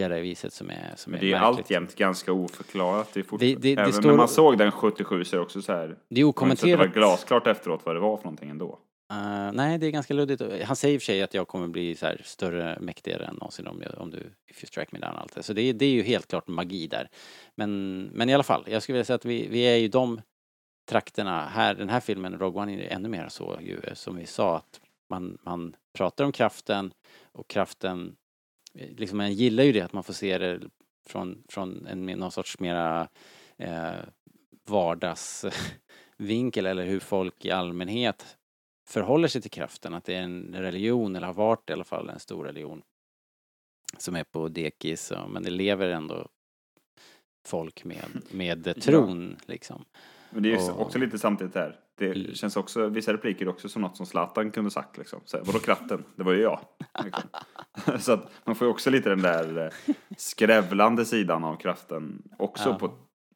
eh, 0.00 0.08
Jedi-viset 0.08 0.52
som 0.52 0.70
är, 0.70 0.92
som 0.96 1.12
Men 1.12 1.20
är 1.20 1.24
det 1.24 1.32
är 1.32 1.40
märkligt. 1.40 1.58
alltjämt 1.58 1.94
ganska 1.94 2.32
oförklarat. 2.32 3.10
Det 3.14 3.20
är. 3.20 3.38
Det- 3.38 3.54
det- 3.54 3.74
det 3.74 3.80
Även 3.80 3.92
står- 3.92 4.10
när 4.10 4.16
man 4.16 4.28
såg 4.28 4.58
den 4.58 4.72
77 4.72 5.24
så 5.24 5.36
är 5.36 5.38
det 5.38 5.42
också 5.44 5.62
så 5.62 5.72
här. 5.72 5.86
Det 5.88 5.92
är 5.92 5.96
Det 6.08 6.22
var 6.22 6.28
okommenterat. 6.30 6.92
glasklart 6.94 7.46
efteråt 7.46 7.80
vad 7.84 7.96
det 7.96 8.00
var 8.00 8.16
för 8.16 8.24
någonting 8.24 8.50
ändå. 8.50 8.78
Eh, 9.12 9.52
nej, 9.52 9.78
det 9.78 9.86
är 9.86 9.90
ganska 9.90 10.14
luddigt. 10.14 10.42
Han 10.64 10.76
säger 10.76 10.94
i 10.94 10.98
och 10.98 11.02
för 11.02 11.06
sig 11.06 11.22
att 11.22 11.34
jag 11.34 11.48
kommer 11.48 11.68
bli 11.68 11.94
så 11.94 12.06
här 12.06 12.20
större, 12.24 12.78
mäktigare 12.80 13.24
än 13.24 13.34
någonsin 13.34 13.66
om, 13.66 13.82
jag, 13.82 13.98
om 14.02 14.10
du, 14.10 14.16
if 14.50 14.62
you 14.64 14.66
strike 14.66 14.88
me 14.92 14.98
down 14.98 15.16
allt 15.16 15.34
det. 15.34 15.42
Så 15.42 15.52
det, 15.52 15.62
är- 15.62 15.72
det 15.74 15.84
är 15.84 15.90
ju 15.90 16.02
helt 16.02 16.26
klart 16.28 16.48
magi 16.48 16.86
där. 16.86 17.08
Men, 17.54 18.02
men 18.02 18.28
i 18.28 18.34
alla 18.34 18.42
fall, 18.42 18.64
jag 18.66 18.82
skulle 18.82 18.94
vilja 18.94 19.04
säga 19.04 19.14
att 19.14 19.24
vi, 19.24 19.48
vi 19.48 19.60
är 19.62 19.76
ju 19.76 19.88
de 19.88 20.20
trakterna 20.90 21.46
här, 21.48 21.74
den 21.74 21.88
här 21.88 22.00
filmen, 22.00 22.38
Rogue 22.38 22.62
One, 22.62 22.72
är 22.82 22.94
ännu 22.94 23.08
mer 23.08 23.28
så 23.28 23.58
ju, 23.60 23.80
som 23.94 24.16
vi 24.16 24.26
sa, 24.26 24.56
att 24.56 24.80
man, 25.10 25.38
man 25.42 25.76
pratar 25.98 26.24
om 26.24 26.32
kraften 26.32 26.92
och 27.32 27.48
kraften, 27.48 28.06
eh, 28.08 28.12
liksom 28.96 29.18
man 29.18 29.32
gillar 29.32 29.64
ju 29.64 29.72
det 29.72 29.80
att 29.80 29.92
man 29.92 30.04
får 30.04 30.12
se 30.12 30.38
det 30.38 30.60
från, 31.06 31.44
från 31.48 31.86
en, 31.86 32.06
någon 32.06 32.32
sorts 32.32 32.58
mera 32.58 33.08
eh, 33.56 33.92
vardagsvinkel 34.68 36.66
eller 36.66 36.84
hur 36.86 37.00
folk 37.00 37.44
i 37.44 37.50
allmänhet 37.50 38.36
förhåller 38.88 39.28
sig 39.28 39.42
till 39.42 39.50
kraften, 39.50 39.94
att 39.94 40.04
det 40.04 40.14
är 40.14 40.22
en 40.22 40.54
religion, 40.54 41.16
eller 41.16 41.26
har 41.26 41.34
varit 41.34 41.70
i 41.70 41.72
alla 41.72 41.84
fall 41.84 42.08
en 42.08 42.20
stor 42.20 42.44
religion. 42.44 42.82
Som 43.98 44.16
är 44.16 44.24
på 44.24 44.48
dekis, 44.48 45.12
men 45.28 45.42
det 45.42 45.50
lever 45.50 45.88
ändå 45.88 46.28
folk 47.46 47.84
med, 47.84 48.04
med 48.30 48.82
tron 48.82 49.36
liksom. 49.46 49.84
Men 50.30 50.42
det 50.42 50.52
är 50.52 50.70
Och- 50.70 50.80
också 50.80 50.98
lite 50.98 51.18
samtidigt 51.18 51.54
här. 51.54 51.80
Det 52.00 52.36
känns 52.36 52.56
också, 52.56 52.88
vissa 52.88 53.12
repliker 53.12 53.48
också 53.48 53.68
som 53.68 53.82
något 53.82 53.96
som 53.96 54.06
Zlatan 54.06 54.50
kunde 54.50 54.70
sagt 54.70 54.98
liksom. 54.98 55.20
Så 55.24 55.36
här, 55.36 55.44
Vadå 55.44 55.58
kratten? 55.58 56.04
Det 56.16 56.22
var 56.22 56.32
ju 56.32 56.40
jag. 56.42 56.60
Liksom. 57.04 57.28
så 58.00 58.12
att 58.12 58.30
man 58.44 58.54
får 58.54 58.66
ju 58.66 58.70
också 58.72 58.90
lite 58.90 59.08
den 59.08 59.22
där 59.22 59.66
eh, 59.66 59.94
skrävlande 60.16 61.04
sidan 61.04 61.44
av 61.44 61.56
kraften. 61.56 62.22
Också 62.38 62.68
Ja. 62.68 62.78
på, 62.78 62.90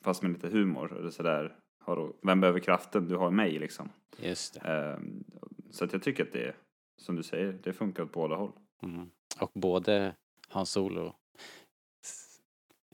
fast 0.05 0.23
med 0.23 0.33
lite 0.33 0.49
humor. 0.49 0.99
Eller 0.99 1.11
så 1.11 1.23
där, 1.23 1.57
har 1.81 1.97
du- 1.97 2.17
vem 2.23 2.41
behöver 2.41 2.61
kraften? 2.61 3.09
Du 3.09 3.17
har 3.17 3.31
mig 3.31 3.59
liksom. 3.59 3.89
Just 4.19 4.55
det. 4.55 4.61
Ehm, 4.61 5.25
så 5.71 5.85
att 5.85 5.93
jag 5.93 6.03
tycker 6.03 6.23
att 6.23 6.33
det, 6.33 6.55
som 7.03 7.17
du 7.17 7.23
säger, 7.23 7.53
det 7.53 7.73
funkar 7.73 8.03
åt 8.03 8.13
båda 8.13 8.37
håll. 8.37 8.53
Mm. 8.83 9.11
Och 9.41 9.51
både 9.55 10.15
Hans 10.49 10.71
Solo 10.71 11.15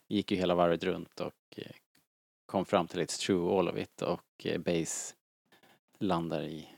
gick 0.08 0.30
ju 0.30 0.36
hela 0.36 0.54
varvet 0.54 0.84
runt 0.84 1.20
och 1.20 1.34
eh, 1.56 1.72
kom 2.46 2.64
fram 2.64 2.86
till 2.86 3.00
It's 3.00 3.20
true 3.26 3.58
all 3.58 3.68
of 3.68 3.76
it 3.78 4.02
och 4.02 4.46
eh, 4.46 4.58
Base 4.60 5.14
landar 6.00 6.42
i, 6.42 6.68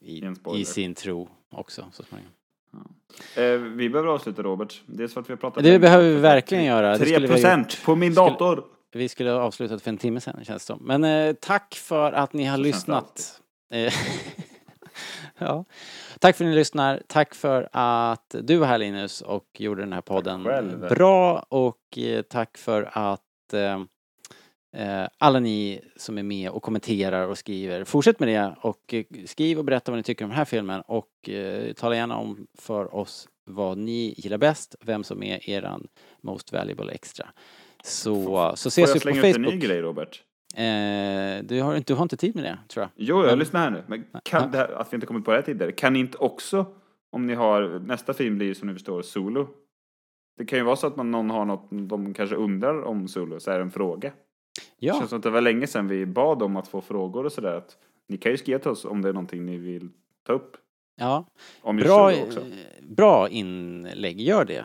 i, 0.00 0.22
i 0.54 0.64
sin 0.64 0.94
tro 0.94 1.28
också 1.50 1.86
så 1.92 2.02
småningom. 2.02 2.32
Eh, 3.36 3.50
vi 3.76 3.88
behöver 3.90 4.08
avsluta 4.12 4.42
Robert. 4.42 4.82
Dels 4.86 5.14
för 5.14 5.20
att 5.20 5.28
vi 5.28 5.32
har 5.32 5.38
pratat 5.38 5.62
Det 5.62 5.68
länge. 5.68 5.78
behöver 5.78 6.08
vi 6.08 6.14
verkligen 6.20 6.64
göra. 6.64 6.92
Det 6.92 6.98
3 6.98 7.06
skulle 7.06 7.20
vi 7.20 7.26
ha 7.26 7.34
procent 7.34 7.84
på 7.84 7.96
min 7.96 8.12
Skulle- 8.14 8.30
dator! 8.30 8.64
Vi 8.92 9.08
skulle 9.08 9.30
ha 9.30 9.40
avslutat 9.40 9.82
för 9.82 9.90
en 9.90 9.98
timme 9.98 10.20
sedan 10.20 10.44
känns 10.44 10.62
det 10.62 10.66
som. 10.66 10.78
Men 10.82 11.04
eh, 11.04 11.32
tack 11.40 11.74
för 11.74 12.12
att 12.12 12.32
ni 12.32 12.44
har 12.44 12.58
lyssnat. 12.58 13.40
Eh, 13.70 13.92
ja. 15.38 15.64
Tack 16.20 16.36
för 16.36 16.44
att 16.44 16.48
ni 16.50 16.54
lyssnar. 16.54 17.02
Tack 17.06 17.34
för 17.34 17.68
att 17.72 18.34
du 18.42 18.56
var 18.56 18.66
här 18.66 18.78
Linus 18.78 19.20
och 19.20 19.46
gjorde 19.58 19.82
den 19.82 19.92
här 19.92 20.00
podden 20.00 20.42
bra 20.90 21.46
och 21.48 21.98
eh, 21.98 22.22
tack 22.22 22.58
för 22.58 22.90
att 22.92 23.52
eh, 23.52 23.82
alla 25.18 25.40
ni 25.40 25.80
som 25.96 26.18
är 26.18 26.22
med 26.22 26.50
och 26.50 26.62
kommenterar 26.62 27.28
och 27.28 27.38
skriver, 27.38 27.84
fortsätt 27.84 28.20
med 28.20 28.28
det 28.28 28.54
och 28.60 28.94
eh, 28.94 29.04
skriv 29.26 29.58
och 29.58 29.64
berätta 29.64 29.92
vad 29.92 29.98
ni 29.98 30.02
tycker 30.02 30.24
om 30.24 30.28
den 30.28 30.38
här 30.38 30.44
filmen 30.44 30.80
och 30.86 31.28
eh, 31.28 31.72
tala 31.72 31.96
gärna 31.96 32.16
om 32.16 32.46
för 32.58 32.94
oss 32.94 33.28
vad 33.44 33.78
ni 33.78 34.14
gillar 34.16 34.38
bäst, 34.38 34.74
vem 34.80 35.04
som 35.04 35.22
är 35.22 35.50
eran 35.50 35.86
most 36.20 36.52
valuable 36.52 36.92
extra. 36.92 37.26
Så, 37.84 38.14
så 38.14 38.22
Får 38.26 38.52
ses 38.54 38.78
jag 38.78 38.86
vi 38.86 38.92
på 38.94 38.98
slänga 39.00 39.18
ut 39.18 39.24
en 39.24 39.32
Facebook. 39.44 39.54
ny 39.54 39.60
grej 39.60 39.80
Robert? 39.82 40.22
Eh, 40.54 41.44
du, 41.44 41.60
har, 41.62 41.76
inte- 41.76 41.92
du 41.92 41.96
har 41.96 42.02
inte 42.02 42.16
tid 42.16 42.34
med 42.34 42.44
det, 42.44 42.58
tror 42.68 42.82
jag. 42.82 42.90
Jo, 42.96 43.16
jag 43.16 43.26
Men- 43.26 43.38
lyssnar 43.38 43.60
här 43.60 43.70
nu. 43.70 43.82
Men 43.86 44.04
kan 44.24 44.54
här, 44.54 44.68
att 44.72 44.92
vi 44.92 44.94
inte 44.94 45.06
kommit 45.06 45.24
på 45.24 45.30
det 45.30 45.36
här 45.36 45.42
tidigare, 45.42 45.72
kan 45.72 45.92
ni 45.92 45.98
inte 45.98 46.18
också, 46.18 46.66
om 47.12 47.26
ni 47.26 47.34
har, 47.34 47.78
nästa 47.86 48.14
film 48.14 48.38
blir 48.38 48.54
som 48.54 48.68
ni 48.68 48.74
förstår 48.74 49.02
Solo. 49.02 49.48
Det 50.38 50.44
kan 50.44 50.58
ju 50.58 50.64
vara 50.64 50.76
så 50.76 50.86
att 50.86 50.96
man, 50.96 51.10
någon 51.10 51.30
har 51.30 51.44
något 51.44 51.68
de 51.88 52.14
kanske 52.14 52.36
undrar 52.36 52.82
om 52.82 53.08
Solo, 53.08 53.40
så 53.40 53.50
är 53.50 53.56
det 53.56 53.62
en 53.62 53.70
fråga. 53.70 54.12
Det 54.80 54.86
Ja, 54.86 54.94
känns 54.98 55.10
som 55.10 55.16
att 55.16 55.22
det 55.22 55.30
var 55.30 55.40
länge 55.40 55.66
sedan 55.66 55.88
vi 55.88 56.06
bad 56.06 56.42
om 56.42 56.56
att 56.56 56.68
få 56.68 56.80
frågor 56.80 57.24
och 57.26 57.32
sådär. 57.32 57.62
Ni 58.08 58.16
kan 58.16 58.32
ju 58.32 58.38
skriva 58.38 58.58
till 58.58 58.70
oss 58.70 58.84
om 58.84 59.02
det 59.02 59.08
är 59.08 59.12
någonting 59.12 59.46
ni 59.46 59.56
vill 59.56 59.88
ta 60.26 60.32
upp. 60.32 60.56
ja. 60.96 61.26
Om 61.62 61.76
Bra, 61.76 62.12
bra 62.82 63.28
inlägg, 63.28 64.20
gör 64.20 64.44
det. 64.44 64.64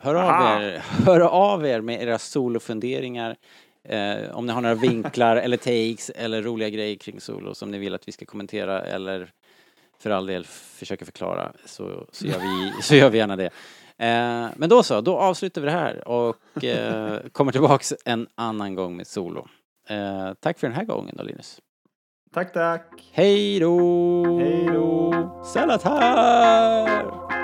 Hör 0.00 0.14
av, 0.14 0.62
er, 0.62 0.78
hör 1.06 1.20
av 1.20 1.66
er 1.66 1.80
med 1.80 2.02
era 2.02 2.18
solofunderingar. 2.18 3.36
Eh, 3.84 4.30
om 4.36 4.46
ni 4.46 4.52
har 4.52 4.60
några 4.60 4.74
vinklar 4.74 5.36
eller 5.36 5.56
takes 5.56 6.10
eller 6.10 6.42
roliga 6.42 6.68
grejer 6.68 6.96
kring 6.96 7.20
solo 7.20 7.54
som 7.54 7.70
ni 7.70 7.78
vill 7.78 7.94
att 7.94 8.08
vi 8.08 8.12
ska 8.12 8.24
kommentera 8.26 8.80
eller 8.82 9.32
för 9.98 10.10
all 10.10 10.26
del 10.26 10.44
försöka 10.46 11.04
förklara 11.04 11.52
så, 11.64 12.06
så, 12.12 12.26
gör, 12.26 12.38
vi, 12.38 12.82
så 12.82 12.94
gör 12.94 13.10
vi 13.10 13.18
gärna 13.18 13.36
det. 13.36 13.50
Eh, 14.00 14.48
men 14.56 14.68
då 14.68 14.82
så, 14.82 15.00
då 15.00 15.18
avslutar 15.18 15.60
vi 15.60 15.64
det 15.64 15.72
här 15.72 16.08
och 16.08 16.64
eh, 16.64 17.20
kommer 17.32 17.52
tillbaks 17.52 17.94
en 18.04 18.26
annan 18.34 18.74
gång 18.74 18.96
med 18.96 19.06
solo. 19.06 19.46
Eh, 19.88 20.32
tack 20.40 20.58
för 20.58 20.66
den 20.66 20.76
här 20.76 20.84
gången 20.84 21.14
då 21.18 21.22
Linus. 21.22 21.60
Tack, 22.34 22.52
tack! 22.52 23.10
Hej 23.12 23.60
då! 23.60 24.38
Hej 24.38 24.66
då! 24.66 25.42
Salatar! 25.44 27.39